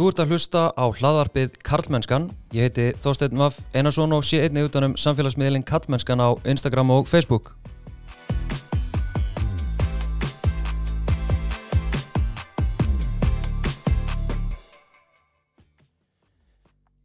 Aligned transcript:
Þú 0.00 0.06
ert 0.08 0.20
að 0.22 0.30
hlusta 0.32 0.60
á 0.80 0.84
hlaðvarpið 0.96 1.56
Karlmennskan. 1.60 2.30
Ég 2.56 2.70
heiti 2.70 2.86
Þorsteinn 3.02 3.36
Vaff 3.36 3.58
Einarsson 3.76 4.14
og 4.16 4.22
sé 4.24 4.38
einni 4.40 4.62
utanum 4.64 4.94
samfélagsmiðlinn 4.96 5.66
Karlmennskan 5.68 6.22
á 6.24 6.40
Instagram 6.48 6.88
og 6.94 7.04
Facebook. 7.04 7.52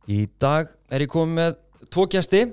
Í 0.08 0.30
dag 0.40 0.72
er 0.88 1.04
ég 1.04 1.12
komið 1.12 1.36
með 1.42 1.60
tvo 1.92 2.08
gæsti. 2.08 2.46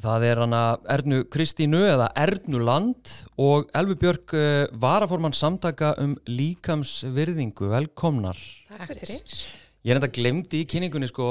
Það 0.00 0.22
er 0.24 0.38
hana 0.40 0.60
Ernu 0.88 1.24
Kristínu 1.28 1.80
eða 1.84 2.06
Ernuland 2.16 3.10
og 3.40 3.68
Elvi 3.76 3.98
Björk 4.00 4.32
uh, 4.32 4.62
varaformann 4.80 5.34
samtaka 5.36 5.90
um 6.00 6.14
líkamsvirðingu. 6.24 7.68
Velkomnar. 7.68 8.38
Takk 8.70 8.94
fyrir. 8.94 9.18
Ég 9.84 9.92
er 9.92 10.00
enda 10.00 10.08
glemdi 10.08 10.62
í 10.62 10.68
kynningunni 10.70 11.10
sko, 11.10 11.26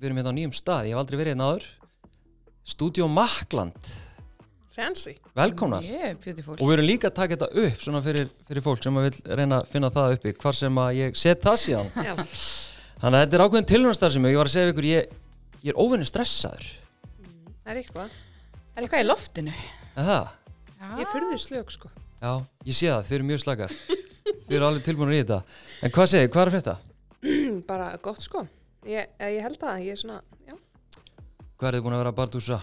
við 0.00 0.08
erum 0.08 0.20
hérna 0.20 0.32
á 0.32 0.36
nýjum 0.38 0.56
stað, 0.56 0.88
ég 0.88 0.96
hef 0.96 1.02
aldrei 1.02 1.20
verið 1.20 1.34
hérna 1.34 1.50
áður. 1.50 1.68
Studio 2.70 3.10
Makland, 3.10 3.92
Fancy. 4.76 5.18
velkomnar. 5.36 5.84
Yeah, 5.84 6.16
beautiful. 6.24 6.56
Og 6.56 6.70
við 6.70 6.78
erum 6.78 6.88
líka 6.88 7.10
að 7.10 7.16
taka 7.20 7.36
þetta 7.36 7.64
upp 7.66 7.84
svona 7.84 8.04
fyrir, 8.04 8.32
fyrir 8.48 8.64
fólk 8.64 8.84
sem 8.84 9.00
vil 9.00 9.14
reyna 9.28 9.60
að 9.60 9.72
finna 9.74 9.92
það 9.92 10.16
uppi, 10.16 10.36
hvar 10.40 10.56
sem 10.56 10.84
að 10.86 10.92
ég 11.02 11.20
set 11.20 11.44
það 11.44 11.64
síðan. 11.66 11.90
Já. 12.08 12.14
Þannig 13.00 13.16
að 13.16 13.24
þetta 13.26 13.40
er 13.40 13.44
ákveðin 13.44 13.72
tilhörnastar 13.74 14.16
sem 14.16 14.30
ég 14.30 14.40
var 14.40 14.48
að 14.48 14.56
segja 14.56 14.72
ykkur, 14.72 14.88
ég, 14.88 15.18
ég 15.66 15.74
er 15.74 15.82
óvinni 15.84 16.08
stressaður. 16.08 16.70
Það 17.64 17.72
er 17.74 17.80
eitthvað. 17.82 18.14
Það 18.70 18.78
er 18.80 18.86
eitthvað 18.86 19.02
í 19.04 19.08
loftinu. 19.08 19.54
Er 20.00 20.06
það? 20.10 20.30
Já. 20.80 20.86
Ég 20.96 21.02
er 21.04 21.10
fyrðu 21.12 21.38
slög, 21.44 21.72
sko. 21.74 21.90
Já, 22.20 22.30
ég 22.68 22.76
sé 22.76 22.88
það, 22.90 23.02
þau 23.08 23.14
eru 23.18 23.26
mjög 23.30 23.40
slakar. 23.44 23.74
þau 24.46 24.54
eru 24.56 24.66
alveg 24.68 24.84
tilbúinir 24.86 25.16
í 25.18 25.20
þetta. 25.22 25.38
En 25.86 25.94
hvað 25.96 26.10
segir, 26.12 26.30
hvað 26.34 26.46
er 26.46 26.52
þetta? 26.58 26.76
Bara 27.70 27.88
gott, 28.04 28.22
sko. 28.24 28.44
Ég, 28.88 29.10
eh, 29.20 29.32
ég 29.36 29.44
held 29.44 29.58
það. 29.60 29.82
Ég 29.84 29.96
er 29.96 30.00
svona, 30.00 30.20
já. 30.48 30.56
Hvað 31.60 31.68
er 31.70 31.76
þið 31.78 31.84
búin 31.86 31.96
að 31.98 32.02
vera 32.04 32.12
að 32.14 32.18
bardúsa? 32.22 32.60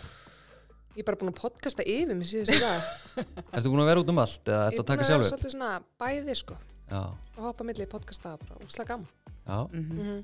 Ég 0.98 1.04
er 1.04 1.06
bara 1.12 1.20
búin 1.22 1.30
að 1.30 1.38
podcasta 1.44 1.84
yfir 1.86 2.16
mig 2.18 2.26
síðustu 2.32 2.58
dag. 2.58 2.88
Ertu 3.54 3.70
búin 3.70 3.84
að 3.84 3.90
vera 3.92 4.02
út 4.02 4.08
um 4.10 4.22
allt 4.24 4.50
eða 4.50 4.64
Ég 4.64 4.72
ertu 4.72 4.82
er 4.82 4.82
að 4.82 4.88
búin 4.88 4.88
taka 4.90 4.98
að 4.98 5.04
vera 5.04 5.12
sjálfur? 5.12 5.30
svolítið 5.30 5.54
svona 5.54 5.72
bæði, 6.02 6.38
sko. 6.40 6.58
Já, 6.90 7.02
Og 7.38 7.44
hoppa 7.46 7.68
milli 7.68 7.86
podcasta 7.92 8.32
bara 8.42 8.58
úsla 8.66 8.86
gaman. 8.90 9.10
já, 9.46 9.60
Mm 9.78 10.24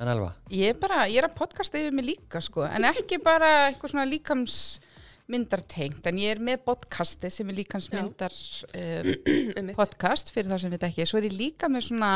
en 0.00 0.08
Elva? 0.10 0.32
Ég 0.52 0.72
er 0.74 0.78
bara, 0.80 1.04
ég 1.10 1.18
er 1.22 1.28
að 1.28 1.36
podcasta 1.38 1.78
yfir 1.80 1.94
mig 1.94 2.04
líka 2.08 2.40
sko, 2.42 2.64
en 2.66 2.84
ekki 2.88 3.18
bara 3.22 3.50
eitthvað 3.68 3.90
svona 3.94 4.06
líkamsmyndartengt, 4.10 6.02
en 6.10 6.18
ég 6.22 6.34
er 6.34 6.40
með 6.44 6.58
podcasti 6.66 7.30
sem 7.32 7.48
er 7.52 7.58
líkamsmyndar 7.60 8.34
um, 8.34 9.12
Einmitt. 9.58 9.76
podcast 9.78 10.32
fyrir 10.34 10.50
þá 10.52 10.58
sem 10.64 10.72
við 10.74 10.88
ekki. 10.90 11.06
Svo 11.08 11.20
er 11.22 11.28
ég 11.30 11.36
líka 11.38 11.70
með 11.72 11.82
svona 11.90 12.10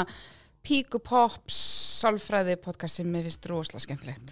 Píku 0.67 0.99
Pops 1.01 1.57
sálfræði 2.03 2.59
podcast 2.61 2.99
sem 2.99 3.09
mér 3.09 3.25
finnst 3.29 3.47
rosalega 3.51 3.85
skemmtilegt 3.87 4.29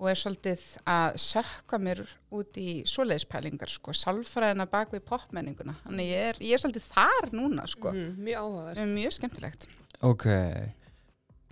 og 0.00 0.06
er 0.08 0.16
svolítið 0.16 0.60
að 0.88 1.16
sökka 1.20 1.76
mér 1.82 1.98
út 2.32 2.56
í 2.56 2.78
svoleiðispælingar 2.88 3.68
sko, 3.68 3.92
sálfræðina 3.92 4.64
bak 4.72 4.94
við 4.94 5.02
popmenninguna. 5.10 5.74
Þannig 5.82 6.06
ég 6.08 6.22
er, 6.30 6.38
ég 6.40 6.54
er 6.56 6.62
svolítið 6.62 6.86
þar 6.94 7.26
núna 7.36 7.66
sko, 7.68 7.92
Mm, 7.92 8.14
mjög 8.24 8.38
áhugaverð. 8.40 8.78
það 8.78 8.86
er 8.86 8.94
mjög 8.94 9.12
skemmtilegt. 9.18 9.66
Ok, 10.08 10.24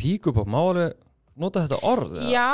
píkupop, 0.00 0.48
má 0.48 0.60
alveg 0.62 0.96
nota 1.42 1.62
þetta 1.64 1.78
orð? 1.88 2.16
eða? 2.18 2.30
Já, 2.32 2.48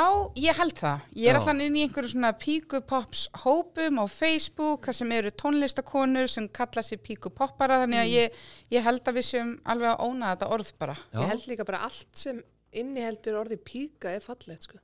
ég 0.45 0.59
held 0.61 0.77
það. 0.79 1.07
Ég 1.21 1.31
er 1.31 1.39
allan 1.39 1.63
inn 1.65 1.79
í 1.79 1.85
einhverju 1.87 2.13
svona 2.13 2.33
píkupops 2.41 3.23
hópum 3.45 4.01
á 4.03 4.05
Facebook, 4.11 4.89
þar 4.89 4.99
sem 5.01 5.15
eru 5.19 5.33
tónlistakonur 5.43 6.31
sem 6.31 6.49
kalla 6.49 6.85
sér 6.87 7.01
píkupoppara, 7.05 7.81
þannig 7.85 8.03
að 8.03 8.13
ég, 8.13 8.43
ég 8.77 8.87
held 8.87 9.09
að 9.09 9.19
við 9.21 9.29
séum 9.31 9.55
alveg 9.65 9.95
að 9.95 10.05
óna 10.09 10.35
þetta 10.35 10.51
orð 10.59 10.75
bara. 10.85 10.99
Já. 11.13 11.19
Ég 11.21 11.33
held 11.33 11.49
líka 11.53 11.69
bara 11.71 11.83
allt 11.89 12.23
sem 12.25 12.45
inniheldur 12.75 13.41
orði 13.45 13.61
píka 13.63 14.13
er 14.15 14.23
fallegt, 14.25 14.69
sko. 14.69 14.81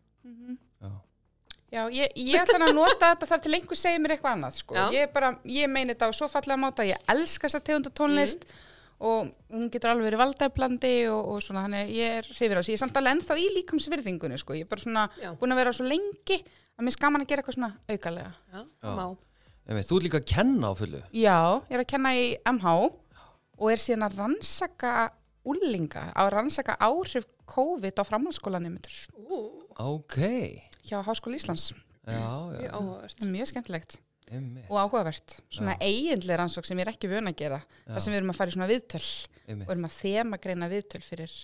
Já. 0.80 0.90
Já, 1.70 1.84
ég, 1.94 2.10
ég 2.18 2.40
ætla 2.40 2.58
að 2.66 2.74
nota 2.74 3.12
þetta 3.12 3.26
þar 3.30 3.42
til 3.44 3.52
einhver 3.54 3.78
segir 3.78 4.00
mér 4.02 4.16
eitthvað 4.16 4.32
annað, 4.34 4.56
sko. 4.58 4.74
Já. 4.74 4.88
Ég 4.96 5.12
bara, 5.14 5.36
ég 5.46 5.70
meini 5.70 5.94
þetta 5.94 6.08
á 6.10 6.18
svo 6.18 6.26
fallega 6.32 6.58
máta, 6.58 6.86
ég 6.88 6.98
elska 7.14 7.46
þessa 7.46 7.62
tegunda 7.62 7.92
tónlist 7.94 8.48
og 9.00 9.30
hún 9.50 9.70
getur 9.72 9.90
alveg 9.94 10.10
verið 10.10 10.20
valdæflandi 10.20 10.92
og, 11.08 11.28
og 11.34 11.42
svona, 11.44 11.62
þannig 11.66 11.82
að 11.86 11.92
ég 11.96 12.16
er 12.20 12.28
hrifir 12.34 12.56
á 12.56 12.60
þessu. 12.60 12.72
Ég 12.74 12.78
er 12.78 12.82
samt 12.84 12.98
alveg 13.00 13.14
ennþá 13.16 13.36
í 13.40 13.46
líkamsvirðingunni, 13.56 14.38
sko. 14.42 14.56
Ég 14.58 14.66
er 14.66 14.70
bara 14.70 14.84
svona 14.84 15.04
Já. 15.22 15.30
búin 15.40 15.54
að 15.54 15.60
vera 15.62 15.72
svo 15.76 15.86
lengi 15.88 16.36
að 16.76 16.84
mér 16.86 16.96
skaman 16.96 17.24
að 17.24 17.30
gera 17.32 17.42
eitthvað 17.44 17.56
svona 17.56 17.72
aukalega. 17.88 18.32
Já, 18.52 18.60
Já. 18.84 18.90
má. 18.98 19.06
Einmitt, 19.70 19.88
þú 19.88 19.96
ert 20.00 20.06
líka 20.08 20.20
að 20.20 20.28
kenna 20.34 20.68
á 20.68 20.74
fullu. 20.76 21.00
Já, 21.14 21.38
ég 21.70 21.76
er 21.78 21.84
að 21.84 21.90
kenna 21.94 22.12
í 22.16 22.26
MH 22.52 22.74
og 23.60 23.66
er 23.72 23.80
síðan 23.84 24.06
að 24.08 24.18
rannsaka 24.20 24.92
úlinga, 25.48 26.06
að 26.16 26.30
rannsaka 26.34 26.76
áhrif 26.84 27.24
COVID 27.50 27.96
á 27.96 28.04
framhaldsskólanemendur 28.04 28.96
Ú, 29.16 29.38
Ok, 29.80 30.16
hjá 30.84 31.00
Háskóla 31.06 31.38
Íslands. 31.40 31.70
já, 32.04 32.28
já, 32.60 32.72
er 32.76 33.26
mjög 33.30 33.48
skemmtilegt 33.48 33.96
einmitt, 34.30 34.66
og 34.70 34.78
áhugavert. 34.84 35.36
Svona 35.50 35.74
eiginlega 35.82 36.38
rannsók 36.40 36.66
sem 36.68 36.78
ég 36.78 36.86
er 36.86 36.92
ekki 36.94 37.10
vön 37.10 37.28
að 37.30 37.36
gera. 37.42 37.58
Já. 37.86 37.92
Það 37.96 38.00
sem 38.06 38.12
við 38.14 38.20
erum 38.20 38.32
að 38.34 38.38
fara 38.40 38.50
í 38.52 38.56
svona 38.56 38.70
viðtöl 38.70 39.02
og 39.04 39.50
einmitt, 39.50 39.70
erum 39.74 39.88
að 39.90 39.96
þema 40.00 40.40
greina 40.44 40.68
viðtöl 40.70 41.02
fyrir 41.06 41.34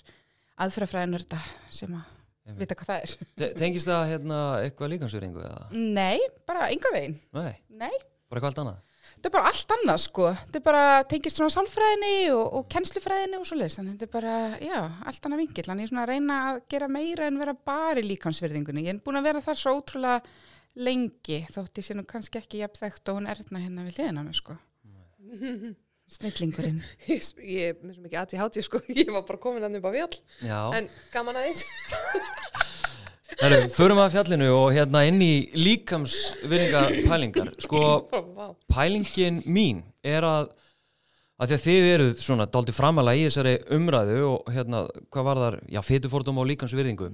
aðfyrafræðinur 0.65 1.25
þetta 1.27 1.41
sem 1.81 1.95
að 1.97 2.13
Einmitt. 2.47 2.61
vita 2.63 2.77
hvað 2.79 2.91
það 2.93 3.07
er. 3.07 3.15
Te- 3.43 3.53
Tengist 3.59 3.89
það 3.91 4.05
hérna 4.13 4.41
eitthvað 4.63 4.93
líkansverðingu 4.95 5.43
eða? 5.43 5.65
Nei, 5.75 6.19
bara 6.47 6.69
enga 6.71 6.93
veginn. 6.95 7.17
Nei, 7.35 7.55
Nei, 7.69 7.91
bara 8.31 8.39
eitthvað 8.41 8.53
allt 8.53 8.61
annað? 8.63 8.83
þetta 9.17 9.29
er 9.31 9.35
bara 9.35 9.51
allt 9.51 9.73
annað 9.77 9.99
sko. 10.03 10.25
Þetta 10.45 10.59
er 10.61 10.65
bara 10.67 10.85
tengist 11.11 11.39
svona 11.41 11.53
sálfræðinni 11.55 12.15
og, 12.37 12.45
og 12.61 12.67
kennslufræðinni 12.73 13.39
og 13.41 13.47
svo 13.49 13.57
leiðis. 13.59 13.77
Þannig 13.81 13.95
þetta 13.97 14.07
er 14.07 14.13
bara, 14.15 14.35
já, 14.63 14.79
allt 15.11 15.27
annað 15.29 15.43
vingill. 15.43 15.67
Þannig 15.71 15.83
ég 15.83 15.89
er 15.89 15.93
svona 15.93 16.05
að 16.07 16.11
reyna 16.13 16.37
að 16.51 16.59
gera 16.75 16.89
meira 16.93 17.27
en 17.31 17.39
vera 17.43 17.55
bara 17.71 18.03
í 18.03 18.07
líkansverðingunni. 18.11 18.85
Ég 18.87 18.95
er 18.95 19.01
búin 19.07 19.19
að 19.21 19.29
vera 19.31 19.43
þar 19.47 19.61
svo 19.63 19.75
ótrúlega 19.81 20.21
lengi 20.77 21.41
þótt 21.53 21.81
ég 21.81 21.87
sé 21.87 21.97
nú 21.97 22.05
kannski 22.09 22.41
ekki 22.41 22.61
jafn 22.63 22.81
þekkt 22.83 23.11
og 23.13 23.19
hún 23.21 23.31
erna 23.33 23.63
hérna 23.63 23.87
við 23.87 24.01
hliðina 24.01 24.25
mig 24.27 24.39
sko. 24.39 24.57
Snillingurinn. 26.17 26.83
Ég, 27.11 27.25
ég 27.43 27.73
er 27.73 27.79
með 27.83 27.97
svo 27.97 28.05
mikið 28.05 28.21
aðti 28.21 28.39
hátíð, 28.39 28.65
sko. 28.69 28.81
Ég 28.95 29.09
var 29.11 29.25
bara 29.27 29.41
komin 29.43 29.65
hann 29.67 29.75
upp 29.75 29.89
á 29.91 29.93
fjall. 29.97 30.19
Já, 30.47 30.59
En 30.79 30.87
gaman 31.11 31.41
að 31.41 31.49
því. 31.49 31.65
Herru, 33.41 33.57
förum 33.75 33.99
að 34.01 34.13
fjallinu 34.15 34.53
og 34.55 34.69
hérna 34.73 35.03
inn 35.09 35.19
í 35.25 35.33
líkamsvirðingar 35.59 36.95
pælingar. 37.09 37.51
Sko, 37.61 37.81
pælingin 38.71 39.43
mín 39.51 39.83
er 40.07 40.25
að 40.25 40.53
að 41.37 41.51
því 41.51 41.57
að 41.57 41.65
þið 41.67 41.87
eruð 41.91 42.13
svona 42.23 42.47
daldi 42.49 42.73
framalega 42.73 43.19
í 43.21 43.27
þessari 43.27 43.57
umræðu 43.77 44.21
og 44.31 44.55
hérna, 44.55 44.87
hvað 45.13 45.27
var 45.27 45.41
þar, 45.43 45.57
já, 45.75 45.81
fytufordóma 45.85 46.41
og 46.45 46.49
líkansvirðingu 46.53 47.11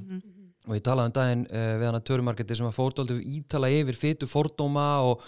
og 0.68 0.76
ég 0.78 0.82
talaði 0.86 1.10
um 1.10 1.14
daginn 1.16 1.46
uh, 1.50 1.74
við 1.80 1.86
hana 1.90 2.00
törumarketi 2.06 2.56
sem 2.58 2.68
að 2.68 2.76
fór 2.76 2.94
daldi 2.94 3.16
ítala 3.40 3.70
yfir 3.72 3.98
fytufordóma 3.98 4.86
og, 5.08 5.22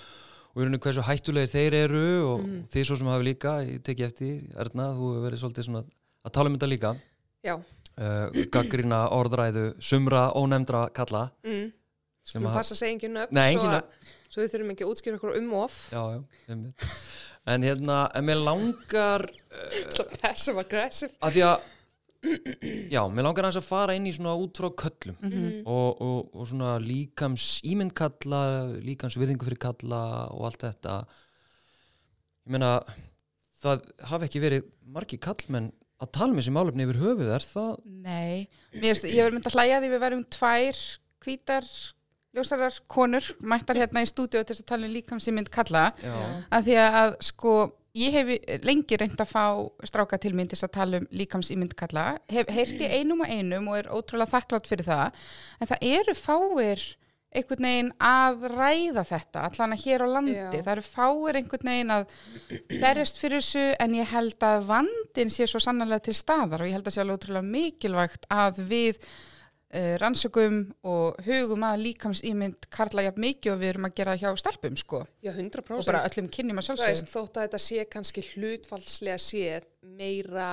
og 0.55 0.61
í 0.61 0.65
rauninu 0.67 0.78
hversu 0.84 1.03
hættulegir 1.03 1.50
þeir 1.50 1.77
eru 1.84 2.05
og 2.31 2.45
þið 2.71 2.84
svo 2.87 2.99
sem 3.00 3.11
hafi 3.11 3.27
líka, 3.31 3.56
ég 3.67 3.81
teki 3.87 4.06
eftir 4.06 4.34
Erna, 4.55 4.93
þú 4.95 5.09
hefur 5.11 5.25
verið 5.28 5.43
svolítið 5.43 5.67
svona 5.69 5.83
að 6.25 6.34
tala 6.39 6.53
um 6.53 6.59
þetta 6.59 6.71
líka 6.71 6.93
Já. 7.45 7.55
uh, 7.59 8.45
gaggrina 8.55 9.00
orðræðu 9.17 9.65
sumra 9.83 10.28
ónefndra 10.39 10.87
kalla 10.95 11.27
Mm. 11.45 11.72
sem 12.25 12.43
að- 12.47 12.55
passa 12.56 12.75
að 12.78 12.89
engin 12.93 13.12
nöfn. 13.19 13.33
Nei, 13.37 13.55
svo 13.59 13.69
að- 13.69 14.12
Svo 14.34 14.43
við 14.43 14.51
þurfum 14.55 14.71
ekki 14.72 14.83
að 14.87 14.91
útskýra 14.95 15.19
okkur 15.19 15.37
um 15.39 15.51
og 15.55 15.65
off. 15.69 15.91
já, 15.93 16.01
já, 16.15 16.22
en 17.47 17.62
hérna, 17.62 17.99
en 18.15 18.25
mér 18.27 18.41
langar 18.43 19.27
Svo 19.91 20.05
passive 20.22 20.59
aggressive. 20.65 21.12
að 21.22 21.37
því 21.37 21.43
að 21.51 21.61
já, 22.94 23.00
mér 23.12 23.26
langar 23.26 23.46
aðeins 23.48 23.60
að 23.60 23.66
fara 23.68 23.94
inn 23.98 24.06
í 24.08 24.12
svona 24.16 24.34
út 24.40 24.56
frá 24.60 24.70
köllum 24.82 25.16
Mhm. 25.20 25.62
og, 25.66 26.00
og, 26.00 26.34
og 26.34 26.46
svona 26.50 26.74
líkams 26.82 27.60
ímyndkalla, 27.66 28.42
líkams 28.84 29.16
virðingu 29.21 29.47
fyrir 29.48 29.60
kalla 29.66 30.03
og 30.32 30.47
allt 30.50 30.65
þetta. 30.66 30.98
Ég 32.47 32.53
meina 32.56 32.72
það 33.65 33.84
hafi 34.10 34.28
ekki 34.28 34.42
verið 34.44 34.66
margi 34.94 35.18
kallmenn 35.24 35.71
að 36.03 36.10
tala 36.18 36.34
með 36.34 36.42
þessi 36.42 36.53
málefni 36.56 36.84
yfir 36.84 37.00
höfuð 37.00 37.30
er 37.36 37.44
það, 37.48 37.74
Nei, 38.04 38.48
ég 38.74 38.98
verður 39.00 39.36
myndið 39.38 39.50
að 39.53 39.56
hlæja 39.56 39.78
því 39.84 39.91
við 39.94 40.03
værum 40.04 40.24
tvær 40.34 40.80
hvítar 41.24 41.68
ljósarar 42.34 42.77
konur 42.91 43.31
mættar 43.41 43.78
hérna 43.78 44.03
í 44.04 44.10
stúdíu 44.10 44.42
til 44.42 44.54
þess 44.54 44.65
að 44.65 44.71
tala 44.72 44.89
um 44.89 44.95
líkamsýmynd 44.97 45.51
kalla. 45.54 45.86
Já, 46.03 46.15
að 46.51 46.69
því 46.69 46.77
að 46.83 47.16
sko 47.31 47.54
ég 47.95 48.16
hef 48.16 48.65
lengi 48.66 48.98
reynd 48.98 49.21
að 49.22 49.31
fá 49.31 49.47
stráka 49.86 50.19
til 50.19 50.34
til 50.34 50.48
þess 50.51 50.66
að 50.66 50.75
tala 50.75 51.01
um 51.03 51.07
líkamsýmynd 51.15 51.77
kalla. 51.78 52.19
Hef 52.28 52.51
heyrt 52.51 52.83
í 52.83 52.91
einum 52.91 53.22
og 53.22 53.31
einum 53.31 53.71
og 53.71 53.78
er 53.78 53.91
ótrúlega 53.95 54.34
þakklátt 54.34 54.71
fyrir 54.71 54.89
það. 54.89 55.25
En 55.60 55.71
það 55.71 55.89
eru 55.95 56.15
fáir 56.19 56.84
einhvern 57.34 57.66
veginn 57.66 57.92
að 58.03 58.45
ræða 58.53 59.04
þetta 59.09 59.45
allan 59.48 59.75
að 59.75 59.84
hér 59.84 60.04
á 60.07 60.09
landi, 60.10 60.34
Já. 60.37 60.51
það 60.54 60.72
eru 60.75 60.84
fáir 60.87 61.39
einhvern 61.41 61.71
veginn 61.71 61.95
að 61.95 62.04
berjast 62.71 63.19
fyrir 63.19 63.42
þessu 63.42 63.65
en 63.83 63.97
ég 63.98 64.10
held 64.15 64.47
að 64.47 64.66
vandin 64.71 65.33
sé 65.34 65.48
svo 65.51 65.63
sannlega 65.63 66.04
til 66.07 66.15
staðar 66.15 66.63
og 66.63 66.71
ég 66.71 66.78
held 66.78 66.91
að 66.91 66.95
sé 66.95 67.03
alveg 67.03 67.19
ótrúlega 67.19 67.51
mikilvægt 67.57 68.28
að 68.30 68.63
við 68.71 69.01
uh, 69.74 69.94
rannsökum 70.03 70.60
og 70.86 71.18
hugum 71.26 71.66
að 71.66 71.82
líkamsýmynd 71.88 72.68
karla 72.74 73.09
jafn 73.09 73.24
mikið 73.26 73.54
og 73.54 73.60
við 73.60 73.72
erum 73.72 73.88
að 73.88 73.97
gera 74.00 74.16
hjá 74.21 74.30
stelpum 74.41 74.78
sko 74.80 75.03
Já, 75.24 75.32
100%. 75.34 75.74
og 75.76 75.88
bara 75.91 76.04
öllum 76.09 76.30
kynjum 76.32 76.62
að 76.62 76.65
Þú 76.65 76.71
sjálfsögum 76.71 76.94
veist, 76.94 77.12
þótt 77.12 77.41
að 77.41 77.48
þetta 77.48 77.62
sé 77.66 77.86
kannski 77.91 78.26
hlutfallslega 78.32 79.21
séð 79.22 79.68
meira 79.98 80.48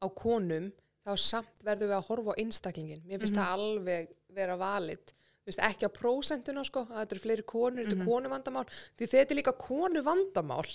á 0.00 0.06
konum 0.16 0.70
þá 1.06 1.14
samt 1.20 1.64
verðum 1.64 1.90
við 1.90 1.96
að 1.96 2.08
horfa 2.10 2.34
á 2.34 2.40
einstaklingin. 2.42 3.02
Mér 3.08 3.22
finnst 3.22 3.38
það 3.38 3.54
alveg 3.56 4.10
vera 4.36 4.56
valid. 4.60 5.14
Þú 5.40 5.50
veist, 5.50 5.62
ekki 5.66 5.88
á 5.88 5.96
prósentuna, 5.96 6.64
sko, 6.66 6.84
að 6.90 7.00
þetta 7.00 7.16
eru 7.16 7.24
fleiri 7.24 7.46
konur, 7.48 7.86
þetta 7.86 7.96
er 7.96 8.10
konu 8.10 8.32
vandamál. 8.32 8.66
Því 8.98 9.08
þetta 9.14 9.34
er 9.34 9.38
líka 9.40 9.54
konu 9.58 10.02
vandamál. 10.06 10.66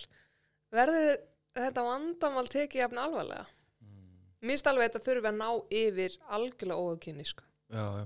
Verður 0.73 1.11
þetta 1.55 1.85
vandamál 1.85 2.47
tekið 2.51 2.81
jafn 2.81 3.01
alvarlega? 3.03 3.45
Mér 4.41 4.55
finnst 4.55 4.69
alveg 4.69 4.89
að 4.89 4.89
þetta 4.89 5.05
þurfi 5.05 5.29
að 5.31 5.37
ná 5.39 5.49
yfir 5.81 6.17
algjörlega 6.37 6.89
óðkynni, 6.89 7.27
sko. 7.29 7.45
Já, 7.73 7.85
já. 7.99 8.05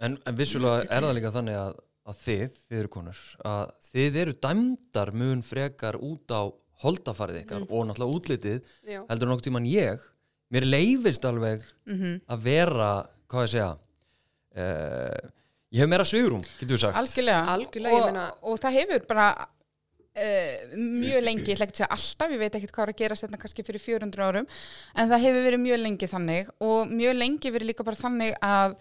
En, 0.00 0.18
en 0.26 0.34
vissulega 0.38 0.84
er 0.94 1.02
það 1.02 1.14
líka 1.18 1.30
þannig 1.34 1.56
að, 1.58 1.78
að 2.08 2.18
þið, 2.24 2.58
þið 2.68 2.78
eru 2.82 2.88
konur, 2.88 3.20
að 3.44 3.64
þið 3.88 4.18
eru 4.22 4.34
dæmdar 4.46 5.10
mun 5.12 5.42
frekar 5.42 5.96
út 5.98 6.30
á 6.30 6.42
holdafarið 6.84 7.40
ykkar 7.42 7.64
og 7.66 7.88
náttúrulega 7.88 8.14
útlitið 8.20 8.60
Já. 8.86 9.00
heldur 9.10 9.28
nokkuð 9.32 9.48
tíman 9.48 9.66
ég 9.66 10.04
mér 10.54 10.64
leifist 10.68 11.24
alveg 11.26 11.64
Mhm. 11.90 12.20
að 12.30 12.44
vera, 12.46 12.92
hvað 13.28 13.42
ég 13.48 13.50
segja 13.56 13.72
uh, 14.56 15.28
ég 15.74 15.82
hef 15.82 15.90
meira 15.90 16.06
svigrum, 16.08 16.44
getur 16.60 16.76
við 16.76 16.82
sagt 16.86 16.96
Algjörlega. 17.00 17.42
Algjörlega, 17.54 17.96
ég 17.96 18.02
og, 18.04 18.12
meina- 18.12 18.32
og 18.42 18.60
það 18.62 18.76
hefur 18.78 19.06
bara 19.10 19.26
uh, 20.16 20.76
mjög 20.76 21.26
lengi, 21.26 21.50
ég 21.50 21.58
ætla 21.58 21.68
ekki 21.68 21.76
að 21.76 21.82
segja 21.82 21.90
alltaf, 21.98 22.32
ég 22.32 22.42
veit 22.44 22.54
ekkert 22.60 22.76
hvað 22.76 22.86
er 22.86 22.94
að 22.94 23.02
gerast 23.02 23.26
þetta 23.26 23.42
kannski 23.42 23.66
fyrir 23.66 23.84
400 23.84 24.30
árum, 24.30 24.48
en 24.94 25.12
það 25.12 25.26
hefur 25.26 25.46
verið 25.50 25.64
mjög 25.66 25.84
lengi 25.84 26.10
þannig 26.14 26.54
og 26.70 26.94
mjög 26.94 27.20
lengi 27.20 27.54
verið 27.54 27.72
líka 27.72 27.86
bara 27.86 28.02
þannig 28.06 28.40
að 28.44 28.78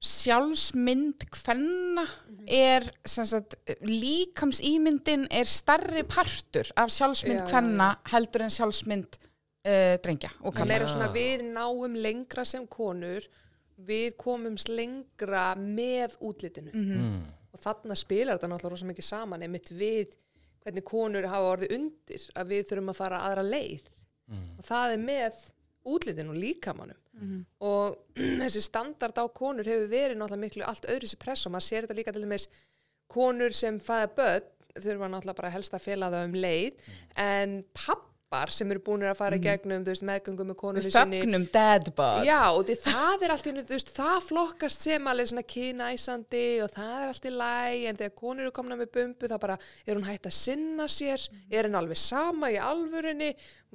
sjálfsmynd 0.00 1.26
hvenna 1.34 2.06
er 2.48 2.86
sem 3.04 3.26
sagt, 3.28 3.58
líkamsýmyndin 3.84 5.26
er 5.28 5.48
starri 5.48 6.06
partur 6.08 6.70
af 6.80 6.92
sjálfsmynd 6.94 7.42
Já, 7.42 7.44
já, 7.44 7.50
hvenna 7.52 7.90
heldur 8.08 8.46
en 8.46 8.54
sjálfsmynd 8.54 9.18
uh, 9.20 9.98
drengja 10.00 10.32
og 10.40 10.56
kalla. 10.56 11.10
við 11.12 11.44
náum 11.52 11.98
lengra 12.00 12.46
sem 12.48 12.64
konur, 12.64 13.26
við 13.76 14.16
komumst 14.20 14.72
lengra 14.72 15.52
með 15.60 16.16
útlitinu. 16.20 16.72
mm. 16.72 17.20
Og 17.50 17.58
þarna 17.58 17.96
spilar 17.98 18.38
þetta 18.38 18.46
náttúrulega 18.46 18.76
rosa 18.76 18.86
mikið 18.86 19.04
saman, 19.04 19.42
einmitt 19.42 19.72
við 19.74 20.12
hvernig 20.64 20.84
konur 20.86 21.28
hafa 21.30 21.54
orðið 21.54 21.74
undir, 21.76 22.26
að 22.36 22.52
við 22.52 22.66
þurfum 22.70 22.92
að 22.92 23.00
fara 23.00 23.22
aðra 23.28 23.46
leið. 23.46 23.90
Og 24.30 24.66
það 24.66 24.94
er 24.94 25.04
með 25.04 25.40
útlitinu 25.90 26.34
og 26.34 26.40
líkamannum. 26.44 26.98
Og 27.70 27.96
þessi 28.16 28.62
standard 28.64 29.18
á 29.20 29.24
konur 29.28 29.66
hefur 29.66 29.90
verið 29.90 30.16
náttúrulega 30.16 30.44
miklu 30.44 30.64
allt 30.64 30.86
öðru 30.88 31.10
sér 31.10 31.20
press 31.20 31.44
og 31.44 31.52
maður 31.52 31.66
sér 31.66 31.84
þetta 31.84 31.96
líka 31.98 32.14
til 32.16 32.22
dæmis 32.24 32.46
konur 33.10 33.52
sem 33.56 33.80
fæða 33.82 34.06
börn 34.16 34.46
þurfa 34.78 35.08
náttúrulega 35.10 35.40
bara 35.40 35.52
helst 35.52 35.74
að 35.76 35.84
fela 35.84 36.08
það 36.12 36.28
um 36.28 36.36
leið 36.38 36.86
en 37.20 37.56
pappar 38.30 38.50
sem 38.54 38.70
eru 38.70 38.80
búin 38.84 39.02
að 39.08 39.16
fara 39.18 39.38
í 39.38 39.42
gegnum 39.42 39.82
þú 39.82 39.90
veist, 39.90 40.04
meðgöngum 40.06 40.50
með 40.50 40.56
konunni 40.60 40.90
sinni. 40.92 41.20
fögnum 41.24 41.46
dadbud. 41.50 42.26
Já, 42.28 42.42
og 42.54 42.62
því 42.68 42.76
það 42.84 43.24
er 43.26 43.32
allt 43.34 43.48
í 43.50 43.54
veist, 43.70 43.90
það 43.96 44.18
flokkast 44.28 44.86
sem 44.86 45.08
alveg 45.10 45.30
svona 45.30 45.44
kynæsandi 45.50 46.44
og 46.64 46.70
það 46.76 46.92
er 46.94 47.08
allt 47.08 47.26
í 47.26 47.32
læg, 47.34 47.86
en 47.90 47.98
þegar 47.98 48.14
konur 48.20 48.46
eru 48.46 48.54
komna 48.54 48.78
með 48.78 48.92
bumbu, 48.94 49.30
þá 49.32 49.36
bara 49.42 49.58
er 49.84 49.98
hún 49.98 50.06
hægt 50.06 50.30
að 50.30 50.36
sinna 50.38 50.86
sér, 50.90 51.26
er 51.50 51.66
henn 51.66 51.80
alveg 51.80 51.98
sama 51.98 52.52
í 52.54 52.60
alvörinni, 52.62 53.32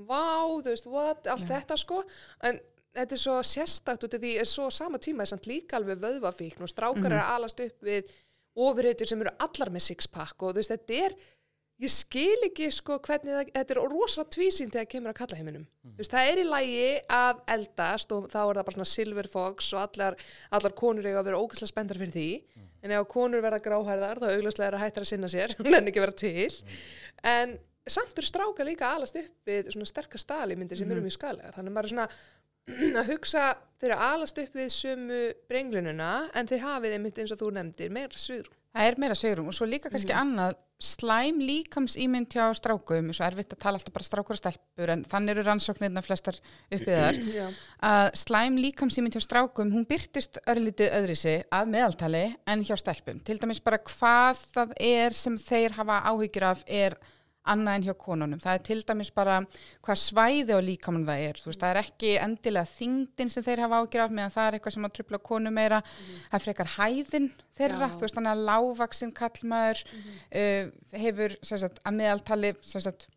vá, 0.08 0.48
þú 0.48 0.72
veist, 0.72 0.88
what, 0.92 1.28
allt 1.28 1.52
þetta 1.52 1.80
sko, 1.82 2.02
en 2.48 2.62
þetta 2.96 3.18
er 3.18 3.24
svo 3.26 3.40
sérstakt 3.44 4.08
út 4.08 4.16
af 4.16 4.24
því 4.24 4.38
er 4.40 4.48
svo 4.48 4.70
sama 4.72 5.02
tíma 5.04 5.26
er 5.26 5.34
samt 5.34 5.50
líka 5.52 5.76
alveg 5.76 6.00
vöðvafíkn 6.00 6.64
og 6.64 6.72
strákar 6.72 7.12
er 7.12 7.20
að 7.20 7.34
alast 7.34 7.60
upp 7.60 7.84
við 7.84 8.14
ofurheitur 8.56 9.10
sem 9.10 9.20
eru 9.20 9.34
allar 9.44 9.68
með 9.74 9.84
sixpack 9.90 10.40
og 10.40 10.54
þú 10.56 10.62
veist, 10.62 10.72
þetta 10.72 11.02
er 11.10 11.18
ég 11.84 11.92
skil 11.92 12.48
ekki 12.48 12.70
sko 12.72 12.98
hvernig 13.04 13.34
það, 13.36 13.50
þetta 13.58 13.76
er 13.76 13.80
rosa 13.92 14.24
tvísýn 14.32 14.72
þegar 14.72 14.88
kemur 14.94 15.12
að 15.12 15.18
kalla 15.20 15.40
heiminum. 15.40 15.66
Þú 15.84 16.00
veist, 16.00 16.14
það 16.14 16.30
er 16.32 16.42
í 16.42 16.46
lægi 16.48 16.88
að 17.18 17.42
eldast 17.56 18.16
og 18.16 18.30
þá 18.32 18.40
er 18.44 18.60
það 18.60 18.68
bara 18.70 18.76
svona 18.78 18.90
silver 18.92 19.30
fox 19.32 19.72
og 19.76 19.82
allar, 19.84 20.18
allar 20.56 20.76
konur 20.80 21.10
eiga 21.10 21.20
að 21.20 21.30
vera 21.30 21.42
ógæslega 21.44 21.72
spendar 21.74 22.00
fyrir 22.00 22.16
því. 22.16 22.30
En 22.86 22.94
ef 22.96 23.08
konur 23.12 23.44
verða 23.44 23.62
gráhærðar 23.66 24.22
þá 24.22 24.28
augljóslega 24.32 24.70
er 24.70 24.78
að 24.78 24.86
hættar 24.86 25.06
að 25.06 25.12
sinna 25.12 25.32
sér, 25.32 25.56
hún 25.60 25.74
er 25.74 25.92
ekki 25.92 26.04
vera 26.06 26.20
til. 26.24 26.50
En 27.26 27.58
samt 27.86 28.16
fyrir 28.16 28.32
stráka 28.32 28.66
líka 28.66 28.94
alast 28.96 29.18
upp 29.20 29.50
við 29.50 29.72
svona 29.74 29.90
sterkar 29.90 30.22
stalimyndir 30.22 30.80
sem 30.80 30.92
eru 30.92 31.04
mjög 31.04 31.18
skadlegar. 31.20 31.56
Þannig 31.58 31.74
að 31.74 31.78
maður 31.78 31.90
er 31.90 31.96
svona 31.96 32.10
að 33.02 33.10
hugsa 33.12 33.48
þeir 33.82 33.92
eru 33.92 34.04
alast 34.08 34.40
upp 34.42 34.56
við 34.58 34.72
sömu 34.74 35.24
brenglununa 35.50 36.14
en 36.34 36.48
þeir 36.50 36.64
hafið 36.64 36.96
einmitt 36.98 37.20
eins 37.22 37.34
og 37.36 37.42
þú 37.42 37.52
nefndir 37.58 37.94
meira 37.94 38.22
sviðrum. 38.22 38.62
Það 38.76 38.90
er 38.90 38.98
meira 39.00 39.16
svegrum 39.16 39.48
og 39.48 39.56
svo 39.56 39.68
líka 39.70 39.88
kannski 39.92 40.12
annað 40.12 40.58
slæm 40.84 41.38
líkamsýmynd 41.40 42.34
hjá 42.36 42.50
strákum 42.60 43.08
svo 43.16 43.24
erfitt 43.24 43.54
að 43.56 43.62
tala 43.62 43.80
alltaf 43.80 43.94
bara 43.96 44.08
strákur 44.08 44.36
og 44.36 44.40
stelpur 44.42 44.92
en 44.92 45.06
þannig 45.08 45.32
eru 45.32 45.46
rannsóknirna 45.48 46.04
flestar 46.04 46.40
uppið 46.68 47.00
þar. 47.00 47.20
Já. 47.38 47.46
að 47.88 48.10
slæm 48.20 48.60
líkamsýmynd 48.60 49.16
hjá 49.16 49.24
strákum 49.24 49.72
hún 49.72 49.88
byrtist 49.88 50.42
örlítið 50.44 50.92
öðrisi 51.00 51.38
að 51.48 51.72
meðaltali 51.72 52.26
en 52.52 52.66
hjá 52.68 52.76
stelpum. 52.82 53.24
Til 53.24 53.40
dæmis 53.40 53.64
bara 53.64 53.80
hvað 53.80 54.44
það 54.58 54.76
er 54.92 55.16
sem 55.16 55.40
þeir 55.40 55.80
hafa 55.80 56.02
áhyggjur 56.12 56.50
af 56.52 56.68
er 56.68 57.00
annað 57.52 57.78
en 57.78 57.86
hjá 57.88 57.94
konunum. 58.00 58.42
Það 58.44 58.58
er 58.58 58.64
til 58.66 58.80
dæmis 58.90 59.12
bara 59.16 59.40
hvað 59.86 60.02
svæði 60.02 60.58
á 60.58 60.60
líkamann 60.66 61.08
það 61.08 61.24
er. 61.30 61.42
Veist, 61.46 61.62
það 61.62 61.72
er 61.72 61.82
ekki 61.82 62.14
endilega 62.22 62.72
þingdin 62.72 63.34
sem 63.34 63.46
þeir 63.46 63.64
hafa 63.66 63.82
ágjur 63.82 64.06
af 64.06 64.16
meðan 64.18 64.36
það 64.36 64.48
er 64.50 64.58
eitthvað 64.58 64.78
sem 64.78 64.88
að 64.90 64.96
trubla 64.98 65.22
konu 65.32 65.56
meira. 65.56 65.82
Það 66.30 66.38
er 66.40 66.46
frekar 66.46 66.72
hæðin 66.76 67.32
þeirra, 67.58 67.90
Já. 67.90 67.96
þú 67.96 68.06
veist, 68.06 68.20
þannig 68.20 68.34
að 68.36 68.46
lágvaksin 68.52 69.16
kallmaður 69.16 69.84
uh, 69.90 70.72
hefur 71.06 71.38
sagt, 71.42 71.84
að 71.86 72.00
meðaltali 72.02 72.56
sagt, 72.66 73.08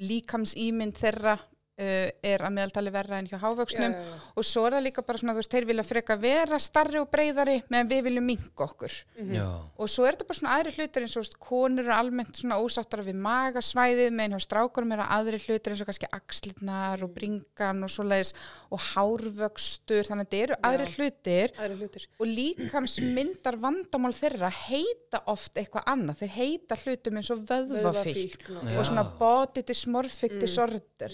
líkamsýmynd 0.00 0.96
þeirra 0.96 1.36
er 1.78 2.42
að 2.44 2.52
meðaltali 2.52 2.90
verra 2.92 3.16
en 3.18 3.26
hjá 3.30 3.38
hávöksnum 3.40 3.92
Já, 3.94 3.96
já, 3.96 4.08
já. 4.12 4.18
og 4.36 4.44
svo 4.44 4.66
er 4.68 4.74
það 4.76 4.82
líka 4.86 5.02
bara 5.08 5.18
svona, 5.18 5.32
þú 5.32 5.40
veist, 5.40 5.50
þeir 5.54 5.66
vilja 5.70 5.84
freka 5.88 6.16
vera 6.20 6.58
starri 6.60 6.98
og 7.00 7.08
breyðari 7.10 7.54
meðan 7.72 7.88
við 7.88 8.02
viljum 8.06 8.26
minka 8.28 8.66
okkur. 8.66 8.92
Já, 9.32 9.46
og 9.80 9.88
svo 9.88 10.04
er 10.04 10.12
þetta 10.18 10.26
bara 10.28 10.38
svona 10.38 10.56
aðri 10.58 10.74
hlutir 10.76 11.02
eins 11.06 11.16
og 11.16 11.24
veist, 11.24 11.38
konur 11.40 11.84
eru 11.86 11.94
almennt 11.96 12.36
svona 12.36 12.58
ósáttara 12.60 13.06
við 13.06 13.16
magasvæðið 13.24 14.12
meðan 14.18 14.36
hjá 14.36 14.44
strákurum 14.46 14.92
eru 14.98 15.06
aðri 15.16 15.40
hlutir 15.46 15.72
eins 15.72 15.80
og 15.80 15.88
kannski 15.90 16.10
axlirnar 16.12 17.02
og 17.06 17.14
bringan 17.16 17.82
og 17.88 17.90
svoleiðis 17.96 18.34
og 18.70 18.84
hárvöxtur. 18.92 20.04
Þannig 20.10 20.26
að 20.26 20.28
þetta 20.28 20.42
eru 20.44 20.58
aðri 20.68 20.90
hlutir 20.98 21.54
Aðri 21.56 21.78
hlutir. 21.80 22.06
og 22.20 22.26
líkamsmyndar 22.36 23.56
vandamál 23.62 24.12
þeirra 24.16 24.50
heita 24.68 25.22
oft 25.32 25.56
eitthvað 25.56 25.88
annað. 25.92 26.20
Þeir 26.22 26.34
heita 26.36 26.78
hlutum 26.84 27.16
eins 27.20 27.30
og 27.32 27.42
vöðvafík 27.48 28.44
Vöðvafíkn 28.48 28.76
og- 28.76 28.86
svona 28.86 29.06
body 29.18 29.62
dysmorphic 29.62 30.38
disorder 30.40 31.12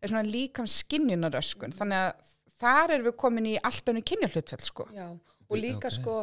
er 0.00 0.12
svona 0.12 0.26
líkamskinjunaröskun 0.26 1.74
þannig 1.76 2.04
að 2.04 2.30
þar 2.60 2.94
erum 2.96 3.08
við 3.10 3.16
komin 3.20 3.48
í 3.50 3.56
allt 3.64 3.88
önnu 3.92 4.02
kynjahlutfell 4.06 4.64
sko 4.64 4.86
Já, 4.94 5.08
og 5.10 5.56
líka 5.60 5.88
Ok. 5.90 5.96
sko 5.98 6.16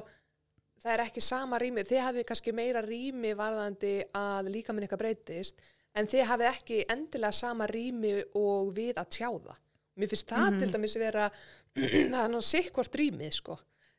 það 0.83 0.93
er 0.93 1.03
ekki 1.07 1.23
sama 1.25 1.59
rými, 1.59 1.83
þið 1.83 2.03
hafið 2.05 2.27
kannski 2.29 2.53
meira 2.55 2.81
rými 2.85 3.33
varðandi 3.37 3.95
að 4.15 4.51
líka 4.53 4.73
minn 4.73 4.85
eitthvað 4.85 5.01
breytist, 5.03 5.63
en 5.97 6.07
þið 6.07 6.27
hafið 6.29 6.49
ekki 6.51 6.77
endilega 6.93 7.33
sama 7.33 7.67
rými 7.67 8.13
og 8.37 8.69
við 8.77 8.99
að 9.01 9.09
tjá 9.17 9.29
það. 9.31 9.57
Mér 9.97 10.11
finnst 10.11 10.29
það 10.29 10.59
til 10.61 10.69
dæmis 10.75 10.95
vera, 11.01 11.25
það 11.73 11.97
er 11.97 12.11
náttúrulega 12.13 12.45
sikkvort 12.51 12.99
rýmið 13.01 13.33
sko. 13.39 13.57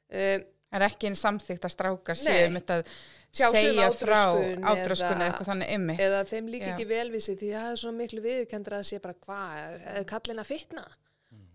Um, 0.08 0.46
er 0.78 0.84
ekki 0.86 1.08
einn 1.10 1.18
samþygt 1.18 1.66
að 1.66 1.74
stráka 1.74 2.14
sig 2.16 2.46
um 2.46 2.60
segja 3.38 3.90
frá 3.94 4.22
átröskun 4.72 5.16
eða- 5.18 5.26
eitthvað 5.28 5.50
þannig 5.50 5.74
ymmi. 5.76 5.96
eða 5.98 6.22
þeim 6.30 6.48
líka 6.54 6.66
Já. 6.66 6.72
ekki 6.74 6.86
velvísi 6.90 7.36
því 7.40 7.50
það 7.54 7.68
er 7.72 7.76
svona 7.82 7.98
miklu 8.02 8.20
viðkendur 8.24 8.76
að 8.78 8.86
sé 8.90 8.98
bara 9.02 9.14
hvað, 9.14 9.52
er, 9.98 10.04
kallin 10.04 10.38
að 10.42 10.50
fitna? 10.50 10.84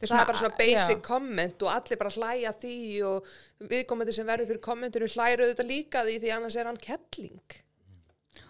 er 0.04 0.08
það 0.12 0.20
er 0.22 0.26
bara 0.28 0.38
svona 0.38 0.58
basic 0.58 0.98
já. 0.98 1.02
comment 1.08 1.62
og 1.64 1.70
allir 1.72 1.98
bara 1.98 2.10
hlæja 2.12 2.52
því 2.60 2.78
og 3.08 3.28
viðkomandi 3.70 4.14
sem 4.14 4.28
verður 4.28 4.50
fyrir 4.52 4.62
kommentur 4.62 5.06
hlæru 5.08 5.46
auðvitað 5.48 5.70
líka 5.70 6.04
því 6.04 6.18
því 6.20 6.32
annars 6.36 6.56
er 6.60 6.66
hann 6.66 6.78
kettling. 6.78 7.40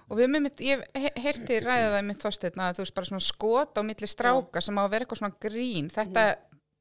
Og 0.09 0.17
við 0.19 0.27
með 0.33 0.41
mitt, 0.41 0.57
ég 0.65 0.81
he- 0.95 1.13
heyrti 1.21 1.59
ræða 1.63 1.93
það 1.93 2.03
mitt 2.05 2.19
þorsteinn 2.25 2.59
að 2.63 2.73
þú 2.75 2.81
veist 2.83 2.93
bara 2.97 3.05
svona 3.07 3.23
skot 3.23 3.77
á 3.77 3.81
milli 3.85 4.07
stráka 4.09 4.61
sem 4.61 4.75
á 4.77 4.81
að 4.83 4.89
vera 4.91 5.05
eitthvað 5.05 5.21
svona 5.21 5.39
grín. 5.39 5.87
Þetta 5.93 6.25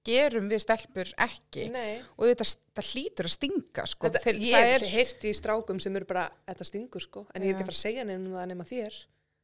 gerum 0.04 0.49
við 0.50 0.61
stelpur 0.64 1.12
ekki. 1.26 1.68
Nei. 1.73 2.00
Og 2.18 2.26
þetta, 2.32 2.47
það 2.78 2.90
hlýtur 2.92 3.28
að 3.28 3.35
stinga 3.37 3.85
sko. 3.87 4.09
Þetta, 4.09 4.23
Þeir- 4.26 4.40
ég 4.42 4.54
það 4.56 4.68
hef 4.73 4.82
er, 4.82 4.88
heyrt 4.97 5.25
í 5.28 5.32
strákum 5.38 5.80
sem 5.82 5.97
eru 6.00 6.09
bara, 6.11 6.25
þetta 6.50 6.66
stingur 6.68 7.04
sko, 7.04 7.26
en 7.35 7.42
ég 7.42 7.52
er 7.52 7.54
ekki 7.54 7.62
Já. 7.62 7.66
að 7.66 7.71
fara 7.71 7.78
að 7.78 7.85
segja 7.87 8.06
nefnum 8.09 8.37
það 8.38 8.49
nema 8.52 8.66
þér. 8.73 9.00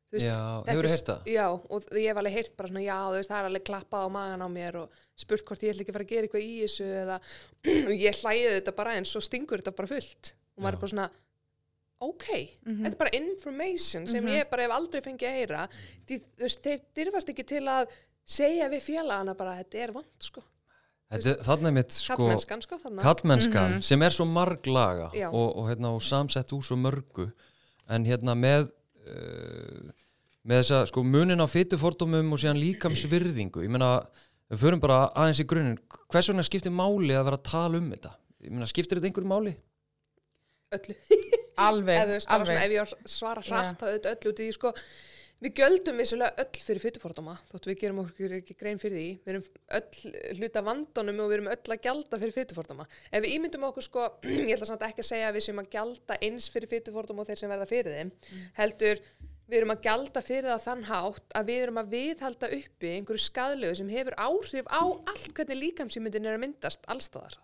Veist, 0.09 0.25
Já, 0.25 0.39
þetta 0.41 0.73
hefurðu 0.73 0.89
er- 0.89 0.95
heyrt 0.97 1.09
það? 1.13 1.27
Já, 1.29 1.47
og 1.53 1.89
ég 2.01 2.07
hef 2.09 2.17
alveg 2.23 2.33
heyrt 2.39 2.55
bara 2.57 2.69
svona, 2.71 2.81
já, 2.87 2.99
veist, 3.13 3.29
það 3.31 3.39
er 3.43 3.49
alveg 3.51 3.65
klappað 3.69 4.05
á 4.05 4.09
magan 4.09 4.41
á 4.41 4.49
mér 4.49 4.77
og 4.81 4.91
spurt 5.21 5.45
hvort 5.45 5.61
ég 5.67 5.75
ætla 5.75 5.85
ekki 5.85 5.93
að 5.93 5.99
fara 5.99 6.07
að 6.09 6.13
gera 6.15 6.29
eitthvað 6.29 6.47
í 6.49 6.55
þessu 6.65 6.87
eða, 7.03 7.19
og 7.89 7.93
ég 7.93 8.21
hlæði 8.23 8.53
þetta 8.57 8.77
bara 8.79 8.95
en 8.97 9.05
svo 9.05 9.21
stingur 9.21 9.61
þetta 9.61 9.77
bara 9.77 9.91
fullt. 9.93 10.33
Og 10.57 10.65
maður 10.65 10.79
er 10.79 10.81
bara 10.81 10.93
svona, 10.95 11.09
ok, 12.09 12.27
þetta 12.65 12.89
er 12.95 12.99
bara 13.05 13.17
information 13.19 14.07
sem 14.09 14.27
ég 14.33 14.49
bara 14.51 14.65
hef 14.65 14.75
aldrei 14.79 15.03
fengið 15.05 15.29
að 15.29 15.39
heyra. 15.43 15.65
Þú 16.09 16.19
veist, 16.41 16.63
þeir 16.65 16.81
dyrfast 16.97 17.33
ekki 17.35 17.45
til 17.53 17.65
að 17.69 17.93
segja 18.29 18.69
við 18.73 18.85
félagana 18.85 19.35
bara, 19.39 19.57
þetta 19.63 19.85
er 19.85 19.93
vond, 19.97 20.09
sko. 20.23 20.45
Er 21.09 21.23
mitt 21.73 21.95
sko 21.97 22.19
Kallmennskan, 22.19 22.61
sko, 22.61 22.77
þannig. 22.83 23.01
kallmennskan 23.01 23.79
sem 23.81 24.03
er 24.05 24.13
svo 24.13 24.27
marglaga 24.29 25.07
og, 25.31 25.47
og, 25.47 25.63
hérna, 25.71 25.95
og 25.97 26.03
samsett 26.05 26.53
úr 26.53 26.67
svo 26.67 26.77
mörgu. 26.77 27.31
En 27.89 28.05
hérna 28.05 28.35
með 28.37 28.67
uh, 29.09 29.89
með 30.45 30.61
þessa 30.61 30.83
sko 30.91 31.05
munin 31.09 31.41
á 31.41 31.49
fytufordómum 31.49 32.37
og 32.37 32.43
síðan 32.43 32.61
líkamsvirðingu. 32.61 33.65
Ég 33.65 33.73
meina 33.73 33.95
við 34.53 34.67
förum 34.67 34.85
bara 34.85 35.07
aðeins 35.17 35.41
í 35.41 35.49
grunninn. 35.49 35.81
Hvers 36.13 36.29
vegna 36.29 36.45
skiptir 36.45 36.77
máli 36.77 37.17
að 37.17 37.31
vera 37.31 37.41
að 37.41 37.49
tala 37.49 37.81
um 37.81 37.89
þetta? 37.95 38.13
Ég 38.45 38.53
meina, 38.53 38.69
skiptir 38.69 39.01
þetta 39.01 39.09
einhverju 39.09 39.33
máli? 39.33 39.57
öllu. 40.77 40.97
Alveg, 41.59 41.99
bara 42.01 42.21
svona, 42.21 42.39
alveg. 42.39 42.59
ef 42.63 42.75
ég 42.75 42.81
á 42.81 42.85
að 42.85 43.13
svara 43.13 43.45
hratt 43.45 43.81
þá 43.81 43.87
auðvitað 43.89 44.13
öllu 44.15 44.33
út 44.33 44.43
í 44.43 44.47
því 44.47 44.57
sko 44.57 44.73
við 45.45 45.55
göldum 45.61 46.01
vissulega 46.01 46.43
öll 46.43 46.63
fyrir 46.65 46.83
fytufordóma 46.83 47.37
þóttu 47.51 47.71
við 47.71 47.81
gerum 47.83 48.03
okkur 48.05 48.35
ekki 48.41 48.57
grein 48.59 48.81
fyrir 48.83 48.99
því. 48.99 49.09
Við 49.25 49.35
erum 49.35 49.47
öll 49.79 50.41
hluta 50.41 50.65
vandunum 50.67 51.23
og 51.23 51.31
við 51.31 51.39
erum 51.39 51.51
öll 51.55 51.75
að 51.75 51.83
gjalda 51.87 52.21
fyrir 52.23 52.37
fytufordóma 52.37 52.89
ef 52.89 53.25
við 53.25 53.35
ímyndum 53.37 53.67
okkur 53.71 53.87
sko, 53.87 54.07
ég 54.49 54.55
ætla 54.57 54.71
samt 54.73 54.85
ekki 54.89 55.05
að 55.05 55.11
segja 55.13 55.33
við 55.37 55.47
séum 55.49 55.63
að 55.63 55.73
gjalda 55.77 56.21
eins 56.29 56.51
fyrir 56.53 56.73
fytufordóma 56.75 57.25
og 57.25 57.31
þeir 57.31 57.43
sem 57.43 57.55
verða 57.55 57.71
fyrir 57.71 57.99
þeim. 57.99 58.15
Heldur 58.59 59.03
við 59.49 59.61
erum 59.63 59.73
að 59.73 59.85
gjalda 59.87 60.23
fyrir 60.25 60.51
það 60.53 60.65
þann 60.67 60.87
hátt 60.91 61.37
að 61.41 61.51
við 61.51 61.63
erum 61.65 61.83
að 61.83 61.93
viðhalda 61.95 62.51
uppi 62.59 62.95
einhverju 62.99 63.25
skadlegu 63.25 63.79
sem 63.79 63.93
hefur 63.95 64.19
áhrif 64.21 64.69
á 64.69 64.83
allt 64.85 65.31
hvernig 65.33 65.63
líkamsýmyndin 65.63 66.29
er 66.29 66.37
að 66.37 66.45
myndast 66.45 66.85
allstaðar 66.93 67.39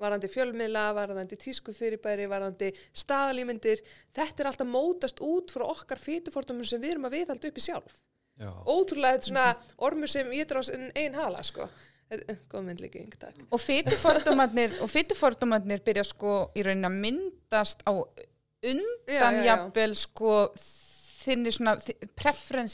varðandi 0.00 0.30
fjölmiðla, 0.32 0.84
varðandi 0.96 1.38
tískufyrirbæri, 1.40 2.28
varðandi 2.30 2.70
staðalímyndir. 2.96 3.82
Þetta 4.16 4.42
er 4.44 4.50
alltaf 4.50 4.70
mótast 4.70 5.20
út 5.24 5.52
frá 5.54 5.66
okkar 5.68 6.00
fytufordumum 6.00 6.64
sem 6.66 6.80
við 6.82 6.96
erum 6.96 7.08
að 7.10 7.18
viðhalda 7.18 7.50
uppi 7.52 7.64
sjálf. 7.64 7.94
Já. 8.40 8.50
Ótrúlega 8.64 9.18
þetta 9.18 9.26
er 9.26 9.30
svona 9.30 9.76
ormur 9.88 10.08
sem 10.08 10.32
ég 10.32 10.48
á 10.56 10.62
sinn 10.64 10.90
einn 10.96 11.18
hala, 11.18 11.42
sko. 11.44 11.68
Eh, 12.10 12.18
eh, 12.32 12.36
Góð 12.50 12.64
myndlíki, 12.66 13.04
yngi 13.04 13.18
takk. 13.20 13.36
og 14.80 14.90
fytufordómarnir 14.90 15.84
byrja 15.84 16.04
sko 16.08 16.50
í 16.56 16.64
raunin 16.66 16.88
að 16.88 16.96
myndast 17.04 17.84
á 17.86 17.92
undan 17.92 18.84
Já, 19.06 19.20
já, 19.20 19.30
já. 19.30 19.44
jafnvel 19.46 19.94
sko 19.96 20.32
þinni 21.20 21.52
svona 21.52 21.76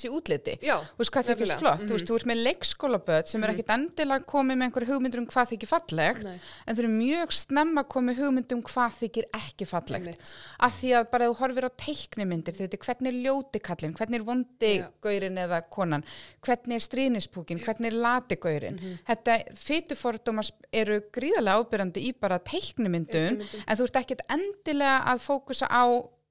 í 0.07 0.11
útliti. 0.13 0.55
Já, 0.63 0.77
þú 0.79 1.01
veist 1.03 1.13
hvað 1.15 1.27
þið 1.31 1.39
finnst 1.41 1.59
flott, 1.63 1.81
þú 1.87 1.97
veist, 1.97 2.07
þú 2.11 2.17
ert 2.17 2.27
með 2.31 2.41
leikskólaböð 2.47 3.27
sem 3.31 3.45
er 3.47 3.53
ekkit 3.53 3.73
endilega 3.77 4.25
komið 4.31 4.57
með 4.61 4.67
einhverju 4.69 4.91
hugmyndur 4.93 5.21
um 5.23 5.27
hvað 5.27 5.51
þykir 5.53 5.71
fallegt 5.71 6.23
Nei. 6.25 6.37
en 6.67 6.77
þau 6.77 6.83
eru 6.85 6.91
mjög 6.93 7.33
snemma 7.33 7.85
komið 7.85 8.21
hugmyndum 8.23 8.59
um 8.61 8.63
hvað 8.71 8.99
þykir 9.01 9.29
ekki 9.41 9.67
fallegt. 9.67 10.07
Einmitt. 10.07 10.35
af 10.61 10.77
því 10.81 10.91
að 11.01 11.11
bara 11.11 11.27
þú 11.31 11.37
horfir 11.41 11.67
á 11.67 11.71
teiknimyndir 11.77 12.55
þau 12.57 12.63
veitir 12.67 12.83
hvernig 12.87 13.09
er 13.13 13.21
ljóti 13.27 13.61
kallinn, 13.63 13.95
hvernig 13.99 14.21
er 14.21 14.27
vondi 14.27 14.73
Já. 14.81 14.87
gaurin 15.03 15.39
eða 15.47 15.61
konan 15.71 16.05
hvernig 16.47 16.75
er 16.79 16.85
strínispúkin, 16.87 17.61
hvernig 17.65 17.87
er 17.93 17.99
lati 18.01 18.37
gaurin 18.37 18.77
Mhm. 18.77 18.99
þetta 19.09 19.39
fytufordómar 19.55 20.51
eru 20.73 21.01
gríðarlega 21.13 21.61
ábyrjandi 21.65 22.03
í 22.09 22.13
bara 22.21 22.39
teiknimyndun 22.39 23.41
en 23.67 23.77
þú 23.77 23.87
ert 23.89 24.01
ekkit 24.03 24.21
endilega 24.33 25.05
að 25.13 25.19
fókusa 25.27 25.67
á 25.71 25.85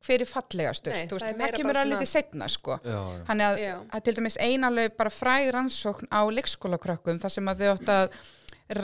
hver 0.06 0.24
er 0.24 0.30
fallegastur, 0.30 0.94
Nei, 0.94 1.06
þú 1.10 1.18
veist, 1.18 1.26
það 1.26 1.36
er 1.36 1.42
það, 1.42 1.58
kemur 1.60 1.74
bara 1.74 1.84
að 1.84 1.90
svona- 1.90 2.00
liti 2.02 2.12
setna 2.12 2.50
sko. 2.54 2.80
Já, 2.84 2.96
já. 2.96 3.22
Þannig 3.30 3.46
að, 3.46 3.86
að 3.98 4.04
til 4.08 4.16
dæmis 4.20 4.38
einalveg 4.48 4.98
bara 4.98 5.14
fræg 5.14 5.52
rannsókn 5.56 6.12
á 6.14 6.22
leikskólakrökkum 6.38 7.22
þar 7.24 7.34
sem 7.36 7.52
að 7.52 7.64
þau 7.64 7.72
átt 7.76 7.94
að 7.96 8.20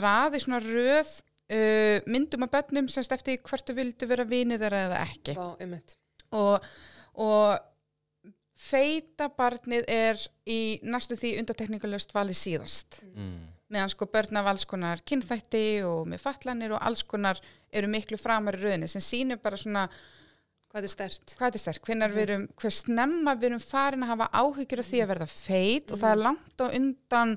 raði 0.02 0.40
svona 0.42 0.62
röð 0.64 1.12
uh, 1.52 1.98
myndum 2.06 2.46
af 2.46 2.54
börnum 2.54 2.88
semst 2.92 3.12
eftir 3.14 3.36
því 3.36 3.42
hvort 3.48 3.68
þau 3.68 3.76
vildu 3.78 4.08
vera 4.10 4.28
vinið 4.28 4.64
þeirra 4.66 4.82
eða 4.88 5.02
ekki. 5.06 5.36
Vá, 5.38 5.78
og, 6.32 6.68
og 7.22 7.58
feita 8.62 9.28
barnið 9.36 9.88
er 9.90 10.20
í 10.48 10.60
næstu 10.86 11.16
því 11.18 11.36
undartekningalöst 11.42 12.14
valið 12.14 12.38
síðast. 12.44 13.02
Mm. 13.14 13.50
meðan 13.72 13.88
sko 13.88 14.04
börn 14.12 14.36
af 14.36 14.50
alls 14.50 14.66
konar 14.68 15.00
kynþætti 15.08 15.80
og 15.88 16.02
með 16.10 16.20
fallanir 16.20 16.74
og 16.76 16.82
alls 16.84 17.00
konar 17.08 17.38
eru 17.72 17.88
miklu 17.88 18.18
framar 18.20 18.58
í 18.58 18.60
rauninni 18.60 18.88
sem 18.90 19.00
sýnir 19.00 19.38
bara 19.40 19.56
svona 19.56 19.86
Hvað 20.72 20.86
er 20.88 20.92
stert? 20.94 21.34
hvað 21.36 21.56
er 21.58 21.60
sterk, 21.60 21.82
hvenær 21.84 22.14
við 22.14 22.22
erum, 22.26 22.44
hver 22.56 22.72
snemma 22.72 23.34
við 23.36 23.50
erum 23.50 23.64
farin 23.64 24.06
að 24.06 24.14
hafa 24.14 24.28
áhyggjur 24.40 24.80
af 24.80 24.86
því 24.88 25.02
að 25.04 25.10
verða 25.12 25.26
feit 25.28 25.92
og 25.92 26.00
það 26.00 26.14
er 26.14 26.22
langt 26.26 26.64
á 26.64 26.66
undan 26.72 27.34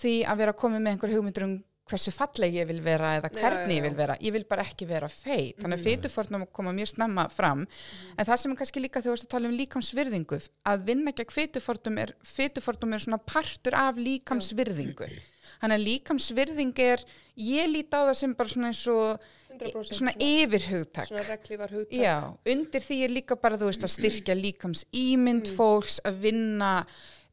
því 0.00 0.14
að 0.24 0.40
vera 0.40 0.56
komið 0.62 0.80
með 0.86 0.94
einhver 0.94 1.12
hugmyndur 1.12 1.46
um 1.48 1.58
hversu 1.90 2.12
falleg 2.14 2.54
ég 2.54 2.68
vil 2.70 2.78
vera 2.84 3.16
eða 3.18 3.30
Já, 3.34 3.40
hvernig 3.40 3.74
já, 3.74 3.78
ég 3.80 3.84
vil 3.84 3.92
já. 3.92 3.98
vera, 3.98 4.16
ég 4.22 4.34
vil 4.36 4.44
bara 4.48 4.64
ekki 4.66 4.86
vera 4.88 5.08
feit. 5.10 5.56
Þannig 5.58 5.80
að 5.80 5.88
feitufornum 5.88 6.44
koma 6.54 6.74
mjög 6.76 6.92
snemma 6.92 7.24
fram. 7.34 7.64
En 8.14 8.28
það 8.28 8.40
sem 8.42 8.54
er 8.54 8.60
kannski 8.60 8.82
líka 8.84 9.02
þegar 9.02 9.22
þú 9.24 9.30
tala 9.32 9.50
um 9.50 9.56
líkamsvirðingu 9.58 10.38
að 10.70 10.84
vinna 10.86 11.14
gegn 11.18 11.34
feitufortum 11.34 11.98
er 12.04 12.14
feitufortum 12.22 12.94
er 12.94 13.04
svona 13.04 13.18
partur 13.18 13.76
af 13.78 13.98
líkamsvirðingu. 13.98 15.10
Þannig 15.60 15.76
að 15.76 15.86
líkamsvirðing 15.88 16.82
er 16.86 17.04
ég 17.34 17.70
líti 17.74 17.90
á 17.90 18.06
það 18.06 18.16
sem 18.22 18.38
bara 18.38 18.54
svona 18.54 18.70
eins 18.70 18.84
og 18.94 19.28
100% 19.68 20.00
svona 20.00 20.16
yfirhugtak 20.16 21.08
Svona 21.10 21.24
reglívar 21.28 21.72
hugtak. 21.74 21.94
Já, 22.00 22.16
undir 22.54 22.84
því 22.84 22.98
er 23.06 23.14
líka 23.14 23.36
bara, 23.40 23.60
þú 23.60 23.70
veist, 23.70 23.86
að 23.86 23.94
styrkja 23.96 24.36
líkams 24.38 24.84
ímynd 24.96 25.50
fólks, 25.56 26.00
að 26.08 26.20
vinna 26.26 26.74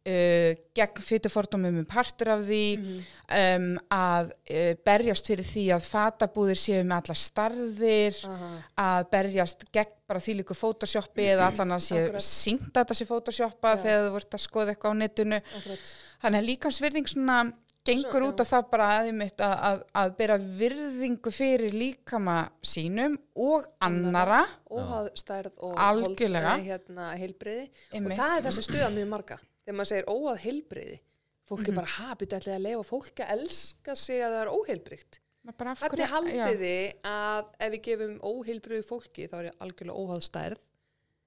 uh, 0.07 0.51
gegn 0.77 1.03
fytufordómum 1.03 1.81
um 1.81 1.87
partur 1.89 2.31
af 2.35 2.45
því, 2.47 2.63
um, 3.39 3.67
að 3.93 4.31
uh, 4.31 4.71
berjast 4.87 5.29
fyrir 5.31 5.47
því 5.47 5.65
að 5.75 5.87
fatabúðir 5.91 6.61
séu 6.61 6.81
með 6.83 6.97
alla 7.01 7.17
starðir, 7.23 8.23
Aha. 8.31 8.51
að 8.87 9.11
berjast 9.13 9.67
gegn 9.73 9.95
bara 10.07 10.23
því 10.23 10.39
líku 10.39 10.57
photoshoppi 10.57 11.29
eða 11.33 11.47
allan 11.51 11.77
að 11.77 11.85
séu 11.89 12.23
sínt 12.23 12.71
að 12.71 12.83
þetta 12.83 12.99
sé 12.99 13.09
photoshoppa 13.09 13.75
Já. 13.75 13.81
þegar 13.85 14.05
þú 14.07 14.17
vart 14.17 14.37
að 14.39 14.45
skoða 14.45 14.75
eitthvað 14.75 14.95
á 14.95 15.01
netinu. 15.03 15.41
Akkurat. 15.61 15.95
Þannig 16.23 16.43
að 16.43 16.51
líkamsvirðing 16.51 17.11
svona 17.11 17.39
gengur 17.87 18.25
út 18.27 18.39
af 18.43 18.49
það 18.51 18.65
bara 18.71 18.87
aðeimitt 18.99 19.43
að, 19.47 19.55
að, 19.69 19.83
að 20.01 20.13
bera 20.17 20.37
virðingu 20.61 21.31
fyrir 21.33 21.73
líkama 21.73 22.37
sínum 22.61 23.17
og 23.35 23.65
annara. 23.81 24.43
Óháð 24.69 25.09
stærð 25.19 25.51
og 25.57 25.75
Algjörlega. 25.87 26.55
hérna, 26.67 27.11
heilbriði. 27.17 27.69
Einmitt. 27.93 28.11
Og 28.13 28.17
það 28.21 28.37
er 28.37 28.47
það 28.47 28.57
sem 28.59 28.67
stuða 28.69 28.89
mjög 28.97 29.07
marga. 29.15 29.37
Þegar 29.65 29.77
maður 29.79 29.91
segir 29.93 30.09
óháð 30.13 30.37
heilbriði. 30.45 30.99
Fólk 31.47 31.59
Mhm. 31.63 31.69
er 31.69 31.75
bara 31.75 31.87
habit 31.87 32.33
ætlaði 32.35 32.55
að 32.57 32.65
leifa 32.67 32.83
fólki 32.83 33.23
að 33.23 33.31
elska 33.37 33.95
sig 33.95 34.19
að 34.19 34.33
það 34.35 34.41
er 34.43 34.49
bara 35.57 35.71
af 35.71 35.79
Hvernig 35.79 36.07
hverju- 36.07 36.11
haldið 36.11 36.59
þið 36.59 36.93
að 37.07 37.45
ef 37.59 37.71
við 37.71 37.81
gefum 37.83 38.19
óheilbriðu 38.19 38.83
fólki, 38.83 39.27
þá 39.31 39.35
er 39.39 39.45
ég 39.47 39.53
algjörlega 39.63 39.95
óháð 39.95 40.23
stærð, 40.27 40.57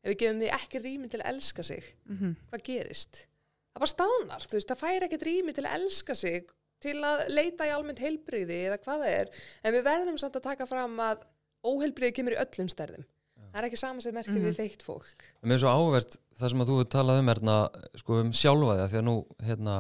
ef 0.05 0.11
við 0.13 0.19
gefum 0.21 0.41
því 0.43 0.51
ekki 0.59 0.83
rými 0.85 1.09
til 1.11 1.21
að 1.21 1.29
elska 1.33 1.63
sig, 1.65 1.83
Mhm. 2.07 2.37
hvað 2.53 2.63
gerist? 2.69 3.27
Það 3.71 3.85
bara 3.85 3.93
staðnar, 3.95 4.47
þú 4.51 4.57
veist, 4.59 4.71
það 4.73 4.81
fær 4.83 5.07
ekkert 5.07 5.27
rými 5.29 5.55
til 5.55 5.65
að 5.67 5.77
elska 5.79 6.17
sig, 6.19 6.49
til 6.83 6.97
að 7.07 7.23
leita 7.31 7.69
í 7.69 7.73
almennt 7.75 8.01
heilbriði 8.03 8.59
eða 8.71 8.81
hvað 8.83 9.05
það 9.05 9.15
er. 9.21 9.31
En 9.63 9.75
við 9.77 9.87
verðum 9.87 10.19
samt 10.21 10.39
að 10.41 10.47
taka 10.49 10.67
fram 10.67 10.97
að 11.05 11.23
óheilbriði 11.71 12.17
kemur 12.17 12.35
í 12.35 12.41
öllum 12.41 12.71
stærðum. 12.73 13.07
Það 13.51 13.61
er 13.61 13.67
ekki 13.67 13.79
sama 13.81 14.03
sem 14.05 14.15
merkir 14.15 14.43
við 14.45 14.59
feitt 14.59 14.83
fólk. 14.87 15.25
Mér 15.43 15.57
er 15.57 15.63
svo 15.63 15.71
áhugavert 15.75 16.17
það 16.41 16.53
sem 16.53 16.63
að 16.63 16.69
þú 16.71 16.77
hefur 16.79 16.91
talað 16.95 17.21
um 17.21 17.31
erna, 17.33 17.57
sko, 18.01 18.19
um 18.23 18.31
sjálfa 18.37 18.77
því 18.91 18.99
að 19.01 19.07
nú 19.07 19.15
hérna, 19.45 19.75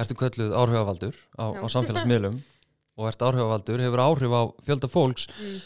ertu 0.00 0.16
kölluð 0.18 0.54
áhrifavaldur 0.56 1.18
á, 1.36 1.44
Já. 1.52 1.60
á 1.60 1.66
samfélagsmiðlum 1.76 2.38
og 3.00 3.10
ert 3.10 3.24
áhrifavaldur, 3.28 3.84
hefur 3.84 4.02
áhrif 4.06 4.34
á 4.34 4.42
fjölda 4.66 4.90
fólks 4.90 5.28
Mm. 5.36 5.60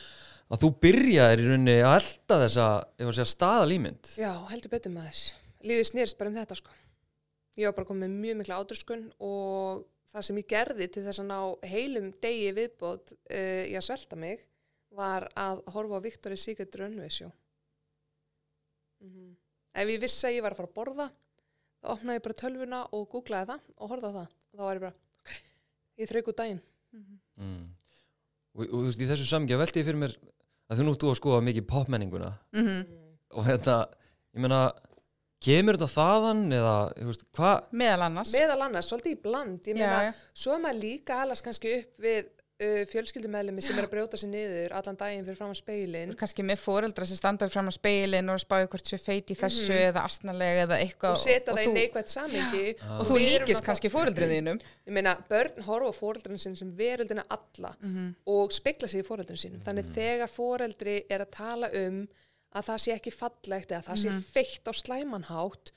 að 0.52 0.60
þú 0.64 0.68
byrjaðir 0.84 1.40
í 1.40 1.46
rauninni 1.48 1.76
að 1.80 1.94
elda 2.00 2.40
þessa 2.42 2.66
að 3.00 3.30
staðalímynd 3.30 4.10
Já, 4.20 4.32
heldur 4.50 4.74
betur 4.74 4.92
maður. 4.92 5.22
Lífið 5.64 5.88
snýrst 5.88 6.18
bara 6.20 6.30
um 6.30 6.36
þetta, 6.36 6.58
sko. 6.58 6.74
Ég 7.54 7.68
var 7.68 7.76
bara 7.76 7.86
komið 7.86 8.08
með 8.08 8.16
mjög 8.24 8.38
mikla 8.40 8.58
ádurskun 8.62 9.04
og 9.22 9.84
það 10.10 10.26
sem 10.26 10.40
ég 10.40 10.48
gerði 10.50 10.88
til 10.90 11.04
þess 11.06 11.22
að 11.22 11.28
ná 11.30 11.38
heilum 11.70 12.10
degi 12.22 12.50
viðbót 12.56 13.14
uh, 13.14 13.62
í 13.70 13.74
að 13.78 13.86
svelta 13.86 14.18
mig 14.18 14.42
var 14.94 15.28
að 15.38 15.62
horfa 15.74 16.00
á 16.00 16.36
Secret 16.38 16.74
Runway 16.78 17.10
Show. 17.10 17.30
Mm 19.02 19.34
Ef 19.74 19.88
ég 19.90 19.98
vissi 19.98 20.22
að 20.28 20.36
ég 20.36 20.44
var 20.44 20.54
að 20.54 20.58
fara 20.60 20.68
að 20.70 20.76
borða, 20.76 21.04
þá 21.82 21.88
opnaði 21.96 22.18
ég 22.20 22.22
bara 22.22 22.36
tölvuna 22.38 22.78
og 22.94 23.08
googlaði 23.10 23.48
það 23.48 23.64
og 23.74 23.88
horfði 23.90 24.06
á 24.06 24.14
það. 24.14 24.28
Og 24.54 24.54
þá 24.54 24.62
var 24.68 24.78
ég 24.78 24.84
bara, 24.84 24.94
ok, 25.24 25.32
ég 25.98 26.10
þrauk 26.12 26.28
út 26.30 26.38
daginn. 26.38 26.60
mm. 27.42 27.64
og, 28.54 28.62
og 28.62 28.76
þú 28.76 28.82
veist, 28.86 29.02
í 29.02 29.08
þessu 29.10 29.26
samgja 29.26 29.58
velti 29.58 29.82
ég 29.82 29.88
fyrir 29.88 29.98
mér 29.98 30.14
að 30.70 30.78
þú 30.78 30.86
nú 30.86 30.94
þú 30.94 31.10
að 31.10 31.18
skoða 31.18 31.40
mikið 31.48 31.66
popmenninguna 31.72 32.30
Mhm. 32.54 32.78
og 33.34 33.48
hérna, 33.48 33.76
ég 34.30 34.44
meina 34.46 34.60
kemur 35.44 35.76
þetta 35.78 35.90
þaðan 35.94 36.44
eða, 36.60 36.76
þú 37.00 37.10
veist, 37.10 37.26
Meðal 37.84 38.06
annars. 38.08 38.32
Meðal 38.36 38.62
annars, 38.68 38.88
svolítið 38.92 39.16
í 39.16 39.20
bland. 39.26 39.60
Ég 39.68 39.76
meina, 39.78 39.98
Já, 40.00 40.08
já. 40.10 40.14
Svo 40.44 40.56
er 40.56 40.64
maður 40.64 40.82
líka 40.86 41.20
alast 41.24 41.44
kannski 41.44 41.74
upp 41.80 42.00
við 42.04 42.22
uh, 42.64 42.84
fjölskyldumæðlumi 42.88 43.62
sem 43.66 43.76
er 43.80 43.84
að 43.88 43.90
brjóta 43.92 44.16
sig 44.20 44.30
niður 44.30 44.72
allan 44.78 44.96
daginn 45.00 45.24
fyrir 45.26 45.36
fram 45.40 45.50
á 45.52 45.56
speilin. 45.58 46.12
kannski 46.20 46.44
með 46.46 46.60
fóreldra 46.62 47.06
sem 47.10 47.18
standa 47.18 47.48
fram 47.50 47.66
á 47.68 47.72
speilin 47.74 48.30
og 48.30 48.38
spáðu 48.40 48.68
hvort 48.72 48.86
séu 48.92 49.00
feit 49.02 49.32
í 49.34 49.36
þessu 49.36 49.74
eða 49.74 50.04
astnalega 50.06 50.62
eða 50.68 50.78
eitthvað 50.84 51.16
og 51.18 51.22
setja 51.24 51.50
það 51.52 51.62
í 51.64 51.66
þú, 51.66 51.74
neikvægt 51.80 52.14
samingi. 52.14 52.64
og 52.94 53.02
þú 53.10 53.18
við 53.18 53.26
erum 53.34 53.48
líkist 53.50 53.66
kannski 53.66 53.90
fóreldrið 53.92 54.34
þínum 54.36 54.60
Ég 54.86 54.94
meina, 54.98 55.16
börn 55.28 55.66
horfa 55.66 55.92
fóreldrinu 55.98 56.38
sinn 56.40 56.56
sem 56.56 56.70
veröldina 56.78 57.24
alla 57.28 57.74
Mhm. 57.82 58.14
og 58.26 58.52
spekla 58.54 58.88
sig 58.88 59.02
í 59.02 59.06
fóreldrinu 59.06 59.40
sínum. 59.40 59.62
Þannig 59.66 59.90
þegar 59.90 60.30
fóreldri 60.30 61.02
er 61.10 61.26
að 61.26 61.30
tala 61.34 61.70
um 61.74 62.06
að 62.54 62.64
það 62.68 62.78
sé 62.84 62.92
ekki 62.94 63.12
fallegt 63.12 63.70
eða 63.72 63.82
það 63.88 63.98
sé 64.04 64.10
Mhm. 64.10 64.22
feitt 64.34 64.64
á 64.70 64.72
slæmanhátt, 64.72 65.72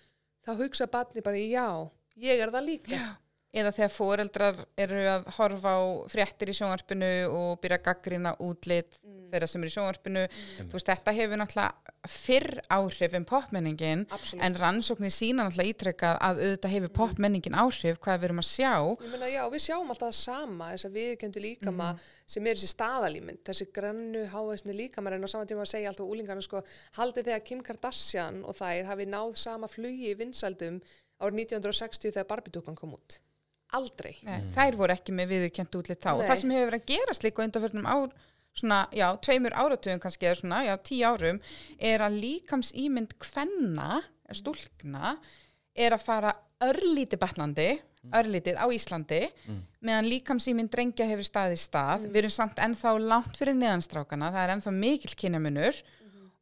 þá 0.46 0.52
hugsa 0.58 0.88
barni 0.88 1.22
bara, 1.22 1.38
já, 1.38 1.90
ég 2.18 2.40
er 2.42 2.50
það 2.52 2.66
líka. 2.66 2.92
Já. 2.92 3.16
Eða 3.56 3.74
þegar 3.76 3.94
foreldrar 3.94 4.64
eru 4.78 5.04
að 5.10 5.28
horfa 5.38 5.76
á 5.80 5.82
fréttir 6.12 6.52
í 6.52 6.56
sjónvarpinu 6.58 7.12
og 7.32 7.62
byrja 7.64 7.80
að 7.80 7.86
gaggrina 7.88 8.34
útlit 8.44 8.98
þeirra 9.32 9.48
sem 9.50 9.64
eru 9.64 9.72
í 9.72 9.76
sjónvarpinu. 9.76 10.24
Þú 10.68 10.76
veist, 10.76 10.90
þetta 10.90 11.14
hefur 11.16 11.40
náttúrulega 11.42 11.96
fyrr 12.08 12.62
áhrif 12.72 13.16
en 13.18 13.26
popmenningin 13.28 14.06
Absolutt. 14.08 14.44
en 14.46 14.58
rannsóknir 14.60 15.12
sína 15.12 15.48
náttúrulega 15.48 15.74
ítrekkað 15.74 16.20
að 16.28 16.42
auðvitað 16.44 16.76
hefur 16.76 16.94
popmenningin 17.00 17.58
áhrif 17.58 18.00
hvað 18.04 18.22
við 18.22 18.30
erum 18.30 18.44
að 18.44 18.50
sjá. 18.52 18.72
Ég 19.04 19.12
meina, 19.12 19.32
já, 19.32 19.42
við 19.52 19.66
sjáum 19.66 19.92
alltaf 19.92 20.14
það 20.14 20.20
sama, 20.22 20.70
þess 20.74 20.88
að 20.88 20.98
viðkjöndu 21.02 21.44
líkama 21.44 21.90
sem 22.28 22.48
er 22.48 22.60
þessi 22.60 22.72
staðalímynd, 22.72 23.44
þessi 23.48 23.70
grannu 23.76 24.24
hávæsni 24.32 24.78
líkamar 24.78 25.18
en 25.18 25.28
á 25.28 25.30
saman 25.34 25.52
tíma 25.52 25.66
að 25.66 25.74
segja 25.74 25.92
alltaf 25.92 26.08
úlingarna 26.08 26.46
sko, 26.46 26.64
haldið 27.00 27.32
þegar 27.32 27.46
Kim 27.52 27.64
Kardashian 27.68 28.42
og 28.48 28.56
þær 28.60 28.92
hafi 28.94 29.10
náð 29.12 29.36
sama 29.44 29.72
flugi 29.72 30.14
í 30.14 30.18
vinsaldum 30.20 30.80
árið 31.20 31.48
1960 31.48 32.14
þegar 32.14 32.30
Barbie-dúkan 32.32 32.78
kom 32.78 32.96
út. 32.96 33.20
Aldrei. 33.76 34.16
Nei, 34.24 34.40
þær 34.56 34.78
voru 34.80 34.96
ekki 34.96 35.16
með 35.16 35.34
viðurkent 35.34 35.76
útlit 35.76 36.00
þá. 36.00 36.14
Og 36.14 36.22
Nei. 36.24 36.30
það 36.30 36.42
sem 36.42 36.54
hefur 36.56 36.70
verið 36.72 36.84
að 36.84 36.92
gerast 36.94 37.26
líka 37.26 37.44
undanförnum 37.44 37.90
ár 37.90 38.14
svona, 38.58 38.80
já, 38.96 39.08
tveimur 39.22 39.56
áratugum 39.58 40.00
kannski 40.02 40.30
eða 40.30 40.40
svona, 40.42 40.62
já, 40.66 40.74
tíu 40.88 41.04
árum 41.08 41.42
er 41.78 42.04
að 42.06 42.20
líkams 42.24 42.72
ímynd 42.80 43.18
kvenna, 43.22 44.02
stúlkna 44.34 45.18
er 45.78 45.96
að 45.96 46.08
fara 46.08 46.34
örlítið 46.66 47.22
batnandi, 47.22 47.68
örlítið 48.18 48.58
á 48.58 48.66
Íslandi 48.72 49.20
meðan 49.84 50.08
líkams 50.08 50.48
ímynd 50.48 50.72
drengja 50.72 51.06
hefur 51.10 51.28
staðið 51.28 51.60
stað, 51.60 52.08
við 52.08 52.22
erum 52.24 52.34
samt 52.34 52.62
ennþá 52.64 52.94
langt 53.04 53.38
fyrir 53.38 53.58
neðanstrákana, 53.58 54.32
það 54.32 54.44
er 54.44 54.54
ennþá 54.56 54.74
mikill 54.78 55.16
kynjamunur 55.20 55.82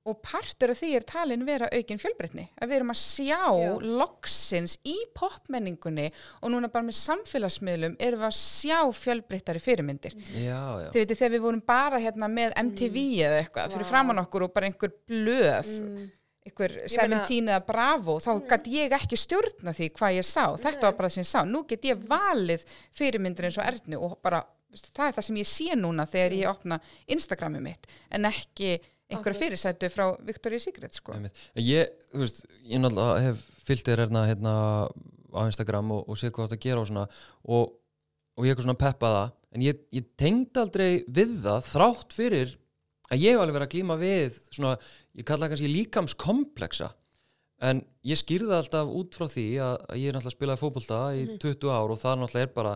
og 0.06 0.20
partur 0.22 0.70
af 0.70 0.78
því 0.78 0.90
er 1.00 1.06
talin 1.10 1.46
vera 1.48 1.66
aukin 1.74 1.98
fjölbreytni. 2.02 2.44
Að 2.62 2.70
við 2.70 2.76
erum 2.78 2.92
að 2.94 3.00
sjá 3.02 3.40
Já. 3.58 3.72
loksins 4.02 4.76
í 4.86 4.94
popmenningunni 5.18 6.12
og 6.42 6.52
núna 6.54 6.70
bara 6.72 6.86
með 6.86 7.00
samfélagsmiðlum 7.00 7.96
erum 8.00 8.22
við 8.22 8.28
að 8.30 8.36
sjá 8.38 8.80
fjölbreyttari 9.00 9.64
fyrirmyndir. 9.64 10.14
Já, 10.36 10.62
já. 10.86 10.90
þið 10.94 11.00
veitir 11.02 11.20
þegar 11.22 11.34
við 11.38 11.46
vorum 11.48 11.64
bara 11.66 12.02
hérna 12.04 12.30
með 12.30 12.54
MTV 12.62 13.02
eða 13.26 13.40
eitthvað 13.42 13.74
fyrir 13.78 13.90
framann 13.90 14.22
okkur 14.22 14.46
og 14.48 14.54
bara 14.54 14.70
einhver 14.70 14.94
blöð 15.10 15.74
einhver 16.46 16.76
Ég 16.86 16.98
meina- 17.10 17.26
17 17.26 17.48
eða 17.50 17.66
Bravo 17.66 18.20
þá 18.22 18.32
gæti 18.48 18.76
ég 18.78 18.94
ekki 18.94 19.18
stjórna 19.18 19.74
því 19.74 19.90
hvað 19.98 20.18
ég 20.20 20.26
sá. 20.30 20.46
Þetta 20.62 20.82
var 20.92 20.94
bara 21.00 21.10
sem 21.10 21.24
ég 21.24 21.28
sá, 21.32 21.42
nú 21.44 21.66
get 21.68 21.82
ég 21.90 21.98
valið 22.06 22.62
fyrirmyndir 22.94 23.46
eins 23.50 23.58
og 23.58 23.66
erðnu 23.66 23.98
og 24.06 24.20
bara 24.22 24.44
það 24.76 25.08
er 25.08 25.14
það 25.16 25.24
sem 25.24 25.36
ég 25.40 25.48
sé 25.50 25.76
núna 25.80 26.06
þegar 26.06 26.34
ég 26.36 26.50
opna 26.52 26.80
Instagramið 27.08 27.62
mitt 27.62 27.88
en 28.12 28.26
ekki 28.30 28.80
einhverja 29.12 29.40
fyrirsætu 29.40 29.90
frá 29.94 30.06
Victoria's 30.26 30.66
Secret 30.66 30.98
sko. 30.98 31.16
Ég, 31.62 31.92
þú 32.12 32.24
veist, 32.24 32.44
ég 32.66 32.82
náttúrulega 32.82 33.24
hef 33.28 33.44
fyllt 33.68 33.90
þér 33.90 34.06
hérna, 34.06 34.26
hérna 34.30 34.54
á 35.36 35.42
Instagram 35.46 35.94
og, 35.96 36.06
og 36.10 36.20
sé 36.20 36.32
hvað 36.32 36.52
þetta 36.52 36.66
gera 36.66 36.84
og 36.84 36.90
svona 36.90 37.08
og, 37.44 37.74
og 38.36 38.46
ég 38.46 38.54
eitthvað 38.54 38.70
svona 38.70 38.82
peppa 38.82 39.12
það 39.16 39.34
en 39.56 39.66
ég, 39.66 39.82
ég 39.96 40.12
tengd 40.20 40.60
aldrei 40.60 40.90
við 41.08 41.40
það 41.46 41.72
þrátt 41.72 42.16
fyrir 42.16 42.54
að 43.12 43.22
ég 43.22 43.36
hef 43.36 43.42
alveg 43.44 43.58
verið 43.60 43.68
að 43.68 43.74
glíma 43.76 43.98
við 44.02 44.38
svona, 44.50 44.76
ég 45.16 45.28
kalla 45.28 45.46
það 45.46 45.54
kannski 45.54 45.74
líkamskomplexa. 45.74 46.90
En 47.66 47.80
ég 48.04 48.20
skýrði 48.20 48.52
alltaf 48.58 48.90
út 48.92 49.16
frá 49.16 49.30
því 49.32 49.46
að, 49.64 49.76
að 49.88 50.00
ég 50.02 50.10
er 50.10 50.18
náttúrulega 50.18 50.34
að 50.34 50.36
spila 50.36 50.58
fótbolta 50.60 50.98
í 51.16 51.22
20 51.40 51.72
ár 51.72 51.94
og 51.94 52.02
það 52.02 52.18
náttúrulega 52.20 52.50
er 52.50 52.56
bara 52.58 52.74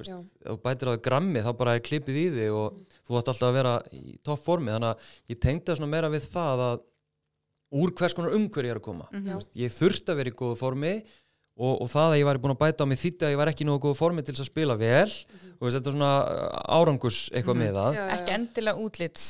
veist, 0.00 0.32
þú 0.46 0.56
bætir 0.64 0.88
á 0.88 0.92
því 0.94 1.02
grammi 1.08 1.42
þá 1.44 1.50
bara 1.60 1.74
er 1.78 1.84
klippið 1.88 2.18
í 2.20 2.26
því 2.34 2.48
og 2.56 2.78
þú 3.08 3.18
átt 3.20 3.30
alltaf 3.32 3.48
að 3.48 3.56
vera 3.58 3.74
í 3.92 4.18
topp 4.26 4.44
formi. 4.46 4.72
Þannig 4.74 4.92
að 4.92 5.08
ég 5.34 5.40
tengdi 5.44 5.66
það 5.70 5.80
svona 5.80 5.92
meira 5.94 6.10
við 6.12 6.28
það 6.32 6.62
að 6.68 6.84
úr 7.78 7.92
hvers 8.00 8.14
konar 8.16 8.36
umhverju 8.38 8.70
ég 8.70 8.76
er 8.76 8.80
að 8.82 8.86
koma. 8.88 9.08
Mhm. 9.12 9.26
Þú 9.28 9.40
veist, 9.40 9.56
ég 9.60 9.74
þurfti 9.78 10.12
að 10.14 10.20
vera 10.22 10.30
í 10.32 10.36
góðu 10.38 10.56
formi 10.62 10.92
og, 11.58 11.74
og 11.82 11.88
það 11.90 12.12
að 12.12 12.18
ég 12.20 12.28
væri 12.30 12.42
búin 12.44 12.54
að 12.54 12.62
bæta 12.62 12.86
á 12.86 12.90
mig 12.90 12.98
þýtti 13.02 13.26
að 13.26 13.34
ég 13.34 13.40
var 13.42 13.50
ekki 13.52 13.64
í 13.66 13.68
nógu 13.68 13.82
góðu 13.88 13.98
formi 13.98 14.22
til 14.24 14.32
þess 14.34 14.46
að 14.46 14.52
spila 14.52 14.76
vel. 14.78 15.10
Og 15.58 15.66
veist, 15.66 15.76
þetta 15.76 15.90
er 15.90 15.96
svona 15.98 16.14
uh, 16.22 16.62
árangus 16.78 17.18
eitthvað 17.34 17.60
með 17.64 17.74
það. 17.80 17.92
Já, 17.98 18.00
já, 18.00 18.14
ekki 18.16 18.32
já. 18.32 18.38
endilega 18.38 18.86
útlits 18.88 19.28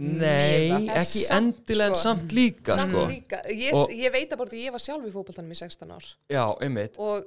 Nei, 0.00 0.70
ekki 0.94 1.24
Samt, 1.26 1.58
endilega 1.66 1.90
en 1.90 1.96
sko. 1.98 2.02
samt 2.06 2.32
líka 2.32 2.76
Samt 2.78 2.92
sko. 2.94 3.00
líka. 3.10 3.40
Ég, 3.50 3.74
Og- 3.74 3.90
ég 3.90 4.12
veit 4.14 4.30
að 4.32 4.38
bara 4.38 4.50
því 4.52 4.60
ég 4.64 4.72
var 4.72 4.80
sjálf 4.80 5.04
í 5.04 5.10
fótboltanum 5.12 5.50
í 5.50 5.58
16 5.58 5.90
ár. 5.90 6.06
Já, 6.30 6.44
einmitt. 6.62 6.94
Og 6.96 7.24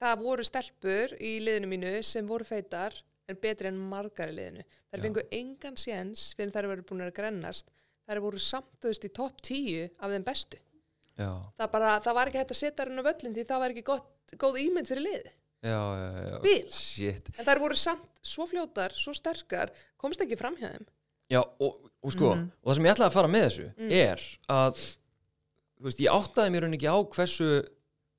það 0.00 0.22
voru 0.24 0.44
stelpur 0.46 1.14
í 1.20 1.34
liðinu 1.44 1.68
mínu 1.70 1.92
sem 2.06 2.26
voru 2.26 2.44
feitar 2.48 2.94
en 3.28 3.36
betri 3.40 3.68
en 3.70 3.76
margar 3.78 4.32
í 4.32 4.36
liðinu. 4.38 4.64
Já. 4.90 4.98
fengu 5.04 5.22
engan 5.30 5.76
séns 5.78 6.32
fyrir 6.34 6.50
þær 6.54 6.66
voru 6.72 6.82
búin 6.88 7.04
að 7.06 7.12
grennast. 7.14 7.70
Þær 8.08 8.20
voru 8.24 8.40
samt, 8.42 8.72
þú 8.82 8.88
veist, 8.90 9.04
í 9.06 9.10
topp 9.14 9.40
10 9.46 9.90
af 10.00 10.10
þeim 10.10 10.24
bestu. 10.26 10.58
Já, 11.20 11.28
Það, 11.60 11.68
bara, 11.70 12.00
það 12.00 12.14
var 12.16 12.26
ekki 12.30 12.38
hægt 12.40 12.50
að 12.54 12.58
setja 12.58 12.84
hérna 12.86 13.02
völlin 13.06 13.34
því 13.36 13.44
það 13.46 13.60
var 13.60 13.70
ekki 13.74 13.84
gott, 13.86 14.08
góð 14.40 14.56
ímynd 14.64 14.88
fyrir 14.88 15.04
liði. 15.04 15.30
já, 15.62 15.76
já, 16.00 16.08
já. 16.30 16.38
Bila. 16.42 16.70
Shit 16.72 17.28
En 17.38 17.44
þær 17.44 17.60
voru 17.60 17.76
samt 17.76 18.08
svo 18.24 18.46
fljótar, 18.48 18.94
svo 18.96 19.12
sterkar, 19.14 19.70
komst 20.00 20.20
ekki 20.24 20.38
fram 20.40 20.56
hjá 20.56 20.70
þeim. 20.72 20.86
Já, 21.30 21.42
og, 21.60 21.90
og 22.02 22.10
sko, 22.12 22.34
Mhm. 22.34 22.50
og 22.64 22.72
það 22.72 22.74
sem 22.76 22.84
ég 22.88 22.94
ætlaði 22.96 23.10
að 23.10 23.12
fara 23.12 23.28
með 23.28 23.44
þessu 23.46 23.66
Mm. 23.76 23.92
er 23.92 24.20
að 24.48 24.80
þú 25.78 25.84
veist, 25.86 26.00
ég 26.00 26.10
áttaði 26.10 26.50
mér 26.50 26.60
rauninni 26.64 26.78
ekki 26.80 26.90
á 26.90 26.98
hversu 27.14 27.68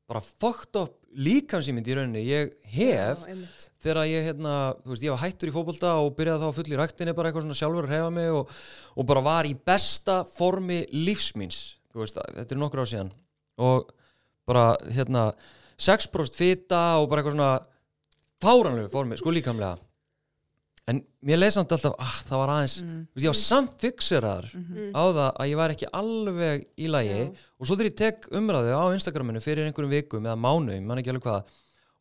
bara 0.08 0.22
fucked 0.22 0.76
up 0.80 1.01
líkansýmynd 1.18 1.90
í 1.90 1.96
rauninni 1.98 2.22
ég 2.24 2.54
hef 2.74 3.26
Já, 3.28 3.38
þegar 3.84 4.02
ég, 4.08 4.28
hérna, 4.30 4.54
þú 4.84 4.94
veist, 4.94 5.06
ég 5.06 5.14
var 5.14 5.22
hættur 5.26 5.52
í 5.52 5.54
fótbolta 5.56 5.94
og 6.00 6.14
byrjaði 6.18 6.46
þá 6.46 6.58
full 6.58 6.72
í 6.72 6.80
ræktinni 6.80 7.16
bara 7.18 7.30
eitthvað 7.32 7.48
svona 7.48 7.60
sjálfur 7.60 7.88
að 7.90 7.96
hefa 7.98 8.14
mig 8.16 8.32
og, 8.38 8.56
og 8.96 9.10
bara 9.10 9.26
var 9.26 9.50
í 9.50 9.54
besta 9.56 10.22
formi 10.28 10.82
lífsmíns, 10.96 11.62
þú 11.92 12.04
veist, 12.04 12.22
þetta 12.38 12.56
er 12.56 12.62
nokkur 12.62 12.84
ár 12.84 12.92
síðan. 12.94 13.14
Og 13.62 13.92
bara, 14.48 14.66
hérna 14.94 15.30
6% 15.82 16.38
fita 16.40 16.82
og 17.02 17.10
bara 17.12 17.24
eitthvað 17.24 17.38
svona 17.38 17.54
fáranlegu 18.42 18.92
formi, 18.94 19.20
sko 19.20 19.34
líkamlega 19.36 19.76
en 20.88 21.04
mér 21.24 21.38
leið 21.38 21.52
samt 21.54 21.72
alltaf 21.72 21.94
ah, 22.00 22.16
það 22.28 22.38
var 22.42 22.50
aðeins, 22.56 22.76
Mm. 22.82 23.02
þú 23.12 23.16
veist, 23.16 23.26
ég 23.26 23.32
var 23.32 23.40
samt 23.42 23.76
fixeraðar 23.82 24.48
Mm. 24.56 24.92
á 24.98 25.04
það 25.14 25.30
að 25.38 25.50
ég 25.52 25.56
var 25.62 25.70
ekki 25.76 25.90
alveg 25.94 26.66
í 26.78 26.88
lagi 26.90 27.20
Já. 27.20 27.32
og 27.60 27.68
svo 27.68 27.76
þegar 27.76 27.90
ég 27.92 27.96
tek 27.96 28.28
umræðu 28.32 28.72
á 28.74 28.84
Instagraminu 28.94 29.40
fyrir 29.42 29.68
einhverjum 29.70 29.92
vikum 29.94 30.24
eða 30.26 30.40
mánuðum, 30.42 30.84
mann 30.84 30.98
ekki 30.98 31.10
alveg 31.14 31.24
hvað 31.24 31.44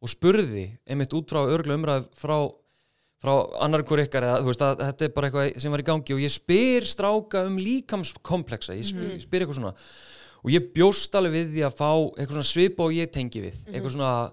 og 0.03 0.09
spurði 0.09 0.79
einmitt 0.89 1.13
út 1.13 1.29
frá 1.29 1.45
örgla 1.45 1.77
umræðu 1.77 2.07
frá, 2.17 2.39
frá 3.21 3.35
annar 3.61 3.83
hver 3.85 4.01
ykkar 4.07 4.23
eða 4.25 4.41
þú 4.41 4.47
veist 4.49 4.63
að 4.65 4.79
þetta 4.81 5.05
er 5.05 5.09
bara 5.13 5.29
eitthvað 5.31 5.61
sem 5.61 5.71
var 5.71 5.81
í 5.81 5.89
gangi 5.91 6.15
og 6.17 6.21
ég 6.25 6.33
spyr 6.33 6.83
stráka 6.89 7.45
um 7.47 7.59
líkamskomplexa 7.59 8.73
ég 8.75 8.87
spyr, 8.89 9.13
Mhm. 9.13 9.21
spyr 9.21 9.41
eitthvað 9.45 9.61
svona 9.61 9.75
og 10.43 10.51
ég 10.51 10.73
bjóst 10.73 11.13
alveg 11.13 11.33
við 11.37 11.53
því 11.53 11.63
að 11.69 11.77
fá 11.77 11.91
eitthvað 12.17 12.33
svona 12.41 12.49
svipa 12.49 12.81
og 12.85 12.93
ég 12.97 13.13
tengi 13.13 13.43
við 13.45 13.55
Mhm. 13.67 13.75
eitthvað 13.77 13.93
svona 13.93 14.33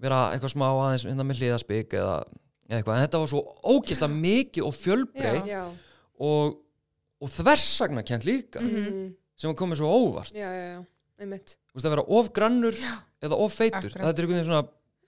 vera 0.00 0.32
eitthvað 0.32 0.54
smá 0.56 0.64
aðeins 0.72 1.04
hérna 1.04 1.24
með 1.28 1.38
hliðaspik 1.42 1.88
eða 1.92 2.24
eitthvað, 2.68 2.96
en 2.98 3.04
þetta 3.06 3.20
var 3.22 3.30
svo 3.32 3.42
ógeðslega 3.74 4.20
mikið 4.26 4.66
og 4.66 4.74
fjölbreytt 4.76 5.50
Já, 5.50 5.62
og, 6.26 6.56
og 7.22 7.32
þversagna 7.36 8.02
kent 8.06 8.26
líka 8.28 8.62
mm, 8.62 9.04
sem 9.38 9.50
var 9.52 9.58
komið 9.60 9.82
svo 9.82 9.90
óvart. 9.92 10.32
Já, 10.34 10.48
já, 10.50 10.66
já, 10.74 10.80
einmitt. 11.22 11.56
Þú 11.70 11.78
veist 11.78 11.88
að 11.90 11.94
vera 11.96 12.06
of 12.18 12.32
grannur 12.36 12.80
eða 13.26 13.38
of 13.44 13.54
feitur 13.54 13.78
Akkurat. 13.92 14.02
þetta 14.02 14.10
er 14.10 14.26
einhvern 14.26 14.34
veginn 14.36 14.48
svona 14.50 14.66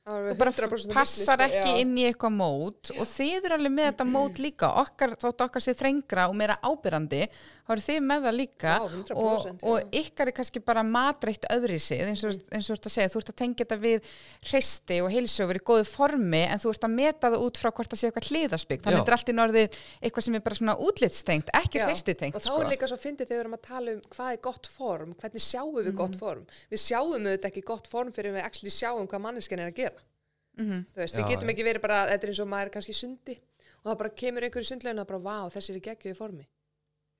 Og 0.08 0.38
bara 0.40 0.52
100% 0.54 0.92
á 0.92 0.96
passar 0.96 1.36
sko, 1.36 1.46
ekki 1.46 1.72
já. 1.74 1.80
inn 1.82 1.94
í 2.00 2.06
eitthvað 2.08 2.32
mót 2.38 2.92
og 2.94 3.04
þið 3.08 3.44
eru 3.48 3.56
alveg 3.58 3.74
með 3.74 3.86
þetta 3.90 4.06
mót 4.08 4.38
líka. 4.40 4.70
Okkar, 4.82 5.10
þótt 5.20 5.44
okkar 5.44 5.62
sé 5.64 5.74
þrengra 5.76 6.28
og 6.30 6.36
meira 6.38 6.56
ábyrrandi 6.64 7.22
þá 7.28 7.70
eru 7.74 7.82
þið 7.84 8.00
með 8.08 8.20
það 8.24 8.34
líka. 8.38 8.72
Já, 8.72 8.84
100%, 8.88 9.14
og, 9.20 9.68
og 9.68 9.76
ykkar 10.00 10.26
er 10.30 10.36
kannski 10.38 10.60
bara 10.64 10.82
matreitt 10.86 11.44
öðri 11.52 11.78
sig 11.82 12.00
eins 12.06 12.22
og, 12.24 12.32
eins 12.48 12.64
og 12.64 12.72
þú 12.72 12.78
ert 12.78 12.88
að 12.88 12.94
segja, 12.94 13.12
þú 13.12 13.20
ert 13.20 13.32
að 13.34 13.38
tengja 13.42 13.64
þetta 13.64 13.78
við 13.82 13.98
hreisti 14.48 14.96
og 15.04 15.10
heilsöfur 15.12 15.60
í 15.60 15.64
góðu 15.68 15.84
formi 15.88 16.44
en 16.46 16.60
þú 16.62 16.68
ert 16.72 16.84
að 16.88 16.96
meta 16.96 17.28
það 17.28 17.44
út 17.44 17.56
frá 17.60 17.68
hvort 17.68 17.90
það 17.92 18.00
sé 18.00 18.06
eitthvað 18.08 18.28
hliðaspik 18.32 18.80
þannig 18.84 18.96
Já. 18.96 19.00
að 19.00 19.04
þetta 19.04 19.12
er 19.12 19.18
allt 19.18 19.28
í 19.28 19.36
norðið 19.36 19.68
eitthvað 20.00 20.24
sem 20.24 20.34
er 20.38 20.44
bara 20.48 20.58
svona 20.62 20.80
útlitstengt, 20.88 21.48
ekki 21.58 21.76
Já, 21.82 21.84
hreisti 21.84 22.12
og 22.16 22.40
þá 22.40 22.48
sko. 22.48 22.56
er 22.62 22.72
líka 22.72 22.88
svo 22.88 22.98
fyndið 23.02 23.26
þegar 23.28 23.36
við 23.36 23.44
erum 23.44 23.58
að 23.58 23.66
tala 23.68 23.88
um 29.92 29.97
gera 30.58 30.66
Mhm. 30.66 30.84
þú 30.94 31.00
veist, 31.02 31.14
Já, 31.14 31.20
við 31.22 31.30
getum 31.32 31.50
ekki 31.54 31.64
verið 31.68 31.82
bara 31.86 31.98
þetta 32.10 32.24
er 32.26 32.32
eins 32.32 32.40
og 32.42 32.48
maður 32.48 32.66
er 32.66 32.70
kannski 32.76 32.94
í 32.94 32.98
sundi 32.98 33.36
og 33.78 33.84
það 33.92 33.98
bara 33.98 34.10
kemur 34.10 34.42
einhver 34.48 34.64
í 34.64 34.68
sundleginu 34.72 35.00
og 35.00 35.06
bara, 35.06 35.20
vá, 35.20 35.36
þessi 35.54 35.70
er 35.70 35.78
í 35.78 35.84
geggjöðu 35.88 36.16
formi. 36.18 36.46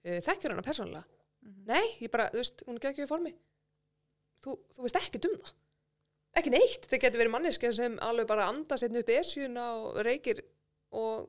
Uh, 0.06 0.18
þekkjur 0.26 0.50
hana 0.54 0.62
persónulega? 0.62 1.04
Mhm. 1.44 1.64
nei, 1.66 1.86
ég 2.00 2.10
bara, 2.10 2.30
þú 2.30 2.38
veist, 2.42 2.62
hún 2.66 2.74
er 2.74 2.80
í 2.80 2.84
geggjöðu 2.88 3.08
formi. 3.08 3.34
Þú, 4.42 4.58
þú 4.74 4.82
veist 4.86 4.96
ekki 5.00 5.20
um 5.28 5.36
það. 5.38 5.52
Ekki 6.36 6.50
neitt, 6.50 6.86
það 6.90 7.00
getur 7.00 7.18
verið 7.22 7.30
manneskja 7.34 7.72
sem 7.74 7.98
alveg 7.98 8.26
bara 8.28 8.48
anda 8.48 8.76
setni 8.78 8.98
upp 9.00 9.08
esjuna 9.08 9.64
og 9.78 9.96
reykir 10.04 10.42
og 10.92 11.28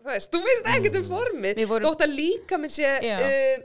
þú 0.00 0.04
veist, 0.04 0.32
þú 0.32 0.40
veist 0.44 0.66
ekki 0.66 0.96
um 0.96 1.04
formið. 1.04 1.54
Við 1.56 1.68
vorum- 1.68 1.86
þótt 1.88 2.04
að 2.04 2.16
líka 2.16 2.58
minn 2.58 2.70
sé 2.70 2.90
uh, 3.00 3.62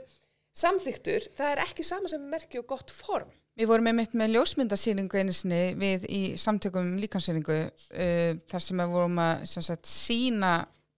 samþyktur, 0.54 1.28
það 1.36 1.52
er 1.52 1.62
ekki 1.66 1.84
sama 1.84 2.08
sem 2.08 2.20
merki 2.30 2.58
og 2.60 2.66
gott 2.66 2.90
form 2.90 3.30
Við 3.58 3.68
vorum 3.68 3.86
einmitt 3.90 4.14
með 4.16 4.32
ljósmyndasýningu 4.38 5.18
einu 5.20 5.32
sinni 5.36 5.74
við 5.76 6.06
í 6.08 6.20
samtökum 6.40 6.94
líkansýningu 7.02 7.56
uh, 7.68 8.38
þar 8.48 8.64
sem 8.64 8.80
við 8.80 8.94
vorum 8.94 9.18
að 9.20 9.42
sagt, 9.52 9.84
sína 9.90 10.52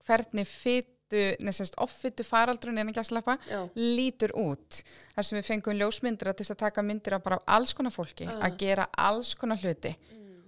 hvernig 0.07 0.47
fytu, 0.47 1.23
nesast 1.43 1.75
offitu 1.83 2.23
faraldrun 2.25 2.77
en 2.79 2.89
ekki 2.93 3.01
að 3.03 3.09
slappa, 3.09 3.35
lítur 3.75 4.31
út. 4.39 4.79
Þar 5.15 5.27
sem 5.27 5.39
við 5.39 5.47
fengum 5.49 5.77
ljósmyndra 5.81 6.33
til 6.33 6.45
þess 6.45 6.55
að 6.55 6.61
taka 6.63 6.83
myndir 6.85 7.17
af 7.17 7.23
bara 7.27 7.41
alls 7.57 7.73
konar 7.75 7.91
fólki, 7.93 8.25
Ah. 8.29 8.45
að 8.47 8.57
gera 8.63 8.87
alls 8.97 9.33
konar 9.35 9.57
hluti. 9.61 9.95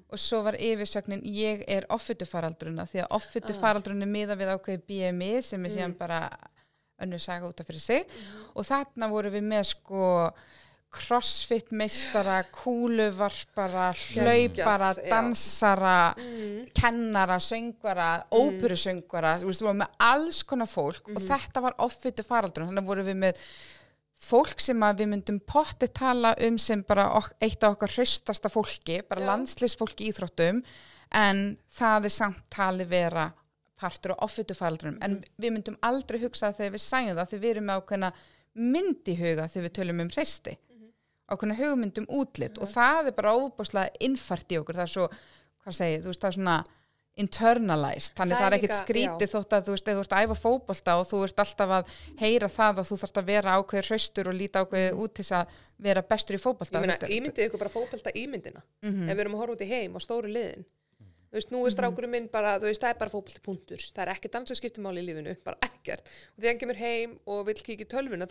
og 0.10 0.15
svo 0.17 0.38
var 0.41 0.56
yfirsögnin 0.56 1.20
ég 1.28 1.65
er 1.67 1.84
offitufaraldruna 1.91 2.86
því 2.88 3.02
að 3.04 3.10
offitufaraldruna 3.17 4.06
er 4.06 4.08
miða 4.08 4.38
við 4.39 4.52
ákveði 4.54 4.80
BMI 4.88 5.41
sem 5.43 5.65
er 5.65 5.70
síðan 5.74 5.98
bara 6.00 6.30
önnur 7.04 7.20
saga 7.20 7.50
út 7.50 7.60
af 7.60 7.67
fyrir 7.67 7.82
sig 7.84 8.06
og 8.56 8.63
þarna 8.63 9.10
voru 9.12 9.30
við 9.34 9.43
með 9.43 9.65
sko 9.74 10.32
crossfit 10.93 11.71
meistara, 11.76 12.41
kúluvarpara, 12.54 13.89
hlaupara, 14.15 14.93
dansara, 15.10 15.97
kennara, 16.76 17.38
söngvara, 17.43 18.12
óperusöngvara, 18.32 19.36
þú 19.41 19.50
veist, 19.50 19.63
við 19.63 19.69
vorum 19.69 19.82
með 19.84 20.06
alls 20.08 20.43
konar 20.47 20.69
fólk 20.71 21.12
og 21.13 21.19
þetta 21.26 21.63
var 21.65 21.76
offitu 21.84 22.26
faraldur, 22.28 22.69
þannig 22.69 22.88
vorum 22.88 23.10
við 23.10 23.19
með 23.26 23.41
fólk 24.28 24.63
sem 24.63 24.86
að 24.86 25.04
við 25.04 25.12
myndum 25.12 25.41
potti 25.45 25.89
tala 25.93 26.32
um 26.47 26.56
sem 26.62 26.82
bara 26.88 27.10
ok 27.19 27.36
eitt 27.45 27.65
af 27.67 27.76
okkar 27.76 27.93
hraustasta 27.97 28.50
fólki, 28.50 29.02
bara 29.10 29.21
Já. 29.21 29.28
landsliðsfólki 29.34 30.08
í 30.08 30.13
íþróttum, 30.13 30.63
en 31.19 31.43
það 31.78 32.08
er 32.10 32.15
samt 32.15 32.47
tali 32.54 32.88
vera 32.88 33.28
partur 33.78 34.15
á 34.17 34.23
offitu 34.26 34.56
faraldunum, 34.58 34.97
en 35.06 35.19
við 35.38 35.54
myndum 35.54 35.78
aldrei 35.86 36.17
hugsa 36.23 36.50
þegar 36.56 36.73
við 36.80 36.84
sæjum 36.88 37.19
það, 37.19 37.30
þegar 37.30 37.43
við 37.43 37.52
erum 37.52 37.69
með 37.69 37.84
ákveðna 37.84 38.12
mynd 38.58 39.12
í 39.12 39.15
huga 39.19 39.45
þegar 39.52 39.67
við 39.67 39.76
tölum 39.78 40.02
um 40.02 40.10
hreisti 40.15 40.56
ákveðna 41.27 41.57
hugmyndum 41.59 42.07
útlit 42.09 42.57
og 42.61 42.69
það 42.71 43.11
er 43.11 43.15
bara 43.17 43.35
óbúslega 43.35 44.03
innfært 44.07 44.51
í 44.51 44.59
okkur. 44.61 44.77
Það 44.79 44.87
er 44.87 44.93
svo, 44.93 45.07
hvað 45.63 45.77
segir, 45.79 46.03
þú 46.03 46.13
veist, 46.13 46.21
það 46.23 46.29
er 46.29 46.37
svona 46.39 46.57
internalized, 47.17 48.13
þannig 48.17 48.35
Það 48.35 48.41
það 48.43 48.47
er 48.47 48.53
er 48.53 48.57
ekkert 48.57 48.77
skrítið 48.77 49.31
þótt 49.31 49.55
að 49.57 49.63
þú 49.65 49.73
veist, 49.73 49.87
ef 49.87 49.97
þú 49.97 50.03
ert 50.03 50.13
að 50.13 50.25
æfa 50.27 50.37
fótbolta 50.37 50.95
og 51.01 51.05
þú 51.09 51.21
ert 51.25 51.41
alltaf 51.43 51.73
að 51.77 51.93
heyra 52.21 52.49
það 52.53 52.81
að 52.81 52.89
þú 52.91 52.97
þarft 53.01 53.17
að 53.21 53.29
vera 53.31 53.55
ákveður 53.57 53.89
hraustur 53.89 54.29
og 54.29 54.37
líta 54.37 54.61
ákveður 54.63 54.99
út 55.01 55.15
til 55.17 55.25
þess 55.25 55.37
að 55.39 55.55
vera 55.87 56.03
bestur 56.05 56.37
í 56.37 56.41
fótbolta. 56.41 56.77
Ég 56.77 56.85
meina, 56.85 57.09
ímyndið 57.17 57.47
ykkur 57.47 57.63
bara 57.63 57.73
fótbolta 57.73 58.13
ímyndina. 58.13 58.61
Mhm. 58.85 59.09
ef 59.09 59.17
við 59.17 59.23
erum 59.25 59.33
að 59.33 59.41
horfa 59.41 59.55
út 59.57 59.65
í 59.65 59.71
heim 59.71 59.97
á 59.97 59.99
stóru 60.05 60.29
liðin. 60.29 60.65
Þú 61.27 61.35
veist, 61.35 61.51
nú 61.51 61.65
er 61.65 61.71
strákurinn 61.73 62.09
minn 62.13 62.29
bara, 62.31 62.59
þú 62.61 62.69
veist, 62.69 62.81
það 62.81 62.93
er 62.93 62.99
bara 63.01 63.11
fótbolti 63.11 63.41
punktur, 63.43 63.81
það 63.81 64.03
er 64.05 64.13
ekki 64.13 64.29
dansaskiptumáli 64.31 65.01
í 65.01 65.07
lífinu, 65.09 65.33
bara 65.43 65.57
ekkert. 65.65 66.05
Og 66.37 66.39
þegar 66.39 66.53
hann 66.53 66.61
kemur 66.61 66.79
heim 66.79 67.19
og 67.25 67.45
vill 67.49 67.61
kíkja 67.65 67.89
tölvuna 67.89 68.29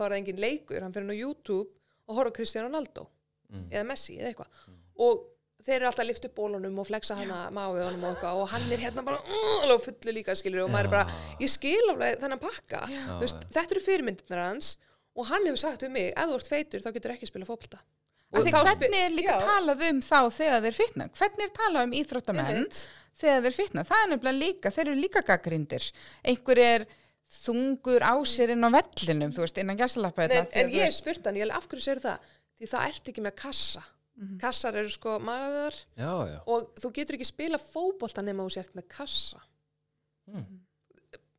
og 2.07 2.19
horfa 2.21 2.35
Cristiano 2.41 2.69
Ronaldo 2.69 3.07
eða 3.71 3.85
Messi 3.87 4.17
eða 4.19 4.33
eitthvað. 4.33 4.61
Og 5.07 5.25
þeir 5.67 5.77
eru 5.81 5.87
alltaf 5.91 6.05
að 6.05 6.09
lifta 6.11 6.29
upp 6.31 6.37
bólunum 6.39 6.79
og 6.83 6.87
flexa 6.89 7.15
hana 7.19 7.39
máið 7.55 7.83
honum 7.85 8.05
og 8.07 8.11
eitthvað. 8.15 8.41
Og 8.43 8.49
hann 8.53 8.73
er 8.75 8.83
hérna 8.87 9.05
bara 9.07 9.19
uh, 9.19 9.77
fullu 9.83 10.15
líka 10.15 10.35
skilur 10.39 10.65
og 10.67 10.73
maður 10.75 10.89
er 10.89 10.95
bara, 10.97 11.21
ég 11.43 11.51
skil 11.51 11.91
alveg 11.93 12.19
þennan 12.23 12.43
pakka. 12.43 12.83
Veist, 13.21 13.47
þetta 13.55 13.77
eru 13.77 13.85
fyrirmyndirnar 13.87 14.45
hans 14.51 14.73
og 15.17 15.27
hann 15.31 15.47
hefur 15.49 15.63
sagt 15.63 15.83
við 15.87 15.95
mig, 15.95 16.11
ef 16.13 16.29
þú 16.31 16.41
ert 16.41 16.51
feitur 16.53 16.85
þá 16.85 16.91
getur 16.97 17.15
ekki 17.17 17.31
spila 17.31 17.47
Af 18.35 18.43
spi- 18.75 18.89
hvernig 18.91 19.01
er 19.07 19.15
líka 19.15 19.37
Já. 19.39 19.47
talað 19.47 19.83
um 19.89 20.01
þá 20.03 20.19
þegar 20.35 20.63
þeir 20.67 20.77
fitna? 20.77 21.09
Hvernig 21.15 21.45
er 21.47 21.53
talað 21.57 21.87
um 21.87 21.93
íþróttamenn 22.01 22.65
þegar 23.17 23.45
þeir 23.47 23.55
fitna? 23.57 23.85
Það 23.87 24.03
er 24.03 24.11
nefnilega 24.13 24.41
líka, 24.43 24.73
þeir 24.75 24.87
eru 24.91 24.97
líka 25.01 25.23
gaggrindir. 25.31 25.87
Einhver 26.27 26.59
er 26.59 26.87
þungur 27.31 28.03
á 28.07 28.15
sér 28.25 28.53
inn 28.55 28.63
á 28.65 28.71
vellinum, 28.71 29.33
þú 29.35 29.43
veist, 29.45 29.59
innan 29.59 29.77
gæsalappa. 29.81 30.29
Nei, 30.29 30.45
en 30.53 30.71
ég 30.71 30.85
hef 30.87 30.95
spurt 31.01 31.25
hann, 31.27 31.35
ég 31.37 31.43
alveg 31.49 31.57
af 31.59 31.69
hverju 31.69 31.83
segir 31.83 32.01
það 32.05 32.19
því 32.61 32.69
það 32.73 32.89
ert 32.89 33.09
ekki 33.13 33.23
með 33.27 33.37
kassa 33.37 33.83
Mhm. 34.17 34.39
kassar 34.41 34.75
eru 34.81 34.89
sko 34.89 35.19
magaðar 35.21 35.75
Já, 35.99 36.13
já. 36.25 36.39
og 36.47 36.71
þú 36.81 36.91
getur 36.95 37.17
ekki 37.19 37.27
spila 37.29 37.59
fótbolta 37.59 38.23
nema 38.25 38.47
þú 38.47 38.51
sért 38.55 38.73
með 38.75 38.89
kassa 38.89 39.41
Mm. 40.27 40.61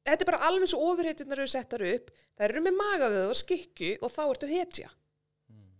þetta 0.05 0.21
er 0.21 0.25
bara 0.25 0.45
alveg 0.47 0.69
svo 0.69 0.79
ofurheitunar 0.93 1.39
eru 1.39 1.47
settar 1.47 1.81
upp 1.81 2.11
það 2.37 2.45
eru 2.49 2.61
með 2.61 2.77
magavöðu 2.77 3.29
og 3.31 3.35
skikku 3.35 3.97
og 4.01 4.11
þá 4.11 4.21
ertu 4.29 4.47
hetja 4.47 4.89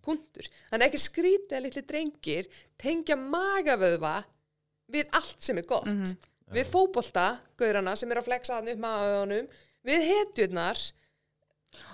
punktur, 0.02 0.48
þannig 0.72 0.88
ekki 0.88 1.04
skrítið 1.04 1.54
að 1.58 1.63
litli 1.67 1.82
drengir 1.84 2.48
tengja 2.80 3.15
magavöðva 3.15 4.26
við 4.89 5.08
allt 5.13 5.39
sem 5.41 5.58
er 5.60 5.63
gott 5.70 5.86
Mhm. 5.86 6.17
við 6.52 6.65
fótbolta, 6.65 7.39
gaurana 7.58 7.96
sem 7.96 8.10
eru 8.12 8.22
að 8.22 8.26
flexa 8.26 8.58
þannig 8.60 8.74
upp 8.74 8.80
magavöðunum 8.80 9.48
við 9.88 10.06
hetjurnar. 10.12 10.82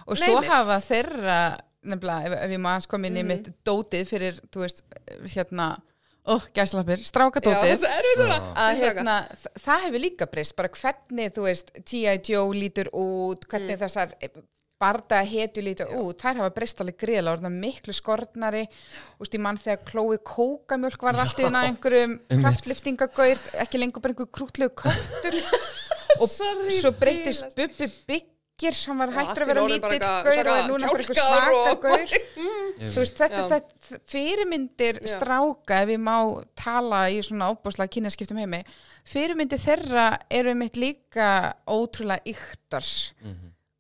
Og 0.08 0.17
svo 0.19 0.38
it. 0.41 0.47
hafa 0.49 0.77
þeirra, 0.84 1.39
nefnilega, 1.84 2.27
ef, 2.29 2.38
ef 2.45 2.53
ég 2.58 2.62
maður 2.63 2.86
sko 2.88 2.99
minni 3.01 3.23
Mhm. 3.23 3.27
mitt 3.27 3.49
dótið 3.67 4.08
fyrir, 4.08 4.39
þú 4.51 4.63
veist, 4.63 4.84
hérna, 5.34 5.67
ó, 6.27 6.39
gæslappir, 6.56 6.99
Já, 7.03 7.08
strákadótið, 7.12 7.84
að 8.56 8.79
hérna, 8.79 9.17
það 9.60 9.86
hefur 9.88 10.03
líka 10.03 10.25
breyst, 10.32 10.56
bara 10.56 10.69
hvernig, 10.69 11.34
þú 11.36 11.45
veist, 11.49 11.71
T.I. 11.86 12.17
Joe 12.29 12.51
lítur 12.56 12.89
út, 12.93 13.45
hvernig 13.51 13.79
þessar 13.79 14.15
barda 14.84 15.21
hetju 15.23 15.62
lítur 15.63 15.91
út, 15.95 16.19
þær 16.19 16.41
hafa 16.41 16.53
breyst 16.56 16.82
alveg 16.84 16.97
greiðlega, 16.99 17.38
orðna 17.38 17.51
miklu 17.53 17.93
skortnari, 17.95 18.65
þú 19.15 19.23
veist, 19.23 19.36
ég 19.38 19.43
mann 19.45 19.58
þegar 19.58 19.84
Chloe 19.88 20.17
Kókamjölk 20.19 21.01
var 21.08 21.15
allt 21.23 21.39
í 21.39 21.45
hérna 21.45 21.62
einhverjum 21.69 22.17
kraftliftingagaur, 22.41 23.39
ekki 23.63 23.79
lengur 23.79 24.01
bara 24.03 24.12
einhver 24.15 24.32
krútlegu 24.32 24.75
köttur 24.84 25.39
og 26.23 26.29
Sorry, 26.31 26.71
svo 26.77 26.91
breytist. 26.97 27.49
Bubbi 27.57 27.88
Byggir, 28.07 28.77
hann 28.88 28.99
var 29.01 29.12
hættur 29.15 29.43
að 29.45 29.49
vera 29.51 29.63
lítill 29.67 29.93
eitthvað- 29.97 30.27
gaur 30.27 30.49
og 30.49 30.57
er 30.57 30.67
núna 30.71 30.89
bara 30.91 31.03
kjálkar 31.03 31.19
svaka 31.19 31.71
og- 31.71 31.81
gaur. 31.81 32.05
Þú 32.83 32.99
veist, 33.01 33.17
þetta 33.21 33.39
er 33.43 33.49
þetta 33.53 33.99
fyrirmyndir 34.13 34.99
Já. 35.03 35.17
stráka 35.17 35.81
ef 35.83 35.89
ég 35.89 36.01
má 36.01 36.43
tala 36.55 37.05
í 37.09 37.19
svona 37.21 37.49
óbúslega 37.53 37.89
kynjaskiptum 37.95 38.38
heimi. 38.38 38.63
Fyrirmyndir 39.05 39.59
þeirra 39.59 40.05
eru 40.31 40.53
mitt 40.55 40.77
líka 40.79 41.53
ótrúlega 41.67 42.21
yktar. 42.25 42.86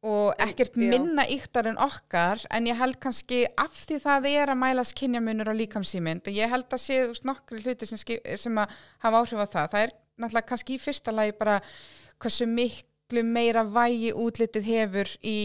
Og 0.03 0.33
ekkert 0.35 0.75
já. 0.75 0.89
minna 0.89 1.23
yktar 1.31 1.65
en 1.69 1.77
okkar 1.79 2.41
en 2.51 2.65
ég 2.67 2.75
held 2.75 2.99
kannski 2.99 3.45
af 3.57 3.71
því 3.87 4.01
það 4.03 4.25
er 4.27 4.47
að 4.51 4.59
mælast 4.59 4.95
kynjamunur 4.99 5.47
á 5.47 5.55
líkamsýmynd 5.55 6.27
og 6.27 6.33
ég 6.35 6.49
held 6.51 6.67
að 6.67 6.81
sé 6.83 6.97
þú 7.05 7.07
veist, 7.13 7.23
nokkri 7.23 7.61
hluti 7.63 7.87
sem, 7.87 7.97
sem 8.37 8.55
að 8.59 8.67
hafa 8.99 9.21
áhrif 9.23 9.39
á 9.39 9.47
það. 9.47 9.69
Það 9.71 9.83
er 9.85 9.93
náttúrulega 10.19 10.49
kannski 10.51 10.75
í 10.75 10.81
fyrsta 10.83 11.13
lagi 11.15 11.31
bara 11.39 11.61
hversu 12.23 12.47
miklu 12.49 13.23
meira 13.27 13.63
vægi 13.67 14.13
útlitið 14.15 14.69
hefur 14.71 15.11
í 15.23 15.37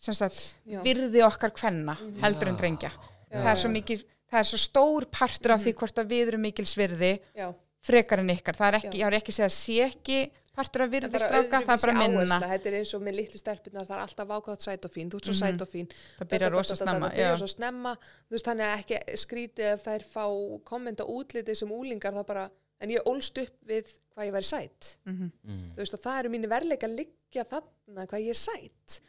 sagt, 0.00 0.56
virði 0.84 1.22
okkar 1.26 1.52
kvenna 1.54 1.96
heldur 2.22 2.50
en 2.52 2.58
drengja. 2.60 2.90
Það 3.30 3.52
er 3.52 3.60
svo 3.62 3.70
mikið 3.72 4.04
það 4.30 4.42
er 4.42 4.50
svo 4.50 4.60
stór 4.62 5.06
partur 5.12 5.54
af 5.56 5.64
því 5.64 5.74
hvort 5.80 6.00
að 6.02 6.12
við 6.14 6.32
erum 6.32 6.44
mikil 6.46 6.66
svirði 6.68 7.14
Já. 7.36 7.48
frekar 7.84 8.22
en 8.22 8.34
ykkar. 8.34 8.58
Það 8.58 8.68
er 8.70 8.78
ekki, 8.80 9.02
har 9.06 9.16
ekki 9.18 9.34
að 9.42 9.54
sé 9.56 9.78
ekki 9.88 10.20
partur 10.60 10.84
af 10.84 10.90
Það 10.90 10.94
er 10.94 10.94
virði 10.94 11.10
bara 11.14 11.28
stráka, 11.28 11.60
það 11.66 11.74
er 11.74 11.82
bara 11.84 11.96
minna. 11.98 12.20
áhersla. 12.20 12.48
Þetta 12.52 12.70
er 12.70 12.76
eins 12.80 12.94
og 12.94 13.02
með 13.06 13.16
litlu 13.20 13.40
stelpunar, 13.40 13.86
það 13.88 13.96
er 13.96 14.02
alltaf 14.04 14.30
vákátt 14.30 14.66
sæt 14.66 14.86
og 14.88 14.94
fín, 14.94 15.10
þú 15.10 15.20
ert 15.20 15.28
svo 15.30 15.36
sæt 15.38 15.62
og 15.64 15.70
fín. 15.70 15.86
Mhm. 15.86 16.18
Það 16.18 16.30
byrjar 16.34 16.54
rosa 16.56 16.76
snemma, 16.76 17.10
snemma, 17.54 17.92
veist, 18.30 18.46
þannig 18.50 18.66
að 18.66 18.78
ekki 18.80 18.98
skrítið 19.24 19.72
ef 19.74 19.84
þær 19.86 20.04
fá 20.10 20.24
kommenta 20.64 21.06
útlitið 21.06 21.56
sem 21.56 21.70
úlingar, 21.70 22.12
það 22.12 22.26
bara, 22.26 22.50
en 22.80 22.90
ég 22.90 23.06
ólst 23.06 23.38
upp 23.38 23.56
við 23.66 23.94
hvað 24.20 24.28
ég 24.30 24.36
væri 24.36 24.50
sæt. 24.52 24.92
Mhm. 25.08 25.32
Þú 25.74 25.80
veist, 25.80 25.96
og 25.98 26.04
það 26.04 26.20
eru 26.24 26.34
mínu 26.36 26.52
verleika 26.52 26.86
að 26.90 26.98
liggja 27.00 27.48
þarna 27.56 28.06
hvað 28.06 28.28
ég 28.28 28.36
er 28.36 28.40
sæt. 28.44 29.00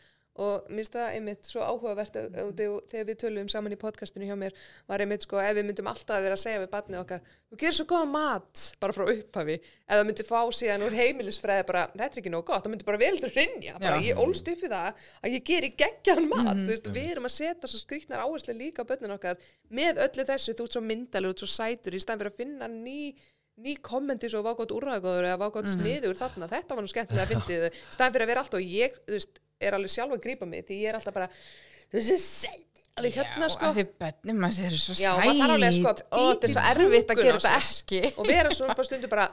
Og 0.41 0.69
minnst 0.71 0.93
það 0.95 1.09
einmitt 1.17 1.43
svo 1.43 1.59
áhugavert 1.59 2.13
að- 2.15 2.35
að- 2.39 2.55
þegar 2.87 3.05
við 3.09 3.17
tölum 3.19 3.49
saman 3.51 3.73
í 3.73 3.75
podcastinu 3.75 4.23
hjá 4.29 4.37
mér 4.39 4.53
var 4.87 4.99
einmitt 5.03 5.25
sko 5.25 5.35
ef 5.43 5.57
við 5.57 5.65
myndum 5.67 5.89
alltaf 5.91 6.15
að 6.15 6.23
vera 6.23 6.35
að 6.37 6.39
segja 6.39 6.61
við 6.61 6.69
barnið 6.71 6.99
okkar 7.01 7.19
þú 7.51 7.57
gerir 7.59 7.75
svo 7.75 7.85
góða 7.85 8.07
mat 8.07 8.61
bara 8.79 8.93
frá 8.95 9.03
upphafi 9.11 9.53
ef 9.59 9.91
það 9.91 10.05
myndi 10.07 10.23
fá 10.23 10.39
síðan 10.55 10.85
úr 10.87 10.95
heimilisfræði 10.95 11.65
bara 11.67 11.83
þetta 11.91 12.15
er 12.15 12.21
ekki 12.23 12.31
nóg 12.31 12.45
gott, 12.47 12.63
það 12.63 12.71
myndi 12.71 12.85
bara 12.87 12.97
veldur 13.03 13.29
hrinja 13.35 13.75
bara 13.77 13.99
Já. 13.99 14.07
ég 14.07 14.15
ólst 14.23 14.47
upp 14.47 14.61
við 14.63 14.71
það 14.71 14.95
að 15.21 15.31
ég 15.35 15.43
geri 15.51 15.69
geggjan 15.83 16.29
mat 16.29 16.55
þú 16.55 16.67
veist, 16.71 16.87
við 16.95 17.11
erum 17.11 17.27
að 17.27 17.35
setja 17.35 17.67
svo 17.67 17.79
skrýtnar 17.83 18.23
áherslu 18.23 18.55
líka 18.55 18.87
á 18.87 18.87
börnin 18.87 19.11
okkar 19.19 19.35
með 19.69 19.99
öllu 20.07 20.23
þessu 20.31 20.55
þú 20.55 20.63
ert 20.63 20.71
svo 20.79 20.81
myndalur, 20.81 21.33
þú 21.35 21.35
ert 21.35 21.43
svo 21.43 21.51
sætur 21.59 21.91
í 21.93 21.99
staðan 21.99 22.19
fyrir 22.23 22.31
að 22.31 22.39
finna 22.39 22.67
ný 22.71 23.15
ný 23.61 23.75
kommenti 23.85 24.29
svo 24.31 24.41
vágótt 24.45 24.73
úrræðgóður 24.75 25.27
eða 25.29 25.39
vágótt 25.41 25.69
sniður 25.73 26.17
þarna, 26.19 26.49
þetta 26.51 26.75
var 26.77 26.85
nú 26.85 26.91
skemmtilega 26.91 27.25
að 27.27 27.31
fyndið 27.35 27.79
staðan 27.93 28.15
fyrir 28.15 28.25
að 28.25 28.31
vera 28.33 28.43
alltaf 28.45 28.59
og 28.59 28.73
ég 28.79 28.97
veist, 29.11 29.39
er 29.61 29.77
alveg 29.77 29.93
sjálf 29.95 30.15
að 30.17 30.23
grípa 30.25 30.49
mig 30.49 30.65
því 30.67 30.79
ég 30.81 30.91
er 30.93 30.99
alltaf 30.99 31.15
bara 31.17 31.29
þú 31.31 31.97
veist, 31.99 32.09
þessi 32.11 32.17
sæt, 32.25 32.83
alveg 32.97 33.19
hérna 33.21 33.47
Já, 33.47 33.53
sko. 33.55 33.69
af 33.69 33.77
því 33.77 33.85
bönnum 34.03 34.41
maður 34.45 34.67
eru 34.71 34.81
svo 34.81 34.97
Já, 34.97 35.11
sæt 35.13 35.21
maður 35.21 35.41
þarf 35.43 35.55
alveg 35.55 35.77
sko 35.77 35.93
að 35.93 36.03
Ó, 36.11 36.21
þetta 36.31 36.49
er 36.49 36.53
svo 36.55 36.65
erfitt 36.73 37.15
að 37.15 37.23
gera 37.23 37.39
þetta 37.45 37.55
ekki. 37.61 38.01
og 38.17 38.29
vera 38.33 38.53
svona 38.57 38.77
bara 38.81 38.89
stundu 38.89 39.11
bara 39.11 39.29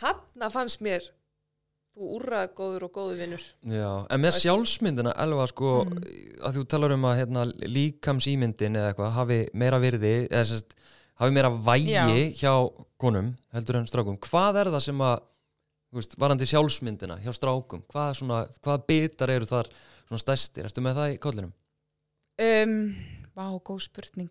þarna 0.00 0.50
fannst 0.52 0.82
mér 0.84 1.06
þú 1.96 2.10
úrræðgóður 2.18 2.82
og 2.86 2.90
góðu 2.92 3.14
vinnur 3.22 3.44
Já, 3.72 3.90
en 4.12 4.20
með 4.20 4.34
sjálfsmyndina 4.42 5.14
elva 5.24 5.46
sko, 5.48 5.70
að 6.44 6.58
þú 6.58 6.64
talar 6.68 6.92
um 6.92 7.06
að 7.08 7.22
hérna, 7.22 7.44
líkamsýmyndin 7.76 8.76
eða 8.76 8.90
eitthvað 8.92 9.14
hafi 9.16 9.38
meira 9.56 9.78
virði 9.80 10.10
eða 10.28 10.42
sérst, 10.50 10.76
hafi 11.22 11.32
meira 11.32 11.48
vægi 11.70 11.94
Já. 11.94 12.04
hjá 12.36 12.52
konum 13.00 13.32
heldur 13.52 13.76
en 13.80 13.86
strákum 13.90 14.16
hvað 14.24 14.60
er 14.62 14.70
það 14.74 14.84
sem 14.86 15.02
að 15.04 15.16
veist, 15.96 16.16
varandi 16.20 16.46
sjálfsmyndina 16.50 17.18
hjá 17.24 17.32
strákum 17.36 17.82
hvað, 17.92 18.14
svona, 18.20 18.40
hvað 18.64 18.86
bitar 18.88 19.32
eru 19.36 19.48
þar 19.48 19.68
svona 20.06 20.22
stærstir, 20.22 20.64
ertu 20.68 20.80
með 20.84 20.98
það 21.00 21.14
í 21.14 21.20
kollinum? 21.22 21.52
um, 22.42 22.76
Vá, 23.36 23.46
góð 23.60 23.82
spurning. 23.84 24.30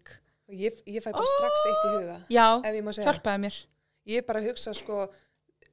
Ég, 0.50 0.80
ég 0.90 1.02
fæ 1.02 1.12
bara 1.14 1.26
strax 1.30 1.64
eitt 1.70 1.84
í 1.86 1.92
huga 1.94 2.16
Já, 2.34 2.46
ef 2.66 2.74
ég 2.78 2.84
má 2.86 2.92
segja. 2.94 3.06
hjálpaði 3.12 3.42
mér. 3.44 3.56
Ég 4.10 4.22
er 4.22 4.26
bara 4.28 4.42
að 4.42 4.48
hugsa 4.52 4.74
sko 4.78 4.98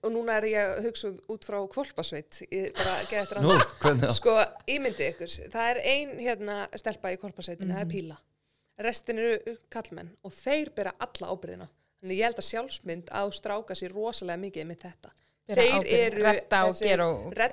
og 0.03 0.11
núna 0.13 0.35
er 0.41 0.47
ég 0.51 0.59
að 0.79 0.87
hugsa 0.89 1.11
út 1.33 1.45
frá 1.49 1.59
kvolpasveit 1.73 2.41
ég 2.51 2.73
bara 2.77 2.95
geða 3.11 3.41
Nú, 3.45 3.53
annað 3.53 3.75
hvernig 3.85 4.05
það? 4.07 4.15
sko, 4.19 4.35
ímyndi 4.75 5.09
ykkur, 5.13 5.35
það 5.53 5.69
er 5.75 5.81
ein 5.93 6.15
hérna 6.21 6.57
stelpa 6.81 7.13
í 7.13 7.19
kvolpasveitinu, 7.21 7.73
það 7.73 7.81
er 7.81 7.89
Mhm. 7.89 7.93
píla. 7.95 8.17
Restin 8.83 9.19
eru 9.21 9.57
kallmenn 9.71 10.11
og 10.25 10.33
þeir 10.33 10.71
bera 10.75 10.93
alla 10.99 11.29
ábyrðina 11.33 11.69
Þannig 12.03 12.19
ég 12.19 12.27
held 12.27 12.41
að 12.43 12.49
sjálfsmynd 12.49 13.11
á 13.15 13.23
stráka 13.31 13.75
sér 13.79 13.93
rosalega 13.95 14.43
mikið 14.43 14.67
með 14.67 14.81
þetta. 14.83 15.13
Bera 15.47 15.63
Þeir 15.63 15.75
ábyrgð, 15.77 15.93
eru 15.99 16.25
og 16.67 16.75
þessir 16.75 16.89
gera 16.89 17.07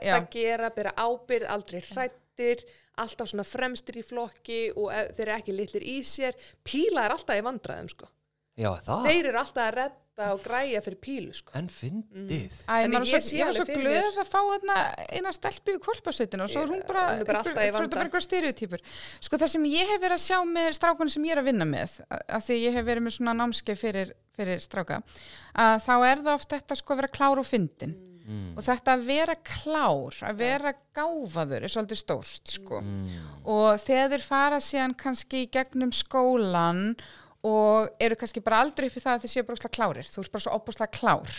já. 0.09 0.15
gera, 0.33 0.69
bera 0.73 0.93
ábyrð, 0.97 1.45
aldrei 1.53 1.81
hrættir, 1.85 2.63
alltaf 3.01 3.29
svona 3.29 3.45
fremstir 3.45 3.99
í 4.01 4.03
flokki 4.05 4.59
og 4.75 4.89
ef, 4.93 5.11
þeir 5.17 5.27
eru 5.27 5.35
ekki 5.37 5.55
litlir 5.57 5.85
í 5.85 5.97
sér. 6.05 6.37
Píla 6.65 7.05
er 7.05 7.15
alltaf 7.15 7.37
í 7.37 7.45
vandræðum, 7.45 7.89
sko. 7.93 8.09
Já, 8.59 8.71
það, 8.85 9.05
Þeir 9.07 9.29
eru 9.31 9.39
alltaf 9.39 9.63
að 9.67 9.75
redda 9.77 9.97
og 10.33 10.41
græja 10.43 10.81
fyrir 10.85 10.97
pílu, 11.03 11.33
sko. 11.35 11.51
en 11.55 11.67
fyndið. 11.71 12.57
Æ, 12.67 12.73
En 12.83 12.91
ég 12.91 12.97
var 12.99 13.07
sé 13.07 13.19
svo, 13.21 13.37
ég 13.37 13.45
var 13.45 13.53
alveg 13.53 13.59
svo 13.59 13.65
fyrir 13.69 13.85
glöð 13.85 14.19
að 14.23 14.29
fá 14.29 14.39
þarna 14.49 14.77
eina 15.15 15.31
stelpu 15.35 15.75
í 15.75 15.79
kvolpasveitinu 15.85 16.43
og 16.45 16.49
svo 16.53 16.63
er 16.65 16.73
hún 16.73 16.83
bara, 16.87 17.05
Hún 17.09 17.19
er 17.21 17.25
bara 17.29 17.39
alltaf 17.43 17.53
í 17.63 17.71
vanda. 17.77 17.95
Sko 19.21 19.37
það 19.37 19.47
sem 19.55 19.63
ég 19.71 19.87
hef 19.93 20.01
verið 20.01 20.17
að 20.17 20.25
sjá 20.27 20.37
með 20.45 20.69
strákunum 20.79 21.09
sem 21.13 21.23
ég 21.23 21.31
er 21.37 21.41
að 21.43 21.49
vinna 21.51 21.65
með, 21.65 21.99
að- 22.09 22.25
að 22.27 22.45
því 22.49 22.59
ég 22.65 22.73
hef 22.73 22.85
verið 22.85 23.03
með 23.07 23.15
svona 23.17 23.33
námskeið 23.39 23.77
fyrir, 23.79 24.13
fyrir 24.35 24.59
stráka, 24.59 25.01
að 25.55 25.81
þá 25.87 25.95
er 26.11 26.17
það 26.27 26.33
oft 26.35 26.49
þetta 26.49 26.75
sko 26.77 26.93
að 26.93 27.01
vera 27.03 27.07
klár 27.19 27.39
og 27.39 27.45
fyndin. 27.45 27.95
Mm. 28.29 28.53
Og 28.57 28.61
þetta 28.61 28.93
að 28.93 29.05
vera 29.07 29.33
klár, 29.41 30.13
að 30.21 30.35
vera 30.37 30.73
gáfaður 30.93 31.63
er 31.65 31.71
svolítið 31.73 31.97
stórt 31.97 32.51
sko. 32.53 32.77
Mm. 32.81 33.07
Og 33.49 33.79
þegar 33.81 34.11
þeir 34.13 34.21
fara 34.27 34.59
síðan 34.61 34.93
kannski 34.95 35.45
í 35.47 35.49
gegnum 35.49 35.89
skólan 35.89 36.95
og 37.47 37.87
eru 38.03 38.17
kannski 38.19 38.41
bara 38.43 38.59
aldrei 38.65 38.89
upp 38.89 38.97
í 38.99 39.03
það 39.03 39.13
að 39.15 39.23
þeir 39.23 39.31
séu 39.31 39.43
bara 39.47 39.57
óslega 39.59 39.75
klárir, 39.77 40.07
þú 40.11 40.23
ert 40.23 40.33
bara 40.33 40.43
svo 40.43 40.55
opuslega 40.57 40.95
klár. 40.97 41.35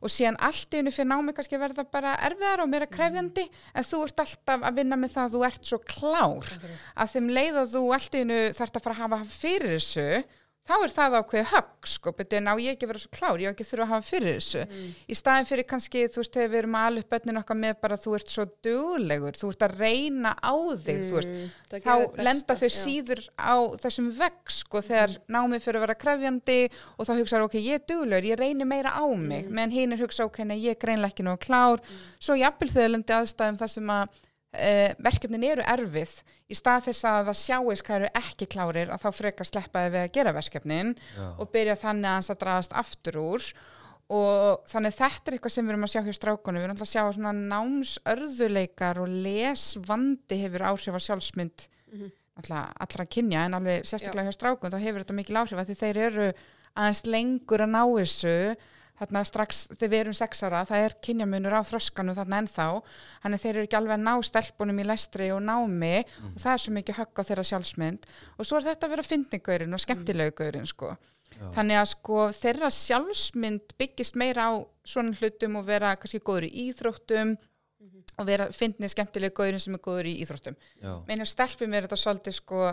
Og 0.00 0.12
síðan 0.12 0.38
allt 0.46 0.72
í 0.72 0.78
hennu 0.80 0.92
fyrir 0.94 1.10
námi 1.10 1.34
kannski 1.36 1.58
verða 1.60 1.84
bara 1.90 2.14
erfiðar 2.28 2.62
og 2.64 2.70
meira 2.70 2.86
krefjandi 2.88 3.46
en 3.50 3.88
þú 3.88 4.02
ert 4.06 4.22
alltaf 4.24 4.66
að 4.68 4.78
vinna 4.78 4.98
með 5.00 5.16
það 5.16 5.26
að 5.26 5.34
þú 5.34 5.42
ert 5.50 5.72
svo 5.72 5.80
klár. 5.90 6.52
Að 6.94 7.16
þeim 7.16 7.32
leið 7.36 7.58
að 7.64 7.74
þú 7.74 7.82
allt 7.96 8.14
í 8.14 8.22
hennu 8.22 8.38
þarft 8.60 8.78
að 8.78 8.86
fara 8.86 8.96
að 8.96 9.02
hafa 9.04 9.20
fyrir 9.34 9.74
þessu 9.74 10.06
þá 10.68 10.74
er 10.84 10.92
það 10.94 11.14
ákveðið 11.20 11.48
högg 11.50 11.88
sko, 11.90 12.12
betur 12.14 12.38
en 12.38 12.48
á 12.52 12.54
ég 12.60 12.76
ekki 12.76 12.86
vera 12.86 13.00
svo 13.02 13.10
klár, 13.14 13.40
ég 13.42 13.50
á 13.50 13.52
ekki 13.54 13.64
þurfa 13.66 13.84
að 13.86 13.90
hafa 13.94 14.06
fyrir 14.06 14.36
þessu. 14.36 14.60
Í 15.10 15.16
staðin 15.18 15.48
fyrir 15.48 15.66
kannski, 15.66 16.02
þú 16.12 16.20
veist, 16.22 16.34
þegar 16.36 16.50
við 16.52 16.58
erum 16.60 16.76
að 16.78 16.86
alveg 16.90 17.08
bönnin 17.10 17.40
okkar 17.40 17.58
með 17.58 17.74
bara 17.82 17.98
þú 17.98 18.14
ert 18.18 18.30
svo 18.34 18.44
duglegur, 18.66 19.38
þú 19.40 19.50
ert 19.54 19.64
að 19.66 19.74
reyna 19.80 20.32
á 20.38 20.54
þig, 20.84 21.00
þú 21.08 21.16
veist, 21.18 21.30
Mm, 21.30 21.50
það 21.70 21.82
þá 21.88 21.94
þitt 22.04 22.22
lenda 22.28 22.54
besta, 22.54 22.58
þau 22.60 22.68
já. 22.70 22.76
síður 22.84 23.22
á 23.40 23.54
þessum 23.82 24.10
vegg 24.20 24.54
sko 24.60 24.84
þegar 24.86 25.16
námið 25.36 25.64
fyrir 25.66 25.80
að 25.80 25.86
vera 25.86 25.98
krefjandi 26.04 26.58
og 26.98 27.06
þá 27.06 27.12
hugsaður 27.18 27.48
ok, 27.48 27.54
ég 27.60 27.74
er 27.80 27.84
duglegur, 27.90 28.30
ég 28.30 28.38
reynir 28.38 28.66
meira 28.66 28.94
á 28.94 29.04
mig 29.16 29.48
meðan 29.50 29.70
hinn 29.74 29.92
er 29.92 30.02
hugsa 30.04 30.24
ok, 30.28 30.44
nei, 30.44 30.58
ég 30.62 30.76
er 30.76 30.80
greinlega 30.86 31.10
ekki 31.14 31.26
nóg 31.26 31.40
klár. 31.42 31.80
Svo 32.20 32.34
jafnvel 32.38 32.70
þegar 32.70 32.94
lendi 32.94 33.16
aðstæðum 33.16 33.58
þar 33.58 33.72
sem 33.74 33.90
að 33.90 34.18
uh, 34.54 34.92
verkefnin 35.02 35.48
eru 35.50 35.66
erfið 35.74 36.14
í 36.50 36.58
stað 36.58 36.88
þess 36.90 37.08
að 37.10 37.28
það 37.30 37.40
sjáist 37.42 37.86
hvað 37.86 37.98
eru 38.00 38.12
ekki 38.22 38.48
klárir 38.50 38.94
að 38.94 39.04
þá 39.04 39.10
frekar 39.18 39.50
sleppaði 39.50 39.92
við 39.94 40.06
að 40.06 40.14
gera 40.16 40.36
verkefnin 40.36 40.94
Já. 40.96 41.26
og 41.36 41.52
byrja 41.52 41.76
þannig 41.84 42.10
að 42.10 42.16
hans 42.18 42.32
að 42.32 42.40
draðast 42.44 42.78
aftur 42.84 43.20
úr. 43.22 43.50
Og 44.10 44.64
þannig 44.66 44.96
þetta 44.96 45.30
er 45.30 45.34
eitthvað 45.36 45.52
sem 45.54 45.66
við 45.68 45.70
erum 45.70 45.86
að 45.86 45.92
sjá 45.92 46.00
hjá 46.02 46.14
strákunum, 46.16 46.58
við 46.58 46.66
erum 46.66 46.72
alltaf 46.74 46.88
að 46.88 46.90
sjá 46.90 47.02
að 47.04 47.12
svona 47.14 47.34
námsörðuleikar 47.52 48.98
og 48.98 49.12
lesvandi 49.26 50.38
hefur 50.40 50.64
áhrif 50.66 50.96
á 50.98 51.00
sjálfsmynd 51.04 51.68
alltaf 52.40 52.72
allra 52.84 53.06
kynja 53.06 53.44
en 53.46 53.56
alveg 53.58 53.86
sérstaklega 53.86 54.30
hjá 54.30 54.36
strákum 54.36 54.72
þá 54.72 54.80
hefur 54.82 55.04
þetta 55.04 55.16
mikil 55.18 55.38
áhrif 55.40 55.60
að 55.60 55.70
því 55.70 55.76
þeir 55.80 56.00
eru 56.08 56.26
aðeins 56.74 57.02
lengur 57.06 57.64
að 57.64 57.72
ná 57.74 57.82
þessu 57.86 58.34
þarna 59.00 59.22
strax 59.28 59.62
þegar 59.72 59.92
við 59.92 60.02
erum 60.04 60.16
sex 60.16 60.42
ára 60.44 60.62
það 60.68 60.86
er 60.86 60.96
kynjamunur 61.06 61.56
á 61.56 61.62
þroskanu 61.64 62.14
þarna 62.18 62.40
ennþá. 62.44 62.66
Þannig 63.24 63.42
þeir 63.44 63.52
eru 63.54 63.66
ekki 63.66 63.78
alveg 63.80 63.96
að 63.96 64.04
ná 64.06 64.12
stelpunum 64.28 64.82
í 64.82 64.88
lestri 64.88 65.30
og 65.34 65.40
námi. 65.46 65.94
Og 66.30 66.40
það 66.42 66.52
er 66.52 66.64
svo 66.64 66.74
mikið 66.76 66.98
högg 67.00 67.22
á 67.22 67.22
þeirra 67.30 67.46
sjálfsmynd. 67.50 68.10
Og 68.36 68.48
svo 68.48 68.60
er 68.60 68.68
þetta 68.70 68.88
að 68.88 68.96
vera 68.96 69.06
fyndningaurin 69.10 69.76
og 69.76 69.84
skemmtilegaurin 69.84 70.68
sko. 70.68 70.94
Þannig 71.54 71.78
að 71.78 71.86
sko 71.92 72.24
þeirra 72.36 72.72
sjálfsmynd 72.74 73.76
byggist 73.80 74.18
meira 74.20 74.50
á 74.50 74.52
svona 74.84 75.14
hlutum 75.16 75.60
og 75.60 75.68
vera 75.68 75.94
kannski 75.96 76.20
góður 76.20 76.48
í 76.50 76.66
íþróttum 76.68 77.36
og 78.20 78.26
vera 78.28 78.50
fyndnið 78.52 78.92
skemmtileg 78.92 79.32
gaurin 79.36 79.62
sem 79.62 79.76
er 79.76 79.82
góður 79.84 80.10
í 80.10 80.18
íþróttum. 80.24 80.58
Já, 80.82 80.92
meina 81.08 81.24
stelpum 81.28 81.72
er 81.72 81.86
þetta 81.86 82.00
svolítið 82.02 82.36
sko 82.36 82.66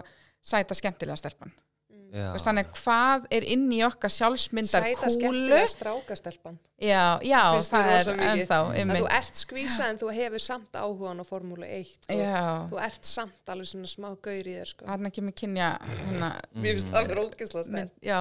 sæta 0.43 0.75
skemmtilega 0.75 1.19
stelpan. 1.19 1.53
já. 1.53 1.66
Veist, 2.11 2.45
þannig 2.47 2.69
hvað 2.77 3.25
er 3.35 3.45
inn 3.55 3.65
í 3.75 3.79
okkar 3.83 4.13
sjálfsmyndar 4.13 4.85
Sæta 4.85 5.01
kúlu? 5.01 5.13
skemmtilega 5.17 5.69
strákastelpan. 5.73 6.59
já, 6.79 7.19
já 7.25 7.41
það 7.67 7.89
er 7.95 8.11
ennþá 8.27 8.59
Að 8.77 8.93
þú 9.01 9.09
ert 9.17 9.41
skvísa 9.41 9.89
en 9.89 9.99
þú 9.99 10.11
hefur 10.15 10.43
samt 10.45 10.77
áhugan 10.77 11.19
á 11.19 11.25
Formúlu 11.27 11.67
1 11.67 12.13
og 12.13 12.21
já, 12.21 12.45
þú 12.71 12.79
ert 12.87 13.09
samt 13.11 13.51
alveg 13.53 13.71
svona 13.71 13.91
smá 13.91 14.09
gaur 14.23 14.47
í 14.47 14.55
þér 14.59 14.71
sko. 14.71 14.87
hann 14.87 15.09
ekki 15.11 15.25
með 15.25 15.37
kynja 15.41 15.73
hana, 15.81 16.31
Mér 16.55 16.77
finnst 16.77 16.93
það 16.93 17.01
alveg 17.01 17.91
já, 18.01 18.19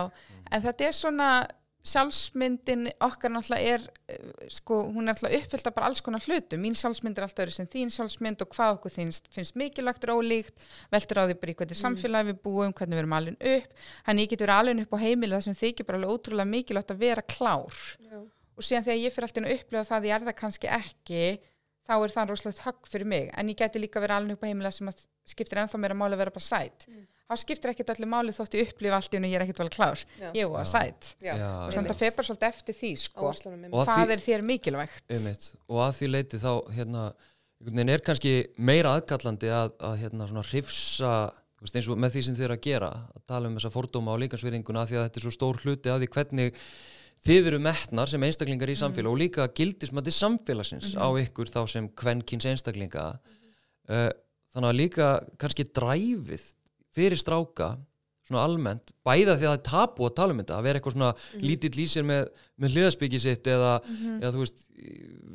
en 0.51 0.67
þetta 0.67 0.89
er 0.91 0.99
svona 1.03 1.31
sjálfsmyndin 1.87 2.89
okkar 3.05 3.31
náttúrulega 3.33 3.77
er 3.77 3.85
eh, 4.11 4.29
sko, 4.53 4.81
hún 4.91 5.05
er 5.07 5.15
náttúrulega 5.15 5.41
uppfyllt 5.43 5.69
af 5.71 5.75
bara 5.77 5.91
alls 5.91 6.03
konar 6.05 6.25
hlutum. 6.27 6.63
Mín 6.63 6.77
sjálfsmynd 6.79 7.19
er 7.19 7.27
alltaf 7.27 7.45
öðru 7.45 7.55
sem 7.55 7.69
þín 7.71 7.93
sjálfsmynd 7.95 8.45
og 8.45 8.53
hvað 8.55 8.77
okkur 8.77 8.95
finnst, 8.95 9.29
finnst 9.35 9.59
mikilvægt 9.59 10.07
ólíkt. 10.11 10.55
Veltur 10.93 11.23
á 11.23 11.25
því 11.27 11.39
bara 11.41 11.55
í 11.55 11.59
hvernig 11.61 11.81
samfélagi 11.81 12.31
við 12.33 12.41
búum 12.45 12.75
hvernig 12.77 12.99
við 12.99 13.03
erum 13.05 13.17
alveg 13.19 13.51
upp. 13.57 13.85
Hann 14.09 14.23
ég 14.23 14.33
getur 14.33 14.55
alveg 14.55 14.85
upp 14.87 14.97
á 14.97 14.99
heimili 15.05 15.37
það 15.37 15.47
sem 15.49 15.59
þykir 15.63 15.89
bara 15.89 16.03
alveg 16.03 16.15
ótrúlega 16.17 16.53
mikilvægt 16.53 16.95
að 16.95 17.03
vera 17.07 17.27
klár. 17.37 17.83
Já. 18.03 18.23
og 18.57 18.65
síðan 18.65 18.87
þegar 18.87 19.03
ég 19.03 19.13
fyrir 19.13 19.27
alltaf 19.29 19.45
að 19.45 19.59
upplega 19.59 19.85
það 19.85 19.99
að 19.99 20.07
ég 20.09 20.15
er 20.17 20.23
það 20.27 20.37
kannski 20.41 20.69
ekki 20.73 21.25
þá 21.87 21.95
er 21.97 22.13
það 22.15 22.31
rosalegt 22.31 22.63
högg 22.65 22.89
fyrir 22.89 23.11
mig. 23.13 23.27
En 23.37 23.51
ég 23.53 23.59
geti 23.61 23.83
líka 23.83 24.01
verið 24.01 24.17
alveg 24.17 24.39
upp 24.39 24.47
á 24.47 24.49
heimila 24.49 24.73
sem 24.73 24.89
skiptir 25.29 25.61
ennþá 25.61 25.93
máli 25.93 26.17
að 26.17 26.23
vera 26.23 26.33
bara 26.33 26.47
sætt 26.47 26.87
þá 27.27 27.35
skiptir 27.43 27.73
ekkert 27.73 27.93
öllu 27.97 28.09
máli 28.11 28.35
þótt 28.35 28.57
ég 28.59 28.69
upplifa 28.71 28.99
allt 29.01 29.15
í 29.15 29.19
hennu 29.19 29.31
ég 29.31 29.39
er 29.39 29.45
ekkert 29.47 29.63
vel 29.65 29.71
klár. 29.75 30.03
Já. 30.21 30.29
ég 30.37 30.51
var 30.53 30.69
sætt 30.71 31.15
og 31.19 31.73
samt 31.75 31.91
að 31.91 32.03
feir 32.03 32.15
bara 32.17 32.29
svolítið 32.29 32.51
eftir 32.53 32.79
því 32.81 32.93
sko. 33.03 33.31
Og 33.73 33.81
að 33.83 33.91
því- 33.91 34.13
er 34.15 34.23
þér 34.27 34.45
mikilvægt? 34.53 35.05
Einmitt. 35.11 35.49
og 35.69 35.81
að 35.87 35.97
því 35.99 36.11
leiti 36.13 36.39
þá 36.39 36.53
hérna, 36.77 37.15
er 37.91 38.05
kannski 38.07 38.35
meira 38.59 38.95
aðkallandi 38.95 39.51
að, 39.51 39.73
að 39.81 39.99
hérna, 40.05 40.29
svona 40.29 40.47
hrifsa 40.47 41.17
eins 41.67 41.89
og 41.89 41.99
með 41.99 42.13
því 42.15 42.23
sem 42.23 42.37
þið 42.37 42.45
eru 42.47 42.57
að 42.57 42.67
gera 42.67 42.91
að 43.17 43.23
tala 43.27 43.49
um 43.49 43.57
þessa 43.57 43.73
fordóma 43.73 44.13
og 44.13 44.21
líkansverðinguna 44.23 44.85
því 44.87 44.99
að 44.99 45.07
þetta 45.09 45.19
er 45.19 45.25
svo 45.25 45.33
stór 45.35 45.59
hluti 45.65 45.91
af 45.91 45.99
því 46.03 46.09
hvernig 46.15 46.61
þið 47.27 47.49
eru 47.51 47.61
metnar 47.65 48.11
sem 48.13 48.23
einstaklingar 48.23 48.71
í 48.71 48.77
samfélag 48.79 49.11
og 49.11 49.19
líka 49.19 49.49
gildismandi 49.57 50.13
samfélagsins 50.15 50.93
á 50.95 51.07
ykkur 51.25 51.51
þá 51.51 51.63
sem 51.73 51.89
kvenkins 51.97 52.47
einstaklinga. 52.53 53.19
Uh, 53.89 54.11
þannig 54.55 54.71
að 54.71 54.79
líka 54.79 55.09
kannski 55.41 55.67
dræfið 55.75 56.45
fyrir 56.97 57.21
stráka 57.21 57.75
svona 58.27 58.43
almennt, 58.43 58.91
bæða 59.07 59.37
því 59.39 59.47
að 59.47 59.53
það 59.53 59.57
er 59.57 59.65
tapu 59.69 60.07
að 60.09 60.15
tala 60.19 60.35
um 60.35 60.41
þetta, 60.43 60.57
að 60.57 60.65
vera 60.67 60.81
eitthvað 60.81 60.95
svona 60.97 61.11
lítill 61.47 61.79
í 61.79 61.87
sér 61.93 62.07
með, 62.09 62.31
með 62.59 62.73
hliðaspiki 62.75 63.21
sitt 63.23 63.51
eða, 63.53 63.77
eða 64.17 64.33
þú 64.35 64.41
veist, 64.43 64.65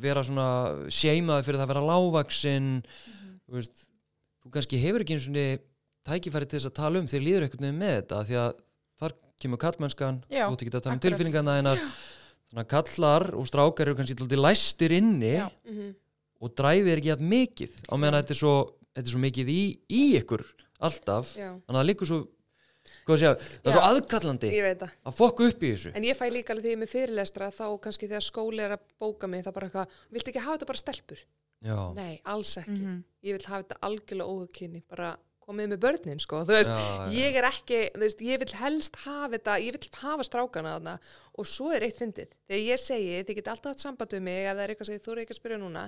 vera 0.03 0.23
svona 0.27 0.47
seimaði 0.91 1.45
fyrir 1.47 1.61
það 1.61 1.67
að 1.69 1.71
vera 1.71 1.85
lágvaksinn 1.87 2.71
þú 2.83 3.55
veist, 3.55 3.85
þú 4.43 4.51
kannski 4.57 4.81
hefur 4.81 5.05
ekki 5.05 5.15
eins 5.15 5.29
og 5.31 5.39
tækifæri 6.07 6.49
til 6.49 6.57
þess 6.59 6.71
að 6.71 6.77
tala 6.81 7.01
um 7.01 7.07
þegar 7.09 7.25
líður 7.27 7.45
eitthvað 7.47 7.75
með 7.77 7.95
þetta 7.99 8.21
því 8.27 8.39
að 8.41 8.51
þar 9.01 9.15
kemur 9.41 9.61
kallmennskan 9.61 10.19
þú 10.27 10.41
ert 10.41 10.63
ekki 10.65 10.71
að 10.73 10.77
tala 10.77 10.81
um 10.81 10.97
akkurat. 10.97 11.05
tilfinningarna 11.07 11.57
þínar. 11.59 11.83
Þannig 12.51 12.65
að 12.65 12.71
kallar 12.73 13.25
og 13.39 13.47
strákar 13.47 13.87
eru 13.87 13.97
kannski 13.99 14.17
lítið 14.19 14.41
læstir 14.41 14.95
inni 14.97 15.35
Já. 15.37 15.47
Mhm. 15.69 15.93
og 16.41 16.55
dræfið 16.57 16.91
er 16.91 17.01
ekki 17.01 17.13
að 17.15 17.23
mikið 17.31 17.77
á 17.87 17.93
meðan 17.95 18.17
þetta 18.19 18.33
er 18.35 18.39
svo, 18.41 18.55
þetta 18.91 19.07
er 19.07 19.13
svo 19.13 19.21
mikið 19.23 19.51
í, 19.53 19.61
í 19.87 20.03
ykkur 20.19 20.43
alltaf 20.87 21.33
Já, 21.37 21.49
þannig 21.65 21.75
að 21.75 21.81
það 21.81 21.89
líkur 21.91 22.09
svo 22.11 22.19
hvað 23.05 23.13
að 23.15 23.19
segja, 23.21 23.33
það 23.61 23.69
er 23.71 23.75
svo 23.77 23.83
aðkallandi 23.87 24.49
að 25.09 25.15
fokka 25.17 25.47
upp 25.51 25.63
í 25.63 25.71
þessu 25.75 25.91
En 25.95 26.03
ég 26.07 26.17
fæ 26.17 26.25
líka 26.33 26.53
alveg 26.55 26.65
því 26.65 26.71
ég 26.71 26.77
er 26.77 26.81
með 26.83 26.93
fyrirlestra 26.95 27.49
þá 27.53 27.65
kannski 27.83 28.07
þegar 28.09 28.25
skóli 28.25 28.63
er 28.65 28.75
að 28.77 28.85
bóka 29.01 29.29
mig 29.29 29.43
þá 29.45 29.51
bara 29.53 29.67
eitthvað, 29.69 29.97
viltu 30.15 30.31
ekki 30.33 30.43
hafa 30.45 30.57
þetta 30.57 30.69
bara 30.71 30.81
stelpur? 30.81 31.21
já, 31.61 31.77
Nei, 31.93 32.13
alls 32.25 32.55
ekki. 32.57 32.71
Mhm. 32.79 33.03
Ég 33.23 33.37
vil 33.37 33.45
hafa 33.45 33.61
þetta 33.63 33.77
algjörlega 33.85 34.33
óhuginni, 34.33 34.81
bara 34.89 35.11
komið 35.45 35.67
með 35.73 35.79
börnin, 35.83 36.19
sko. 36.21 36.39
Þú 36.45 36.55
veist, 36.55 36.69
Já, 36.69 36.77
já. 36.81 37.11
ég 37.17 37.35
er 37.37 37.45
ekki, 37.51 37.79
þú 37.93 38.01
veist, 38.01 38.21
ég 38.25 38.39
vil 38.41 38.53
helst 38.61 38.95
hafa 39.03 39.29
þetta, 39.35 39.55
ég 39.61 39.75
vil 39.77 39.89
hafa 40.01 40.23
strákana 40.25 40.73
þarna 40.79 40.95
og 41.37 41.45
svo 41.49 41.69
er 41.75 41.85
eitt 41.85 41.97
fyndið. 42.01 42.33
Þegar 42.49 42.63
ég 42.65 42.81
segi, 42.81 43.23
þið 43.27 43.37
geti 43.41 43.51
alltaf 43.53 43.71
haft 43.75 43.83
samband 43.85 44.09
við 44.17 44.21
mig 44.25 44.45
ef 44.47 44.55
það 44.57 44.63
er 44.65 44.73
eitthvað 44.73 44.89
sem 44.89 44.99
þú 45.05 45.17
ekki 45.21 45.35
að 45.35 45.39
spyrja 45.41 45.59
núna, 45.61 45.83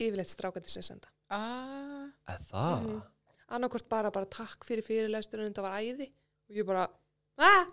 yfirleitt 0.00 0.32
strákandi 0.32 0.70
sem 0.72 0.82
senda. 0.82 1.08
ah, 1.28 2.08
það 2.48 2.80
Mhm. 2.82 3.02
Annarkvort 3.52 3.88
bara, 3.92 4.10
bara 4.14 4.28
takk 4.30 4.66
fyrir 4.68 4.86
fyrirlesturinn, 4.86 5.52
þetta 5.52 5.64
var 5.66 5.78
æði. 5.80 6.08
Og 6.50 6.58
ég 6.58 6.68
bara, 6.68 6.88
aah, 7.40 7.70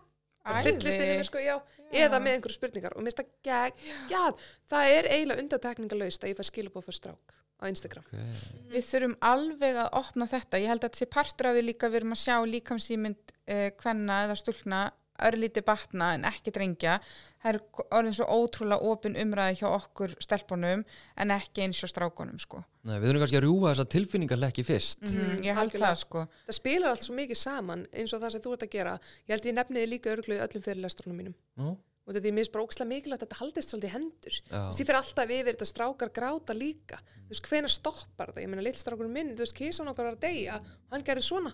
sko, 1.28 1.42
já, 1.44 1.56
eða 1.92 2.22
með 2.24 2.38
einhverju 2.38 2.56
spurningar. 2.56 2.96
Og 2.96 3.04
mér 3.04 3.12
finnst 3.12 3.22
það 3.22 3.34
geggjað. 3.50 4.48
Það 4.72 4.94
er 4.96 5.10
eiginlega 5.13 5.44
undatekningalöst 5.44 6.24
að 6.24 6.34
ég 6.34 6.39
fær 6.39 6.50
skilabóð 6.50 6.88
fyrir 6.88 7.00
strák 7.00 7.36
á 7.60 7.63
Instagram. 7.68 8.06
Okay. 8.08 8.62
við 8.72 8.86
þurfum 8.88 9.15
alveg 9.30 9.80
að 9.82 9.89
opna 10.00 10.28
þetta. 10.32 10.62
Ég 10.63 10.72
held 10.72 10.80
að 10.80 10.88
þetta 10.88 11.02
sé 11.02 11.10
partur 11.12 11.50
af 11.50 11.58
því 11.58 11.63
líka 11.65 11.89
við 11.89 12.00
erum 12.00 12.15
að 12.15 12.22
sjá 12.22 12.36
líkamsýmynd 12.54 13.34
uh, 13.36 13.65
kvenna 13.80 14.22
eða 14.28 14.38
stúlkna 14.39 14.80
örlíti 15.28 15.64
batna 15.66 16.14
en 16.16 16.28
ekki 16.30 16.54
drengja. 16.56 17.00
Það 17.40 17.52
er 17.52 17.60
orðin 17.98 18.16
svo 18.18 18.28
ótrúlega 18.28 18.92
opin 18.92 19.18
umræði 19.20 19.60
hjá 19.62 19.68
okkur 19.70 20.16
stelpunum 20.24 20.86
en 21.20 21.36
ekki 21.36 21.66
eins 21.66 21.82
og 21.86 21.92
strákunum 21.92 22.40
sko. 22.42 22.64
Nei, 22.88 22.98
við 22.98 23.10
þurfum 23.10 23.24
kannski 23.24 23.40
að 23.40 23.46
rjúfa 23.46 23.74
þessa 23.74 23.90
tilfinningarlekki 23.96 24.66
fyrst. 24.68 25.06
Mm, 25.08 25.44
ég 25.48 25.60
held 25.60 25.76
það 25.76 26.00
sko. 26.04 26.26
Það 26.48 26.60
spilar 26.60 26.94
allt 26.94 27.06
svo 27.06 27.20
mikið 27.20 27.42
saman 27.44 27.86
eins 27.94 28.16
og 28.16 28.24
það 28.24 28.36
sem 28.36 28.44
þú 28.48 28.56
ert 28.56 28.66
að 28.68 28.74
gera. 28.76 28.98
Ég 29.26 29.36
held 29.36 29.52
ég 29.52 29.60
nefniði 29.60 29.94
líka 29.94 30.12
örglu 30.16 30.36
í 30.36 30.42
öllum 30.44 30.66
fyrirlestrunum 30.66 31.24
mínum. 31.24 31.38
Nú, 31.60 31.78
og 32.10 32.16
þetta 32.16 32.26
er 32.26 32.34
mér 32.34 32.42
finnst 32.42 32.54
bara 32.56 32.66
ókslega 32.66 32.90
mikilvægt 32.90 33.22
að 33.22 33.28
þetta 33.28 33.40
haldist 33.44 33.72
svolítið 33.72 33.90
í 33.90 33.94
hendur. 33.94 34.38
Ég 34.50 34.78
fyrir 34.80 34.98
alltaf 34.98 35.34
yfir 35.36 35.54
þetta 35.54 35.68
strákar 35.70 36.12
gráta 36.16 36.56
líka. 36.58 36.98
Þú 37.28 37.36
veist, 37.36 37.50
hvena 37.52 37.70
stoppar 37.70 38.32
þetta, 38.32 38.42
ég 38.42 38.50
meina 38.50 38.64
lillstrákurinn 38.66 39.14
minn, 39.14 39.36
þú 39.36 39.46
veist, 39.46 39.56
kísan 39.60 39.92
okkar 39.92 40.10
var 40.10 40.18
að 40.18 40.24
deyja 40.26 40.56
hann 40.90 41.06
gerði 41.06 41.26
svona. 41.28 41.54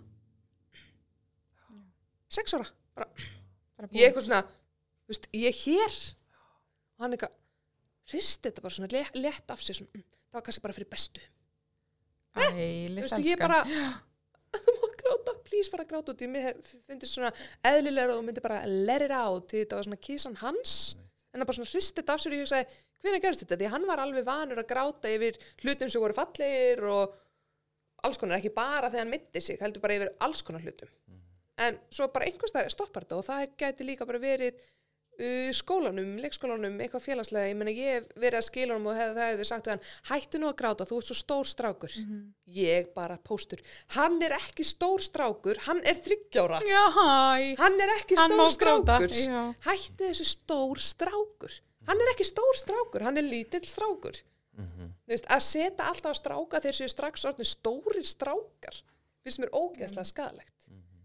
Sex 2.31 2.55
ára, 2.55 2.69
bara, 2.95 3.09
Ég 3.95 4.07
eitthvað 4.09 4.27
svona 4.29 4.43
veist, 5.09 5.27
ég 5.35 5.49
er 5.51 5.57
hér. 5.65 5.95
Og 6.95 7.05
hann 7.05 7.15
eitthvað, 7.15 7.33
hristi 8.11 8.49
þetta 8.49 8.63
bara 8.63 8.75
svona 8.77 8.91
le- 8.93 9.21
létt 9.21 9.51
af 9.51 9.63
sér 9.63 9.79
svona, 9.79 9.91
mm, 9.93 10.05
það 10.31 10.39
var 10.39 10.45
kannski 10.47 10.63
bara 10.65 10.75
fyrir 10.77 10.89
bestu. 10.91 11.23
Þú 12.35 12.45
Æli, 12.45 13.01
veist, 13.01 13.19
ég 13.25 13.39
bara 13.39 13.61
þú 14.55 14.75
má 14.81 14.87
gráta, 15.01 15.33
please 15.43 15.71
fara 15.71 15.83
að 15.83 15.91
gráta 15.91 16.13
út 16.13 16.23
ég 16.23 16.31
mér 16.31 16.55
finnst 16.87 17.11
svona 17.11 17.31
eðlilega 17.67 18.13
og 18.13 18.21
þú 18.21 18.25
myndir 18.29 18.45
bara 18.45 18.61
let 18.65 19.03
it 19.03 19.11
out, 19.11 19.49
þetta 19.51 19.75
var 19.75 19.87
svona 19.89 19.99
kísan 20.07 20.37
hans. 20.39 20.95
En 21.33 21.41
það 21.41 21.49
bara 21.49 21.57
svona 21.59 21.71
hristi 21.73 21.99
þetta 21.99 22.15
af 22.15 22.23
sér 22.23 22.31
og 22.31 22.37
ég 22.39 22.45
hugsaði, 22.45 22.79
hvernig 23.03 23.23
gerist 23.25 23.43
þetta, 23.43 23.57
því 23.59 23.71
hann 23.75 23.87
var 23.89 24.01
alveg 24.05 24.25
vanur 24.25 24.61
að 24.63 24.69
gráta 24.71 25.11
yfir 25.11 25.37
hlutum 25.65 25.91
sem 25.91 26.01
voru 26.01 26.15
fallegir 26.15 26.83
og 26.87 27.17
alls 28.07 28.19
konar, 28.21 28.39
ekki 28.39 28.53
bara 28.55 28.87
þegar 28.87 29.03
hann 29.03 29.11
mitti 29.11 29.41
sig, 29.43 29.59
heldur 29.59 29.83
bara 29.83 29.97
yfir 29.99 30.13
alls 30.23 30.41
konar 30.45 30.63
hlutum 30.63 30.87
en 31.57 31.77
svo 31.93 32.07
bara 32.13 32.25
einhvers 32.29 32.51
það 32.55 32.71
stoppar 32.73 33.05
þetta 33.05 33.19
og 33.21 33.27
það 33.29 33.45
gæti 33.61 33.85
líka 33.87 34.07
bara 34.09 34.19
verið 34.19 34.57
uh, 35.19 35.51
skólanum, 35.55 36.15
leikskólanum, 36.19 36.75
eitthvað 36.83 37.03
félagslega. 37.05 37.51
Ég 37.51 37.59
meina 37.59 37.73
ég 37.75 37.91
hef 37.99 38.09
verið 38.19 38.39
að 38.41 38.47
skila 38.49 38.75
honum 38.75 38.89
og 38.91 38.97
hef, 38.99 39.13
það 39.15 39.29
hefur 39.31 39.49
sagt 39.51 39.69
hann, 39.71 39.83
hættu 40.09 40.41
nú 40.41 40.49
að 40.51 40.57
gráta, 40.61 40.87
þú 40.89 40.99
ert 40.99 41.09
svo 41.11 41.17
stór 41.21 41.49
strákur. 41.51 41.95
Ég 42.57 42.89
bara 42.97 43.17
póstur. 43.29 43.63
Hann 43.95 44.19
er 44.25 44.35
ekki 44.39 44.67
stór 44.67 45.03
strákur, 45.05 45.61
hann 45.67 45.79
er 45.87 45.95
þryggjára 46.03 46.59
hann 47.61 47.79
er 47.85 47.95
ekki 47.99 48.19
Hann 48.19 48.35
stór 48.35 48.51
strákur. 48.57 49.15
já. 49.15 49.41
hætti 49.69 50.09
þessu 50.09 50.27
stór 50.33 50.83
strákur. 50.83 51.59
Hann 51.85 52.01
er 52.01 52.11
ekki 52.15 52.25
stór 52.25 52.55
strákur, 52.57 53.03
hann 53.05 53.17
er 53.21 53.27
lítill 53.29 53.63
strákur. 53.69 54.19
Þú 55.05 55.11
veist, 55.11 55.25
að 55.29 55.41
setja 55.45 55.85
alltaf 55.85 56.15
á 56.15 56.17
stráka 56.17 56.59
þeir 56.63 56.73
séu 56.79 56.87
strax 56.89 57.25
orðin 57.29 57.45
stórir 57.45 58.05
strákar 58.07 58.77
finnst 59.21 59.41
mér 59.41 59.51
ógeðslega 59.53 60.05
skadalegt 60.07 60.54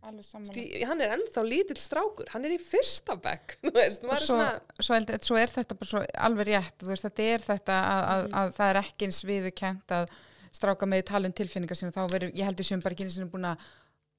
Því, 0.01 0.65
hann 0.89 1.03
er 1.05 1.13
ennþá 1.17 1.43
lítill 1.45 1.77
strákur, 1.81 2.29
hann 2.33 2.47
er 2.49 2.55
í 2.55 2.59
fyrsta 2.63 3.17
bekk, 3.21 3.57
þú 3.67 3.73
veist, 3.77 4.07
og 4.07 4.15
er 4.17 4.25
svo, 4.25 4.39
svo, 4.81 4.97
held- 4.97 5.13
svo 5.27 5.37
er 5.41 5.53
þetta 5.53 5.77
bara 5.77 5.91
svo 5.91 6.03
alveg 6.29 6.49
rétt, 6.53 6.77
þú 6.81 6.89
veist, 6.95 7.07
þetta 7.09 7.27
er 7.35 7.45
þetta 7.45 7.77
að, 7.91 8.03
að, 8.15 8.25
að 8.41 8.53
það 8.57 8.73
er 8.73 8.81
ekki 8.85 9.09
eins 9.11 9.21
viðurkent 9.29 9.95
að 9.99 10.15
stráka 10.61 10.89
með 10.89 11.05
tala 11.13 11.29
um 11.31 11.37
tilfinningar 11.37 11.79
sína 11.79 11.93
þá 11.95 12.03
verður, 12.11 12.33
ég 12.35 12.49
heldur 12.49 12.67
sem 12.67 12.81
bara 12.83 12.97
ekki 12.97 13.07
einu 13.07 13.15
sinni 13.15 13.31
búin 13.31 13.51
að 13.53 13.69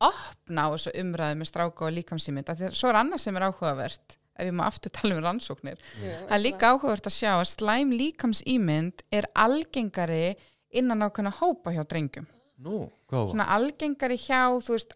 opna 0.01 0.63
á 0.65 0.73
þessu 0.73 0.93
umræðu 1.01 1.39
með 1.41 1.49
stráka 1.51 1.87
og 1.89 1.95
líkamsýmynd, 1.97 2.53
því 2.61 2.69
svo 2.77 2.89
er 2.93 2.99
annað 3.01 3.23
sem 3.25 3.37
er 3.37 3.47
áhugavert 3.49 4.15
ef 4.41 4.47
ég 4.47 4.55
má 4.57 4.63
aftur 4.65 4.93
tala 4.95 5.17
um 5.17 5.21
rannsóknir. 5.25 5.81
Já, 6.01 6.13
það 6.29 6.35
er 6.37 6.41
líka 6.41 6.69
áhugavert 6.71 7.09
að 7.09 7.13
sjá 7.17 7.31
að 7.35 7.49
slæm 7.51 7.91
líkamsýmynd 7.99 9.03
er 9.13 9.27
algengari 9.37 10.31
innan 10.71 11.03
ákveðna 11.05 11.33
hópa 11.41 11.73
hjá 11.75 11.83
drengjum. 11.85 12.25
Nú, 12.61 12.85
hvað 13.09 13.25
var? 13.25 13.29
svona 13.33 13.47
algengari 13.57 14.17
hjá 14.21 14.41
þú 14.61 14.75
veist 14.77 14.95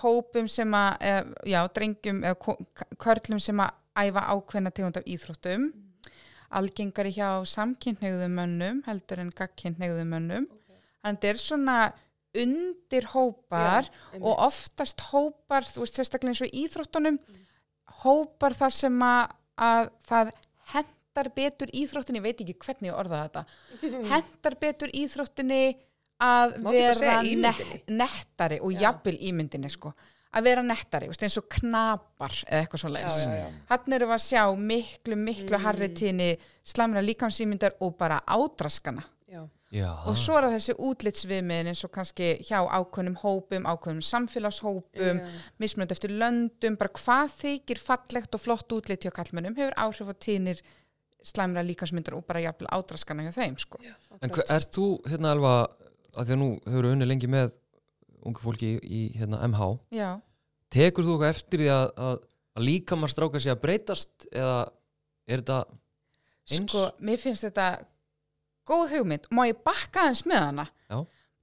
hópum 0.00 0.48
sem 0.50 0.74
að 0.76 1.32
já, 1.48 1.60
drengjum 1.76 2.22
eða 2.28 2.56
körlum 3.00 3.40
sem 3.42 3.62
að 3.62 3.74
æfa 4.06 4.26
ákveðna 4.34 4.72
tegund 4.74 5.00
af 5.00 5.08
íþróttum. 5.08 5.68
Algengari 6.52 7.12
hjá 7.16 7.42
samkynhneigðum 7.48 8.34
mönnum 8.36 8.80
heldur 8.86 9.22
en 9.22 9.32
gagkynhneigðum 9.36 10.10
mönnum. 10.12 10.48
Þannig 11.02 11.02
að 11.02 11.14
þetta 11.16 11.30
er 11.32 11.40
svona 11.40 11.76
undir 12.42 13.06
hópar 13.12 13.88
Já, 13.88 14.20
og 14.20 14.40
oftast 14.46 15.02
hópar, 15.10 15.66
þú 15.68 15.84
veist 15.84 15.98
sérstaklega 15.98 16.32
eins 16.32 16.44
og 16.44 16.56
íþróttunum 16.62 17.18
hópar 18.02 18.56
þar 18.56 18.76
sem 18.76 19.04
að, 19.04 19.34
að 19.60 19.90
það 20.08 20.32
hendar 20.72 21.30
betur 21.36 21.72
íþróttinni, 21.76 22.22
veit 22.24 22.40
ekki 22.40 22.56
hvernig 22.64 22.88
ég 22.88 22.96
orða 22.96 23.26
þetta 23.26 23.44
hendar 24.14 24.58
betur 24.62 24.94
íþróttinni 24.96 25.62
að 26.22 26.56
Má 26.62 26.72
vera 26.74 27.20
net, 27.22 27.62
nettari 27.90 28.60
og 28.62 28.74
jafnvel 28.78 29.18
ímyndinni 29.30 29.70
sko 29.72 29.92
að 30.32 30.46
vera 30.48 30.62
nettari, 30.64 31.08
veist, 31.10 31.22
eins 31.26 31.38
og 31.40 31.48
knapar 31.52 32.36
eða 32.46 32.62
eitthvað 32.62 32.82
svo 32.82 32.90
já. 32.96 33.48
hann 33.68 33.96
við 33.96 34.12
að 34.14 34.22
sjá 34.24 34.44
miklu, 34.56 35.18
miklu 35.20 35.56
mm. 35.58 35.64
harri 35.66 35.88
tíni 35.92 36.28
slamra 36.64 37.02
líkamsýmyndar 37.04 37.76
og 37.84 37.98
bara 37.98 38.22
ádraskana 38.24 39.04
já, 39.28 39.44
Já, 39.72 39.88
og 40.08 40.16
svo 40.20 40.36
er 40.36 40.48
þessi 40.52 40.74
útlitsviðmiðin 40.84 41.70
eins 41.72 41.84
og 41.86 41.92
kannski 41.92 42.34
hjá 42.44 42.58
ákveðnum 42.60 43.14
hópum, 43.22 43.64
ákveðnum 43.64 44.02
samfélagshópum, 44.04 45.20
Já. 45.20 45.38
mismunandi 45.60 45.96
eftir 45.96 46.12
löndum, 46.20 46.76
bara 46.80 46.92
hvað 46.96 47.36
þykir 47.38 47.80
fallegt 47.80 48.36
og 48.36 48.42
flott 48.42 48.74
útlit 48.76 49.04
hjá 49.04 49.12
kallmönnum 49.16 49.56
hefur 49.56 49.76
áhrif 49.80 50.12
á 50.12 50.14
tíðnir 50.16 50.60
slæmra 51.24 51.62
líkansmyndar 51.64 52.16
og 52.18 52.26
bara 52.28 52.42
jafnvel 52.44 52.68
ádraskana 52.72 53.24
hjá 53.28 53.32
þeim 53.36 53.56
sko. 53.60 53.80
en 53.84 54.32
hver, 54.32 54.44
ert 54.48 54.76
þú 54.76 54.86
hérna 55.08 55.36
alveg 55.36 55.91
að 56.16 56.28
því 56.28 56.34
að 56.36 56.40
nú 56.42 56.48
hefur 56.66 56.88
unni 56.90 57.08
lengi 57.08 57.30
með 57.30 57.52
ungu 58.22 58.42
fólki 58.42 58.74
í, 58.76 58.80
í 58.82 59.00
hérna 59.18 59.40
MH 59.48 59.68
Já, 59.96 60.10
tekur 60.72 61.06
þú 61.06 61.16
eitthvað 61.16 61.34
eftir 61.34 61.64
því 61.64 61.70
að, 61.74 61.86
að, 62.08 62.20
að 62.56 62.66
líkamar 62.68 63.12
stráka 63.12 63.42
sig 63.42 63.54
að 63.54 63.62
breytast 63.64 64.28
eða 64.30 64.58
er 65.26 65.42
þetta 65.42 65.58
eins? 66.52 66.68
sko, 66.68 66.84
mér 67.02 67.22
finnst 67.22 67.46
þetta 67.48 67.70
góð 68.68 68.96
hugmynd, 68.96 69.26
má 69.34 69.44
ég 69.48 69.58
bakka 69.64 70.06
aðeins 70.06 70.24
með 70.28 70.44
hana? 70.46 70.68
Já. 70.86 70.98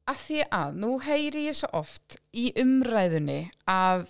að 0.09 0.21
því 0.25 0.39
að 0.59 0.79
nú 0.81 0.93
heyri 1.03 1.45
ég 1.49 1.57
svo 1.59 1.69
oft 1.81 2.19
í 2.31 2.49
umræðunni 2.61 3.41
að 3.69 4.07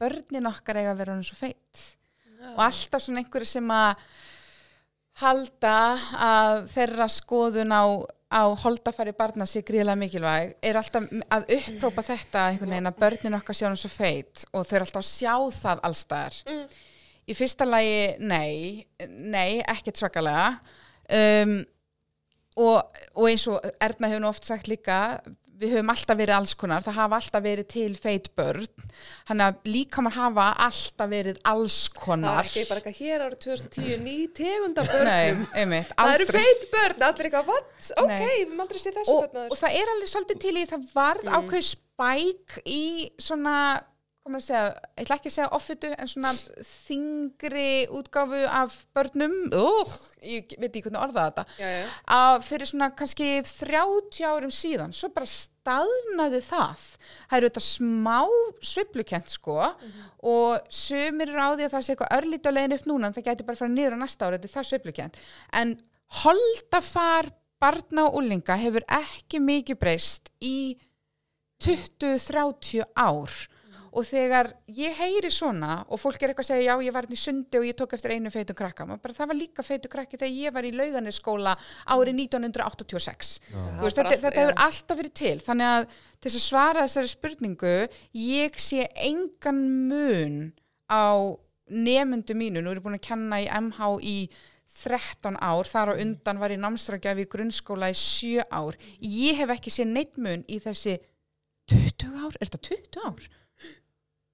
börnin 0.00 0.50
okkar 0.50 0.80
eiga 0.80 0.92
að 0.92 1.00
vera 1.00 1.14
hann 1.14 1.26
svo 1.26 1.38
feitt 1.38 1.84
og 2.54 2.60
alltaf 2.66 3.00
svona 3.04 3.22
einhverju 3.22 3.48
sem 3.48 3.70
að 3.72 4.02
halda 5.22 5.76
að 6.26 6.64
þeirra 6.74 7.06
skoðun 7.12 7.72
á, 7.72 7.84
á 8.34 8.42
holdafæri 8.64 9.12
barna 9.14 9.46
sé 9.46 9.62
gríðlega 9.62 9.94
mikilvæg 10.00 10.54
er 10.66 10.78
alltaf 10.80 11.04
að 11.36 11.44
upprópa 11.58 12.02
þetta 12.02 12.46
einhvern 12.50 12.72
veginn 12.74 12.90
að 12.90 12.98
börnin 13.04 13.36
okkar 13.38 13.54
sjá 13.58 13.68
hann 13.68 13.78
svo 13.78 13.90
feitt 13.92 14.42
og 14.52 14.66
þau 14.66 14.74
eru 14.80 14.86
alltaf 14.88 15.04
að 15.04 15.12
sjá 15.12 15.34
það 15.60 15.84
allstaðar 15.88 16.40
Mm. 16.50 16.64
í 17.30 17.34
fyrsta 17.38 17.64
lagi 17.68 18.00
nei, 18.20 18.86
nei, 19.08 19.62
ekkert 19.62 19.96
svakalega. 20.02 20.58
Um, 21.08 21.54
og, 22.56 22.82
og 23.14 23.28
eins 23.30 23.46
og 23.50 23.64
Erna 23.82 24.08
hefur 24.10 24.22
nú 24.24 24.28
oft 24.30 24.44
sagt 24.46 24.68
líka 24.70 24.98
við 25.60 25.74
höfum 25.76 25.90
alltaf 25.94 26.18
verið 26.18 26.34
alls 26.36 26.54
konar, 26.58 26.82
það 26.82 26.96
hafa 26.98 27.18
alltaf 27.20 27.44
verið 27.44 27.68
til 27.74 27.94
feit 28.00 28.26
börn, 28.36 28.66
hann 29.30 29.42
að 29.44 29.60
líkamar 29.70 30.14
hafa 30.16 30.46
alltaf 30.66 31.10
verið 31.12 31.38
alls 31.52 31.76
það 31.88 32.00
konar. 32.04 32.40
er 32.40 32.48
ekki 32.50 32.64
bara 32.70 32.82
eitthvað 32.82 32.98
hér 33.04 33.24
árið 33.28 33.38
2010 33.46 34.02
ný 34.04 34.16
tegunda 34.34 34.84
börnum. 34.88 35.08
Nei, 35.08 35.46
einmitt, 35.62 35.94
það 35.94 36.14
eru 36.18 36.26
feit 36.32 36.66
börn, 36.74 37.06
allir 37.08 37.28
eitthvað 37.30 37.50
what? 37.52 37.72
ok, 38.02 38.12
við 38.18 38.44
höfum 38.44 38.64
aldrei 38.66 38.82
séð 38.84 38.98
þessu 39.00 39.18
börn 39.22 39.50
og 39.54 39.58
það 39.62 39.78
er 39.80 39.94
alveg 39.94 40.12
svolítið 40.14 40.42
til 40.46 40.54
í 40.56 40.66
það 40.74 40.86
varð 40.94 41.24
Mm. 41.24 41.34
ákveð 41.38 41.66
spæk 41.70 42.58
í 42.66 42.84
svona 43.22 43.56
maður 44.32 44.40
að 44.40 44.46
segja, 44.46 44.60
ég 44.96 45.02
ætla 45.04 45.16
ekki 45.18 45.30
að 45.30 45.34
segja 45.34 45.48
offitu 45.58 45.88
en 45.92 46.08
svona 46.08 46.30
þingri 46.64 47.66
útgáfu 47.92 48.38
af 48.48 48.76
börnum 48.96 49.34
uh, 49.52 49.96
ég 50.24 50.54
veit 50.56 50.70
ekki 50.70 50.86
hvernig 50.86 51.02
orða 51.02 51.26
þetta 51.28 51.44
já, 51.58 51.68
já. 51.74 51.90
að 52.16 52.36
fyrir 52.46 52.70
svona 52.70 52.88
kannski 52.96 53.28
30 53.50 54.22
árum 54.30 54.54
síðan, 54.54 54.94
svo 54.96 55.10
bara 55.12 55.28
staðnaði 55.28 56.40
það. 56.44 56.88
Það 57.28 57.38
eru 57.38 57.50
þetta 57.50 57.64
smá 57.66 58.18
sveiflukent 58.72 59.32
sko 59.32 59.58
og 59.60 60.72
sumir 60.72 61.32
eru 61.32 61.44
á 61.44 61.50
því 61.52 61.68
að 61.68 61.74
það 61.76 61.86
sé 61.86 61.94
eitthvað 61.94 62.16
örlítið 62.18 62.48
á 62.48 62.56
leiðin 62.56 62.76
upp 62.78 62.90
núna 62.90 63.12
það 63.14 63.28
gæti 63.28 63.46
bara 63.48 63.58
að 63.58 63.64
fara 63.64 63.74
niður 63.76 63.96
á 63.96 64.02
næsta 64.02 64.28
ára, 64.28 64.38
þetta 64.38 64.50
er 64.50 64.56
það 64.56 64.68
sveiflukent. 64.70 65.22
En 65.52 65.74
holdafar 66.24 67.32
barna 67.60 68.08
og 68.08 68.20
úlinga 68.20 68.56
hefur 68.60 68.84
ekki 68.92 69.40
mikið 69.40 69.80
breyst 69.80 70.32
í 70.44 70.56
20-30 71.64 72.84
ár 72.96 73.44
og 73.94 74.06
þegar 74.08 74.50
ég 74.74 74.96
heyri 74.98 75.30
svona 75.32 75.84
og 75.86 76.00
fólk 76.02 76.22
er 76.22 76.32
eitthvað 76.32 76.44
að 76.44 76.50
segja 76.50 76.74
já 76.74 76.86
ég 76.86 76.94
var 76.94 77.06
hérna 77.06 77.18
í 77.18 77.22
sundi 77.22 77.60
og 77.60 77.66
ég 77.68 77.76
tók 77.78 77.94
eftir 77.96 78.14
einu 78.16 78.32
feitum 78.34 78.58
krakka. 78.58 78.86
Bara 78.90 79.16
það 79.16 79.30
var 79.30 79.38
líka 79.38 79.66
feitu 79.66 79.90
krakki 79.92 80.18
þegar 80.18 80.40
ég 80.40 80.56
var 80.56 80.66
í 80.66 80.72
lauganisskóla 80.74 81.54
árið 81.94 82.18
1986 82.24 83.32
Þú 83.52 83.84
veist, 83.84 84.00
þetta, 84.00 84.18
þetta 84.24 84.42
hefur 84.42 84.58
alltaf 84.66 85.00
verið 85.00 85.14
til. 85.20 85.36
Þannig 85.46 85.70
að 85.70 85.86
til 85.94 86.30
þess 86.30 86.40
að 86.40 86.48
svara 86.48 86.86
þessari 86.88 87.12
spurningu 87.12 87.76
ég 88.24 88.58
sé 88.62 88.88
engan 89.06 89.62
mun 89.90 90.40
á 90.90 91.06
nemyndu 91.70 92.36
mínu, 92.36 92.60
nú 92.60 92.72
er 92.72 92.80
ég 92.80 92.84
búin 92.84 92.98
að 92.98 93.06
kenna 93.06 93.40
í 93.40 93.48
MH 93.48 93.94
í 94.04 94.18
13 94.74 95.38
ár, 95.38 95.68
þar 95.70 95.94
á 95.94 96.00
undan 96.02 96.40
var 96.42 96.52
ég 96.52 96.60
námsdragjafi 96.60 97.24
í 97.24 97.30
grunnskóla 97.30 97.92
í 97.92 97.96
7 97.98 98.44
ár. 98.50 98.76
Ég 98.98 99.38
hef 99.38 99.52
ekki 99.54 99.72
séð 99.72 99.92
neitt 99.94 100.18
mun 100.18 100.42
í 100.50 100.58
þessi 100.62 100.98
20 101.70 102.18
ár, 102.20 102.34
er 102.40 102.50
þetta 102.50 102.62
20 102.68 103.06
ár? 103.06 103.28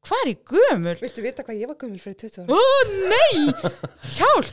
Hvað 0.08 0.22
er 0.24 0.30
ég 0.32 0.38
gömul? 0.48 0.94
viltu 1.02 1.22
vita 1.24 1.44
hvað 1.44 1.58
ég 1.60 1.68
var 1.70 1.76
gummul 1.80 2.00
fyrir 2.00 2.16
20 2.22 2.48
Ó 2.48 2.56
ára? 2.56 2.94
nei, 3.12 3.74
hjálp! 4.16 4.48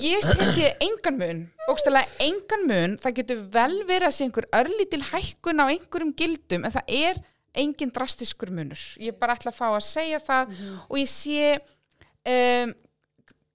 Ég 0.00 0.22
sé, 0.24 0.46
sé 0.48 0.68
engan 0.86 1.18
mun. 1.20 1.40
Bókstælega 1.66 2.06
engan 2.24 2.62
mun, 2.70 2.94
það 3.02 3.16
getur 3.18 3.42
vel 3.52 3.82
verið 3.88 4.06
að 4.08 4.14
sé 4.16 4.24
einhver 4.28 4.46
örlítil 4.56 5.02
hækkun 5.10 5.60
á 5.60 5.66
einhverjum 5.66 6.14
gildum, 6.16 6.64
en 6.64 6.72
það 6.78 6.94
er 7.02 7.20
engin 7.60 7.92
drastiskur 7.92 8.54
munur, 8.54 8.80
ég 9.02 9.18
bara 9.20 9.34
ætla 9.36 9.52
að 9.52 9.58
fá 9.58 9.66
að 9.74 9.82
segja 9.84 10.22
það 10.24 10.54
og 10.88 10.96
ég 11.02 11.10
sé 11.12 11.50
um, 11.58 12.72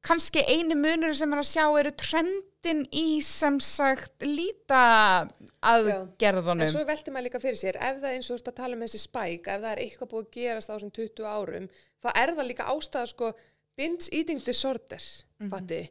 kannski 0.06 0.44
eini 0.48 0.76
munur 0.76 1.14
sem 1.18 1.34
er 1.34 1.40
að 1.42 1.50
sjá 1.50 1.66
eru 1.80 1.92
trendin 2.00 2.86
í 2.96 3.22
sem 3.26 3.60
sagt 3.60 4.24
líta 4.24 5.28
aðgerðunum. 5.64 6.64
En 6.66 6.72
svo 6.72 6.84
velti 6.88 7.12
maður 7.14 7.28
líka 7.30 7.42
fyrir 7.44 7.60
sér, 7.60 7.78
ef 7.82 8.00
það 8.02 8.14
eins 8.16 8.30
og 8.30 8.36
þú 8.36 8.40
ert 8.42 8.52
að 8.52 8.58
tala 8.62 8.78
um 8.78 8.84
þessi 8.86 9.02
spæk, 9.04 9.48
ef 9.54 9.62
það 9.64 9.72
er 9.74 9.82
eitthvað 9.84 10.12
búið 10.14 10.26
að 10.28 10.34
gerast 10.38 10.70
á 10.70 10.74
þessum 10.76 10.94
20 10.98 11.30
árum, 11.34 11.70
þá 12.04 12.10
er 12.24 12.34
það 12.38 12.50
líka 12.52 12.68
ástæða 12.74 13.08
sko 13.14 13.32
binge 13.78 14.10
eating 14.12 14.42
disorder, 14.46 15.02
Mhm. 15.40 15.50
fatti. 15.52 15.82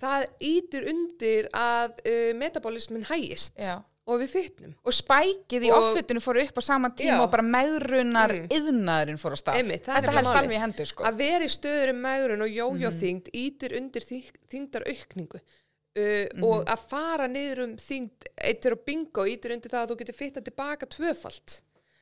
Það 0.00 0.22
ítur 0.40 0.86
undir 0.88 1.48
að 1.52 1.98
uh, 2.08 2.30
metabolismin 2.40 3.04
hægist 3.04 3.52
Já. 3.60 3.82
Og 4.06 4.20
við 4.20 4.28
fytnum. 4.34 4.74
Og 4.84 4.92
spækið 4.92 5.64
í 5.64 5.70
Og- 5.72 5.82
offutinu 5.90 6.20
fór 6.20 6.40
upp 6.42 6.58
á 6.58 6.62
sama 6.62 6.90
tíma 6.90 7.16
Já. 7.16 7.22
og 7.24 7.30
bara 7.30 7.42
meðrunar 7.42 8.32
Mm. 8.34 8.48
yðnaðurinn 8.52 9.20
fór 9.22 9.32
á 9.32 9.38
stað. 9.40 9.58
Einmitt, 9.62 9.84
Þetta 9.86 10.12
helst 10.12 10.32
alveg 10.36 10.56
í 10.56 10.60
hendur, 10.60 10.86
sko. 10.86 11.04
Að 11.04 11.16
vera 11.16 11.44
í 11.44 11.48
stöður 11.48 11.90
um 11.94 12.00
megrun 12.02 12.42
og 12.42 12.48
jójóþyngd 12.52 13.30
ítir 13.32 13.76
undir 13.76 14.02
þyng- 14.02 14.34
þyngdaraukningu. 14.52 15.40
Uh, 15.96 16.26
og 16.42 16.64
að 16.66 16.78
fara 16.90 17.28
niður 17.28 17.58
um 17.62 17.76
þyngd 17.76 18.26
eittur 18.42 18.72
og 18.72 18.80
bingo 18.84 19.22
ítir 19.30 19.52
undir 19.54 19.70
það 19.70 19.84
að 19.84 19.90
þú 19.92 19.96
getur 20.00 20.14
fitta 20.18 20.40
tilbaka 20.42 20.86
tvöfalt 20.90 21.60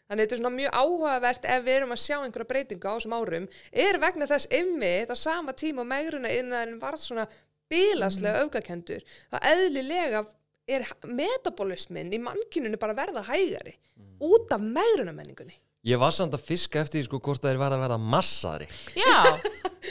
þannig 0.09 0.25
þetta 0.25 0.33
er 0.33 0.41
svona 0.41 0.57
mjög 0.57 0.71
áhugavert 0.81 1.45
ef 1.45 1.63
við 1.67 1.77
erum 1.77 1.93
að 1.93 2.01
sjá 2.01 2.17
einhverja 2.25 2.49
breytingu 2.49 2.89
á 2.89 2.97
þessum 2.97 3.13
árum 3.19 3.49
er 3.71 3.99
vegna 4.01 4.27
þess 4.27 4.49
ymmið 4.49 5.13
á 5.13 5.17
sama 5.21 5.53
tíma 5.53 5.81
og 5.85 5.91
megruna 5.93 6.33
innan 6.33 6.81
varð 6.81 7.05
svona 7.05 7.27
bilaslega 7.69 8.41
mm. 8.41 8.49
aukakendur 8.49 9.05
það 9.29 9.47
eðlilega 9.53 10.27
er 10.71 10.87
metabolismin 11.09 12.13
í 12.15 12.21
mannkyninu 12.23 12.79
bara 12.81 12.95
að 12.95 13.03
verða 13.03 13.27
hægari 13.27 13.77
út 14.23 14.53
af 14.55 14.63
megrunamenningunni 14.63 15.59
Ég 15.83 15.99
var 15.99 16.13
samt 16.15 16.35
að 16.37 16.45
fiska 16.47 16.79
eftir 16.79 17.01
því 17.01 17.09
sko 17.09 17.19
hvort 17.19 17.43
það 17.43 17.57
er 17.57 17.59
verið 17.59 17.75
að 17.75 17.81
verða 17.83 17.97
massaðri. 18.13 18.67
Já, 18.95 19.17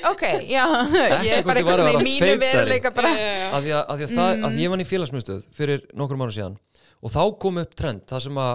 ok, 0.08 0.22
já, 0.48 0.62
ég 1.28 1.34
er 1.36 1.44
bara 1.44 1.60
eitthvað 1.60 1.74
að 1.74 1.82
svona 1.82 1.90
í 1.92 1.98
vera 1.98 2.04
mínu 2.06 2.38
veruleika 2.40 2.92
bara. 2.96 3.12
af 3.12 3.66
því 3.66 3.74
að, 3.76 3.82
af 3.82 3.98
því 4.00 4.06
að, 4.06 4.14
það, 4.16 4.46
að 4.48 4.56
ég 4.62 4.72
var 4.72 4.84
í 4.84 4.86
félagsmyndstöð 4.88 5.42
fyrir 5.58 5.84
nokkur 6.00 6.22
mánu 6.22 6.36
síðan 6.38 6.56
og 7.02 7.12
þá 7.12 7.20
kom 7.44 7.60
upp 7.60 7.76
trend 7.76 8.06
það 8.08 8.24
sem 8.24 8.40
að 8.40 8.54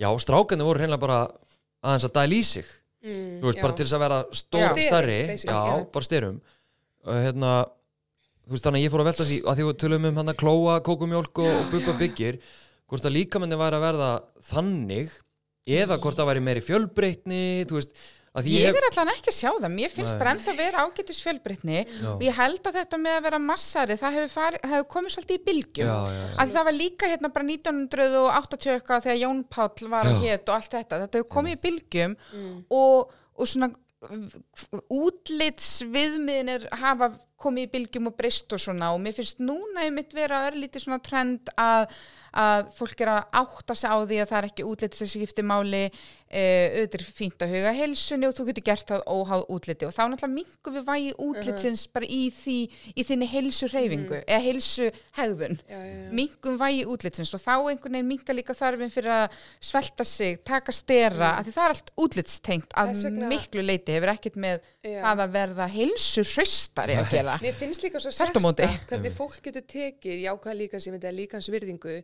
já, 0.00 0.08
strákandi 0.24 0.68
voru 0.70 0.80
hreinlega 0.80 1.04
bara 1.04 1.18
aðeins 1.84 2.08
að 2.08 2.16
dæla 2.16 2.38
í 2.38 2.42
sig. 2.54 2.72
Mm, 3.04 3.28
þú 3.42 3.50
veist, 3.50 3.62
bara 3.66 3.76
til 3.76 3.84
þess 3.84 3.98
að 3.98 4.04
vera 4.06 4.20
stór, 4.40 4.82
stærri. 4.88 5.20
já, 5.36 5.52
já. 5.52 5.76
bara 5.92 6.08
styrum 6.08 6.40
uh, 6.40 7.18
hérna, 7.26 7.52
þú 8.48 8.56
veist, 8.56 8.64
þannig 8.64 8.80
að 8.80 8.86
ég 8.86 8.92
fór 8.94 9.04
að 9.04 9.10
velta 9.10 9.28
því 9.28 9.38
að 9.44 9.58
því 9.58 9.68
við 9.68 9.80
tölum 9.84 10.06
um 10.08 10.20
hann 10.22 10.32
að 10.32 10.38
klóa, 10.40 10.76
kókumjólk 10.88 11.40
og, 11.44 11.48
og 11.52 11.72
bubba 11.74 11.96
byggir 12.00 12.38
hvort 12.88 13.08
að 13.08 13.16
líkamenni 13.18 13.58
væri 13.60 13.76
að 13.78 13.84
verða 13.84 14.12
þannig 14.48 15.16
eða 15.68 15.98
hvort 16.00 16.16
það 16.16 16.30
væri 16.30 16.44
meiri 16.46 16.62
fjölbreytni 16.64 17.42
þú 17.68 17.76
veist, 17.76 17.98
að 18.32 18.46
því 18.46 18.54
Ég 18.54 18.78
er 18.78 18.86
alltaf 18.88 19.10
ekki 19.12 19.32
að 19.32 19.36
sjá 19.36 19.50
það, 19.50 19.74
mér 19.74 19.92
finnst 19.92 20.14
Nei. 20.14 20.20
bara 20.22 20.32
ennþá 20.32 20.52
að 20.54 20.60
vera 20.62 20.84
ágætis 20.86 21.20
fjölbreytni 21.24 21.78
Já. 21.82 22.08
og 22.14 22.24
ég 22.24 22.38
held 22.38 22.70
að 22.70 22.78
þetta 22.78 23.00
með 23.02 23.18
að 23.18 23.26
vera 23.28 23.40
massari, 23.44 23.98
það 24.00 24.16
hefur, 24.18 24.32
farið, 24.36 24.62
það 24.64 24.74
hefur 24.76 24.88
komið 24.94 25.14
svolítið 25.14 25.38
í 25.38 25.44
bylgjum. 25.48 25.92
Að 26.38 26.54
það 26.56 26.68
var 26.68 26.76
líka 26.78 27.10
hérna 27.12 27.32
bara 27.34 27.48
1980 27.50 28.74
eitthvað 28.76 29.04
þegar 29.08 29.20
Jón 29.24 29.44
Páll 29.52 29.92
var 29.92 30.08
Já. 30.08 30.12
að 30.14 30.24
hétt 30.24 30.48
og 30.48 30.56
allt 30.56 30.78
þetta, 30.78 31.02
þetta 31.04 31.20
hefur 31.20 31.30
komið 31.36 31.56
í 31.56 31.62
bylgjum 31.66 32.16
og, 32.78 33.14
og 33.36 33.52
svona 33.52 33.72
útlits 34.94 35.70
viðmiðinir 35.90 36.68
hafa 36.78 37.10
komið 37.38 37.68
í 37.68 37.72
bylgjum 37.76 38.10
og 38.10 38.16
breyst 38.18 38.52
og 38.56 38.62
svona 38.62 38.92
og 38.94 39.02
mér 39.04 39.14
finnst 39.18 39.42
núna 39.42 39.86
einmitt 39.86 40.14
vera 40.16 40.44
örlítið 40.50 40.84
svona 40.88 40.98
trend 41.04 41.50
að, 41.58 41.92
að 42.38 42.70
fólk 42.78 43.02
er 43.04 43.12
að 43.14 43.36
átta 43.42 43.76
sig 43.78 43.90
á 43.94 43.96
því 44.02 44.18
að 44.24 44.30
það 44.32 44.38
er 44.40 44.48
ekki 44.50 44.66
útlits 44.68 44.98
sem 45.02 45.10
skiptir 45.12 45.46
máli 45.46 45.84
e, 45.86 46.42
auðvitað 46.42 46.98
er 46.98 47.04
fínt 47.18 47.44
að 47.46 47.52
huga 47.54 47.74
heilsunni 47.78 48.28
og 48.28 48.34
þú 48.36 48.46
getur 48.50 48.66
gert 48.66 48.90
það 48.90 49.04
óháð 49.14 49.44
útliti 49.54 49.86
og 49.88 49.94
þá 49.94 50.00
náttúrulega 50.12 50.34
mingum 50.34 50.76
við 50.78 50.88
vægi 50.90 51.12
útlitsins 51.28 51.84
bara 51.94 52.10
í, 52.10 52.20
því, 52.34 52.56
í 52.98 53.06
þinni 53.08 53.30
heilsu 53.32 53.70
reyfingu 53.72 54.18
eða 54.24 54.40
heilsu 54.48 54.90
hegðun 55.20 55.56
Já, 55.62 55.78
já, 55.78 55.94
já. 55.94 56.10
mingum 56.18 56.58
vægi 56.60 56.84
útlitsins 56.90 57.32
og 57.38 57.44
þá 57.44 57.54
einhvern 57.54 57.96
veginn 58.00 58.10
minga 58.10 58.36
líka 58.36 58.56
þarfin 58.58 58.92
fyrir 58.92 59.14
að 59.14 59.38
svelta 59.70 60.04
sig, 60.08 60.42
taka 60.46 60.74
stera, 60.74 61.30
mm. 61.32 61.38
af 61.38 61.46
því 61.46 61.54
það 61.56 61.64
er 61.68 61.76
allt 61.76 61.94
útlitstengt 62.04 62.76
að 62.82 62.92
vegna- 63.06 63.30
miklu 63.32 63.64
leiti 63.64 63.94
hefur 63.96 64.12
ekkert 64.16 64.38
með 64.42 64.60
Já. 64.84 65.00
það 65.04 65.24
að 65.24 65.32
verða 65.38 65.66
heilsu 65.72 66.22
hraustari 66.34 66.94
að 66.98 67.10
gera. 67.12 67.27
Mér 67.42 67.58
finnst 67.58 67.84
líka 67.84 68.00
svo 68.02 68.12
sérstakt 68.14 68.88
hvernig 68.88 69.14
fólk 69.16 69.38
getur 69.44 69.66
tekið 69.68 70.24
jákvæða 70.24 70.56
líka 70.62 70.80
sem 70.80 70.96
þetta 70.96 71.10
er 71.10 71.18
líkans 71.18 71.50
virðingu 71.52 71.98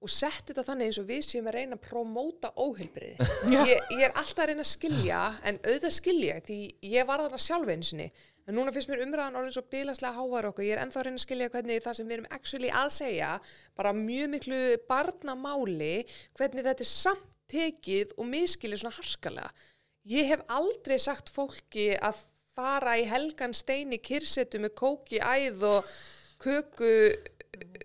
og 0.00 0.08
sett 0.08 0.48
þetta 0.48 0.64
þannig 0.64 0.88
eins 0.88 0.98
og 1.02 1.08
við 1.10 1.24
séum 1.26 1.48
að 1.50 1.56
reyna 1.58 1.76
að 1.76 1.82
promóta 1.84 2.50
óheilbriði. 2.56 3.26
Já. 3.52 3.60
ég, 3.68 3.80
ég 3.92 4.04
er 4.06 4.14
alltaf 4.14 4.44
að 4.44 4.50
reyna 4.50 4.64
að 4.64 4.70
skilja, 4.70 5.22
en 5.44 5.58
auðvitað 5.60 5.96
skilja 5.96 6.36
því 6.46 6.60
ég 6.94 7.08
var 7.08 7.24
þarna 7.24 7.40
sjálf 7.44 7.72
einu 7.72 7.88
sinni. 7.88 8.06
En 8.48 8.56
núna 8.56 8.72
finnst 8.74 8.88
mér 8.90 9.04
umræðan 9.04 9.36
orðin 9.38 9.54
svo 9.54 9.62
bilaslega 9.70 10.16
hávar 10.16 10.48
okkur. 10.48 10.64
Ég 10.64 10.74
er 10.74 10.80
ennþá 10.82 11.02
að 11.02 11.06
reyna 11.06 11.20
að 11.20 11.26
skilja 11.26 11.50
hvernig 11.52 11.84
það 11.84 11.98
sem 11.98 12.08
við 12.08 12.16
erum 12.16 12.30
actually 12.38 12.70
að 12.80 12.88
segja, 12.96 13.34
bara 13.78 13.92
mjög 13.94 14.32
miklu 14.32 14.62
barnamáli, 14.88 15.92
hvernig 16.40 16.66
þetta 16.70 16.86
er 16.86 16.90
samt 16.90 17.28
tekið 17.50 18.16
og 18.16 18.28
miskilið 18.30 18.82
svona 18.82 18.96
harskalega. 18.96 19.52
Ég 20.08 20.30
hef 20.32 20.42
aldrei 20.48 20.96
sagt 21.02 21.28
fólki 21.34 21.90
að 22.00 22.24
fara 22.60 22.96
í 23.00 23.04
helgan 23.08 23.56
stein 23.56 23.96
í 23.96 24.00
kyrsetu 24.04 24.60
með 24.62 24.74
kóki, 24.78 25.20
æð 25.20 25.66
og 25.70 25.92
köku 26.40 26.94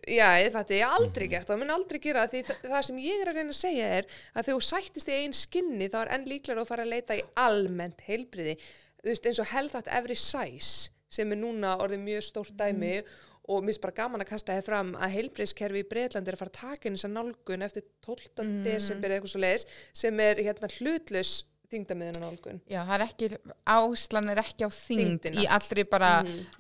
já, 0.08 0.28
ég 0.40 0.52
fætti, 0.54 0.80
ég 0.80 0.96
aldrei 0.98 1.28
gert 1.32 1.50
það, 1.50 1.62
mun 1.62 1.76
aldrei 1.76 2.00
gera 2.04 2.26
það 2.26 2.34
því 2.34 2.42
það, 2.48 2.66
það 2.72 2.88
sem 2.88 3.00
ég 3.04 3.22
er 3.22 3.32
að 3.32 3.40
reyna 3.40 3.56
að 3.56 3.60
segja 3.60 3.92
er 4.00 4.10
að 4.10 4.48
þegar 4.48 4.58
þú 4.58 4.66
sættist 4.70 5.12
í 5.12 5.20
einn 5.20 5.36
skinni 5.36 5.92
þá 5.92 5.98
er 6.02 6.12
enn 6.18 6.28
líklega 6.30 6.64
að 6.64 6.72
fara 6.72 6.86
að 6.86 6.94
leita 6.94 7.18
í 7.18 7.24
almennt 7.42 8.04
heilbriði, 8.06 8.58
þú 9.02 9.12
veist 9.12 9.30
eins 9.30 9.42
og 9.42 9.50
held 9.52 9.80
að 9.80 9.94
every 10.00 10.20
size 10.20 10.92
sem 11.16 11.32
er 11.32 11.42
núna 11.42 11.78
orðið 11.82 12.06
mjög 12.06 12.28
stórt 12.28 12.56
dæmi 12.60 13.00
og 13.46 13.62
mér 13.62 13.76
finnst 13.76 13.84
bara 13.84 13.98
gaman 14.00 14.24
að 14.24 14.32
kasta 14.32 14.56
þér 14.58 14.66
fram 14.66 14.94
að 14.98 15.18
heilbriðskerfi 15.20 15.84
í 15.84 15.90
Breitlandi 15.90 16.32
er 16.32 16.38
að 16.38 16.42
fara 16.42 16.54
að 16.54 16.62
taka 16.62 16.90
inn 16.90 16.96
þessa 16.98 17.12
nálgun 17.14 17.66
eftir 17.66 17.86
12. 18.08 18.48
desember 18.66 19.12
eða 19.12 19.20
eitthvað 19.20 19.34
svo 19.36 19.42
leiðis 19.44 19.68
sem 20.02 20.24
er 20.26 20.42
hérna 20.48 20.72
hlutlaus 20.80 21.34
þingdamiðuna 21.72 22.22
nálgun. 22.24 22.61
Já, 22.70 22.80
það 22.84 22.95
er 22.95 23.05
ekki, 23.05 23.30
áslan 23.76 24.32
er 24.34 24.41
ekki 24.43 24.68
á 24.68 24.70
þyngd 24.70 25.05
Þyngdina. 25.05 25.41
í 25.41 25.49
allri 25.57 25.86
bara 25.89 26.11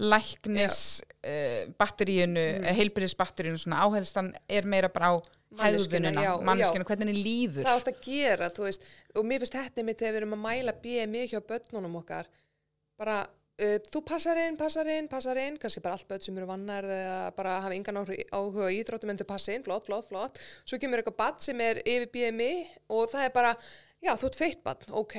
læknis 0.01 0.79
uh, 1.03 1.63
batteríunu, 1.79 2.45
mm. 2.59 2.69
heilbyrðisbatteríunu 2.79 3.61
svona. 3.61 3.85
Áherslan 3.85 4.33
er 4.49 4.69
meira 4.69 4.91
bara 4.93 5.13
á 5.13 5.15
já, 5.55 6.35
manneskjuna, 6.43 6.85
hvernig 6.87 7.07
henni 7.07 7.23
líður. 7.23 7.63
það 7.63 7.79
átt 7.79 7.89
að 7.91 8.03
gera, 8.03 8.51
þú 8.51 8.67
veist 8.67 8.85
og 9.15 9.25
mér 9.27 9.43
finnst 9.43 9.55
þetta 9.55 9.85
mitt 9.87 10.01
þegar 10.01 10.13
við 10.13 10.21
erum 10.21 10.35
að 10.35 10.43
mæla 10.43 10.75
BMI 10.83 11.25
hjá 11.31 11.39
börnunum 11.47 11.97
okkar. 12.01 12.29
Bara, 12.99 13.17
uh, 13.61 13.77
þú 13.91 14.01
passar 14.07 14.41
inn, 14.43 14.57
passar 14.59 14.89
inn, 14.91 15.09
passar 15.11 15.39
inn 15.39 15.59
kannski 15.61 15.83
bara 15.83 15.97
allt 15.97 16.07
börn 16.09 16.23
sem 16.25 16.37
eru 16.37 16.49
vannar 16.49 16.87
eða 16.97 17.17
bara 17.37 17.59
hafa 17.63 17.75
engan 17.77 18.01
áhuga 18.03 18.67
á 18.67 18.75
íþróttum 18.75 19.13
en 19.13 19.21
þau 19.21 19.27
passa 19.31 19.55
inn, 19.55 19.65
flott, 19.65 19.87
flott, 19.87 20.07
flott. 20.11 20.39
Svo 20.65 20.79
kemur 20.81 21.01
eitthvað 21.01 21.19
badn 21.23 21.43
sem 21.47 21.63
er 21.63 21.81
yfir 21.85 22.11
BMI 22.15 22.51
og 22.89 23.11
það 23.13 23.29
er 23.29 23.35
bara, 23.35 23.55
já, 24.05 24.13
þú 24.13 24.29
ert 24.29 24.39
feitt 24.39 24.63
badn, 24.65 24.93
ok. 25.01 25.17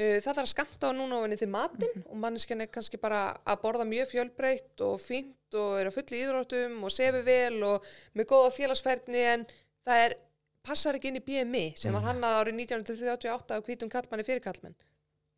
Uh, 0.00 0.16
það 0.22 0.26
þarf 0.28 0.42
að 0.44 0.50
skamta 0.52 0.90
á 0.90 0.96
núna 0.96 1.18
ofinni 1.18 1.38
til 1.40 1.50
matinn 1.50 2.04
og 2.06 2.18
manneskjan 2.22 2.64
er 2.64 2.70
kannski 2.72 3.00
bara 3.02 3.24
að 3.42 3.62
borða 3.64 3.86
mjög 3.88 4.12
fjölbreytt 4.12 4.84
og 4.86 5.00
fínt 5.02 5.58
og 5.58 5.80
er 5.80 5.90
að 5.90 5.96
fulli 5.98 6.20
íþróttum 6.22 6.76
og 6.86 6.94
sefi 6.94 7.24
vel 7.26 7.58
og 7.66 7.88
með 8.14 8.28
góða 8.30 8.52
félagsferðni 8.54 9.24
en 9.32 9.46
það 9.88 10.04
er, 10.04 10.14
passar 10.62 10.96
ekki 10.96 11.10
inn 11.10 11.18
í 11.18 11.24
BMI 11.26 11.64
sem 11.80 11.96
var 11.96 12.06
hannað 12.06 12.38
árið 12.38 12.62
1938 12.68 13.58
á 13.58 13.64
hvítum 13.66 13.92
kallmanni 13.92 14.26
fyrir 14.28 14.44
kallmenn. 14.44 14.76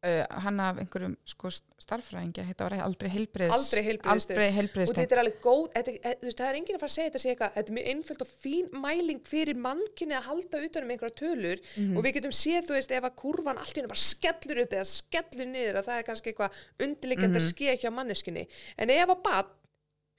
Uh, 0.02 0.24
hann 0.42 0.58
af 0.58 0.80
einhverjum 0.82 1.12
sko 1.30 1.46
starffræðingi, 1.78 2.42
þetta 2.48 2.66
var 2.66 2.74
aldrei 2.82 3.06
heilbriðs, 3.12 3.52
Aldrei 3.54 3.82
aldrei 4.10 4.48
Og 4.82 4.96
þetta 4.96 5.14
er 5.14 5.20
alveg 5.22 5.36
góð, 5.44 5.60
þetta, 5.76 5.92
e- 5.94 6.14
þú 6.18 6.26
veist, 6.26 6.40
það 6.40 6.48
er 6.48 6.58
enginn 6.58 6.74
að 6.74 6.82
fara 6.82 6.90
að 6.90 6.94
segja 6.96 7.10
þetta 7.12 7.20
sé 7.22 7.30
eitthvað, 7.30 7.52
þetta 7.54 7.70
er 7.70 7.76
mjög 7.76 7.90
einföld 7.92 8.24
og 8.24 8.32
fín 8.42 8.72
mæling 8.82 9.20
fyrir 9.30 9.60
mannkinni 9.62 10.16
að 10.18 10.26
halda 10.26 10.62
utan 10.66 10.88
um 10.88 10.90
einhverja 10.96 11.14
tölur. 11.20 11.62
Og 11.94 12.00
við 12.02 12.16
getum 12.16 12.34
séð, 12.34 12.66
þú 12.66 12.74
veist, 12.74 12.94
ef 12.98 13.06
að 13.06 13.14
kurvan 13.22 13.62
henni 13.62 13.92
bara 13.92 14.02
skellur 14.02 14.62
upp 14.64 14.74
eða 14.74 14.88
skellur 14.90 15.50
niður 15.52 15.78
að 15.78 15.86
það 15.92 16.00
er 16.00 16.08
kannski 16.10 16.32
eitthvað 16.32 16.58
undirliggjandi 16.88 17.38
að 17.38 17.46
skeið 17.52 17.84
hjá 17.84 17.90
manneskinni. 17.94 18.44
En 18.82 18.90
ef 18.90 19.14
að 19.14 19.22
bann 19.28 19.54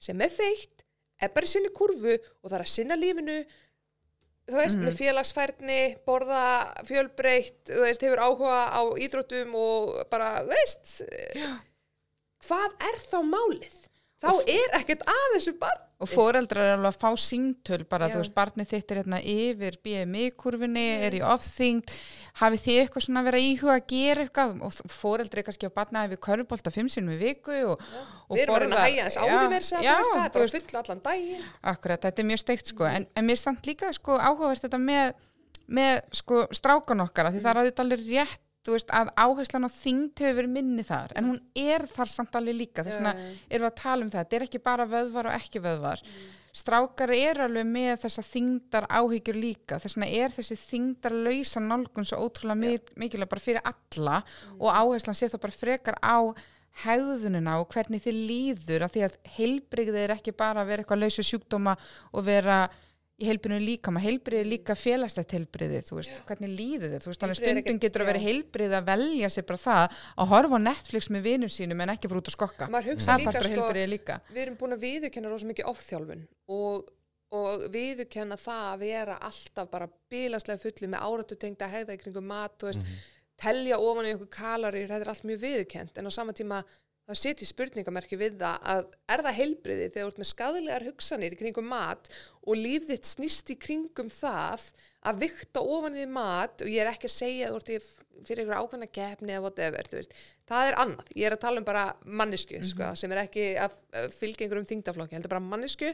sem 0.00 0.24
er 0.24 0.32
feitt, 0.32 0.86
er 1.20 1.36
bara 1.36 1.52
sinni 1.52 1.68
kurvu 1.76 2.16
og 2.16 2.48
það 2.48 2.56
er 2.56 2.64
að 2.64 2.72
sinna 2.72 2.96
lífinu, 2.96 3.36
þú 4.50 4.58
veist, 4.60 4.76
með 4.80 4.98
félagsfærni, 4.98 5.80
borða 6.06 6.44
fjölbreytt, 6.88 7.62
þú 7.70 7.80
veist, 7.86 8.04
hefur 8.04 8.22
áhuga 8.26 8.58
á 8.74 8.82
íþróttum 9.06 9.54
og 9.56 9.94
bara, 10.12 10.34
veist, 10.48 10.98
hvað 12.44 12.76
er 12.90 13.00
þá 13.08 13.18
málið? 13.24 13.78
Þá 14.22 14.30
er 14.48 14.74
ekkert 14.78 15.02
að 15.10 15.24
þessu 15.34 15.52
barn. 15.60 15.80
Og 16.04 16.08
foreldrar 16.10 16.66
er 16.66 16.72
alveg 16.74 16.90
að 16.90 17.00
fá 17.00 17.10
síntöl 17.22 17.84
bara, 17.88 18.08
Já. 18.08 18.14
þú 18.14 18.20
veist, 18.22 18.32
barnið 18.34 18.68
þitt 18.72 18.90
er 18.92 18.98
hérna 19.00 19.18
yfir 19.30 19.76
BMI-kurfinni, 19.86 20.84
er 21.06 21.16
í 21.16 21.20
ofþyngd, 21.24 21.92
hafið 22.40 22.62
þið 22.64 22.78
eitthvað 22.82 23.04
svona 23.06 23.22
að 23.30 23.38
íhuga 23.40 23.76
að 23.78 23.86
gera 23.92 24.24
eitthvað? 24.26 24.54
Og 24.66 24.92
foreldri 24.92 25.40
er 25.42 25.46
kannski 25.46 25.68
að 25.68 25.74
barna 25.78 26.02
yfir 26.08 26.20
körubólta 26.26 26.72
fimm 26.74 26.90
sinnum 26.92 27.14
í 27.14 27.20
viku 27.22 27.56
og, 27.70 27.84
og 28.28 28.36
Við 28.36 28.42
erum 28.44 28.54
bara 28.56 28.66
að 28.68 28.74
borða- 28.74 28.86
hægja 28.88 29.04
þess 29.06 29.16
á 29.16 29.24
já, 29.24 29.94
það 30.02 30.24
er 30.24 30.34
bara 30.34 30.48
fulla 30.56 30.82
allan 30.82 31.04
daginn. 31.08 31.44
Akkurat, 31.74 32.02
þetta 32.08 32.24
er 32.24 32.30
mjög 32.32 32.42
steikt 32.44 32.72
sko, 32.74 32.88
en, 32.90 33.06
en 33.14 33.28
mér 33.28 33.38
er 33.38 33.42
samt 33.44 33.70
líka 33.70 33.92
sko 33.96 34.18
áhugavert 34.18 34.66
þetta 34.66 34.82
með, 34.82 35.14
með 35.68 36.00
sko 36.20 36.42
strákan 36.52 37.06
okkar, 37.06 37.30
því 37.32 37.44
það 37.44 37.52
er 37.54 37.62
auðvitað 37.62 37.86
alveg 37.86 38.08
rétt 38.10 38.40
þú 38.64 38.72
veist, 38.76 38.88
að 38.96 39.10
áherslan 39.20 39.66
á 39.68 39.70
þyngd 39.70 40.22
hefur 40.24 40.38
verið 40.40 40.54
minni 40.54 40.84
þar, 40.88 41.12
en 41.18 41.28
hún 41.30 41.40
er 41.54 41.84
þar 41.92 42.08
samt 42.08 42.38
alveg 42.38 42.56
líka, 42.56 42.84
þess 42.86 42.96
vegna 42.96 43.12
erum 43.50 43.66
við 43.66 43.70
að 43.70 43.76
tala 43.82 44.04
um 44.06 44.10
það, 44.14 44.22
þetta 44.24 44.36
er 44.40 44.46
ekki 44.48 44.62
bara 44.64 44.86
vöðvar 44.88 45.28
og 45.28 45.36
ekki 45.36 45.60
vöðvar. 45.64 46.02
Strákar 46.54 47.10
er 47.10 47.40
alveg 47.48 47.66
með 47.66 47.96
þessa 48.04 48.22
þyngdar 48.22 48.84
áhyggjur 48.88 49.38
líka, 49.42 49.78
þess 49.82 49.96
vegna 49.98 50.08
er 50.22 50.30
þessi 50.36 50.56
þyngdar 50.60 51.16
lausa 51.26 51.60
nálgun 51.60 52.06
svo 52.06 52.20
ótrúlega 52.28 52.54
mi- 52.60 53.00
mikilvæg 53.02 53.28
bara 53.32 53.42
fyrir 53.42 53.64
alla 53.66 54.20
og 54.60 54.68
áherslan 54.70 55.18
sé 55.18 55.26
þá 55.32 55.40
bara 55.42 55.56
frekar 55.60 55.98
á 55.98 56.18
hegðununa 56.84 57.58
og 57.62 57.68
hvernig 57.74 58.02
þið 58.02 58.16
líður 58.28 58.84
af 58.86 58.94
því 58.94 59.02
að 59.06 59.18
heilbrigði 59.36 60.00
er 60.06 60.14
ekki 60.16 60.32
bara 60.34 60.62
að 60.64 60.70
vera 60.72 60.82
eitthvað 60.84 61.02
lausu 61.04 61.22
sjúkdóma 61.26 61.76
og 62.12 62.24
vera 62.26 62.56
í 63.14 63.28
heilbrigðinu 63.28 63.62
líka, 63.62 63.92
maður 63.94 64.08
heilbrigði 64.08 64.42
er 64.42 64.48
líka 64.50 64.74
félagslegt 64.74 65.34
heilbrigði, 65.36 65.82
þú 65.86 65.98
veist, 66.00 66.16
hvernig 66.26 66.50
líður 66.50 66.90
þið 66.94 67.04
þú 67.04 67.10
veist, 67.12 67.20
þannig 67.22 67.38
stundum 67.38 67.78
getur 67.84 68.02
að 68.02 68.10
vera 68.10 68.20
já. 68.20 68.24
heilbrigði 68.24 68.78
að 68.80 68.88
velja 68.88 69.30
sér 69.30 69.46
bara 69.50 69.62
það 69.62 70.00
að 70.24 70.32
horfa 70.32 70.58
á 70.58 70.66
Netflix 70.66 71.10
með 71.14 71.28
vinum 71.28 71.52
sínum 71.54 71.84
en 71.84 71.94
ekki 71.94 72.10
fyrir 72.10 72.22
út 72.24 72.30
að 72.32 72.36
skokka. 72.36 72.68
Maður 72.74 72.90
hugsa 72.90 73.16
líka, 73.20 73.44
sko, 73.46 73.70
líka. 73.94 74.18
við 74.32 74.42
erum 74.48 74.58
búin 74.58 74.74
að 74.74 74.86
viðurkenna 74.88 75.30
rosa 75.30 75.50
mikið 75.52 75.70
ofþjálfun 75.70 76.26
og, 76.58 76.92
og 77.38 77.66
viðurkenna 77.76 78.40
það 78.42 78.66
að 78.72 78.82
vera 78.82 79.18
alltaf 79.30 79.70
bara 79.70 79.90
bílaslega 80.10 80.64
fulli 80.66 80.90
með 80.90 81.06
áratu 81.06 81.38
tengda 81.38 81.70
hegða 81.70 81.94
í 81.94 82.02
kringum 82.02 82.26
mat, 82.34 82.58
þú 82.58 82.72
veist, 82.72 82.94
telja 83.38 83.78
ofan 83.82 84.10
í 84.10 84.16
okkur 84.16 84.30
kalorir, 84.42 84.90
þetta 84.90 85.06
er 85.06 85.14
allt 85.14 85.28
mjög 85.30 85.40
viðurkent 85.42 85.98
en 85.98 86.10
á 86.10 86.12
sama 86.14 86.34
tíma 86.34 86.64
það 87.04 87.20
setjum 87.20 87.50
spurningamerki 87.50 88.18
við 88.20 88.38
það 88.40 88.70
að 88.74 88.84
er 89.14 89.24
það 89.26 89.38
heilbriði 89.40 89.88
þegar 89.88 90.04
þú 90.06 90.12
ert 90.12 90.22
með 90.22 90.30
skadlegar 90.30 90.86
hugsanir 90.88 91.36
í 91.36 91.40
kringum 91.40 91.68
mat 91.68 92.08
og 92.44 92.60
líf 92.60 92.88
þitt 92.88 93.10
snýst 93.10 93.52
í 93.52 93.58
kringum 93.60 94.08
það 94.12 94.70
að 95.04 95.20
vikta 95.26 95.60
ofan 95.60 95.98
því 95.98 96.08
mat 96.14 96.64
og 96.64 96.72
ég 96.72 96.84
er 96.84 96.92
ekki 96.94 97.10
að 97.10 97.16
segja 97.18 97.50
að 97.50 97.58
þú 97.68 97.76
ert 97.78 97.92
fyrir 98.24 98.44
einhverja 98.44 98.62
ákveðna 98.62 98.88
keppni 98.94 99.34
eða 99.34 99.42
whatever, 99.44 99.88
þú 99.90 99.98
veist, 99.98 100.12
það 100.48 100.68
er 100.68 100.76
annað. 100.84 101.08
Ég 101.18 101.28
er 101.28 101.34
að 101.36 101.42
tala 101.44 101.60
um 101.60 101.66
bara 101.66 101.84
mannesku 102.20 102.60
sko, 102.66 102.90
sem 102.98 103.14
er 103.14 103.22
ekki 103.24 103.46
að 103.60 103.74
fylgja 104.14 104.46
einhverjum 104.46 104.68
þingdaflokki 104.70 105.18
heldur 105.18 105.34
bara 105.34 105.48
mannesku 105.48 105.90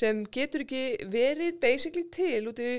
sem 0.00 0.24
getur 0.34 0.64
ekki 0.64 0.82
verið 1.12 1.60
basically 1.62 2.06
til 2.14 2.48
út 2.50 2.62
í 2.62 2.72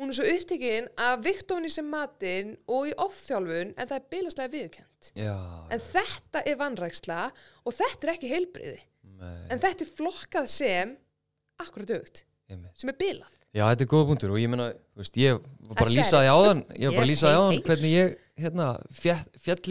hún 0.00 0.12
er 0.12 0.16
svo 0.16 0.28
upptekinn 0.32 0.88
að 1.00 1.28
í 1.28 1.72
sem 1.72 1.90
matinn 1.92 2.54
og 2.70 2.88
í 2.90 2.94
ofþjálfun 3.04 3.74
en 3.76 3.88
það 3.90 3.98
er 3.98 4.08
bilaslega 4.14 4.54
viðkjönd 4.56 5.10
Já, 5.18 5.36
en 5.74 5.84
þetta 5.84 6.42
er 6.48 6.58
vannræksla 6.60 7.20
og 7.66 7.76
þetta 7.76 8.08
er 8.08 8.14
ekki 8.14 8.32
heilbriði 8.32 8.80
nei, 9.20 9.38
en 9.52 9.62
þetta 9.62 9.86
er 9.86 9.94
flokkað 10.00 10.50
sem 10.50 10.96
akkurat 11.62 11.94
aukt, 11.98 12.24
sem 12.48 12.92
er 12.92 12.98
bilað 12.98 13.30
Já, 13.52 13.66
þetta 13.68 13.84
er 13.84 13.90
góða 13.92 14.08
punktur 14.08 14.30
og 14.32 14.38
ég 14.40 14.48
meina, 14.48 14.70
þú 14.96 15.02
veist, 15.02 15.16
ég 15.20 15.40
var 15.68 15.76
bara 15.76 15.84
að 15.84 15.92
said 15.92 15.98
lýsa 15.98 16.20
því 16.22 16.28
it. 16.28 16.32
áðan, 16.32 16.60
ég 16.72 16.86
var 16.88 16.94
bara 16.96 17.04
að 17.04 17.10
Yes, 17.10 17.10
lýsa 17.12 17.26
því 17.26 17.32
hey, 17.32 17.40
áðan 17.42 17.52
hey. 17.52 17.64
hvernig 17.66 17.90
ég, 17.92 18.14
hérna, 18.40 18.68
fjall, 18.96 19.24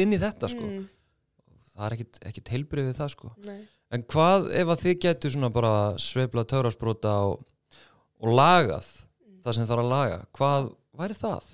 inn 0.03 0.13
í 0.13 0.19
þetta, 0.21 0.49
sko. 0.53 0.67
mm, 0.67 0.83
Það 1.71 1.85
er 1.87 1.95
ekkit, 1.95 2.19
ekkit 2.29 2.51
heilbrið 2.53 2.89
við 2.91 2.99
það, 2.99 3.09
sko. 3.15 3.31
nei. 3.47 3.61
En 3.91 4.03
hvað 4.13 4.45
ef 4.61 4.69
að 4.75 4.83
þið 4.85 4.99
getur 5.07 5.33
svona 5.33 5.49
bara 5.55 5.71
sveifla 5.99 6.43
törrasbróta 6.53 7.15
og, 7.31 7.41
og 8.21 8.35
lagað 8.37 8.91
það 9.41 9.57
sem 9.57 9.67
þarf 9.69 9.83
að 9.83 9.91
laga, 9.95 10.21
hvað 10.37 10.69
væri 11.01 11.17
það? 11.21 11.49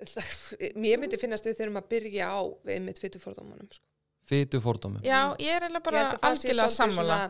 mér 0.80 1.00
myndi 1.00 1.20
finnast 1.20 1.46
við 1.46 1.58
þurfum 1.60 1.80
að 1.82 1.88
byrja 1.92 2.32
á 2.32 2.40
við 2.66 2.82
mitt 2.86 3.00
fytu 3.02 3.20
fordómanum 3.20 3.68
sko. 3.68 3.84
Fytu 4.30 4.60
fordómum. 4.62 5.02
Já, 5.02 5.34
ég 5.42 5.56
er 5.56 5.66
Ég 5.66 5.82
bara 5.82 6.02
algjörlega 6.22 6.70
sammála 6.70 7.22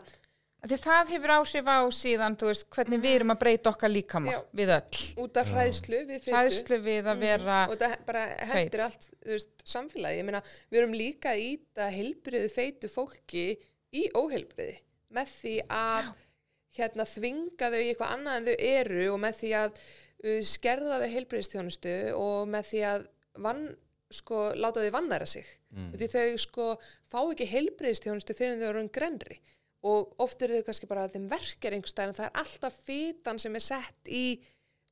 Því 0.61 0.77
það 0.77 1.11
hefur 1.15 1.33
áhrif 1.33 1.69
á 1.73 1.79
síðan, 1.97 2.35
veist, 2.37 2.67
hvernig 2.75 3.01
við 3.01 3.15
erum 3.17 3.33
að 3.33 3.39
breyta 3.41 3.71
okkar 3.71 3.89
líkama 3.89 4.35
Já. 4.35 4.41
við 4.53 4.73
öll. 4.75 4.99
út 5.25 5.39
af 5.41 5.53
hræðslu 5.55 6.01
við 6.11 6.19
fytu 6.27 6.35
Hræðslu 6.35 6.79
við 6.85 7.07
að 7.09 7.23
vera, 7.23 7.61
og 7.65 7.81
það 7.81 7.95
bara 8.11 8.25
hendur 8.51 8.83
allt 8.85 9.07
veist, 9.25 9.55
samfélagi, 9.65 10.19
ég 10.21 10.27
meina 10.29 10.43
við 10.69 10.83
erum 10.83 10.93
líka 10.99 11.33
að 11.33 11.45
íta 11.47 11.89
heilbriðu 11.95 12.51
feitu 12.53 12.91
fólki 12.93 13.47
í 13.97 14.05
óheilbriði 14.13 14.77
með 15.17 15.33
því 15.39 15.55
að 15.73 16.13
hérna 16.77 17.07
þvinga 17.09 17.71
þau 17.73 17.81
í 17.81 17.87
eitthvað 17.91 18.17
annað 18.17 18.41
en 18.41 18.49
þau 18.51 18.67
eru 18.71 19.07
og 19.15 19.23
með 19.25 19.39
því 19.41 19.53
að 19.61 19.71
uh, 19.81 20.43
skerða 20.47 21.01
þau 21.03 21.09
heilbriðistjónustu 21.15 21.97
og 22.19 22.51
með 22.51 22.69
því 22.73 22.85
að 22.91 23.09
vann, 23.47 23.65
sko, 24.15 24.43
láta 24.59 24.85
þau 24.85 24.95
vannæra 24.99 25.27
sig. 25.31 25.49
Mm. 25.71 25.93
því 25.95 26.07
þau 26.11 26.39
sko 26.43 26.65
fá 27.07 27.21
ekki 27.23 27.47
heilbriðistjónustu 27.47 28.35
fyrir 28.35 28.59
þau 28.59 28.71
eru 28.73 28.81
um 28.83 28.89
grenri 28.91 29.37
og 29.87 30.17
oft 30.21 30.41
eru 30.43 30.59
þau 30.59 30.67
kannski 30.67 30.89
bara 30.91 31.05
að 31.07 31.15
þeim 31.15 31.29
verkar 31.31 31.77
einhverstað 31.77 32.11
en 32.11 32.17
það 32.19 32.27
er 32.27 32.41
alltaf 32.43 32.81
fitan 32.89 33.39
sem 33.41 33.55
er 33.57 33.65
sett 33.65 34.11
í 34.11 34.25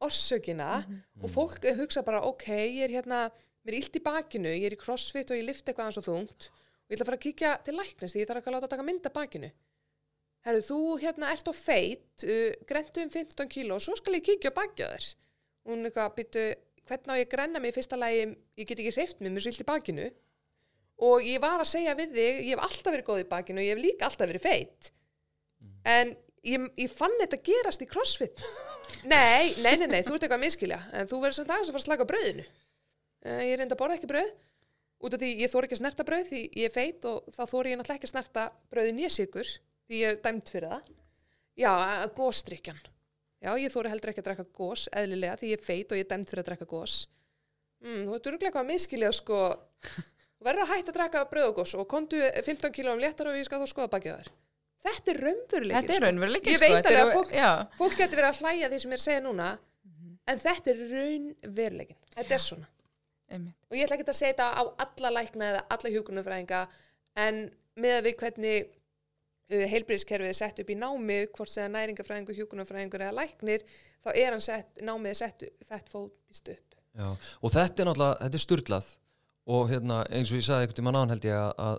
orsökina 0.07 0.69
og 1.19 1.33
fólk 1.35 1.67
hugsa 1.81 2.05
bara 2.07 2.23
ok, 2.29 2.47
ég 2.55 2.85
er 2.87 2.95
hérna, 2.99 3.27
mér 3.67 3.75
er 3.75 3.81
illt 3.81 3.99
í 3.99 4.05
bakinu 4.05 4.53
ég 4.55 4.69
er 4.69 4.77
í 4.77 4.81
crossfit 4.81 5.33
og 5.35 5.41
ég 5.41 5.49
lift 5.49 5.67
eitthvað 5.67 5.89
aðeins 5.89 6.01
og 6.01 6.07
þungt 6.07 6.49
og 6.49 6.93
ég 6.93 6.97
ætla 6.97 7.05
að 7.05 7.11
fara 7.11 7.19
að 7.19 7.25
kíkja 7.27 7.55
til 7.67 7.75
læknist 7.77 8.15
því 8.15 8.23
ég 8.23 8.31
þarf 8.31 8.41
ekki 8.41 8.53
að 8.53 8.57
láta 8.57 8.71
taka 8.73 8.87
mynda 8.87 9.13
bakinu 9.13 9.51
Herðu, 10.49 10.63
þú 10.65 10.79
hérna 11.03 11.33
ert 11.35 11.49
á 11.51 11.53
feit 11.53 12.25
uh, 12.25 12.55
grentu 12.69 13.03
um 13.05 13.11
15 13.13 13.51
kíló 13.53 13.77
og 13.77 13.85
svo 13.85 13.97
skal 13.99 14.17
ég 14.17 14.25
kíkja 14.25 14.53
bakið 14.57 14.95
þér. 14.95 15.09
Hún 15.69 15.85
eitthvað 15.85 16.15
byttu, 16.17 16.45
hvernig 16.89 17.13
á 17.13 17.21
ég 17.21 17.27
að 17.27 17.35
grenna 17.35 17.61
mig 17.61 17.75
í 17.75 17.77
fyrsta 17.77 17.99
lagi, 18.01 18.23
ég 18.57 18.71
get 18.71 18.81
ekki 18.81 18.95
hreift 18.97 19.21
mig, 19.21 19.35
mér 19.35 19.43
er 19.43 19.45
svo 19.45 19.53
illt 19.53 19.67
í 19.67 19.69
bakinu. 19.69 20.07
Og 21.05 21.27
ég 21.29 21.43
var 21.43 21.61
að 21.61 21.69
segja 21.75 21.93
við 21.99 22.17
þig, 22.17 22.41
ég 22.47 22.55
hef 22.55 22.65
alltaf 22.65 22.95
verið 22.95 23.07
góð 23.11 23.21
í 23.21 23.29
bakinu 23.29 23.61
og 23.61 23.69
ég 23.69 23.77
hef 23.77 23.85
líka 23.85 24.09
alltaf 24.09 24.31
verið 24.31 24.47
feit. 24.47 24.91
En 25.85 26.17
ég, 26.49 26.65
ég 26.81 26.97
fann 26.97 27.21
þetta 27.21 27.43
gerast 27.51 27.85
í 27.85 27.91
crossfit. 27.93 28.43
Nei, 29.05 29.53
nei, 29.61 29.77
nei, 29.77 29.87
nei, 29.87 30.01
þú 30.01 30.17
ert 30.17 30.25
eitthvað 30.25 30.39
að 30.41 30.45
miskilja 30.47 30.81
en 30.97 31.13
þú 31.13 31.21
verður 31.23 31.37
samt 31.43 31.53
aðeins 31.55 31.69
að 31.69 31.77
fara 31.77 31.83
að 31.85 31.89
slaka 31.91 32.09
á 32.09 32.11
brauðinu. 32.11 32.47
Uh, 33.29 33.43
ég 33.45 33.61
reynda 33.61 33.77
að 33.77 33.83
borða 33.85 33.99
ekki 33.99 34.11
brauð. 34.11 34.33
Út 34.99 35.15
af 35.15 35.21
því 35.23 35.29
ég 35.45 35.53
þóri 35.53 35.69
ekki 35.69 35.77
að 35.77 35.83
snerta 35.85 36.07
brauð 36.09 36.31
því 36.33 36.41
ég 36.59 36.67
er 36.67 36.75
feit 36.75 37.05
og 37.07 37.29
þá 37.37 37.43
þóri 37.53 37.71
ég 37.71 37.79
náttúrulega 37.79 38.01
ekki 38.01 38.09
að 38.09 38.15
snerta 38.17 38.47
brauðin 38.73 39.03
ég 39.05 39.15
sigur 39.15 39.53
því 39.89 40.01
ég 40.03 40.09
er 40.15 40.19
dæmt 40.25 40.51
fyrir 40.53 40.69
það. 40.73 40.89
Já, 41.59 41.71
að 42.05 42.13
gósdrykjan 42.19 42.81
já, 43.43 43.51
ég 43.59 43.73
þóri 43.75 43.91
heldur 43.93 44.11
ekki 44.13 44.23
að 44.23 44.29
drekka 44.29 44.45
gós 44.59 44.89
eðlilega 44.93 45.37
því 45.41 45.49
ég 45.53 45.59
er 45.61 45.65
feit 45.65 45.93
og 45.95 45.99
ég 45.99 46.05
er 46.07 46.11
dæmt 46.13 46.31
fyrir 46.31 46.43
að 46.45 46.49
drekka 46.53 46.67
gós 46.71 46.95
mm, 47.83 48.03
þú 48.09 48.15
ert 48.19 48.27
örgulega 48.31 48.49
eitthvað 48.49 48.65
að 48.65 48.71
miskilja 48.73 49.11
sko 49.15 49.39
verður 50.47 50.65
að 50.65 50.73
hætta 50.75 50.93
að 50.93 50.99
drekka 50.99 51.23
brauð 51.33 51.49
og 51.51 51.57
gós 51.61 51.75
og 51.79 51.89
kontu 51.91 52.21
15 52.21 52.75
kílóum 52.77 53.03
léttar 53.03 53.31
og 53.33 53.39
ég 53.39 53.47
skal 53.49 53.63
þá 53.65 53.71
skoða 53.73 53.91
bakið 53.97 54.15
á 54.15 54.19
þér. 54.23 54.31
Þetta 54.89 55.11
er 55.11 55.19
raunveruleikin 55.27 55.79
þetta 55.89 55.95
er 55.99 56.05
raunveruleiki, 56.07 56.51
Ég 56.55 56.61
sko. 56.61 56.67
veit 56.71 56.87
alveg 56.87 57.01
að 57.03 57.15
fólk- 57.17 57.79
fólk 57.81 57.97
getur 57.99 58.21
verið 58.21 58.29
að 58.31 58.43
hlæja 58.45 58.69
því 58.71 58.79
sem 58.85 58.91
ég 58.93 58.95
er 58.95 59.03
að 59.03 59.07
segja 59.09 59.23
núna 59.25 59.49
en 60.29 60.43
þetta 60.45 60.71
er 60.75 60.83
raunveruleikin 60.93 61.99
þetta 62.15 62.35
er 62.39 62.45
svona. 62.45 62.69
Einmitt. 63.29 63.57
og 63.69 63.77
ég 63.77 63.85
ætla 63.89 63.97
ekki 63.99 64.07
að 64.09 64.17
segja 64.21 64.35
þetta 64.37 64.47
á 64.55 64.63
alla 64.87 65.11
lækna 65.19 65.49
eða 65.53 65.65
alla 65.75 65.91
hjúkunarfræðinga 65.97 66.61
en 67.27 67.41
með 67.77 67.97
að 67.99 68.07
við 68.07 68.17
hvernig 68.23 68.71
uh, 69.53 69.65
heilbriðskerfið 69.73 70.31
er 70.31 70.39
sett 70.39 70.63
upp 70.63 70.71
í 70.73 70.79
námi 70.79 71.19
hvort 71.35 71.53
segja 71.53 71.69
næringafræðingur, 71.73 72.39
hjúkunarfræðingur 72.39 73.05
eða 73.07 73.17
læknir 73.19 73.67
þá 74.05 74.11
er 74.15 74.33
hann 74.33 74.45
sett, 74.45 74.71
námið 74.85 75.13
er 75.13 75.21
sett 75.21 75.45
fett 75.69 75.93
fóðist 75.93 76.53
upp. 76.55 76.79
Já, 76.99 77.09
og 77.15 77.53
þetta 77.55 77.83
er 77.83 77.91
náttúrulega, 77.91 78.17
þetta 78.25 78.39
er 78.41 78.45
sturlað 78.45 78.89
og 79.49 79.69
hérna, 79.71 80.01
eins 80.13 80.33
og 80.33 80.41
ég 80.41 80.47
sagði 80.47 80.67
einhvern 80.67 80.79
tímann 80.81 80.99
án 80.99 81.13
held 81.15 81.29
ég 81.29 81.37
að, 81.39 81.53
að 81.65 81.77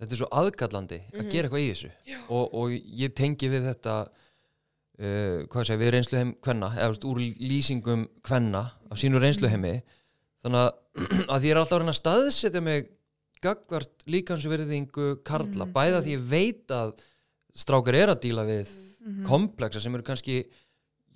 þetta 0.00 0.14
er 0.14 0.20
svo 0.20 0.30
aðkallandi 0.40 1.00
að 1.12 1.28
gera 1.32 1.48
eitthvað 1.48 1.64
í 1.64 1.68
þessu. 1.72 1.90
Og, 2.26 2.56
og 2.60 2.72
ég 3.02 3.14
tengi 3.16 3.50
við 3.52 3.68
þetta 3.70 3.96
uh, 4.06 5.44
hvað 5.52 5.68
segja, 5.68 5.80
við 5.82 5.92
reynsluheim 5.94 6.34
kvenna, 6.44 6.72
eða 6.76 6.90
veist, 6.92 7.06
úr 7.08 7.22
lýsingum 7.22 8.06
kvenna 8.26 8.64
af 8.90 9.00
sínu 9.00 9.22
reynsluheimi. 9.22 9.76
Þannig 10.44 10.64
að, 10.64 10.70
að 11.36 11.48
ég 11.48 11.54
er 11.54 11.62
alltaf 11.62 11.84
að 11.84 11.98
staðsetja 12.00 12.64
mig 12.64 12.90
gagvart 13.44 14.06
líkansverðingu 14.10 15.16
karla, 15.26 15.66
bæða 15.68 16.02
því 16.04 16.14
ég 16.16 16.28
veit 16.30 16.72
að 16.74 16.94
strákar 17.56 17.98
er 17.98 18.12
að 18.12 18.22
díla 18.26 18.44
við 18.48 18.72
komplexa 19.26 19.80
sem 19.82 19.94
eru 19.94 20.06
kannski 20.06 20.40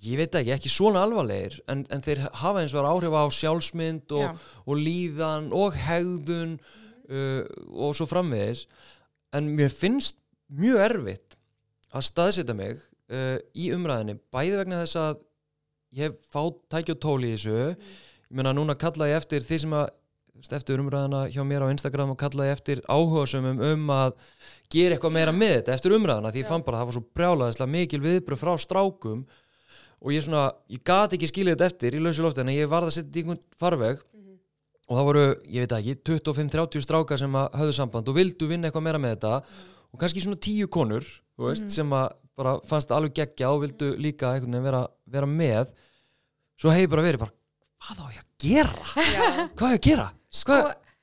ég 0.01 0.17
veit 0.17 0.35
ekki, 0.37 0.53
ekki 0.55 0.71
svona 0.71 1.03
alvarlegir 1.05 1.59
en, 1.69 1.83
en 1.93 2.03
þeir 2.03 2.23
hafa 2.41 2.63
eins 2.63 2.73
og 2.77 2.87
áhrif 2.89 3.13
á 3.13 3.23
sjálfsmynd 3.37 4.15
og, 4.17 4.45
og 4.65 4.79
líðan 4.79 5.51
og 5.55 5.77
hegðun 5.77 6.55
uh, 6.57 7.43
og 7.69 7.93
svo 7.97 8.07
framvegis. 8.09 8.65
En 9.35 9.51
mér 9.57 9.71
finnst 9.73 10.17
mjög 10.51 10.85
erfitt 10.87 11.37
að 11.93 12.07
staðsetja 12.09 12.55
mig 12.57 12.79
uh, 12.79 13.37
í 13.53 13.69
umræðinni 13.75 14.17
bæði 14.33 14.57
vegna 14.63 14.81
þess 14.83 15.01
að 15.01 15.21
ég 15.97 16.07
hef 16.07 16.17
fátt 16.33 16.61
tæki 16.71 16.95
og 16.95 17.03
tóli 17.03 17.33
í 17.33 17.37
þessu. 17.37 17.75
Ég 18.31 18.39
meina 18.39 18.55
núna 18.55 18.77
kalla 18.79 19.11
ég 19.11 19.21
eftir 19.21 19.45
því 19.45 19.63
sem 19.65 19.77
að 19.77 19.89
eftir 20.57 20.81
umræðina 20.81 21.25
hjá 21.31 21.41
mér 21.47 21.65
á 21.65 21.73
Instagram 21.73 22.13
og 22.13 22.19
kalla 22.19 22.47
ég 22.49 22.57
eftir 22.57 22.81
áhugasumum 22.87 23.61
um 23.67 23.91
að 23.93 24.13
gera 24.71 24.97
eitthvað 24.97 25.15
meira 25.17 25.33
með 25.35 25.55
þetta 25.59 25.75
eftir 25.75 25.95
umræðina 25.97 26.31
því 26.33 26.43
ég 26.43 26.49
fann 26.49 26.65
bara 26.65 26.79
að 26.79 26.81
það 26.81 26.89
var 26.89 26.97
svo 26.97 27.03
brjálaðislega 27.19 27.73
mikil 27.75 28.01
viðbröð 28.05 28.41
frá 28.41 28.53
strákum 28.61 29.25
og 30.01 30.15
ég 30.15 30.25
svona, 30.25 30.47
ég 30.71 30.81
gat 30.87 31.13
ekki 31.13 31.29
skilja 31.29 31.55
þetta 31.55 31.69
eftir 31.69 31.97
í 31.97 32.01
lausu 32.01 32.25
lofti 32.25 32.41
en 32.41 32.53
ég 32.55 32.71
varð 32.71 32.89
að 32.89 32.95
setja 32.97 33.09
þetta 33.09 33.19
í 33.19 33.23
einhvern 33.25 33.43
farveg 33.61 34.01
og 34.91 34.97
það 34.97 35.07
voru, 35.07 35.27
ég 35.45 35.65
veit 35.67 35.75
ekki 35.77 35.99
25-30 36.09 36.87
strákar 36.87 37.21
sem 37.21 37.37
að 37.37 37.53
höfðu 37.61 37.77
samband 37.77 38.09
og 38.09 38.17
vildu 38.17 38.49
vinna 38.49 38.67
eitthvað 38.67 38.87
meira 38.87 39.01
með 39.01 39.15
þetta 39.15 39.35
og 39.91 40.01
kannski 40.01 40.23
svona 40.23 40.41
10 40.41 40.71
konur 40.73 41.05
þú 41.05 41.47
veist, 41.47 41.69
sem 41.73 41.93
að 41.95 42.09
bara 42.37 42.57
fannst 42.67 42.91
alveg 42.95 43.15
geggja 43.21 43.51
og 43.53 43.63
vildu 43.65 43.93
líka 44.01 44.33
einhvern 44.33 44.55
veginn 44.55 44.67
vera, 44.69 44.81
vera 45.05 45.29
með. 45.29 45.71
Svo 46.59 46.73
hef 46.73 46.85
ég 46.85 46.91
bara 46.91 47.05
verið 47.05 47.23
bara 47.25 47.35
hvað 47.81 48.01
á 48.01 48.07
ég 48.13 48.21
að 48.21 48.31
gera? 48.45 48.87
Já. 49.11 49.27
Hvað 49.57 49.67
á 49.67 49.73
ég 49.73 49.79
að 49.79 49.85
gera? 49.89 50.07
Sko, 50.31 50.57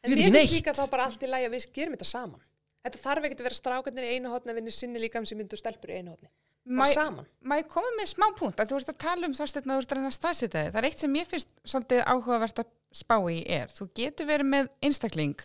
En 0.04 0.14
ég 0.14 0.28
veit 0.28 0.32
mér 0.32 0.44
ekki 0.44 0.52
finnst 0.52 0.52
neitt 0.54 0.56
líka 0.56 0.76
þá 0.78 0.84
bara 0.92 1.06
allt 1.08 1.24
í 1.24 1.30
lagi 1.30 1.48
að 1.48 1.54
við 1.56 1.70
gerum 1.74 1.96
þetta 1.96 2.08
saman. 2.08 2.44
Þetta 2.86 3.00
þarf 3.02 3.26
ekkert 3.26 3.40
að 3.42 3.48
vera 3.48 3.58
strákarnir 3.58 4.06
í 4.06 4.12
einu 4.16 4.32
hotna 4.32 4.54
vinni 4.56 4.72
sinni 4.72 5.02
líka 5.02 5.22
sem 5.26 5.40
myndu 5.40 5.58
stelpur 5.58 5.90
í 5.90 5.98
einu 5.98 6.14
hotni. 6.14 6.30
Bara 6.68 6.92
saman. 6.92 7.28
Má 7.48 7.56
ég 7.58 7.68
koma 7.72 7.90
með 7.96 8.10
smá 8.12 8.26
punkt 8.38 8.60
að 8.60 8.72
þú 8.72 8.78
ert 8.78 8.92
að 8.92 8.98
tala 9.02 9.28
um 9.28 9.34
þorsteinn 9.36 9.70
að 9.72 9.78
þú 9.78 9.82
ert 9.82 9.92
að 9.94 9.98
reyna 9.98 10.10
að 10.10 10.16
staðsetja 10.18 10.62
þig. 10.62 10.72
Það 10.74 10.80
er 10.80 10.88
eitt 10.88 11.02
sem 11.02 11.16
ég 11.18 11.30
finnst 11.30 11.50
svolítið 11.72 12.02
áhugavert 12.12 12.62
að 12.62 12.70
spá 12.98 13.16
í 13.32 13.38
er. 13.58 13.72
Þú 13.72 13.88
getur 13.98 14.28
verið 14.28 14.50
með 14.52 14.70
einstakling 14.84 15.44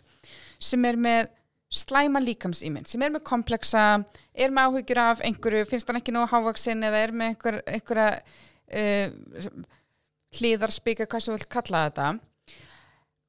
sem 0.70 0.88
er 0.88 1.00
með 1.00 1.32
slæma 1.74 2.20
líkamsýmynd, 2.22 2.86
sem 2.86 3.02
er 3.02 3.10
með 3.10 3.24
kompleksa, 3.26 3.84
er 4.30 4.52
með 4.54 4.68
áhyggjur 4.68 5.00
af 5.02 5.22
einhverju, 5.26 5.64
finnst 5.66 5.88
hann 5.90 5.98
ekki 5.98 6.14
nóg 6.14 6.28
hávaksin 6.30 6.86
eða 6.86 7.00
er 7.02 7.14
með 7.16 7.32
einhver, 7.32 7.58
einhverja 7.66 8.10
uh, 8.14 9.48
hlýðarspika, 10.38 11.06
hvað 11.06 11.24
sem 11.24 11.32
þú 11.32 11.38
vilt 11.38 11.52
kalla 11.54 11.86
þetta. 11.88 12.10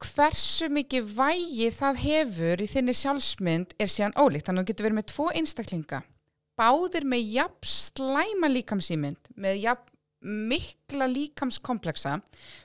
Hversu 0.06 0.68
mikið 0.76 1.14
vægi 1.16 1.70
það 1.72 2.02
hefur 2.02 2.60
í 2.60 2.68
þinni 2.68 2.94
sjálfsmynd 2.96 3.72
er 3.80 3.88
síðan 3.88 4.18
ólíkt. 4.20 4.48
Þannig 4.48 4.60
að 4.60 4.66
þú 4.66 4.70
getur 4.72 4.88
verið 4.88 5.00
með 5.00 5.10
tvo 5.14 5.30
einstaklinga 5.32 6.02
báðir 6.56 7.04
með 7.08 7.34
jafn 7.36 7.68
slæma 7.68 8.48
líkamsýmynd, 8.52 9.32
með 9.36 9.60
jafn 9.64 9.92
mikla 10.26 11.06
líkamskompleksa, 11.12 12.16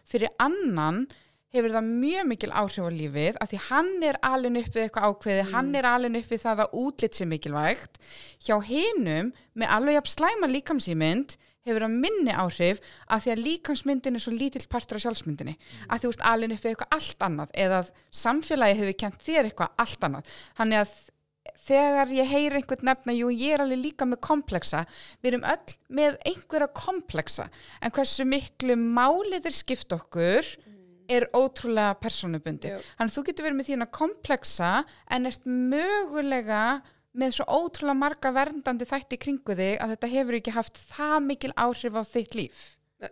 fyrir 0.08 0.32
annan 0.42 1.04
hefur 1.52 1.74
það 1.76 1.90
mjög 2.00 2.28
mikil 2.30 2.50
áhrif 2.56 2.88
á 2.88 2.92
lífið 2.96 3.40
að 3.44 3.52
því 3.52 3.60
hann 3.68 3.90
er 4.08 4.18
alin 4.24 4.60
upp 4.62 4.70
við 4.72 4.86
eitthvað 4.86 5.08
ákveði, 5.12 5.48
hann 5.52 5.72
er 5.76 5.88
alin 5.90 6.20
upp 6.22 6.30
við 6.32 6.44
það 6.46 6.64
að 6.64 6.78
útlitt 6.82 7.18
sé 7.18 7.28
mikilvægt. 7.28 8.00
Hjá 8.40 8.56
hinum 8.70 9.34
með 9.52 9.74
alveg 9.76 10.00
jafn 10.00 10.14
slæma 10.16 10.52
líkamsýmynd 10.54 11.36
hefur 11.68 11.86
það 11.86 11.98
minni 12.04 12.34
áhrif 12.34 12.82
að 13.08 13.24
því 13.26 13.34
að 13.34 13.44
líkamsmyndin 13.46 14.18
er 14.18 14.24
svo 14.24 14.34
lítill 14.34 14.66
partur 14.72 14.98
af 14.98 15.06
sjálfsmyndinni 15.06 15.56
að 15.88 16.04
þú 16.04 16.12
ert 16.16 16.26
alin 16.32 16.56
upp 16.56 16.66
við 16.66 16.74
eitthvað 16.74 16.98
allt 16.98 17.26
annað 17.28 17.56
eða 17.66 17.82
að 17.84 17.92
samfélagi 18.24 18.78
hefur 18.82 19.00
kent 19.04 19.26
þér 19.26 19.50
eitthvað 19.50 19.84
allt 19.86 20.08
annað. 20.08 20.36
Þannig 20.58 20.82
að 20.82 20.96
þegar 21.62 22.12
ég 22.14 22.30
heyri 22.30 22.60
einhvern 22.60 22.88
nefna, 22.90 23.16
jú, 23.16 23.30
ég 23.34 23.56
er 23.56 23.64
alveg 23.64 23.82
líka 23.82 24.08
með 24.10 24.22
kompleksa, 24.26 24.84
við 25.22 25.34
erum 25.34 25.48
öll 25.52 25.76
með 25.94 26.18
einhverja 26.30 26.70
kompleksa, 26.78 27.48
en 27.82 27.94
hversu 27.96 28.26
miklu 28.30 28.78
málið 28.78 29.50
er 29.50 29.58
skipt 29.58 29.96
okkur 29.96 30.50
er 31.12 31.28
ótrúlega 31.36 31.98
persónubundi. 32.00 32.72
Já. 32.72 32.80
Þannig 32.98 33.12
að 33.12 33.18
þú 33.18 33.24
getur 33.28 33.48
verið 33.48 33.60
með 33.60 33.70
þína 33.72 33.88
kompleksa 33.98 34.72
en 35.12 35.30
ert 35.30 35.48
mögulega 35.50 36.64
með 37.18 37.34
svo 37.40 37.46
ótrúlega 37.52 37.98
marga 38.00 38.32
verndandi 38.36 38.86
þætti 38.88 39.18
kringu 39.20 39.56
þig 39.58 39.80
að 39.84 39.96
þetta 39.96 40.12
hefur 40.16 40.38
ekki 40.40 40.54
haft 40.56 40.78
það 40.94 41.18
mikil 41.28 41.52
áhrif 41.60 41.98
á 42.00 42.04
þitt 42.08 42.38
líf. 42.40 42.62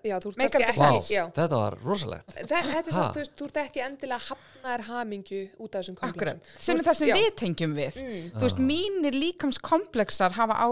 Já, 0.06 0.20
þú 0.22 0.30
ert 0.38 0.54
ekki, 0.54 1.14
já. 1.16 1.24
þetta 1.34 1.58
var 1.58 1.76
rosalegt 1.82 2.28
Þe- 2.36 2.44
Þetta 2.46 2.78
er 2.78 2.94
samt, 2.94 3.16
þú 3.16 3.22
veist, 3.24 3.32
þú 3.40 3.46
ert 3.48 3.56
ekki 3.58 3.82
endilega 3.82 4.20
hafnaðar 4.28 4.84
hamingju 4.86 5.40
út 5.66 5.74
af 5.74 5.82
þessum 5.82 5.96
komplexum. 5.98 6.42
Sem 6.62 6.78
er 6.78 6.86
það 6.86 6.98
sem 7.00 7.08
Já. 7.10 7.16
við 7.18 7.30
tengjum 7.42 7.74
við. 7.74 7.98
Mm. 8.04 8.28
Þú 8.36 8.44
veist, 8.46 8.62
mínir 8.70 9.18
líkamskomplexar 9.18 10.36
hafa 10.38 10.54
á, 10.62 10.68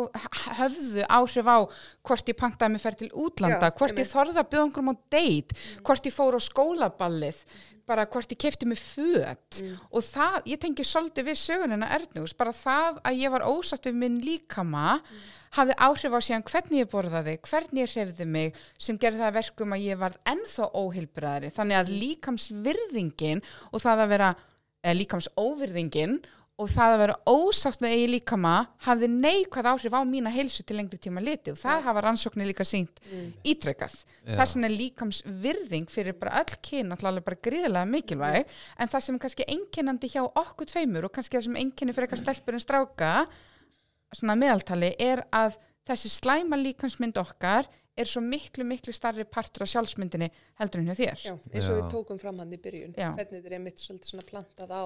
höfðu 0.59 1.07
áhrif 1.09 1.49
á 1.49 1.57
hvort 2.05 2.29
ég 2.29 2.37
pantaði 2.37 2.71
mig 2.75 2.81
fer 2.85 2.93
til 3.01 3.09
útlanda, 3.09 3.71
Já, 3.71 3.73
hvort 3.73 3.95
ég 3.97 4.05
einmitt. 4.05 4.13
þorði 4.13 4.37
að 4.43 4.49
bjóða 4.53 4.67
einhverjum 4.69 4.93
á 4.93 4.95
date, 5.17 5.57
hvort 5.81 6.05
ég 6.05 6.13
fór 6.13 6.37
á 6.37 6.41
skólaballið, 6.51 7.41
bara 7.87 8.05
hvort 8.11 8.31
ég 8.33 8.39
kefti 8.43 8.67
mig 8.67 8.79
föt. 8.81 9.61
Og 9.91 10.03
það, 10.03 10.37
ég 10.51 10.61
tengi 10.61 10.85
svolítið 10.85 11.29
við 11.29 11.39
sögunina 11.41 11.89
Ernús, 11.97 12.35
bara 12.37 12.53
það 12.55 13.01
að 13.07 13.19
ég 13.21 13.33
var 13.33 13.47
ósatt 13.47 13.87
við 13.87 13.99
minn 14.01 14.19
líkama 14.23 14.99
hafði 15.57 15.77
áhrif 15.79 16.17
á 16.17 16.19
síðan 16.21 16.45
hvernig 16.47 16.83
ég 16.83 16.91
borðaði, 16.91 17.37
hvernig 17.47 17.85
ég 17.85 17.93
hrefði 17.93 18.27
mig 18.27 18.59
sem 18.77 18.99
gerði 18.99 19.23
það 19.23 19.29
að 19.29 19.37
verkum 19.39 19.73
að 19.73 19.85
ég 19.87 20.01
var 20.01 20.17
ennþá 20.27 20.67
óheilbræðari, 20.75 21.53
þannig 21.55 21.79
að 21.79 21.93
líkamsvirðingin 22.03 23.43
og 23.71 23.81
það 23.81 24.03
að 24.03 24.11
vera 24.13 24.33
eða 24.83 24.97
líkamsóvirðingin 25.01 26.19
og 26.57 26.69
það 26.71 26.93
að 26.93 27.01
vera 27.03 27.15
ósátt 27.29 27.83
með 27.83 27.91
eigi 27.93 28.05
líkama 28.15 28.53
hafði 28.87 29.07
neikvæð 29.13 29.67
áhrif 29.71 29.93
á 29.93 30.01
mína 30.09 30.31
heilsu 30.33 30.63
til 30.65 30.79
lengri 30.79 30.97
tíma 30.97 31.21
liti 31.21 31.53
og 31.53 31.59
það 31.59 31.83
hafa 31.85 32.01
rannsóknir 32.01 32.49
líka 32.49 32.65
sínt 32.65 32.97
ítrekkað. 33.45 33.93
Já. 34.25 34.39
Þess 34.39 34.55
vegna 34.55 34.69
er 34.71 34.75
líkamsvirðing 34.79 35.91
fyrir 35.93 36.17
bara 36.17 36.41
öll 36.41 36.57
kyn 36.65 36.95
allavega 36.95 37.27
bara 37.27 37.41
gríðilega 37.45 37.91
mikilvæg 37.91 38.55
en 38.77 38.89
það 38.89 39.05
sem 39.05 39.19
er 39.19 39.23
kannski 39.25 39.45
einkennandi 39.53 40.09
hjá 40.15 40.23
okkur 40.25 40.71
tveimur 40.71 41.05
og 41.05 41.13
kannski 41.13 41.37
það 41.37 41.45
sem 41.45 41.59
einkenni 41.61 41.93
fyrir 41.93 42.09
eitthvað 42.09 42.23
stelpur 42.23 42.57
en 42.57 42.65
stráka 42.65 43.11
svona 44.17 44.37
meðaltali 44.39 44.95
er 44.97 45.21
að 45.29 45.59
þessi 45.87 46.09
slæma 46.15 46.57
líkamsmynd 46.57 47.21
okkar 47.21 47.69
er 47.97 48.09
svo 48.09 48.21
miklu, 48.21 48.65
miklu 48.67 48.93
starri 48.93 49.25
partur 49.29 49.65
af 49.65 49.71
sjálfsmyndinni 49.71 50.29
heldur 50.59 50.81
en 50.81 50.89
hjá 50.89 50.97
þér. 50.97 51.21
Já, 51.21 51.33
eins 51.33 51.69
og 51.69 51.77
Já. 51.77 51.77
við 51.79 51.87
tókum 51.93 52.19
fram 52.21 52.41
hann 52.41 52.53
í 52.53 52.59
byrjun. 52.61 52.93
Já. 52.93 53.09
Hvernig 53.17 53.39
þetta 53.39 53.49
er 53.49 53.55
einmitt 53.57 53.81
svolítið 53.81 54.11
svona 54.11 54.25
plantað 54.27 54.73
á 54.73 54.85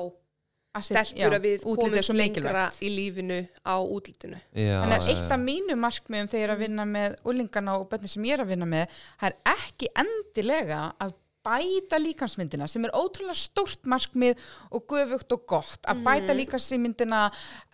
stelpur 0.79 1.35
að 1.35 1.47
við 1.47 1.65
komum 1.65 2.17
lengra 2.17 2.67
í 2.79 2.91
lífinu 2.95 3.39
á 3.67 3.75
útlitinu. 3.83 4.39
Já, 4.55 4.77
Þannig 4.79 4.97
að 4.97 5.09
eitt 5.11 5.33
af 5.35 5.41
mínu 5.43 5.75
markmiðum 5.79 6.29
þegar 6.31 6.41
ég 6.41 6.47
er 6.47 6.53
að 6.55 6.63
vinna 6.63 6.85
með 6.87 7.17
úlingana 7.27 7.79
og 7.79 7.89
börnir 7.91 8.13
sem 8.13 8.29
ég 8.29 8.37
er 8.37 8.45
að 8.45 8.53
vinna 8.53 8.69
með, 8.69 9.01
það 9.19 9.33
er 9.33 9.57
ekki 9.57 9.91
endilega 10.03 10.85
að 11.01 11.17
bæta 11.41 11.97
líkansmyndina 11.97 12.67
sem 12.69 12.83
er 12.85 12.93
ótrúlega 12.93 13.33
stórt 13.37 13.87
markmið 13.89 14.41
og 14.69 14.83
gufugt 14.89 15.33
og 15.33 15.45
gott. 15.49 15.79
Að 15.89 16.03
bæta 16.05 16.35
líkansmyndina 16.37 17.23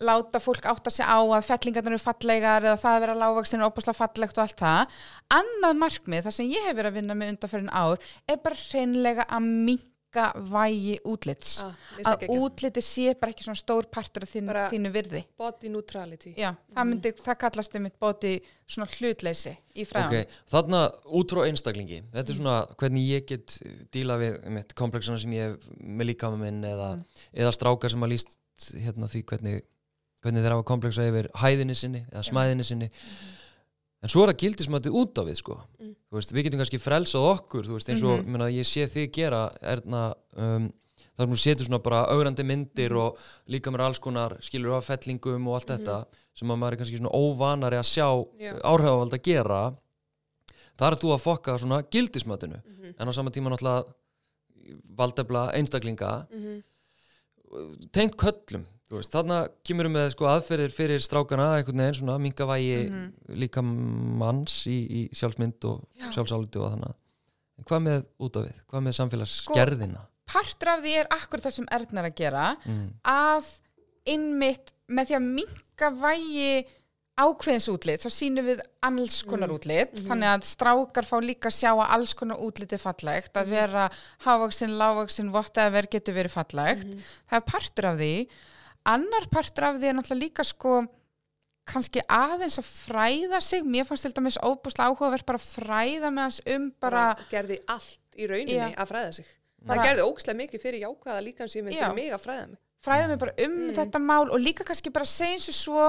láta 0.08 0.40
fólk 0.42 0.70
átta 0.72 0.94
sig 0.94 1.04
á 1.04 1.20
að 1.20 1.46
fellingarnar 1.50 1.98
eru 1.98 2.02
fallegar 2.02 2.64
eða 2.64 2.80
það 2.80 2.96
að 2.96 3.04
vera 3.04 3.18
lágvaksin 3.20 3.62
er 3.62 3.68
opaslega 3.68 4.00
fallegt 4.00 4.40
og 4.40 4.46
allt 4.46 4.64
það. 4.64 4.98
Annað 5.38 5.84
markmið, 5.84 6.24
það 6.26 6.38
sem 6.40 6.56
ég 6.56 6.70
hef 6.70 6.80
verið 6.80 6.94
að 6.94 7.00
vinna 7.02 7.20
með 7.20 7.34
undanferðin 7.36 7.76
ár, 7.76 8.10
er 8.26 8.42
bara 8.48 8.62
hreinlega 8.64 9.28
að 9.28 9.52
minka 10.08 10.34
vægi 10.52 10.98
útlits. 11.06 11.60
Ah, 11.62 11.76
að 12.06 12.28
útliti 12.30 12.82
sé 12.82 13.14
bara 13.20 13.32
ekki 13.32 13.44
svona 13.46 13.60
stór 13.60 13.88
partur 13.92 14.24
af 14.24 14.32
þínu, 14.32 14.48
Bara- 14.48 14.70
þínu 14.72 14.92
virði. 14.92 15.24
Body 15.38 15.70
neutrality. 15.70 16.34
Já, 16.38 16.56
það 16.74 16.88
myndi, 16.88 17.12
það 17.14 17.38
kallast 17.38 17.76
einmitt 17.76 17.98
svona 18.68 18.88
hlutleysi 19.00 19.58
í 19.76 19.86
fræðan. 19.86 20.22
Ok, 20.22 20.28
þarna 20.52 20.92
út 21.06 21.32
frá 21.32 21.46
einstaklingi 21.48 22.04
þetta 22.12 22.30
er 22.30 22.36
svona 22.36 22.76
hvernig 22.76 23.08
ég 23.08 23.26
get 23.28 23.62
díla 23.92 24.18
við 24.18 24.50
mitt 24.50 24.74
kompleksuna 24.76 25.18
sem 25.20 25.32
ég 25.32 25.52
hef 25.54 25.70
með 25.80 26.14
líkama 26.14 26.38
minn 26.38 26.64
eða, 26.64 27.04
eða 27.34 27.54
strákar 27.54 27.90
sem 27.90 28.02
að 28.02 28.10
líst 28.12 28.38
hérna 28.74 29.08
því 29.08 29.24
hvernig, 29.24 29.62
hvernig 30.22 30.44
þeir 30.44 30.52
hafa 30.52 30.64
kompleksa 30.64 31.08
yfir 31.08 31.30
hæðinni 31.34 31.76
sinni 31.76 32.06
eða 32.12 32.24
smæðinni 32.24 32.64
sinni 32.66 32.90
en 34.04 34.10
svo 34.10 34.24
er 34.24 34.32
það 34.34 34.42
gildismætið 34.44 34.98
út 35.02 35.18
á 35.18 35.24
við 35.26 35.36
sko 35.42 35.56
Mm. 35.80 35.96
veist, 36.12 36.32
við 36.34 36.44
getum 36.48 36.60
kannski 36.62 36.80
frelsað 36.80 37.26
okkur 37.34 37.66
veist, 37.74 37.90
eins 37.90 38.04
og 38.04 38.26
mm 38.26 38.38
ég 38.54 38.66
sé 38.68 38.88
þig 38.88 39.12
gera 39.14 39.52
erna 39.62 40.14
um, 40.38 40.72
þar 41.18 41.28
þú 41.28 41.38
setur 41.38 41.66
svona 41.66 41.82
bara 41.84 42.06
augrandi 42.14 42.44
myndir 42.46 42.94
og 42.96 43.18
líka 43.50 43.72
mér 43.72 43.82
alls 43.88 44.00
konar 44.00 44.38
skilur 44.42 44.78
af 44.78 44.86
fellingum 44.86 45.48
og 45.48 45.56
allt 45.56 45.68
þetta 45.74 46.06
sem 46.36 46.48
að 46.48 46.58
maður 46.62 46.74
er 46.74 46.78
kannski 46.78 46.98
svona 47.00 47.16
óvanari 47.18 47.78
að 47.80 47.90
sjá 47.90 48.08
Já. 48.40 48.54
áhrifavald 48.62 49.14
að 49.18 49.24
gera 49.24 49.62
þar 50.78 50.92
er 50.94 51.00
þú 51.02 51.14
að 51.16 51.24
fokka 51.26 51.58
svona 51.58 51.82
gildismötinu 51.90 52.62
Mhm. 52.64 52.94
en 53.00 53.08
á 53.10 53.12
sama 53.14 53.32
tíma 53.32 53.50
náttúrulega 53.50 53.94
valdefla 54.98 55.52
einstaklinga 55.54 56.28
Mhm. 56.32 56.64
tengt 57.92 58.16
köllum 58.16 58.66
veist, 58.96 59.12
þarna 59.12 59.38
kemur 59.68 59.90
við 59.90 59.96
með 59.98 60.10
sko, 60.14 60.28
aðferðir 60.32 60.72
fyrir 60.72 61.04
strákana 61.04 61.48
einhvern 61.58 61.82
veginn 61.84 61.98
svona 62.00 62.18
mingavægi 62.24 62.78
Mhm. 62.88 63.08
líka 63.44 63.62
manns 63.62 64.62
í, 64.68 64.78
í 64.88 65.02
sjálfsmynd 65.12 65.66
og 65.66 65.84
Já. 66.00 66.12
sjálfsáliti 66.16 66.62
og 66.62 66.72
þannig 66.72 66.96
en 67.58 67.66
hvað 67.68 67.82
með 67.84 68.06
út 68.20 68.38
af 68.38 68.44
við, 68.48 68.58
hvað 68.70 68.84
með 68.88 68.98
samfélagsgerðina 69.02 70.06
Partur 70.28 70.68
af 70.74 70.82
því 70.84 70.96
er 71.00 71.08
akkur 71.16 71.40
það 71.40 71.54
sem 71.56 71.68
Erna 71.72 72.02
er 72.02 72.10
að 72.12 72.16
gera 72.16 72.58
mm. 72.66 72.88
að 73.04 73.46
innmitt 74.08 74.74
með 74.88 75.08
því 75.08 75.16
að 75.18 75.30
minka 75.36 75.90
vægi 75.92 76.66
ákveðins 77.18 77.66
útlit, 77.74 78.04
þá 78.04 78.12
sínum 78.14 78.46
við 78.46 78.60
alls 78.86 79.24
konar 79.26 79.50
útlit, 79.50 79.96
þannig 80.06 80.30
að 80.30 80.44
strákar 80.46 81.08
fá 81.08 81.16
líka 81.24 81.50
að 81.50 81.56
sjá 81.58 81.72
að 81.74 81.94
alls 81.96 82.14
konar 82.14 82.38
útlit 82.46 82.76
er 82.76 82.82
fallegt, 82.84 83.32
að 83.34 83.50
vera 83.56 83.88
hávaksin, 84.22 84.76
lágvaksin, 84.78 85.32
whatever 85.34 85.88
getur 85.90 86.14
verið 86.14 86.36
fallegt. 86.36 86.94
Það 87.26 87.40
er 87.40 87.48
partur 87.50 87.90
af 87.90 87.98
því. 87.98 88.12
Annar 88.88 89.26
partur 89.32 89.68
af 89.68 89.80
því 89.82 89.90
er 89.92 89.98
náttúrulega 89.98 90.22
líka 90.24 90.46
sko 90.48 90.78
kannski 91.68 92.00
aðeins 92.08 92.56
að 92.62 92.68
fræða 92.88 93.42
sig 93.44 93.66
mér 93.68 93.84
fannst 93.90 94.06
til 94.08 94.14
dæmis 94.16 94.38
óbúslega 94.40 94.88
áhugavert 94.88 95.26
bara 95.28 95.42
að 95.42 95.48
fræða 95.58 96.12
með 96.16 96.24
hans 96.24 96.40
um 96.54 96.70
bara 96.80 97.02
bara 97.18 97.28
gerði 97.34 97.58
allt 97.68 98.00
í 98.18 98.28
rauninni 98.32 98.56
Já. 98.56 98.70
að 98.80 98.88
fræða 98.94 99.12
sig. 99.18 99.26
Bara- 99.68 99.82
það 99.82 99.90
gerði 99.90 100.06
ógslega 100.08 100.40
mikið 100.42 100.64
fyrir 100.64 100.84
jákvæða 100.86 101.24
líka 101.26 101.48
sem 101.52 101.68
ég 101.68 101.94
mig 101.96 102.12
að 102.14 102.24
fræða 102.24 102.48
mig. 102.48 102.58
fræða 102.86 103.08
mig 103.12 103.20
bara 103.20 103.34
um 103.46 103.58
þetta 103.76 104.00
mál 104.00 104.32
og 104.32 104.40
líka 104.40 104.64
kannski 104.64 104.94
bara 104.94 105.06
segja 105.06 105.34
eins 105.36 105.50
og 105.50 105.56
svo 105.60 105.88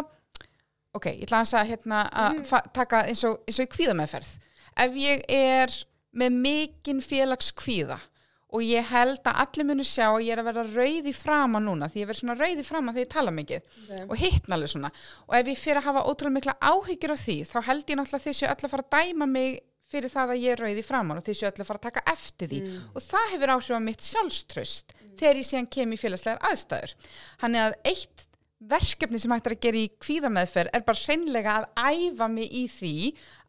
ok, 0.94 1.06
ég 1.06 1.22
ætla 1.28 1.42
að 1.44 1.66
hérna, 1.70 2.02
að 2.10 2.44
fa- 2.48 2.66
taka 2.74 3.04
eins 3.06 3.22
og, 3.24 3.38
eins 3.46 3.58
og 3.60 3.66
í 3.68 3.72
kvíðameðferð 3.76 4.30
ef 4.76 4.92
ég 4.98 5.22
er 5.28 5.68
með 6.16 6.30
mikinn 6.42 7.00
félags 7.04 7.52
kvíða 7.54 8.00
og 8.48 8.62
ég 8.64 8.86
held 8.88 9.20
að 9.28 9.40
allir 9.44 9.66
munu 9.68 9.84
sjá 9.84 10.06
að 10.08 10.22
ég 10.24 10.32
er 10.32 10.40
að 10.40 10.46
vera 10.48 10.62
rauð 10.72 11.08
í 11.10 11.14
frama 11.16 11.60
núna 11.60 11.88
því 11.92 12.00
ég 12.00 12.08
verð 12.08 12.20
svona 12.22 12.36
rauð 12.38 12.62
í 12.62 12.64
frama 12.64 12.94
þegar 12.96 13.04
ég 13.04 13.12
tala 13.12 13.34
mikið 13.36 13.66
Ok. 13.68 14.04
og 14.08 14.16
hittna 14.22 14.56
alveg 14.56 14.72
svona 14.72 14.90
og 15.28 15.34
ef 15.36 15.50
ég 15.52 15.58
fyrir 15.64 15.80
að 15.82 15.88
hafa 15.90 16.04
ótrúlega 16.08 16.36
mikla 16.38 16.54
áhyggjur 16.70 17.12
af 17.16 17.24
því 17.26 17.36
þá 17.50 17.58
held 17.68 17.90
ég 17.92 17.98
náttúrulega 18.00 18.24
þessu 18.28 18.48
öll 18.48 18.64
að 18.64 18.72
fara 18.72 18.86
að 18.86 18.94
dæma 18.96 19.28
mig 19.34 19.58
fyrir 19.88 20.12
það 20.12 20.32
að 20.34 20.40
ég 20.44 20.52
er 20.52 20.60
rauð 20.64 20.78
í 20.80 20.84
framann 20.84 21.20
og 21.20 21.24
þið 21.28 21.36
séu 21.42 21.48
öll 21.48 21.60
að 21.62 21.68
fara 21.68 21.78
að 21.82 21.86
taka 21.88 22.02
eftir 22.12 22.48
því 22.52 22.58
og 22.94 23.04
það 23.04 23.28
hefur 23.34 23.52
áhrif 23.54 23.76
á 23.76 23.80
mitt 23.88 24.04
sjálfströst 24.04 24.96
þegar 25.18 25.40
ég 25.42 25.48
síðan 25.48 25.68
kem 25.72 25.92
í 25.92 25.98
félagslegar 25.98 26.42
aðstæður. 26.44 26.92
Þannig 27.40 27.62
að 27.64 27.76
eitt 27.92 28.27
verkefni 28.58 29.18
sem 29.22 29.30
hægt 29.30 29.46
er 29.46 29.54
að 29.54 29.60
gera 29.62 29.78
í 29.78 29.90
kvíðameðferð 30.02 30.72
er 30.74 30.82
bara 30.86 30.98
hreinlega 31.04 31.52
að 31.60 31.66
æfa 31.94 32.26
mig 32.32 32.54
í 32.58 32.62
því 32.72 32.92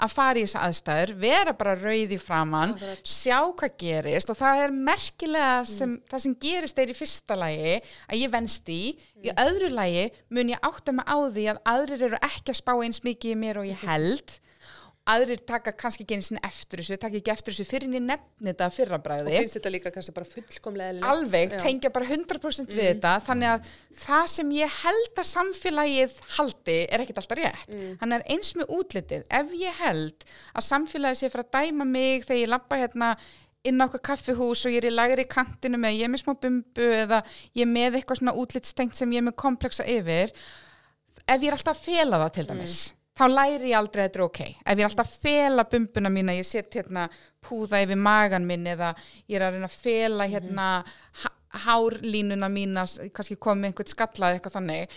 að 0.05 0.11
fara 0.13 0.37
í 0.39 0.43
þessa 0.45 0.65
aðstæður, 0.67 1.13
vera 1.23 1.53
bara 1.57 1.73
rauð 1.79 2.13
í 2.13 2.19
framann, 2.21 2.75
Akkurat. 2.75 3.01
sjá 3.09 3.39
hvað 3.57 3.73
gerist. 3.81 4.29
Og 4.29 4.37
það 4.37 4.61
er 4.65 4.75
merkilega 4.89 5.55
sem, 5.69 5.95
það 6.11 6.23
sem 6.25 6.35
gerist 6.45 6.83
er 6.83 6.93
í 6.93 6.97
fyrsta 6.99 7.39
lagi 7.39 7.73
að 7.79 8.19
ég 8.21 8.33
venst 8.35 8.69
í, 8.69 8.81
í 9.25 9.33
öðru 9.33 9.71
lagi 9.73 10.05
mun 10.29 10.53
ég 10.53 10.61
átta 10.69 10.93
mig 10.93 11.09
á 11.09 11.17
því 11.25 11.47
að 11.55 11.63
aðrir 11.73 12.05
eru 12.11 12.21
ekki 12.29 12.53
að 12.53 12.61
spá 12.61 12.73
eins 12.77 13.01
mikið 13.03 13.33
í 13.33 13.39
mér 13.41 13.63
og 13.63 13.69
ég 13.71 13.81
held 13.89 14.37
aðrir 15.09 15.41
taka 15.47 15.73
kannski 15.77 16.05
ekki 16.05 16.17
eins 16.17 16.29
og 16.33 16.39
eftir 16.45 16.81
þessu, 16.81 16.97
taka 17.01 17.19
ekki 17.19 17.33
eftir 17.33 17.55
þessu 17.55 17.65
fyrir 17.67 17.95
ég 17.97 18.05
nefni 18.05 18.51
þetta 18.51 18.67
að 18.67 18.77
fyrra 18.77 18.99
og 18.99 19.31
finnst 19.33 19.57
þetta 19.57 19.73
líka 19.73 19.93
kannski 19.95 20.15
bara 20.15 20.29
fullkomlega 20.29 21.11
alveg, 21.13 21.55
Já. 21.55 21.61
tengja 21.63 21.91
bara 21.95 22.09
100% 22.09 22.75
við 22.75 22.87
þetta 22.91 23.15
þannig 23.27 23.51
að 23.55 23.73
það 24.03 24.29
sem 24.35 24.53
ég 24.59 24.79
held 24.83 25.21
að 25.23 25.29
samfélagið 25.33 26.15
haldi 26.37 26.79
er 26.85 27.03
ekkert 27.03 27.21
alltaf 27.23 27.41
rétt. 27.41 27.75
Hann 28.01 28.15
er 28.15 28.25
eins 28.29 28.53
með 28.59 28.73
útlitið. 28.79 29.27
Ef 29.39 29.53
ég 29.59 29.83
held 29.83 30.25
að 30.53 30.67
samfélagið 30.69 31.21
sé 31.21 31.31
fyrir 31.33 31.47
að 31.47 31.53
dæma 31.57 31.89
mig 31.89 32.25
þegar 32.27 32.43
ég 32.43 32.51
lappa 32.53 32.79
hérna 32.79 33.13
inn 33.67 33.81
á 33.81 33.85
okkar 33.89 34.03
kaffihús 34.13 34.63
og 34.67 34.73
ég 34.73 34.83
er 34.83 34.89
í 34.89 34.95
lagri 34.95 35.25
kantinu 35.27 35.79
með 35.81 35.97
ég 35.99 36.07
er 36.07 36.13
með 36.13 36.23
smá 36.23 36.35
bumbu 36.39 36.85
eða 36.95 37.19
ég 37.57 37.65
er 37.65 37.71
með 37.71 37.99
eitthvað 37.99 38.21
svona 38.21 38.35
útlitstengt 38.39 38.95
sem 38.95 39.11
ég 39.11 39.19
er 39.19 39.27
með 39.27 39.35
komplexa 39.41 39.83
yfir 39.89 40.31
ef 41.27 41.35
ég 41.43 41.49
er 41.49 41.57
alltaf 41.57 41.75
að 41.75 41.83
fela 41.89 42.21
það 42.23 42.31
til 42.37 42.47
dæmis 42.53 42.77
þá 43.19 43.25
læri 43.27 43.73
ég 43.73 43.77
aldrei 43.77 44.05
að 44.05 44.07
þetta 44.09 44.19
er 44.21 44.25
ok. 44.25 44.39
Ef 44.63 44.71
ég 44.77 44.79
er 44.85 44.87
alltaf 44.89 45.09
að 45.11 45.19
fela 45.27 45.65
bumbuna 45.73 46.09
mína 46.15 46.37
ég 46.37 46.47
set 46.47 46.71
hérna 46.79 47.09
púða 47.43 47.81
yfir 47.83 47.99
magan 47.99 48.47
minn 48.47 48.65
eða 48.67 48.93
ég 49.27 49.35
er 49.39 49.45
að 49.49 49.57
reyna 49.57 49.67
að 49.69 49.77
fela 49.83 50.27
hérna 50.31 50.69
mm 50.79 51.35
hárlínuna 51.49 52.45
mína 52.53 52.83
s- 52.85 52.99
kannski 53.09 53.33
komið 53.41 53.61
með 53.63 53.69
einhvern 53.71 53.87
skallað 53.89 54.35
eitthvað 54.35 54.53
þannig. 54.53 54.91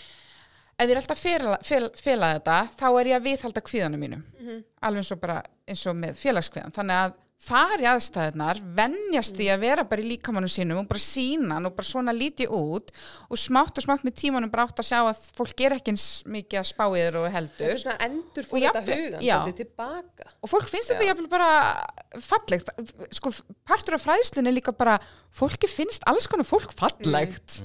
Ef 0.77 0.83
ég 0.85 0.91
er 0.93 0.99
alltaf 0.99 1.17
að 1.17 1.23
fela, 1.23 1.55
fela, 1.65 1.89
fela 1.97 2.27
þetta 2.35 2.57
þá 2.77 2.85
er 2.99 3.09
ég 3.09 3.15
að 3.17 3.23
viðhalda 3.27 3.63
kvíðanum 3.65 4.03
mínum. 4.05 4.21
Alveg 4.85 5.01
eins 5.01 5.11
og 5.15 5.19
bara 5.23 5.39
eins 5.67 5.81
og 5.89 5.95
með 5.97 6.13
félagskvíðan 6.21 6.75
þannig 6.75 6.99
að 6.99 7.15
fari 7.43 7.87
aðstæðunar 7.89 8.59
venjast 8.77 9.35
því 9.35 9.47
að 9.51 9.63
vera 9.65 9.83
bara 9.87 10.03
í 10.03 10.07
líkamannum 10.13 10.51
sínum 10.51 10.79
og 10.79 10.87
bara 10.87 11.03
sína 11.03 11.57
og 11.59 11.75
bara 11.75 11.87
svona 11.89 12.13
líti 12.15 12.47
út 12.47 12.93
og 13.27 13.39
smátt 13.39 13.79
og 13.79 13.85
smátt 13.85 14.05
með 14.07 14.15
tímanum 14.21 14.51
bara 14.53 14.67
átt 14.69 14.79
að 14.79 14.87
sjá 14.89 14.99
að 15.01 15.25
fólk 15.35 15.63
er 15.65 15.75
ekki 15.77 15.93
eins 15.93 16.07
mikið 16.29 16.61
að 16.61 16.69
spá 16.71 16.85
þér 16.87 17.19
og 17.19 17.27
Þetta 17.27 17.35
heldur 17.37 17.73
er 17.73 17.81
svona 17.83 18.07
endur 18.07 18.47
fór 18.47 18.63
þetta 18.63 18.83
hugan 18.87 19.25
já. 19.27 19.35
svolítið 19.35 19.59
tilbaka. 19.59 20.29
og 20.39 20.53
fólk 20.53 20.71
finnst 20.71 20.93
þetta 20.93 21.09
jafnvel 21.09 21.31
bara 21.33 21.51
fallegt. 22.29 22.73
Sko 23.19 23.33
partur 23.67 23.97
af 23.99 24.05
fræðslunni 24.07 24.55
líka 24.55 24.75
bara 24.77 24.99
fólki 25.33 25.67
finnst 25.71 26.07
alls 26.07 26.29
konar 26.31 26.47
fólk 26.47 26.71
fallegt 26.79 27.59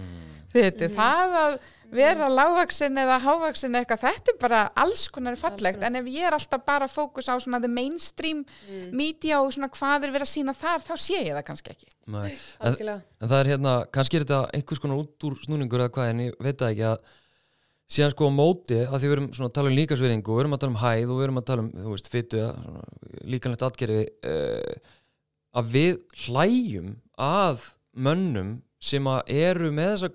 þetta, 0.54 0.88
það 0.94 1.36
að 1.42 1.58
vera 1.88 2.28
lágvaksin 2.28 3.00
eða 3.00 3.18
hávaksin 3.24 3.76
eitthvað, 3.78 4.02
þetta 4.02 4.32
er 4.32 4.40
bara 4.42 4.64
alls 4.76 5.06
konar 5.12 5.38
fallegt, 5.40 5.84
en 5.84 5.96
ef 6.00 6.10
ég 6.12 6.26
er 6.28 6.36
alltaf 6.36 6.64
bara 6.68 6.88
fókus 6.90 7.30
á 7.32 7.34
svona 7.40 7.60
the 7.64 7.70
mainstream 7.70 8.42
media 8.92 9.40
og 9.40 9.54
svona 9.56 9.70
hvað 9.72 10.08
er 10.08 10.12
verið 10.12 10.26
að 10.26 10.34
sína 10.34 10.56
þar 10.56 10.84
þá 10.84 10.92
sé 11.00 11.22
ég 11.22 11.32
það 11.32 11.46
kannski 11.48 11.72
ekki. 11.72 11.88
Nei. 12.08 12.34
En, 12.60 12.76
en 12.84 13.30
það 13.30 13.38
er 13.38 13.50
hérna, 13.54 13.78
kannski 13.94 14.20
er 14.20 14.26
þetta 14.26 14.42
einhvers 14.56 14.84
konar 14.84 15.00
út 15.00 15.28
úr 15.28 15.40
snúningur 15.46 15.86
eða 15.86 15.94
hvað 15.96 16.12
en 16.12 16.22
ég 16.26 16.36
veit 16.44 16.60
það 16.60 16.74
ekki 16.74 16.86
að 16.92 17.08
síðan 17.88 18.12
sko 18.12 18.28
á 18.28 18.32
móti 18.36 18.78
að 18.84 18.98
því 19.00 19.08
við 19.08 19.16
erum 19.16 19.28
svona 19.32 19.48
að 19.48 19.56
tala 19.56 19.70
um 19.70 19.78
líkasverðingu 19.78 20.32
og 20.32 20.36
við 20.36 20.44
erum 20.44 20.56
að 20.56 20.62
tala 20.62 20.74
um 20.74 20.80
hæð 20.82 21.12
og 21.12 21.18
við 21.18 21.26
erum 21.26 21.40
að 21.40 21.48
tala 21.48 21.64
um, 21.64 21.70
þú 21.72 21.92
veist, 21.94 22.10
fytu 22.12 22.42
líkanlegt 23.32 23.64
atgerfi 23.64 24.02
uh, 24.28 24.96
að 25.56 25.70
við 25.72 25.94
hlæjum 26.26 26.90
að 27.28 27.62
mönnum 27.96 28.50
sem 28.78 29.08
að 29.10 29.32
eru 29.34 29.70
með 29.74 29.94
þessa 29.94 30.10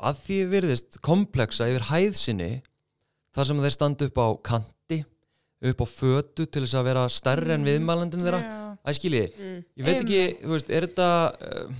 að 0.00 0.20
því 0.24 0.38
virðist 0.52 1.00
komplexa 1.04 1.68
yfir 1.70 1.88
hæð 1.90 2.16
sinni 2.18 2.50
þar 3.34 3.48
sem 3.48 3.62
þeir 3.64 3.74
standa 3.76 4.08
upp 4.08 4.18
á 4.20 4.28
kanti 4.50 4.98
upp 5.62 5.82
á 5.84 5.86
fötu 5.86 6.46
til 6.50 6.64
þess 6.64 6.74
að 6.74 6.88
vera 6.90 7.04
stærri 7.12 7.52
en 7.54 7.66
viðmælandin 7.66 8.24
þeirra. 8.24 8.40
Já. 8.42 8.58
æskilji, 8.90 9.24
Mm. 9.38 9.58
ég 9.78 9.84
veit 9.86 10.00
ekki, 10.02 10.22
þú 10.42 10.54
veist, 10.56 10.70
er 10.70 10.86
þetta 10.88 11.08
uh, 11.38 11.74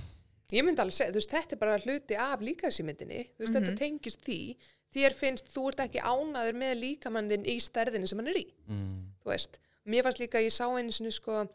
Ég 0.53 0.63
myndi 0.63 0.79
alveg 0.83 0.93
segja, 0.95 1.11
þú 1.11 1.19
veist, 1.19 1.31
þetta 1.33 1.55
er 1.55 1.59
bara 1.59 1.77
hluti 1.81 2.15
af 2.15 2.39
líkasímyndinni, 2.45 3.21
þú 3.33 3.41
veist, 3.43 3.53
þetta 3.57 3.73
tengist 3.79 4.21
því, 4.23 4.37
þér 4.93 5.15
finnst, 5.17 5.47
þú 5.49 5.63
ert 5.71 5.79
ekki 5.87 5.99
ánaður 6.05 6.59
með 6.61 6.73
líkamandin 6.83 7.47
í 7.49 7.55
stærðinni 7.59 8.07
sem 8.07 8.19
hann 8.21 8.29
er 8.29 8.37
í, 8.39 8.45
mm, 8.69 8.99
þú 9.23 9.31
veist. 9.33 9.59
Mér 9.89 10.05
fannst 10.05 10.21
líka, 10.21 10.39
ég 10.45 10.53
sá 10.53 10.67
einu 10.69 10.93
sinni, 10.93 11.11
sko, 11.11 11.47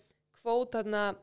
kvót 0.42 0.74
þarna, 0.74 1.14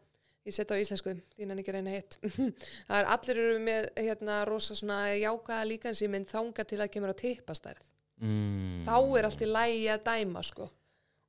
ég 0.46 0.54
setja 0.54 0.78
á 0.78 0.82
íslensku, 0.82 1.16
þínan 1.40 1.60
ekki 1.64 1.74
reyna 1.74 1.94
hitt, 1.96 2.18
það 2.88 2.98
er 3.00 3.08
allir 3.16 3.40
eru 3.42 3.60
með, 3.66 3.90
hérna, 3.98 4.40
rosa 4.48 4.76
svona 4.78 5.00
jákaða 5.18 5.68
líkansímynd 5.72 6.30
þanga 6.30 6.66
til 6.70 6.80
að 6.84 6.92
kemur 6.94 7.14
á 7.14 7.22
tippastærð. 7.22 7.86
mm, 8.22 8.84
Þá 8.86 8.96
er 9.20 9.28
allt 9.30 9.42
í 9.42 9.50
lægi 9.50 9.86
að 9.96 10.04
dæma, 10.10 10.44
sko. 10.46 10.70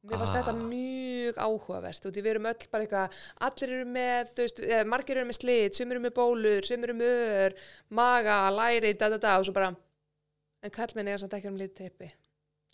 Mér 0.06 0.20
fannst 0.20 0.36
Ah. 0.36 0.42
þetta 0.44 0.68
mjög 0.68 1.38
áhugavert 1.42 2.04
og 2.06 2.12
því 2.14 2.22
við 2.22 2.30
erum 2.30 2.44
öll 2.46 2.66
bara 2.70 2.84
eitthvað, 2.84 3.14
allir 3.48 3.72
eru 3.74 3.86
með, 3.90 4.28
þú 4.36 4.44
veist, 4.44 4.60
eh, 4.62 4.84
margir 4.86 5.16
eru 5.18 5.26
með 5.26 5.38
slit, 5.40 5.74
sem 5.74 5.90
eru 5.90 6.02
með 6.04 6.12
bólur, 6.14 6.62
sem 6.68 6.84
eru 6.86 6.94
með 6.94 7.16
ör, 7.40 7.56
maga, 7.90 8.36
læri, 8.54 8.92
da 9.00 9.08
da 9.10 9.18
da 9.18 9.32
og 9.40 9.48
svo 9.48 9.52
bara, 9.56 9.72
en 10.62 10.70
kallmenni 10.70 11.10
er 11.10 11.18
samt 11.24 11.34
ekki 11.34 11.48
um 11.50 11.58
lítið 11.58 11.74
teppi. 11.80 12.12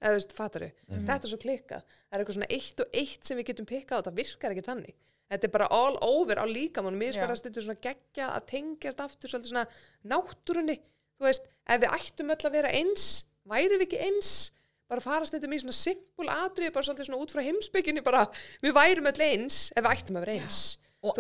Eða 0.03 0.11
þú 0.13 0.19
veist, 0.19 0.33
fattaru. 0.37 0.69
Þetta 0.91 1.25
er 1.25 1.31
svo 1.33 1.39
klikkað. 1.41 1.83
Það 2.11 2.13
er 2.19 2.21
eitthvað 2.25 2.37
svona 2.37 2.51
eitt 2.59 2.81
og 2.85 2.89
eitt 3.01 3.25
sem 3.31 3.39
við 3.39 3.47
getum 3.53 3.67
pikkað 3.71 3.99
og 4.03 4.05
það 4.11 4.19
virkar 4.21 4.53
ekki 4.53 4.67
þannig. 4.67 4.95
Þetta 5.33 5.49
er 5.49 5.53
bara 5.55 5.69
all 5.73 5.95
over 6.05 6.37
á 6.37 6.45
líkamannum. 6.45 7.01
Mér 7.01 7.17
Já. 7.17 7.23
er 7.23 7.31
bara 7.31 7.41
stundur 7.41 7.65
svona 7.65 7.81
geggja 7.81 8.29
að 8.37 8.49
tengjast 8.51 9.01
aftur 9.01 9.33
svolítið 9.33 9.55
svona 9.55 9.67
náttúrunni. 10.13 10.77
Þú 11.17 11.29
veist, 11.29 11.47
ef 11.73 11.81
við 11.81 11.95
ættum 11.97 12.35
öll 12.35 12.49
að 12.49 12.57
vera 12.59 12.73
eins, 12.77 13.07
værum 13.49 13.81
við 13.81 13.87
ekki 13.87 14.03
eins, 14.09 14.33
bara 14.93 15.05
fara 15.05 15.29
stundum 15.29 15.55
í 15.57 15.61
svona 15.63 15.77
simpul 15.79 16.29
atriði, 16.29 16.75
bara 16.75 16.85
svolítið 16.85 17.09
svona 17.09 17.25
út 17.25 17.33
frá 17.33 17.43
heimsbygginni, 17.47 18.05
bara 18.05 18.27
við 18.61 18.77
værum 18.77 19.09
öll 19.09 19.25
eins 19.25 19.65
ef 19.73 19.81
við 19.81 19.93
ættum 19.95 20.19
að 20.21 20.27
vera 20.27 20.37
eins. 20.43 20.61
Og, 21.03 21.17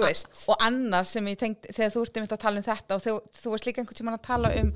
og 0.53 0.61
annað 0.62 1.07
sem 1.11 1.26
ég 1.33 1.39
tengd 1.41 1.66
þegar 1.74 1.91
þú 1.95 2.03
ert 2.07 2.18
einmitt 2.20 2.35
að 2.37 2.41
tala 2.45 2.61
um 2.61 2.66
þetta 2.68 2.97
og 2.99 3.03
þú, 3.03 3.14
þú 3.41 3.53
varst 3.55 3.66
líka 3.66 3.83
einhvern 3.83 3.99
tímann 3.99 4.16
að 4.18 4.22
tala 4.28 4.51
um 4.61 4.68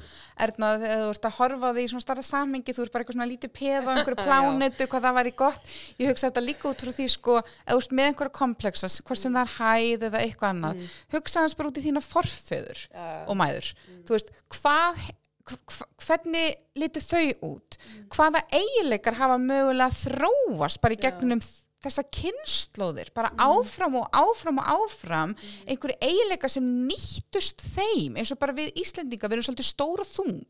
Erna, 0.47 0.71
þegar 0.83 1.03
þú 1.05 1.11
ert 1.15 1.29
að 1.29 1.37
horfa 1.39 1.71
því 1.77 1.85
í 1.85 1.91
svona 1.93 2.05
starra 2.07 2.25
samhengi 2.27 2.75
þú 2.77 2.83
ert 2.87 2.93
bara 2.97 3.05
eitthvað 3.07 3.19
svona 3.19 3.29
lítið 3.31 3.53
peða 3.61 3.93
einhverju 3.97 4.19
plánetu 4.25 4.89
hvað 4.91 5.07
það 5.07 5.19
væri 5.21 5.35
gott, 5.45 5.71
ég 6.03 6.11
hugsa 6.11 6.31
þetta 6.31 6.45
líka 6.47 6.71
út 6.73 6.83
frá 6.87 6.93
því 6.99 7.07
sko, 7.15 7.37
þú 7.71 7.79
ert 7.85 7.95
með 8.01 8.11
einhverja 8.11 8.35
komplexas 8.41 8.99
hvort 9.07 9.23
sem 9.23 9.39
það 9.39 9.47
er 9.47 9.55
hæð 9.61 10.09
eða 10.11 10.25
eitthvað 10.27 10.51
annað. 10.57 10.83
Hugsa 11.15 11.45
hans 11.45 11.55
bara 11.61 11.71
út 11.71 11.79
í 11.79 11.85
þína 11.87 12.03
forfeður 12.05 12.83
og 13.31 13.39
mæður, 13.39 13.71
þú 14.09 14.17
veist 14.19 14.35
hvað 14.59 15.05
hv- 15.47 15.87
hvernig 16.07 16.57
litu 16.83 17.01
þau 17.07 17.53
út? 17.53 17.79
Hvaða 18.11 18.43
eiginleikar 18.51 19.15
hafa 19.21 19.39
mögulega 19.39 19.95
þróast 19.95 20.83
bara 20.83 20.97
í 20.97 21.01
gegnum 21.07 21.41
þessa 21.85 22.03
kynnslóðir, 22.17 23.11
bara 23.15 23.31
áfram 23.43 23.99
og 24.01 24.07
áfram 24.17 24.59
og 24.63 24.71
áfram 24.77 25.35
einhverju 25.69 25.97
eiginleika 26.03 26.49
sem 26.51 26.65
nýttust 26.89 27.61
þeim 27.75 28.17
eins 28.19 28.33
og 28.35 28.41
bara 28.41 28.55
við 28.57 28.73
Íslendinga, 28.81 29.29
við 29.29 29.37
erum 29.39 29.47
svolítið 29.51 29.69
stóra 29.69 30.07
þung. 30.09 30.41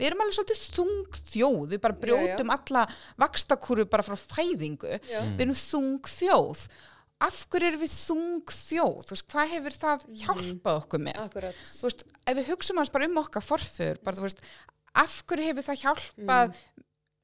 Við 0.00 0.08
erum 0.08 0.24
alveg 0.24 0.38
svolítið 0.38 0.64
þung 0.74 1.20
þjóð 1.30 1.68
við 1.74 1.82
bara 1.84 1.94
Já, 1.94 2.00
já. 2.00 2.02
brjótum 2.08 2.50
alla 2.56 2.82
vakstakúru 3.22 3.86
bara 3.92 4.06
frá 4.06 4.16
fæðingu. 4.18 4.96
Já. 5.06 5.20
við 5.36 5.44
erum 5.46 5.60
þung 5.60 6.10
þjóð. 6.16 6.64
Af 7.24 7.44
hverju 7.52 7.68
erum 7.70 7.84
við 7.84 7.92
þung 7.94 8.50
þjóð? 8.50 8.96
Þú 9.06 9.14
veist, 9.14 9.26
hvað 9.30 9.52
hefur 9.54 9.76
það 9.84 10.06
hjálpað 10.24 10.80
okkur 10.80 11.04
með? 11.06 11.20
Akkurat. 11.28 11.60
þú 11.70 11.86
veist, 11.86 12.02
ef 12.26 12.36
við 12.40 12.48
hugsaum 12.50 12.80
hans 12.82 12.90
bara 12.96 13.06
um 13.08 13.20
okkar 13.22 13.44
forföður, 13.46 14.00
bara 14.04 14.18
þú 14.18 14.26
veist, 14.26 14.42
af 15.04 15.14
hverju 15.30 15.46
hefur 15.52 15.68
það 15.68 15.80
hjálpað 15.84 16.58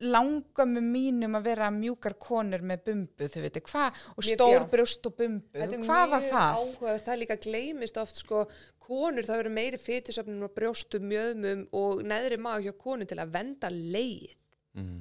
langamum 0.00 0.86
mínum 0.94 1.36
að 1.36 1.46
vera 1.50 1.68
mjúkar 1.74 2.16
konur 2.20 2.62
með 2.64 2.84
bumbu, 2.88 3.28
þau 3.28 3.40
veitir, 3.44 3.64
hvað, 3.68 4.00
og 4.14 4.26
stór 4.26 4.56
já. 4.56 4.66
brjóst 4.72 5.08
og 5.10 5.16
bumbu, 5.18 5.68
hvað 5.84 6.04
var 6.14 6.26
það? 6.26 6.60
Áhugaverð. 6.60 7.04
Það 7.06 7.20
líka 7.20 7.38
gleymist 7.44 8.00
oft 8.00 8.22
sko 8.22 8.46
konur, 8.80 9.26
það 9.28 9.42
verður 9.42 9.56
meiri 9.58 9.80
fytusöfnum 9.80 10.48
og 10.48 10.56
brjóstum, 10.56 11.06
mjöðmum 11.10 11.62
og 11.76 12.02
neðri 12.08 12.40
maga 12.40 12.64
hjá 12.64 12.76
konur 12.80 13.10
til 13.10 13.20
að 13.20 13.36
venda 13.36 13.72
leið. 13.72 14.34
mm. 14.80 15.00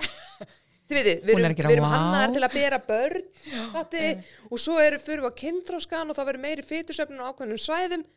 Þið 0.90 0.96
veitir, 0.98 1.18
við 1.22 1.36
Hún 1.36 1.44
er 1.46 1.52
erum, 1.54 1.70
erum 1.70 1.86
hannaðar 1.86 2.32
til 2.34 2.44
að 2.44 2.54
bera 2.58 2.78
börn, 2.82 3.26
fatti, 3.74 4.06
og 4.50 4.60
svo 4.60 4.78
eru 4.82 4.98
fyrir 5.00 5.24
við 5.24 5.32
á 5.32 5.40
kynþróskan 5.44 6.10
og 6.10 6.18
það 6.18 6.32
verður 6.32 6.44
meiri 6.48 6.66
fytusöfnum 6.66 7.22
á 7.22 7.30
ákveðnum 7.30 7.60
svæðum 7.62 8.08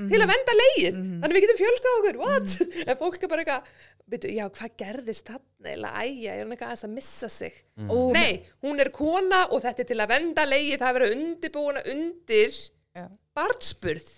til 0.00 0.20
að 0.20 0.30
venda 0.32 0.54
leið. 0.58 1.00
Þannig 1.22 1.36
við 1.36 1.44
getum 1.46 1.58
fjölgað 1.60 1.96
okkur, 2.00 2.20
what? 2.22 2.54
En 2.88 2.98
fólk 3.00 3.22
er 3.22 3.30
bara 3.32 3.44
eitthvað, 3.44 4.28
já, 4.32 4.44
hvað 4.58 4.76
gerðist 4.82 5.28
þarna 5.28 5.72
eða 5.74 5.90
æja, 6.02 6.34
er 6.36 6.44
hún 6.44 6.54
eitthvað 6.56 6.72
aðeins 6.72 6.86
að 6.88 6.94
missa 6.96 7.30
sig? 7.32 7.58
Ó, 7.86 7.96
Nei, 8.14 8.42
hún 8.64 8.82
er 8.82 8.92
kona 8.94 9.42
og 9.50 9.64
þetta 9.64 9.84
er 9.84 9.90
til 9.92 10.00
að 10.02 10.14
venda 10.14 10.46
leið, 10.48 10.72
það 10.80 10.88
er 10.88 10.98
verið 10.98 11.16
undirbúina 11.18 11.84
undir 11.94 12.56
Já. 12.96 13.06
barnsburð. 13.36 14.08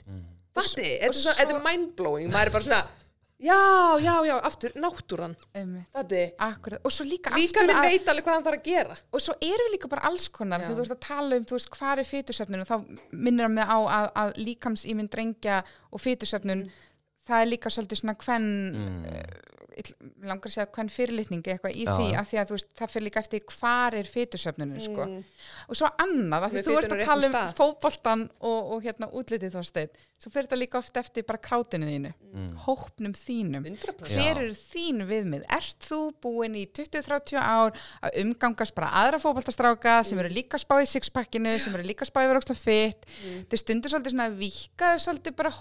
Fatti, 0.55 0.91
þetta 1.03 1.35
er, 1.43 1.57
er 1.57 1.64
mindblowing, 1.64 2.31
maður 2.31 2.53
er 2.53 2.55
bara 2.55 2.68
svona, 2.68 2.83
Já, 3.43 3.99
já, 3.99 4.14
já, 4.24 4.39
aftur, 4.47 4.72
náttúran. 4.78 5.35
Akkurat, 6.39 6.78
og 6.87 6.93
svo 6.95 7.05
líka, 7.05 7.32
Líka 7.35 7.61
aftur 7.61 7.66
minn 7.66 7.76
að, 7.80 7.89
veit 7.91 8.09
alveg 8.09 8.24
hvað 8.28 8.37
hann 8.37 8.45
þarf 8.47 8.61
að 8.61 8.68
gera. 8.68 8.97
og 9.11 9.24
svo 9.24 9.35
erum 9.43 9.66
við 9.68 9.74
líka 9.74 9.91
bara 9.91 10.07
alls 10.09 10.28
konar 10.30 10.62
þegar 10.62 10.76
þú 10.78 10.85
ert 10.85 10.95
að 10.95 11.03
tala 11.09 11.39
um, 11.41 11.47
þú 11.51 11.59
veist, 11.59 11.70
hvað 11.74 12.03
er 12.03 12.09
fytusöfnun 12.09 12.62
og 12.62 12.68
þá 12.70 12.76
minnir 13.11 13.49
hann 13.49 13.57
mig 13.59 13.66
á 13.66 13.78
að, 13.82 14.07
að 14.22 14.30
líkamsýmynd 14.39 15.11
drengja 15.11 15.59
og 15.91 16.05
fytusöfnun 16.05 16.62
það 17.26 17.41
er 17.41 17.51
líka 17.51 17.74
svolítið 17.74 18.01
svona 18.01 18.16
hvern 18.22 18.49
mm. 18.70 19.53
Langar 20.25 20.51
að 20.51 20.55
segja 20.55 20.70
hvern 20.77 20.91
fyrirlitningi 20.93 21.55
eitthvað 21.55 21.77
í 21.77 21.85
Já. 21.87 21.93
því 21.99 22.09
að 22.20 22.31
því 22.31 22.41
að 22.41 22.51
þú 22.51 22.59
veist, 22.59 22.70
það 22.79 22.93
fyrir 22.95 23.07
líka 23.09 23.22
eftir 23.25 23.45
hvar 23.55 23.99
er 23.99 24.11
fytusöfnunum 24.14 24.83
sko. 24.85 25.07
Mm. 25.11 25.22
og 25.68 25.81
svo 25.81 25.91
annað, 26.05 26.49
af 26.49 26.55
því 26.55 26.64
þú 26.68 26.77
ert 26.81 26.97
að 26.97 27.05
tala 27.09 27.31
um 27.31 27.39
fótboltan 27.59 28.27
og, 28.41 28.75
og 28.77 28.85
hérna 28.87 29.11
útlitið 29.11 29.57
þá 29.57 29.62
stein 29.70 29.95
svo 30.25 30.33
fyrir 30.33 30.47
þetta 30.47 30.59
líka 30.59 30.79
oft 30.81 30.97
eftir 30.97 31.25
bara 31.29 31.41
krátinu 31.43 31.89
þínu 31.89 32.12
hópnum 32.64 33.12
þínum 33.18 33.66
100%. 33.68 34.07
Já. 34.09 34.16
hver 34.16 34.41
eru 34.45 34.55
þín 34.57 35.05
viðmið? 35.09 35.45
Ert 35.53 35.85
þú 35.85 35.99
búin 36.25 36.57
í 36.57 36.64
20-30 36.70 37.37
ár 37.41 37.75
að 38.01 38.20
umgangast 38.22 38.75
bara 38.77 38.93
aðra 39.03 39.20
fótboltastráka 39.22 39.99
sem 40.07 40.20
eru 40.22 40.33
líka 40.33 40.57
að 40.57 40.64
spá 40.64 40.77
í 40.81 40.89
sixpackinu, 40.89 41.57
sem 41.61 41.77
eru 41.77 41.87
líka 41.87 42.07
að 42.07 42.12
spá 42.12 42.22
í 42.22 42.31
vera 42.31 42.41
ógst 42.41 42.55
fit, 42.57 43.05
mm. 43.05 43.45
þau 43.51 43.59
stundur 43.61 43.93
svolítið 43.93 44.14
svona 44.14 44.29
að 44.31 44.39
vikaðu 44.41 45.05
svolítið 45.05 45.37
bara 45.43 45.53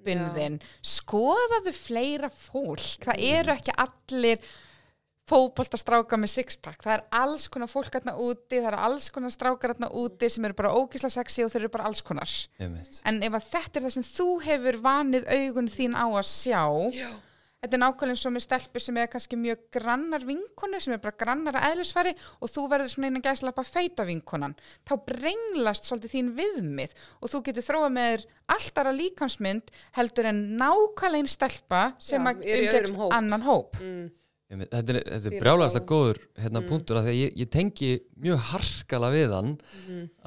hópin 0.00 0.24
Já. 0.24 0.32
þinn, 0.34 0.58
skoðaðu 0.82 1.76
fleira 1.76 2.30
fólk, 2.32 3.04
það 3.04 3.24
eru 3.30 3.54
ekki 3.54 3.76
allir 3.76 4.50
fótboltastráka 5.30 6.18
með 6.18 6.32
sixpack, 6.32 6.80
það 6.82 6.94
er 6.96 7.02
alls 7.20 7.46
konar 7.52 7.70
fólk 7.70 7.92
hérna 7.94 8.16
úti, 8.18 8.58
það 8.58 8.72
eru 8.72 8.80
alls 8.88 9.10
konar 9.14 9.30
strákar 9.30 9.74
hérna 9.76 9.90
úti 9.94 10.30
sem 10.32 10.44
eru 10.48 10.56
bara 10.58 10.72
ógisla 10.74 11.10
sexy 11.12 11.44
og 11.44 11.52
þeir 11.52 11.62
eru 11.62 11.72
bara 11.76 11.86
alls 11.86 12.02
konar. 12.02 12.32
En 13.06 13.22
ef 13.22 13.36
þetta 13.52 13.78
er 13.78 13.86
það 13.86 13.94
sem 13.94 14.08
þú 14.08 14.28
hefur 14.48 14.80
vanið 14.82 15.28
augun 15.30 15.70
þín 15.70 15.94
á 15.94 16.06
að 16.08 16.26
sjá 16.26 16.64
Já. 16.96 17.10
Þetta 17.60 17.76
er 17.76 17.82
nákvæmlega 17.82 18.14
eins 18.14 18.26
og 18.28 18.32
með 18.34 18.44
stelpur 18.46 18.82
sem 18.84 18.98
er 19.00 19.08
kannski 19.12 19.36
mjög 19.36 19.64
grannar 19.76 20.22
vinkonu 20.24 20.78
sem 20.80 20.94
er 20.96 21.02
bara 21.02 21.18
grannar 21.20 21.58
að 21.60 21.66
eðlisfæri 21.74 22.14
og 22.40 22.52
þú 22.52 22.62
verður 22.72 22.92
svona 22.94 23.10
eina 23.10 23.20
gæslega 23.24 23.64
feita 23.68 24.06
vinkonan 24.08 24.54
þá 24.88 24.94
brenglast 25.10 25.88
svolítið 25.88 26.14
þín 26.14 26.30
viðmið 26.38 26.94
og 27.20 27.32
þú 27.34 27.42
getur 27.50 27.66
þróa 27.68 27.90
með 27.92 28.08
þér 28.14 28.24
alltaf 28.56 28.88
á 28.88 28.92
líkansmynd 29.00 29.74
heldur 29.98 30.30
en 30.32 30.40
nákvæmlega 30.62 31.20
einn 31.20 31.30
stelpa 31.34 31.82
sem 32.00 32.24
Já, 32.24 32.32
að 32.32 32.80
er 32.80 32.90
hóp. 32.96 33.12
annan 33.12 33.46
hóp 33.48 33.76
Mm. 33.80 34.08
Þetta 34.50 34.96
er, 34.96 34.96
þetta 35.06 35.28
er 35.30 35.42
brjálæðast 35.44 35.76
fáum. 35.78 35.86
góður 35.86 36.18
hérna, 36.42 36.60
punktur 36.66 36.96
af 36.98 37.04
því 37.06 37.10
að 37.12 37.18
ég, 37.20 37.34
ég 37.38 37.50
tengi 37.54 37.90
mjög 38.18 38.40
harkala 38.48 39.10
við 39.14 39.34
hann 39.36 39.52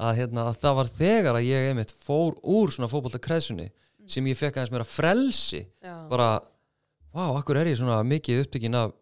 að, 0.00 0.12
hérna, 0.16 0.46
að 0.48 0.56
það 0.62 0.78
var 0.78 0.90
þegar 0.96 1.36
að 1.36 1.48
ég 1.50 1.68
einmitt 1.68 1.92
fór 2.00 2.38
úr 2.40 2.72
svona 2.72 2.88
fótboltakræðsunni 2.88 3.66
sem 4.08 4.24
ég 4.30 4.38
fekk 4.40 4.56
aðeins 4.56 4.72
meira 4.72 4.88
frelsi 4.88 5.60
Já. 5.84 6.08
bara, 6.08 6.30
vá, 7.14 7.24
akkur 7.38 7.56
er 7.62 7.70
ég 7.72 7.78
svona 7.80 8.02
mikið 8.06 8.44
upptökin 8.44 8.74
af 8.80 8.92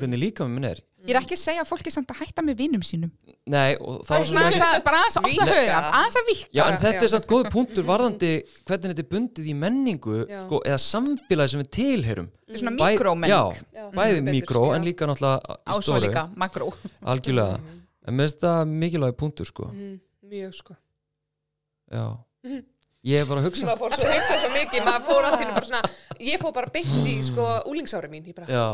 hvernig 0.00 0.18
líka 0.18 0.46
minn 0.50 0.64
er? 0.66 0.80
Ég 1.06 1.14
er 1.14 1.22
ekki 1.22 1.32
að 1.32 1.40
segja 1.40 1.62
að 1.62 1.68
fólki 1.70 1.90
samt 1.94 2.10
að 2.12 2.18
hætta 2.20 2.42
með 2.44 2.58
vinum 2.60 2.82
sínum. 2.84 3.08
Nei, 3.48 3.72
og 3.80 4.02
aðeins 4.04 4.58
að, 4.60 4.74
bara 4.84 4.98
aðeins 5.00 5.16
að 5.16 5.24
opna 5.30 5.30
Víkka. 5.46 5.54
hugan 5.54 5.86
aðeins 5.96 6.18
að 6.20 6.26
vikka 6.28 6.58
Já, 6.58 6.62
en 6.68 6.76
þetta 6.82 6.98
Já. 7.00 7.04
er 7.06 7.12
samt 7.14 7.28
góð 7.30 7.46
punktur 7.54 7.86
varðandi 7.88 8.30
hvernig 8.68 8.90
þetta 8.92 9.02
er 9.04 9.08
bundið 9.14 9.48
í 9.48 9.54
menningu 9.62 10.18
sko, 10.28 10.60
eða 10.68 10.80
samfélagi 10.84 11.52
sem 11.54 11.62
við 11.62 11.70
tilherum 11.78 12.28
þetta 12.28 12.52
er 12.58 12.60
svona 12.60 12.74
Bæ- 12.76 12.92
mikrómenning 12.92 13.32
Já, 13.32 13.40
Já. 13.80 13.86
bæði 13.96 14.18
Betur, 14.20 14.34
mikró 14.36 14.62
en 14.76 14.84
líka 14.90 15.08
náttúrulega 15.08 15.56
á 15.56 15.72
í 15.72 15.78
svo 15.78 15.86
stóru, 15.88 16.02
líka, 16.04 16.26
makró. 16.44 16.68
Algjörlega. 17.14 17.60
En 18.04 18.14
mér 18.20 18.28
finnst 18.28 18.44
það 18.44 18.76
mikilvægi 18.84 19.16
punktur 19.24 19.48
sko. 19.48 19.70
Mm. 19.72 19.96
Mjög 20.30 20.54
sko. 20.60 20.76
já, 21.90 22.04
ég 23.08 23.20
er 23.22 23.28
bara 23.28 23.40
að 23.40 23.46
hugsa 23.48 23.66
Maður 23.68 23.78
fór 23.84 23.94
svo 23.96 24.08
að 24.08 24.16
hugsa 24.18 24.38
svo 24.42 24.50
mikið, 24.54 24.84
maður 24.88 25.06
fór 25.08 25.28
allt 25.28 25.40
í 25.40 25.44
einu 25.46 25.54
bara 25.56 25.68
svona, 25.70 25.82
ég 26.30 26.42
fór 26.42 26.52
bara 26.56 26.72
beint 26.74 27.06
í 27.08 27.14
sko 27.26 27.46
úlingsári 27.70 28.10
mín, 28.12 28.26
ég 28.28 28.36
bara, 28.36 28.48
já, 28.50 28.66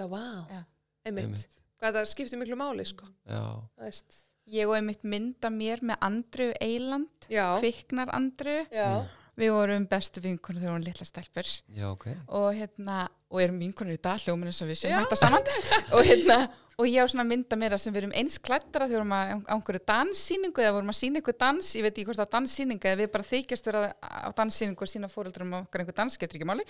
já, 0.00 0.06
vá, 0.08 0.22
Já. 0.50 0.62
einmitt. 1.04 1.24
Einmitt. 1.26 1.58
Hvað 1.82 1.98
það 1.98 2.06
skiptir 2.14 2.40
miklu 2.40 2.56
máli, 2.56 2.86
sko. 2.88 3.08
já, 3.28 3.42
Það 3.76 3.84
veist. 3.90 4.20
Ég 4.54 4.68
og 4.68 4.74
einmitt 4.76 5.04
mynda 5.08 5.48
mér 5.52 5.80
með 5.80 5.96
Andru 6.04 6.50
Eiland, 6.60 7.28
Já. 7.32 7.46
kviknar 7.60 8.10
Andru. 8.12 8.58
Já. 8.72 9.04
Við 9.34 9.50
vorum 9.50 9.86
bestu 9.90 10.22
vinkonur 10.22 10.60
þegar 10.60 10.68
við 10.68 10.74
vorum 10.76 10.84
litla 10.86 11.06
stelpur. 11.08 11.48
Já, 11.74 11.86
ok. 11.90 12.04
Og 12.38 12.50
hérna, 12.54 12.98
og 13.32 13.40
erum 13.42 13.56
vinkonur 13.58 13.96
í 13.96 14.02
dag 14.02 14.20
hljóminn 14.22 14.50
eins 14.52 14.60
og 14.62 14.68
við 14.70 14.78
séum 14.84 14.94
Já. 14.94 15.00
þetta 15.02 15.18
saman. 15.18 15.48
Og 15.96 16.06
hérna, 16.06 16.36
og 16.78 16.90
ég 16.90 17.02
á 17.02 17.10
svona 17.10 17.26
mynda 17.26 17.58
mér 17.58 17.74
að 17.74 17.82
sem 17.84 17.94
við 17.94 18.04
erum 18.04 18.14
eins 18.18 18.36
klættara 18.42 18.86
þegar 18.86 18.92
við 18.92 19.00
vorum 19.00 19.16
að 19.16 19.32
á 19.34 19.54
einhverju 19.56 19.82
danssýningu 19.90 20.62
eða 20.64 20.76
vorum 20.76 20.92
að 20.92 20.98
sína 21.00 21.20
einhver 21.20 21.38
dans, 21.38 21.70
ég 21.74 21.86
veit 21.86 21.94
ekki 21.94 22.06
hvort 22.08 22.20
það 22.20 22.28
er 22.28 22.34
danssýningu 22.36 22.90
eða 22.90 23.00
við 23.02 23.10
bara 23.14 23.28
þykjast 23.30 23.70
vera 23.70 23.82
á 24.02 24.30
danssýningu 24.38 24.86
og 24.86 24.90
sína 24.90 25.10
fóreldrum 25.10 25.56
okkar 25.60 25.82
einhver 25.84 25.98
dans, 25.98 26.18
getur 26.18 26.38
ekki 26.38 26.50
máli. 26.50 26.66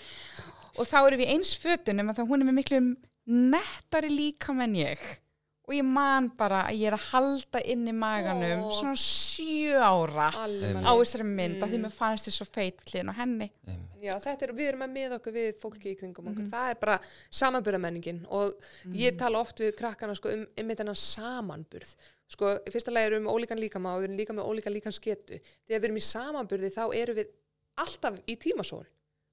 Og 0.77 0.89
þá 0.89 0.97
erum 1.03 1.21
við 1.21 1.35
eins 1.35 1.53
fötun 1.61 2.01
um 2.01 2.11
að 2.13 2.21
það 2.21 2.33
hún 2.33 2.41
er 2.45 2.49
með 2.49 2.59
miklu 2.61 2.81
nettari 3.25 4.11
líkam 4.13 4.61
en 4.65 4.77
ég 4.77 5.05
og 5.67 5.73
ég 5.73 5.83
man 5.85 6.29
bara 6.37 6.63
að 6.69 6.77
ég 6.79 6.87
er 6.91 6.93
að 6.97 7.05
halda 7.11 7.61
inn 7.65 7.87
í 7.89 7.93
maganum 7.97 8.65
Ó. 8.67 8.71
svona 8.77 8.95
sjö 9.01 9.79
ára 9.81 10.27
Alveg. 10.43 10.77
á 10.85 10.91
þessari 11.01 11.25
mynd 11.25 11.61
að 11.63 11.69
því 11.73 11.77
Mm. 11.79 11.85
mér 11.87 11.91
fannst 11.97 12.27
þið 12.29 12.35
svo 12.37 12.45
feit 12.53 12.77
hlýðin 12.85 13.09
á 13.09 13.15
henni. 13.17 13.51
Já, 14.05 14.19
þetta 14.21 14.43
er, 14.43 14.53
við 14.53 14.67
erum 14.69 14.81
að 14.85 14.91
miða 14.93 15.17
okkur 15.19 15.33
við 15.33 15.57
fólki 15.59 15.89
í 15.95 15.97
kringum 15.97 16.25
Mhm. 16.25 16.33
okkur. 16.35 16.49
Það 16.51 16.69
er 16.69 16.75
bara 16.75 16.99
samanburðamenningin 17.31 18.25
og 18.29 18.53
ég 18.93 19.17
tala 19.17 19.39
oft 19.39 19.57
við 19.59 19.75
krakkana 19.77 20.15
sko, 20.15 20.29
um, 20.29 20.45
um 20.57 20.69
þetta 20.69 20.95
samanburð. 20.95 21.95
Sko, 22.27 22.55
í 22.65 22.71
fyrsta 22.73 22.91
lagi 22.93 23.09
erum 23.11 23.23
við 23.23 23.27
með 23.27 23.35
ólíkan 23.35 23.59
líkama 23.61 23.95
og 23.95 24.01
við 24.01 24.07
erum 24.09 24.17
líka 24.17 24.33
með 24.33 24.47
ólíkan 24.49 24.73
líkan 24.73 24.93
sketu. 24.95 25.39
Þegar 25.67 25.79
við 25.81 25.89
erum 25.89 25.97
í 26.01 26.05
samanburði 26.05 26.71
þá 26.73 26.83
erum 26.95 27.15
við 27.15 27.27
alltaf 27.77 28.19
í 28.27 28.35
tímasól. 28.37 28.85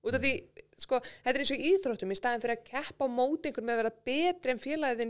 Út 0.05 0.15
af 0.15 0.21
því, 0.21 0.33
sko, 0.83 0.99
þetta 0.99 1.35
er 1.37 1.43
eins 1.45 1.53
og 1.55 1.63
íþróttum 1.71 2.11
í 2.11 2.17
staðin 2.19 2.43
fyrir 2.43 2.57
að 2.59 2.65
keppa 2.65 3.07
á 3.07 3.09
móti 3.09 3.47
einhver 3.53 3.63
með 3.63 3.77
að 3.77 3.83
vera 3.83 3.93
betri 4.05 4.51
en 4.51 4.59
félagið 4.59 5.05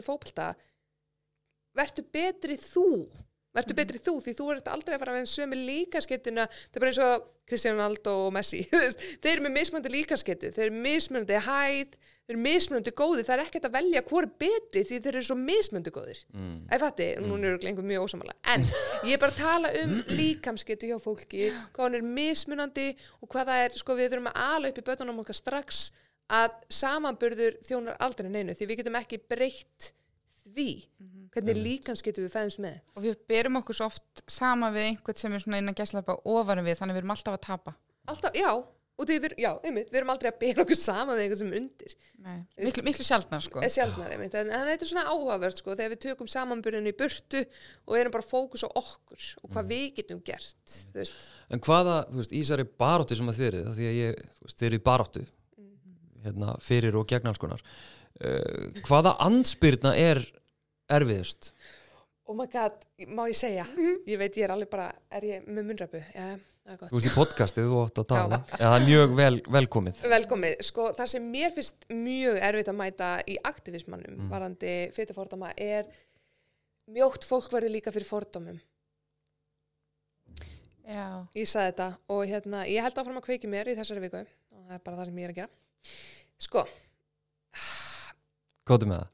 vertu 1.77 2.05
betri 2.15 2.57
þú. 2.61 2.89
Vertu 3.53 3.77
betri 3.77 4.01
þú 4.01 4.17
því 4.25 4.33
þú 4.39 4.49
ert 4.55 4.69
aldrei 4.73 4.95
að 4.97 5.03
fara 5.03 5.19
vera 5.19 5.29
sömu 5.29 5.59
líkaskettuna 5.59 6.47
það 6.49 6.79
er 6.79 6.85
bara 6.85 6.93
eins 6.93 7.03
og 7.05 7.27
Cristiano 7.49 7.77
Ronaldo 7.77 8.15
og 8.27 8.33
Messi. 8.33 8.63
Þeir 9.23 9.35
eru 9.35 9.45
með 9.45 9.57
mismunandi 9.59 9.93
líkasketu 9.93 10.53
þeir 10.55 10.71
eru 10.71 10.83
mismunandi 10.87 11.41
hæð 11.45 11.97
þeir 12.23 12.33
eru 12.33 12.43
mismunandi 12.47 12.93
góði, 12.97 13.25
það 13.27 13.35
er 13.35 13.43
ekkert 13.45 13.67
að 13.69 13.75
velja 13.77 14.03
hvor 14.09 14.25
er 14.25 14.35
betri 14.41 14.85
því 14.89 14.99
þeir 15.05 15.17
eru 15.19 15.27
svo 15.27 15.37
mismunandi 15.37 15.93
góðir. 15.93 16.21
Mm. 16.33 16.59
Æ, 16.71 16.75
fatti, 16.81 17.09
núna 17.21 17.51
eru 17.51 17.69
einhver 17.69 17.89
mjög 17.89 18.07
ósamála 18.07 18.37
en 18.55 18.67
ég 19.09 19.17
er 19.17 19.23
bara 19.23 19.35
að 19.35 19.41
tala 19.43 19.73
um 19.83 19.97
líkamsketu 20.21 20.89
hjá 20.89 21.01
fólki, 21.03 21.51
hvað 21.75 21.89
hann 21.89 21.99
er 21.99 22.07
mismunandi 22.21 22.87
og 23.21 23.33
hvað 23.33 23.51
það 23.51 23.65
er, 23.67 23.81
sko 23.83 23.99
við 23.99 24.15
þurfum 24.15 24.31
að 24.31 24.45
ala 24.47 24.71
upp 24.71 24.79
í 24.79 24.87
bötunum 24.87 25.25
okkar 25.25 25.41
strax 25.43 25.83
að 26.33 26.55
samanburður 26.73 27.59
þjónar 27.67 27.99
aldrei 28.07 28.31
neinu 28.31 28.55
því 28.57 28.71
við 28.71 28.81
getum 28.81 29.03
ekki 29.03 29.21
breytt 29.29 29.93
því? 30.51 30.69
Hvernig 31.33 31.63
líkamsketu 31.63 32.27
við 32.27 32.35
fæðumst 32.35 32.61
með? 32.63 32.77
Og 32.97 33.07
við 33.07 33.25
berum 33.31 33.59
okkur 33.63 33.79
svo 33.79 33.89
oft 33.89 34.23
sama 34.31 34.69
við 34.75 34.91
einhvern 34.91 35.19
sem 35.23 35.33
er 35.33 35.43
svona 35.45 35.63
innan 35.63 35.79
gæslepa 35.79 36.19
ofanum 36.29 36.69
við 36.69 36.79
þannig 36.81 36.99
við 36.99 37.05
erum 37.05 37.15
alltaf 37.17 37.39
að 37.39 37.45
tapa. 37.47 37.75
Alltaf, 38.11 38.37
já, 38.37 38.51
og 38.53 39.09
því 39.09 39.17
við, 39.23 39.35
já, 39.41 39.51
einmitt, 39.65 39.89
við 39.93 40.01
erum 40.03 40.13
aldrei 40.13 40.29
að 40.29 40.39
bera 40.43 40.65
okkur 40.65 40.79
saman 40.79 41.17
við 41.17 41.25
einhvern 41.25 41.41
sem 41.41 41.53
er 41.53 41.61
undir. 41.61 41.95
Nei. 42.23 42.39
miklu, 42.67 42.85
miklu 42.87 43.07
sjaldnar 43.07 43.45
sko. 43.47 43.63
Er 43.65 43.73
sjálfnar 43.73 44.15
einmitt, 44.17 44.37
en, 44.39 44.51
þetta 44.53 44.87
er 44.87 44.91
svona 44.91 45.07
áhugavert 45.09 45.63
sko, 45.63 45.77
þegar 45.79 45.95
við 45.95 46.03
tökum 46.05 46.31
samanburðinu 46.31 46.93
í 46.93 46.97
burtu 46.99 47.45
og 47.87 47.97
erum 47.99 48.15
bara 48.15 48.27
fókus 48.27 48.67
á 48.67 48.69
okkur 48.69 49.31
og 49.41 49.55
hvað 49.55 49.71
við 49.73 49.87
getum 50.01 50.21
gert 50.27 50.77
veist, 50.95 51.17
en 51.49 51.63
hvaða, 51.65 52.03
þú 52.11 52.21
veist, 52.21 52.35
í 52.35 52.43
þessari 52.43 52.69
baróttu 52.85 53.19
sem 53.19 53.33
að 53.33 53.41
af 53.63 53.79
því 53.79 53.89
að 53.89 53.99
ég, 53.99 54.23
þú 54.37 54.51
veist, 54.51 54.67
í 54.69 54.83
baróttu 54.91 55.25
hérna, 56.23 56.55
fyrir 56.63 56.99
og 56.99 57.09
gegn 57.11 57.33
alls 57.33 57.41
konar 57.43 57.65
uh, 58.21 58.83
hvaða 58.89 59.17
andspyrna 59.25 59.97
er 59.97 60.21
erfiðust? 60.93 61.55
oh 62.33 62.37
my 62.37 62.47
god, 62.49 62.79
má 63.13 63.27
ég 63.29 63.37
segja? 63.37 63.67
Ég 64.09 64.17
veit, 64.21 64.37
ég 64.39 64.47
er 64.47 64.55
alveg 64.55 64.71
bara, 64.73 64.89
er 65.13 65.27
ég 65.29 65.47
með 65.47 65.75
já, 66.15 66.27
er 66.65 66.79
gott. 66.79 66.89
Þú 66.89 66.99
ert 66.99 67.09
í 67.09 67.13
podcastið, 67.13 67.69
þú 67.69 67.81
átt 67.83 68.01
að 68.01 68.09
tala. 68.13 68.39
Eða 68.57 68.71
það 68.71 68.77
er 68.77 68.87
mjög 68.87 69.15
vel, 69.19 69.35
velkomið. 69.57 70.03
Velkomið, 70.13 70.55
sko 70.69 70.89
það 70.97 71.11
sem 71.13 71.31
mér 71.35 71.55
finnst 71.57 71.89
mjög 71.93 72.39
erfitt 72.49 72.71
að 72.73 72.79
mæta 72.79 73.09
í 73.29 73.39
aktivismannum 73.51 74.29
varðandi 74.33 74.77
fytufordóma 74.97 75.53
er 75.57 75.91
mjótt 76.93 77.27
fólk 77.29 77.51
verður 77.53 77.77
líka 77.77 77.95
fyrir 77.95 78.09
fordómum. 78.09 78.61
Já. 80.83 81.25
ég 81.39 81.47
sagði 81.47 81.69
þetta 81.69 81.85
og 82.11 82.23
hérna, 82.27 82.65
ég 82.67 82.83
held 82.83 82.97
áfram 82.99 83.21
að 83.21 83.27
kveiki 83.29 83.49
mér 83.51 83.69
í 83.71 83.77
þessari 83.79 84.03
viku 84.03 84.19
og 84.19 84.65
það 84.67 84.75
er 84.75 84.81
bara 84.83 84.99
það 84.99 85.07
sem 85.09 85.21
ég 85.21 85.29
er 85.29 85.35
að 85.35 85.39
gera. 85.39 85.93
Sko, 86.43 86.65
Kóttu 88.69 88.89
með 88.91 89.03
það? 89.03 89.09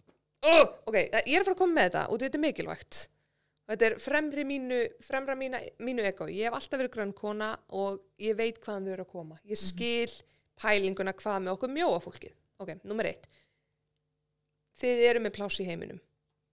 oh, 0.49 0.65
ok, 0.89 0.97
ég 0.97 1.35
er 1.35 1.43
að 1.43 1.49
fara 1.49 1.55
að 1.57 1.61
koma 1.63 1.77
með 1.77 1.89
þetta 1.89 2.03
og 2.09 2.21
þetta 2.23 2.39
er 2.39 2.45
mikilvægt. 2.45 3.01
Og 3.69 3.73
þetta 3.75 3.89
er 3.89 3.97
fremri 4.01 4.45
mínu, 4.49 4.81
fremra 5.05 5.37
mína, 5.37 5.61
mínu 5.85 6.05
ego. 6.09 6.29
Ég 6.33 6.49
hef 6.49 6.57
alltaf 6.57 6.81
verið 6.81 6.95
grönn 6.95 7.15
kona 7.17 7.51
og 7.77 7.99
ég 8.23 8.37
veit 8.39 8.61
hvaðan 8.63 8.87
þau 8.87 8.95
eru 8.95 9.05
að 9.05 9.13
koma. 9.13 9.41
Ég 9.49 9.61
skil 9.61 10.13
pælinguna 10.59 11.13
hvað 11.19 11.43
með 11.45 11.57
okkur 11.57 11.75
mjóa 11.75 11.99
fólkið. 12.05 12.37
Ok, 12.63 12.73
nummer 12.89 13.09
eitt. 13.11 13.29
Þið 14.79 15.05
eru 15.11 15.25
með 15.25 15.37
pláss 15.37 15.61
í 15.61 15.67
heiminum. 15.69 16.01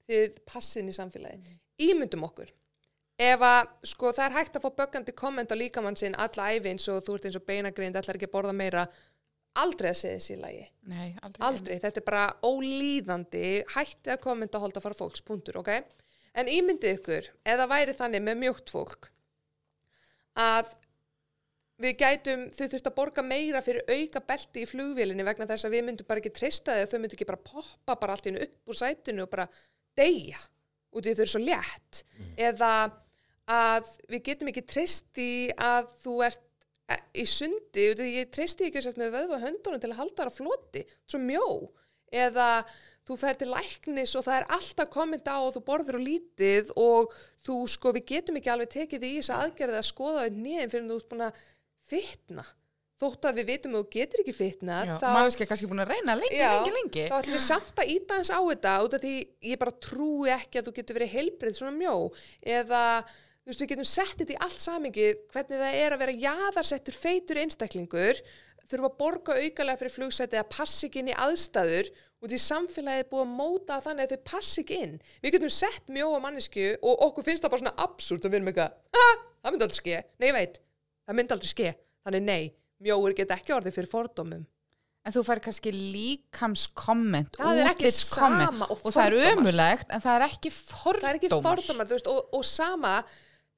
Þið 0.10 0.42
passin 0.50 0.92
í 0.92 0.96
samfélagi 0.96 1.60
ímyndum 1.82 2.26
okkur. 2.28 2.52
Ef 3.16 3.44
að, 3.48 3.70
sko, 3.88 4.12
það 4.12 4.26
er 4.26 4.36
hægt 4.36 4.58
að 4.58 4.66
fá 4.66 4.80
böggandi 4.82 5.14
komment 5.16 5.52
á 5.52 5.56
líkamann 5.56 5.96
sinn 6.00 6.18
alla 6.20 6.50
æfi 6.52 6.74
eins 6.74 6.88
og 6.92 7.00
þú 7.06 7.16
ert 7.16 7.28
eins 7.30 7.38
og 7.40 7.46
beinagrind, 7.48 7.96
ætlar 7.96 8.20
ekki 8.20 8.28
að 8.28 8.34
borða 8.34 8.56
meira 8.56 8.84
aldrei 9.62 9.92
að 9.92 10.00
segja 10.00 10.20
þessi 10.20 10.34
í 10.36 10.40
lagi. 10.42 10.64
Nei, 10.92 11.10
aldrei. 11.26 11.44
Aldrei, 11.48 11.76
þetta 11.84 12.02
er 12.02 12.08
bara 12.08 12.24
ólíðandi, 12.46 13.44
hætti 13.76 14.14
að 14.14 14.24
kommenta 14.24 14.60
að 14.60 14.66
holda 14.66 14.82
að 14.82 14.88
fara 14.88 15.00
fólks, 15.02 15.24
punktur, 15.26 15.60
ok? 15.62 15.72
En 16.36 16.52
ímyndið 16.52 16.98
ykkur, 16.98 17.30
eða 17.48 17.70
væri 17.72 17.96
þannig 17.96 18.26
með 18.26 18.42
mjótt 18.42 18.74
fólk, 18.74 19.10
að 20.40 20.74
við 21.82 21.96
gætum, 22.00 22.44
þau 22.56 22.66
þurft 22.72 22.90
að 22.90 22.96
borga 22.96 23.24
meira 23.26 23.62
fyrir 23.64 23.88
auka 23.92 24.22
belti 24.24 24.64
í 24.64 24.70
flugvélinni 24.70 25.26
vegna 25.28 25.48
þess 25.50 25.68
að 25.68 25.76
við 25.76 25.88
myndum 25.90 26.08
bara 26.08 26.22
ekki 26.24 26.36
treysta 26.36 26.76
þau, 26.76 26.92
þau 26.92 27.00
myndum 27.00 27.18
ekki 27.18 27.32
bara 27.32 27.48
poppa 27.50 27.98
bara 28.00 28.16
allt 28.16 28.28
í 28.28 28.32
hennu 28.32 28.46
upp 28.46 28.72
úr 28.72 28.80
sætinu 28.80 29.26
og 29.26 29.32
bara 29.32 29.48
deyja, 30.00 30.40
út 30.96 31.08
í 31.08 31.16
þau 31.16 31.26
eru 31.26 31.34
svo 31.34 31.44
létt. 31.44 32.04
Eða 32.40 32.72
að 33.52 33.92
við 34.10 34.24
getum 34.30 34.50
ekki 34.52 34.66
treysti 34.66 35.30
að 35.62 35.92
þú 36.04 36.16
ert 36.26 36.45
í 37.16 37.24
sundi, 37.30 37.88
ég 38.14 38.34
treysti 38.34 38.68
ekki 38.68 38.84
sért 38.84 39.00
með 39.02 39.16
vöðva 39.16 39.40
höndunum 39.42 39.82
til 39.82 39.92
að 39.94 40.00
halda 40.02 40.20
þar 40.22 40.30
á 40.30 40.38
floti, 40.38 40.84
svo 41.10 41.22
mjó, 41.24 41.46
eða 42.14 42.50
þú 43.06 43.18
fer 43.22 43.38
til 43.40 43.48
læknis 43.52 44.14
og 44.18 44.26
það 44.26 44.38
er 44.40 44.46
alltaf 44.58 44.92
kommenta 44.94 45.38
á 45.38 45.40
og 45.46 45.56
þú 45.56 45.64
borður 45.66 46.00
og 46.00 46.06
lítið 46.06 46.70
og 46.82 47.16
þú 47.46 47.58
sko, 47.70 47.94
við 47.96 48.06
getum 48.14 48.38
ekki 48.40 48.54
alveg 48.54 48.72
tekið 48.74 49.08
í 49.08 49.16
þess 49.20 49.34
aðgerði 49.36 49.82
að 49.82 49.90
skoða 49.90 50.28
þau 50.28 50.38
nýðin 50.46 50.72
fyrir 50.72 50.88
þú 50.90 51.00
ert 51.00 51.10
búin 51.12 51.26
að 51.28 51.42
fitna. 51.86 52.46
Þótt 52.96 53.28
að 53.28 53.40
við 53.42 53.50
vitum 53.50 53.74
að 53.76 53.82
þú 53.84 53.88
getur 53.92 54.22
ekki 54.24 54.34
fitna, 54.38 54.76
Já, 54.88 54.94
maður 55.04 55.34
skil 55.36 55.48
kannski 55.50 55.68
búin 55.68 55.84
að 55.84 55.92
reyna 55.92 56.16
lengi, 56.16 56.38
Já, 56.40 56.52
lengi, 56.56 56.74
lengi. 56.78 57.06
þá 57.12 57.16
ætlum 57.18 57.36
við 57.36 57.44
samt 57.44 57.82
að 57.84 57.92
íta 57.92 58.20
þess 58.22 58.32
á 58.32 58.40
þetta 58.40 58.76
út 58.86 58.96
af 58.96 59.04
því 59.04 59.16
ég 59.52 59.62
bara 59.62 59.74
trúi 59.84 60.32
ekki 60.32 60.62
að 60.62 60.70
þú 60.70 60.74
getur 60.78 60.98
verið 61.02 61.16
heilbrið 61.18 61.58
svona 61.60 61.76
mjó 61.76 61.96
eða 62.56 62.84
þú 63.46 63.52
veist 63.52 63.62
við 63.62 63.72
getum 63.76 63.88
sett 63.88 64.18
þetta 64.18 64.34
í 64.34 64.42
allt 64.42 64.64
samingi 64.64 65.08
hvernig 65.30 65.62
það 65.62 65.80
er 65.84 65.94
að 65.94 66.02
vera 66.02 66.20
jaðarsettur 66.26 66.98
feitur 66.98 67.42
einstaklingur 67.44 68.22
þurfa 68.66 68.90
að 68.90 68.98
borga 68.98 69.36
aukalega 69.38 69.80
fyrir 69.82 69.94
flugsæti 69.94 70.40
að 70.40 70.52
passa 70.56 70.88
ekki 70.88 71.02
inn 71.02 71.12
í 71.12 71.18
aðstæður 71.26 71.92
og 72.26 72.32
því 72.32 72.40
samfélagið 72.42 73.04
er 73.04 73.10
búið 73.12 73.24
að 73.26 73.36
móta 73.38 73.78
þannig 73.86 74.08
að 74.08 74.16
þau 74.16 74.24
passa 74.32 74.62
ekki 74.64 74.80
inn. 74.82 74.96
Við 75.22 75.36
getum 75.36 75.54
sett 75.54 75.94
mjóa 75.94 76.22
mannesku 76.24 76.66
og 76.82 77.04
okkur 77.10 77.28
finnst 77.28 77.46
það 77.46 77.54
bara 77.54 77.64
svona 77.64 77.86
absúrt 77.86 78.26
að 78.26 78.34
við 78.34 78.40
erum 78.40 78.50
eitthvað, 78.50 78.80
ah, 78.98 79.24
það 79.46 79.54
myndi 79.54 79.68
aldrei 79.68 79.82
ske. 79.82 80.02
Nei, 80.18 80.28
ég 80.32 80.38
veit, 80.40 80.60
það 81.06 81.20
myndi 81.20 81.38
aldrei 81.38 81.52
ske. 81.52 81.72
Þannig 82.06 82.26
nei, 82.26 82.44
mjóir 82.86 83.18
geta 83.20 83.38
ekki 83.38 83.56
orðið 83.60 83.78
fyrir 83.78 83.92
fordómum. 83.92 84.46
En 85.06 85.14
þú 85.14 85.22
fær 85.22 85.38
kannski 85.46 85.70
líkamskomment, 85.70 87.36
útlitskomment 87.38 88.64
og 88.66 88.80
og 88.80 88.96
það 88.96 89.20
er 89.20 89.36
ömulegt 89.36 89.92
en 89.94 90.02
það 90.02 90.16
er 90.18 90.24
ekki 90.26 90.50
fordómar. 90.50 91.04
það 91.04 91.10
er 91.12 91.20
ekki 91.20 91.30
fordómar 91.46 91.90
þú 91.92 92.00
veist, 92.00 92.10
og, 92.10 92.32
og 92.34 92.48
sama, 92.50 92.96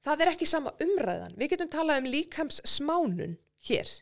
það 0.08 0.24
er 0.24 0.32
ekki 0.32 0.48
sama 0.48 0.74
umræðan. 0.84 1.36
Við 1.38 1.54
getum 1.54 1.70
talað 1.72 2.02
um 2.02 2.10
líkams 2.12 2.60
smánun 2.68 3.38
hér 3.68 3.94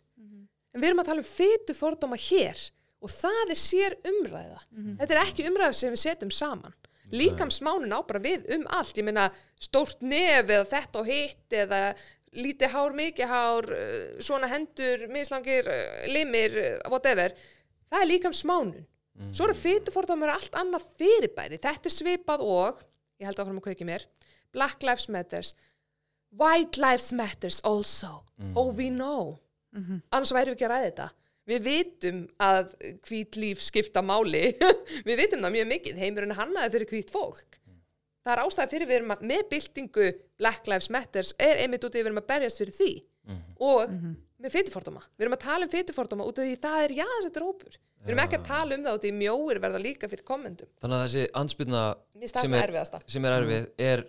en 0.77 0.83
við 0.83 0.91
erum 0.91 1.01
að 1.01 1.09
tala 1.09 1.23
um 1.23 1.29
fytu 1.29 1.77
fordóma 1.77 2.19
hér 2.21 2.59
og 3.01 3.13
það 3.13 3.53
er 3.55 3.61
sér 3.61 3.95
umræða 4.05 4.59
þetta 5.01 5.15
er 5.15 5.23
ekki 5.23 5.47
umræða 5.49 5.79
sem 5.79 5.95
við 5.95 6.03
setjum 6.03 6.35
saman. 6.35 6.75
Líkams 7.15 7.61
smánun 7.61 7.95
á 7.95 8.03
bara 8.03 8.21
við 8.21 8.45
um 8.57 8.67
allt. 8.75 8.97
Ég 8.99 9.07
meina 9.07 9.29
stórt 9.63 10.01
nef 10.03 10.51
eða 10.51 10.67
þetta 10.67 11.01
og 11.01 11.07
hitt 11.07 11.55
eða 11.55 11.81
lítið 12.37 12.73
hár, 12.75 12.97
mikið 12.99 13.31
hár 13.31 13.69
uh, 13.73 14.19
svona 14.21 14.51
hendur, 14.51 15.07
mislangir 15.09 15.71
uh, 15.71 16.03
limir, 16.11 16.59
uh, 16.59 16.91
whatever. 16.91 17.33
Það 17.89 18.03
er 18.03 18.11
líkams 18.11 18.43
smánun 18.43 18.85
Svo 19.33 19.47
eru 19.47 19.57
fytufordómar 19.57 20.35
allt 20.35 20.57
annað 20.59 20.85
fyrirbæri. 21.01 21.59
Þetta 21.63 21.89
er 21.89 21.95
svipað 21.95 22.45
og, 22.45 22.83
ég 23.21 23.29
held 23.29 23.41
áfram 23.41 23.61
að 23.61 23.69
kveiki 23.69 23.89
mér, 23.89 24.05
Black 24.53 24.85
Lives 24.85 25.09
Matters, 25.13 25.55
White 26.37 26.81
Lives 26.83 27.13
Matters 27.17 27.61
also. 27.65 28.23
Oh, 28.55 28.71
we 28.77 28.91
know. 28.93 29.39
Annars 30.13 30.33
væri 30.35 30.53
við 30.53 30.57
ekki 30.59 30.67
að 30.69 30.73
ræða 30.75 30.89
þetta. 30.91 31.07
Við 31.47 31.63
vitum 31.63 32.21
að 32.43 32.73
hvít 33.07 33.37
líf 33.39 33.61
skipta 33.63 34.03
máli. 34.03 34.45
við 35.09 35.21
vitum 35.23 35.45
það 35.47 35.55
mjög 35.55 35.69
mikið. 35.73 36.01
Heimurinn 36.03 36.35
er 36.35 36.41
hannaði 36.41 36.73
fyrir 36.75 36.91
hvít 36.93 37.13
fólk. 37.15 37.59
Það 38.27 38.33
er 38.35 38.43
ástæði 38.43 38.73
fyrir 38.75 38.89
við 38.91 38.97
erum 38.99 39.13
að, 39.15 39.21
með 39.31 39.43
byltingu 39.53 40.07
Black 40.43 40.67
Lives 40.73 40.89
Matters 40.91 41.31
er 41.39 41.61
einmitt 41.63 41.85
út 41.87 41.95
í 41.95 42.01
við 42.01 42.09
erum 42.11 42.19
að 42.25 42.27
berjast 42.33 42.59
fyrir 42.63 42.75
því. 42.75 42.91
Og 43.63 43.93
með 44.43 44.53
fytufordóma. 44.53 45.01
Við 45.17 45.25
erum 45.29 45.37
að 45.39 45.45
tala 45.47 45.67
um 45.69 45.71
fytufordóma 45.73 46.27
út 46.29 46.41
af 46.43 46.49
því 46.49 46.57
það 46.67 46.83
er 46.89 46.95
jáðsettur 46.99 47.47
hópur. 47.47 47.79
Við 48.03 48.13
erum 48.13 48.21
ekki 48.27 48.39
að 48.41 48.49
tala 48.51 48.77
um 48.77 48.83
það 48.85 48.99
út 48.99 49.07
í 49.09 49.13
mjóir 49.23 49.61
verða 49.63 49.81
líka 49.83 50.11
fyrir 50.11 50.27
komendum. 50.29 50.69
Þannig 50.83 50.99
að 50.99 51.07
þessi 51.07 51.25
ansbyrna 51.41 51.85
sem, 52.43 52.59
er- 52.59 52.75
sem 53.15 53.25
er 53.31 53.37
erfið 53.39 53.71
er 53.87 54.05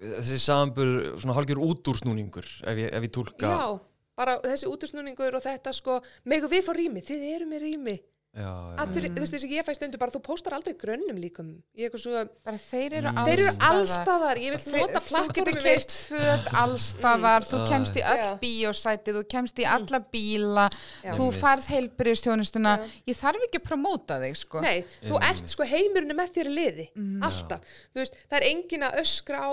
þessi 0.00 0.38
sambur 0.42 1.18
svona 1.20 1.36
hálgjör 1.38 1.60
útúrsnúningur 1.68 2.44
ef 2.66 2.76
ég, 2.82 2.90
ef 2.92 3.02
ég 3.08 3.12
tólka 3.14 3.52
Já, 3.52 3.80
bara 4.16 4.38
þessi 4.42 4.66
útusnúningur 4.70 5.34
og 5.38 5.42
þetta 5.44 5.72
sko, 5.74 6.00
megu 6.24 6.48
við 6.50 6.66
fá 6.66 6.72
rými, 6.76 7.00
þið 7.04 7.30
eru 7.36 7.46
með 7.50 7.64
rými. 7.68 7.96
Allir, 8.34 9.04
þú 9.14 9.20
veist 9.22 9.44
ég 9.46 9.62
fæ 9.62 9.76
stundu 9.76 9.98
bara, 10.02 10.10
þú 10.10 10.18
póstar 10.26 10.56
aldrei 10.56 10.74
grönnum 10.74 11.14
líkum. 11.22 11.52
Er 11.78 11.92
svo, 11.94 12.24
Bara 12.42 12.58
þeir 12.58 12.96
eru 12.98 13.12
þeir 13.14 13.42
eru 13.44 13.52
allstaðar. 13.62 14.40
ég 14.42 14.56
vil 14.56 14.72
nota 14.80 14.98
Þú 14.98 15.20
getur 15.36 15.52
plattformið 15.54 15.60
keift 15.62 15.92
mitt. 15.92 15.98
föt 16.10 16.48
allstaðar, 16.64 17.46
þú 17.46 17.60
Mm. 17.60 17.68
kemst 17.70 17.94
í 17.94 18.02
öll 18.02 18.24
Já. 18.24 18.38
bíósæti, 18.42 19.14
þú 19.14 19.22
kemst 19.30 19.56
í 19.62 19.64
alla 19.64 20.00
bíla, 20.00 20.66
Já. 21.04 21.12
þú 21.14 21.30
farð 21.32 21.66
heilbriðstjónustuna. 21.70 22.72
Já. 22.82 22.90
Ég 23.06 23.16
þarf 23.22 23.46
ekki 23.46 23.60
að 23.62 23.68
promóta 23.70 24.18
þig, 24.18 24.36
sko. 24.36 24.60
Nei, 24.60 24.84
þú 25.06 25.20
ert 25.22 25.48
sko 25.48 25.62
heimurinn 25.62 26.10
er 26.10 26.18
með 26.18 26.34
þér 26.34 26.50
í 26.50 26.54
liði, 26.58 26.88
alltaf. 27.22 27.60
Þú 27.94 28.02
veist, 28.02 28.14
það 28.30 28.40
er 28.40 28.48
engin 28.50 28.82
að 28.82 28.98
öskra 28.98 29.38
á 29.46 29.50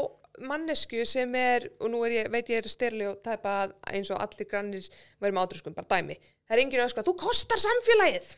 mannesku 0.48 1.04
sem 1.08 1.34
er, 1.40 1.68
og 1.80 1.92
nú 1.94 2.02
er 2.08 2.16
ég, 2.20 2.30
veit 2.34 2.50
ég 2.52 2.62
er 2.64 2.70
styrli 2.72 3.06
og 3.10 3.20
tæpa 3.26 3.56
að 3.66 3.74
eins 3.94 4.12
og 4.14 4.22
allir 4.24 4.48
grannir 4.50 4.88
verið 5.22 5.36
með 5.38 5.44
átrúskum, 5.46 5.76
bara 5.78 5.90
dæmi. 5.96 6.18
Það 6.48 6.56
er 6.58 6.62
engin 6.66 6.82
að 6.84 6.90
öskra, 6.90 7.04
þú 7.08 7.14
kostar 7.22 7.62
samfélagið. 7.64 8.30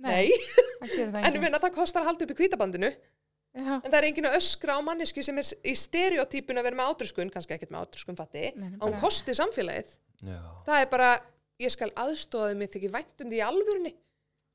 Nei, 0.00 0.30
það 0.80 1.00
en 1.00 1.16
ég 1.20 1.24
enginn. 1.28 1.42
meina 1.44 1.60
það 1.60 1.74
kostar 1.76 2.02
að 2.04 2.10
halda 2.10 2.26
upp 2.26 2.34
í 2.34 2.38
kvítabandinu. 2.38 2.90
Já. 3.50 3.72
En 3.82 3.88
það 3.90 3.96
er 3.98 4.06
engin 4.08 4.28
að 4.30 4.36
öskra 4.38 4.76
á 4.78 4.80
mannesku 4.86 5.22
sem 5.26 5.38
er 5.42 5.48
í 5.66 5.72
stereotypun 5.76 6.60
að 6.60 6.68
vera 6.68 6.78
með 6.78 6.92
átrúskun, 6.92 7.32
kannski 7.34 7.56
ekkert 7.56 7.72
með 7.74 7.82
átrúskun 7.88 8.18
fatti, 8.18 8.44
Nei, 8.54 8.68
nei, 8.70 8.78
bara- 8.80 9.00
kosti 9.02 9.34
samfélagið. 9.36 9.96
já. 10.22 10.38
Það 10.68 10.84
er 10.84 10.86
bara, 10.92 11.08
ég 11.60 11.74
skal 11.74 11.90
aðstóða 11.98 12.54
mig 12.56 12.70
þegar 12.70 12.86
ég 12.88 12.94
vænt 12.94 13.24
um 13.24 13.28
því 13.32 13.40
í 13.40 13.44
alvörunni 13.48 13.92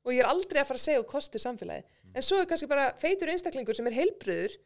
og 0.06 0.12
ég 0.14 0.22
er 0.22 0.28
aldrei 0.30 0.60
að 0.62 0.68
fara 0.70 0.78
að 0.80 0.86
segja 0.86 1.02
og 1.02 1.06
kosti 1.10 1.38
samfélagið. 1.42 1.84
En 2.16 2.22
svo 2.24 2.38
er 2.40 2.46
kannski 2.48 2.68
bara 2.70 2.88
feitur 2.96 3.28
einstaklingur 3.28 3.76
sem 3.76 3.86
er 3.90 3.96
heilbriður 4.00 4.56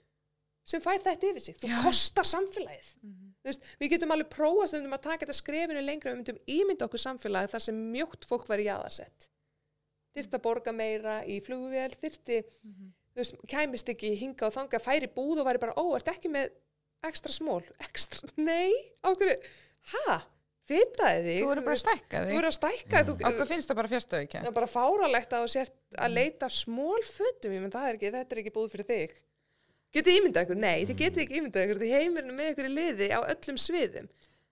sem 0.68 0.82
fær 0.84 1.02
þetta 1.02 1.30
yfir 1.30 1.44
sig. 1.44 1.58
Þú 1.60 1.70
Já. 1.70 1.80
kostar 1.84 2.28
samfélagið. 2.28 2.92
Þú 3.40 3.48
veist, 3.48 3.68
við 3.80 3.92
getum 3.94 4.14
alveg 4.14 4.30
prófað 4.32 4.70
stundum 4.72 4.96
að 4.96 5.04
taka 5.06 5.24
þetta 5.24 5.36
skrefinu 5.38 5.82
lengra, 5.84 6.12
við 6.12 6.18
myndum 6.20 6.40
ímynda 6.56 6.86
okkur 6.86 7.00
samfélagið 7.00 7.54
þar 7.54 7.64
sem 7.66 7.78
mjótt 7.94 8.26
fólk 8.28 8.48
væri 8.50 8.66
jaðarsett. 8.68 9.28
Þyrfti 10.16 10.36
að 10.36 10.44
borga 10.44 10.74
meira 10.76 11.20
í 11.24 11.38
flugvél, 11.44 11.92
þyrfti, 12.02 12.40
þú 12.60 13.22
veist, 13.22 13.38
kæmist 13.48 13.92
ekki 13.94 14.10
hinga 14.18 14.50
og 14.50 14.56
þanga, 14.58 14.82
færi 14.82 15.08
búð 15.14 15.40
og 15.40 15.48
væri 15.48 15.62
bara, 15.62 15.76
ó, 15.78 15.84
ert 15.96 16.10
ekki 16.12 16.32
með 16.34 16.50
ekstra 17.08 17.32
smól? 17.32 17.62
Ekstra, 17.86 18.28
nei, 18.36 18.74
ákveður, 19.06 19.40
ha, 19.94 20.18
vitaði 20.68 21.24
þig? 21.24 21.40
Þú 21.40 21.54
eru 21.54 21.64
bara 21.64 21.78
að 21.78 21.82
stækka 21.86 22.22
þig. 22.26 22.44
að 22.50 22.56
stækka, 22.58 23.04
þú, 23.06 23.16
Okkur 23.30 23.50
finnst 23.54 23.70
það 23.70 23.80
bara 23.80 23.92
fjárstöðu 23.94 24.30
það 24.34 24.50
er 24.50 24.58
bara 24.58 24.70
fáralegt 24.74 25.36
að 25.38 25.48
að 25.96 26.14
leita 26.18 26.50
af 26.50 26.58
smól 26.58 27.00
fötum, 27.06 27.54
ég 27.56 27.64
menn 27.64 27.72
það 27.72 27.88
er 27.88 27.96
ekki, 27.96 28.12
þetta 28.18 28.36
er 28.36 28.42
ekki 28.42 28.56
búið 28.58 28.74
fyrir 28.74 28.90
þig. 28.90 29.16
Getið 29.96 30.18
ímyndað 30.20 30.44
ykkur? 30.46 30.58
Nei, 30.62 30.84
þið 30.86 30.98
getið 31.00 31.22
ekki 31.24 31.38
ímyndað 31.40 31.64
ykkur, 31.66 31.80
þið 31.82 31.94
heimurinn 31.98 32.36
með 32.36 32.50
ykkur 32.52 32.68
í 32.68 32.74
liði 32.76 33.08
á 33.10 33.18
öllum 33.32 33.58
sviðum. 33.58 34.06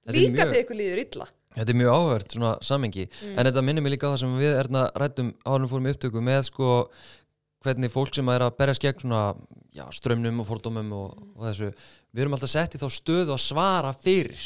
Líka 0.09 0.32
mjög- 0.34 0.49
þegar 0.49 0.62
ykkur 0.64 0.78
líður 0.80 1.03
illa. 1.05 1.26
Þetta 1.59 1.72
er 1.72 1.78
mjög 1.78 1.93
áhverð 1.99 2.32
svona 2.34 2.51
samengi 2.62 3.05
en 3.36 3.47
þetta 3.47 3.62
minnir 3.64 3.82
mig 3.82 3.93
líka 3.95 4.07
á 4.07 4.12
það 4.14 4.20
sem 4.22 4.34
við 4.39 4.53
erna 4.61 4.82
rættum 4.95 5.30
árum 5.47 5.68
fórum 5.70 5.86
í 5.89 5.95
upptöku 5.95 6.20
með 6.22 6.43
sko 6.51 6.68
hvernig 7.64 7.91
fólk 7.91 8.14
sem 8.14 8.28
er 8.30 8.45
að 8.47 8.57
berjast 8.61 8.82
gegn 8.84 9.01
svona 9.03 9.22
já, 9.74 9.84
strömmnum 9.91 10.39
og 10.41 10.47
fordómum 10.47 10.93
og, 10.95 11.16
og 11.34 11.47
þessu 11.49 11.70
við 12.14 12.22
erum 12.22 12.36
alltaf 12.36 12.53
sett 12.53 12.76
í 12.76 12.78
þá 12.78 12.86
stöðu 12.95 13.34
að 13.34 13.43
svara 13.43 13.91
fyrir. 13.97 14.39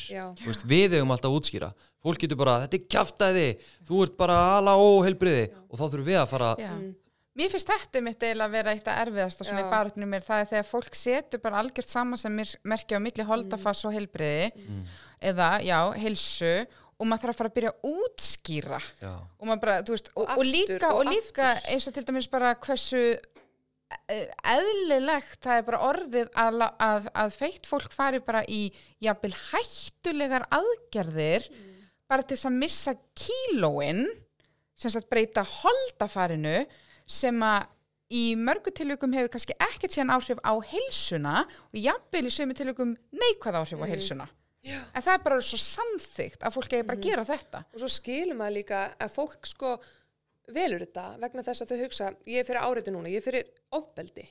Veist, 0.46 0.64
við 0.68 0.96
eigum 0.96 1.12
alltaf 1.12 1.28
að 1.30 1.36
útskýra. 1.40 1.72
Fólk 2.02 2.18
getur 2.24 2.36
bara, 2.40 2.54
þetta 2.64 2.78
er 2.80 2.86
kjaftaði 2.94 3.46
þú 3.86 4.00
ert 4.06 4.16
bara 4.16 4.38
ala 4.56 4.74
óheilbriði 4.80 5.50
og 5.68 5.76
þá 5.78 5.84
þurfum 5.84 6.08
við 6.08 6.18
að 6.22 6.30
fara 6.32 6.54
Já. 6.58 6.72
Mm. 7.32 7.40
Mér 7.40 7.48
finnst 7.48 7.70
þetta 7.72 8.00
mitt 8.04 8.20
eiginlega 8.22 8.44
að 8.50 8.52
vera 8.58 8.72
eitt 8.76 8.88
að 8.92 8.98
erfiðast 9.06 9.40
svona 9.44 9.62
Já. 9.62 9.64
í 9.64 9.70
baráttunum 9.72 10.10
mér, 10.12 10.24
það 10.26 10.40
er 10.42 10.48
þegar 10.50 10.66
fólk 10.68 10.94
setur 11.00 11.40
bara 11.40 11.60
algjört 11.62 11.88
saman 11.88 12.20
sem 12.20 12.34
mér 12.36 12.50
merkja 12.68 12.98
á 13.00 13.04
milli 13.04 13.24
holdafass 13.24 13.86
og 13.88 13.94
heilbriði 13.96 14.50
eða, 15.22 15.46
já, 15.64 15.78
heilsu 15.96 16.50
og 17.00 17.08
maður 17.08 17.22
þarf 17.24 17.32
að 17.32 17.38
fara 17.40 17.50
að 17.50 17.54
byrja 17.56 17.70
að 17.72 17.88
útskýra. 17.96 18.80
Já, 19.00 19.12
og 19.40 19.48
maður 19.48 19.62
bara, 19.64 19.76
þú 19.82 19.94
veist, 19.96 20.10
og, 20.12 20.22
Og 20.22 20.28
og, 20.28 20.32
aftur 20.36 20.50
líka, 20.52 20.90
og 20.92 21.00
og 21.00 21.08
líka 21.08 21.48
eins 21.72 21.86
og 21.88 21.94
til 21.96 22.04
dæmis 22.10 22.28
bara 22.30 22.52
hversu 22.62 23.00
eh, 24.12 24.28
eðlilegt 24.52 25.40
það 25.42 25.56
er 25.62 25.66
bara 25.70 25.80
orðið 25.88 26.30
að, 26.44 26.58
la- 26.60 26.70
að, 26.84 27.08
að 27.24 27.34
feitt 27.40 27.66
fólk 27.70 27.96
fari 27.96 28.20
bara 28.22 28.44
í 28.44 28.60
jafnvel 29.02 29.32
hættulegar 29.48 30.44
aðgerðir 30.52 31.48
bara 32.12 32.22
til 32.28 32.36
þess 32.36 32.50
að 32.52 32.60
missa 32.60 32.94
kílóin 33.16 34.04
sem 34.76 34.92
sagt 34.92 35.08
breyta 35.10 35.42
holdafarinu 35.48 36.60
sem 37.12 37.46
að 37.46 37.70
í 38.12 38.22
mörgu 38.36 38.72
tilvíkum 38.76 39.14
hefur 39.16 39.32
kannski 39.32 39.56
ekkert 39.56 39.94
síðan 39.94 40.12
áhrif 40.16 40.40
á 40.44 40.52
heilsuna 40.72 41.42
og 41.46 41.80
jafnvel 41.80 42.26
í 42.28 42.32
sömu 42.34 42.56
tilvíkum 42.56 42.94
neikvæð 43.16 43.60
áhrif 43.62 43.84
á 43.84 43.86
heilsuna. 43.88 44.28
Já. 44.62 44.78
en 44.94 45.02
það 45.02 45.16
er 45.16 45.22
bara 45.24 45.36
svo 45.42 45.58
samþygt 45.58 46.44
að 46.46 46.54
fólk 46.54 46.74
eigi 46.76 46.84
bara 46.86 46.98
að 47.00 47.06
gera 47.08 47.22
þetta. 47.26 47.60
Og 47.74 47.80
svo 47.82 47.88
skilum 47.90 48.38
maður 48.38 48.54
líka 48.60 48.82
að 48.94 49.14
fólk 49.16 49.48
sko 49.50 49.72
velur 50.54 50.84
þetta 50.84 51.06
vegna 51.22 51.42
þess 51.48 51.64
að 51.64 51.72
þau 51.72 51.80
hugsa 51.80 52.10
ég 52.30 52.38
er 52.38 52.46
fyrir 52.46 52.66
áriði 52.68 52.94
núna, 52.94 53.10
ég 53.10 53.18
er 53.18 53.26
fyrir 53.26 53.48
ofbeldi. 53.74 54.28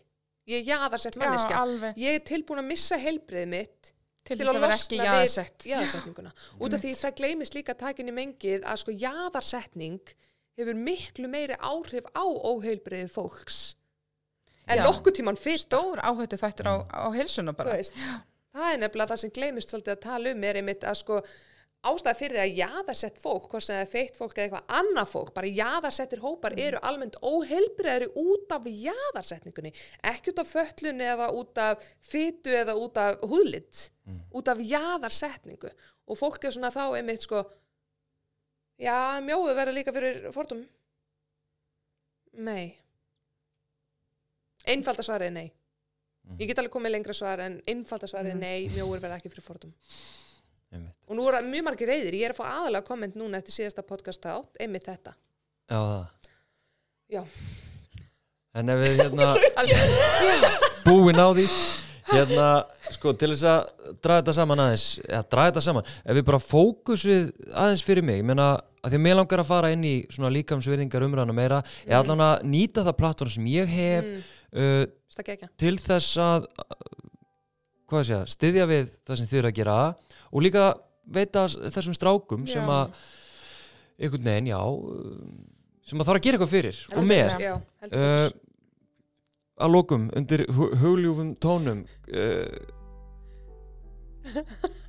Ég 0.47 0.61
er 0.61 0.69
jaðarsett 0.71 1.17
Já, 1.17 1.21
manneska 1.25 1.59
alveg. 1.59 1.99
ég 1.99 2.15
er 2.15 2.23
tilbúin 2.31 2.63
að 2.63 2.69
missa 2.71 2.99
heilbrið 3.01 3.51
mitt 3.51 3.91
til, 3.91 4.37
til 4.37 4.39
þess 4.39 4.47
að 4.47 4.55
að 4.55 4.61
vera 4.61 4.71
losna 4.71 4.79
ekki 4.79 5.01
við 5.01 5.09
jaðarsett 5.09 5.67
jaðarsetninguna. 5.73 6.33
Út 6.61 6.77
af 6.77 6.85
því 6.85 6.95
það 7.01 7.15
gleymist 7.19 7.57
líka 7.59 7.75
takinni 7.83 8.15
mengið 8.15 8.63
að 8.63 8.81
sko 8.85 8.95
jaðarsetning 9.03 10.15
hefur 10.59 10.81
miklu 10.87 11.29
meiri 11.31 11.55
áhrif 11.59 12.07
á 12.11 12.23
óheilbriði 12.25 13.11
fólks 13.11 13.61
en 14.71 14.83
nokkuð 14.85 15.19
tíman 15.19 15.39
fyrst. 15.39 15.69
Stór 15.69 16.01
áhættu 16.03 16.39
þættur 16.39 16.69
á, 16.69 16.75
á 16.87 17.07
heilsuna 17.15 17.53
bara. 17.55 17.77
Veist, 17.79 17.95
það 18.55 18.73
er 18.73 18.83
nefnilega 18.83 19.13
það 19.13 19.23
sem 19.23 19.33
gleymist 19.35 19.71
svolítið 19.71 19.95
að 19.95 20.03
tala 20.05 20.35
um 20.35 20.45
er 20.47 20.59
einmitt 20.61 20.85
að 20.87 20.99
sko 21.01 21.21
ástæða 21.81 22.17
fyrir 22.19 22.37
því 22.37 22.41
að 22.43 22.59
jaðarsett 22.59 23.15
fólk, 23.21 23.47
hvort 23.49 23.65
sem 23.65 23.73
það 23.73 23.83
er 23.83 23.89
feitt 23.89 24.17
fólk 24.19 24.35
eða 24.35 24.43
eitthvað 24.45 24.73
annað 24.79 25.07
fólk, 25.09 25.31
bara 25.33 25.53
jaðarsettir 25.59 26.21
hópar 26.21 26.55
eru 26.61 26.81
almennt 26.85 27.17
óheilbriðari 27.25 28.11
út 28.21 28.53
af 28.53 28.67
jaðarsetningunni, 28.69 29.71
ekki 30.11 30.33
út 30.33 30.43
af 30.43 30.51
föllunni 30.51 31.07
eða 31.09 31.31
út 31.39 31.61
af 31.63 31.87
fytu 32.05 32.53
eða 32.53 32.75
út 32.77 33.01
af 33.01 33.25
húðlitt, 33.25 33.87
út 34.29 34.53
af 34.53 34.61
jaðarsetningu. 34.61 35.73
Og 36.11 36.19
fólk 36.19 36.45
er 36.45 36.53
svona 36.53 36.73
þá 36.73 36.83
einmitt 36.99 37.25
sko 37.25 37.41
já, 38.81 38.97
mjóðu 39.23 39.55
verða 39.57 39.75
líka 39.77 39.93
fyrir 39.95 40.29
fordum 40.35 40.61
nei 42.41 42.75
einfalda 44.65 45.03
svarið 45.05 45.31
er 45.31 45.35
nei 45.39 45.49
Ég 46.39 46.47
get 46.47 46.59
alveg 46.61 46.71
komið 46.71 46.93
lengra 46.93 47.13
svar 47.17 47.41
en 47.43 47.57
einfalda 47.67 48.07
svarið 48.07 48.35
er 48.35 48.39
nei, 48.39 48.67
mjóur 48.71 49.01
verða 49.01 49.17
ekki 49.17 49.31
fyrir 49.33 49.43
fordum. 49.43 49.71
einmitt. 50.71 50.95
Og 51.09 51.17
nú 51.17 51.25
er 51.27 51.39
það 51.39 51.49
mjög 51.49 51.65
margir 51.67 51.89
reyðir. 51.91 52.17
Ég 52.19 52.27
er 52.29 52.35
að 52.35 52.37
fá 52.37 52.45
aðalega 52.47 52.87
komment 52.87 53.17
núna 53.19 53.41
eftir 53.41 53.57
síðasta 53.57 53.83
podcast 53.83 54.27
átt, 54.29 54.59
einmitt 54.63 54.87
þetta. 54.87 55.15
Já, 55.67 55.79
það. 55.81 56.29
Já. 57.11 57.23
En 58.61 58.71
ef 58.71 58.81
við 58.83 59.01
hérna 59.01 59.27
búin 60.87 61.19
á 61.19 61.27
því 61.35 61.45
hérna, 62.09 62.47
sko, 62.95 63.13
til 63.13 63.29
þess 63.33 63.45
að 63.51 63.93
draga 64.01 64.21
þetta 64.21 64.35
saman 64.39 64.63
aðeins, 64.65 64.85
eða 65.05 65.21
draga 65.35 65.51
þetta 65.51 65.63
saman 65.67 65.89
ef 66.01 66.17
við 66.17 66.25
bara 66.31 66.41
fókus 66.43 67.05
við 67.07 67.31
aðeins 67.53 67.83
fyrir 67.85 68.05
mig 68.07 68.21
ég 68.21 68.27
meina, 68.27 68.47
að 68.81 68.93
því 68.95 68.99
að 68.99 69.05
mér 69.05 69.17
langar 69.19 69.43
að 69.43 69.49
fara 69.51 69.71
inn 69.75 69.85
í 69.85 69.95
svona 70.09 70.31
líkamsverðingar 70.33 71.05
umræðana 71.07 71.35
meira 71.37 71.61
eða 71.85 72.01
allan 72.01 72.25
að 72.25 72.45
nýta 72.49 72.85
það 72.87 72.99
plattform 73.01 73.35
sem 73.37 73.49
ég 73.53 73.71
hef 73.77 74.11
Mm, 74.51 74.85
uh, 74.85 74.85
til 75.61 75.77
þess 75.79 76.17
að 76.19 76.45
hvað 77.91 78.05
sé 78.07 78.15
að, 78.17 78.29
styðja 78.33 78.67
við 78.69 78.93
það 79.07 79.19
sem 79.19 79.29
þið 79.29 79.39
eru 79.41 79.49
að 79.51 79.57
gera 79.59 79.75
og 80.31 80.43
líka 80.45 80.63
veita 81.11 81.43
þessum 81.47 81.95
strákum 81.95 82.45
sem 82.49 82.63
Já. 82.63 82.77
að 82.77 83.01
einhvern 84.01 84.29
veginn, 84.29 84.49
já 84.51 84.61
sem 85.91 85.99
að 86.01 86.07
þarf 86.09 86.19
að 86.21 86.25
gera 86.25 86.39
eitthvað 86.39 86.53
fyrir 86.55 86.81
og 86.95 87.07
með. 87.09 87.43
uh. 87.91 88.50
Að 89.61 89.73
lokum 89.75 90.09
undir 90.17 90.45
hu- 90.57 90.71
hugljúfum 90.81 91.33
tónum 91.41 91.83
uh, 92.11 92.61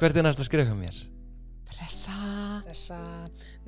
hvert 0.00 0.16
er 0.16 0.26
næsta 0.26 0.44
skrifa 0.46 0.76
mér? 0.76 0.96
pressa. 1.72 2.14
Þessa, 2.66 2.98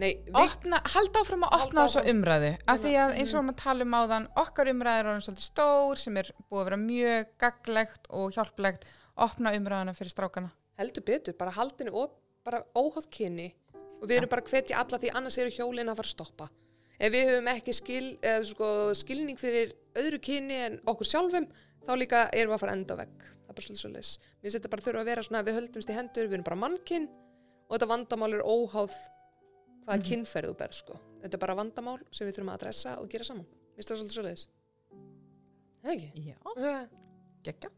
nei, 0.01 0.11
opna, 0.39 0.79
halda 0.95 1.23
áfram 1.25 1.45
að 1.47 1.55
opna 1.59 1.85
þessa 1.87 2.03
áfram. 2.03 2.19
umræðu. 2.19 2.51
Af 2.71 2.83
því 2.83 2.93
að 3.01 3.15
eins 3.19 3.23
og 3.23 3.35
við 3.35 3.39
erum 3.41 3.53
að 3.53 3.61
tala 3.63 3.87
um 3.87 3.97
áðan 3.99 4.27
okkar 4.45 4.71
umræður 4.73 5.11
er 5.11 5.25
svolítið 5.25 5.47
stór 5.49 6.03
sem 6.03 6.19
er 6.21 6.31
búið 6.49 6.61
að 6.61 6.69
vera 6.69 6.81
mjög 6.85 7.33
gaglegt 7.45 8.11
og 8.11 8.37
hjálplegt. 8.37 8.87
Opna 9.25 9.55
umræðuna 9.57 9.95
fyrir 9.97 10.15
strákana. 10.15 10.53
Heldur 10.79 11.07
betur, 11.07 11.37
bara 11.39 11.55
haldinu 11.55 11.95
og 11.95 12.15
bara 12.47 12.63
óhátt 12.77 13.11
kynni 13.15 13.53
og 13.75 14.09
við 14.11 14.19
erum 14.21 14.33
bara 14.33 14.45
hvetja 14.47 14.81
alla 14.83 15.01
því 15.01 15.13
annars 15.15 15.39
eru 15.41 15.55
hjólinn 15.55 15.91
að 15.91 16.01
fara 16.01 16.11
að 16.11 16.15
stoppa. 16.15 16.51
Ef 16.99 17.13
við 17.15 17.31
höfum 17.31 17.51
ekki 17.55 17.75
skil, 17.75 18.05
eða, 18.23 18.45
sko, 18.47 18.69
skilning 18.99 19.39
fyrir 19.41 19.75
öðru 20.01 20.21
kynni 20.25 20.61
en 20.67 20.79
okkur 20.91 21.09
sjálfum, 21.11 21.49
þá 21.85 21.93
líka 22.01 22.25
erum 22.33 22.53
við 22.53 22.57
að 22.59 22.63
fara 22.65 22.77
enda 22.79 22.99
vegg. 22.99 23.27
Það 23.45 23.53
er 23.53 23.59
bara 23.59 23.67
svolítið 23.67 23.83
svolítið. 23.83 24.13
Mér 24.25 24.47
finnst 24.47 24.59
þetta 24.59 24.73
bara 24.73 24.87
þurfa 24.87 25.03
að 25.03 25.11
vera 25.11 25.27
svona 25.27 25.45
við 25.45 25.59
höldumst 25.61 25.93
í 25.93 25.99
hendur, 25.99 26.29
við 26.29 26.39
erum 26.39 26.49
bara 26.49 26.61
mannkinn 26.65 27.09
og 27.69 27.77
þetta 27.77 27.91
vandamál 27.93 28.33
er 28.33 28.45
óháð 28.45 28.97
hvaða 29.85 29.99
mm 30.01 30.09
kynferð 30.09 30.51
þú 30.51 30.59
ber, 30.63 30.73
sko. 30.73 30.99
Þetta 31.23 31.37
er 31.37 31.43
bara 31.45 31.59
vandamál 31.59 31.99
sem 32.11 32.27
við 32.27 32.39
þurfum 32.39 32.53
að 32.55 32.61
adressa 32.61 32.97
og 33.01 33.11
gera 33.13 33.29
saman. 33.29 33.45
Mér 33.45 33.83
finnst 33.83 33.93
það 33.93 34.01
svolítið 34.01 34.19
svolítið. 34.19 34.47
Það 35.85 35.95
ekki? 35.95 36.33
já, 36.33 36.89
geggja 37.45 37.71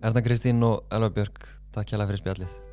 Erna 0.00 0.24
Kristín 0.24 0.64
og 0.64 0.88
Elva 0.88 1.12
Björk, 1.12 1.44
takk 1.76 1.92
hjá 1.92 2.00
fyrir 2.00 2.22
spjallið 2.24 2.69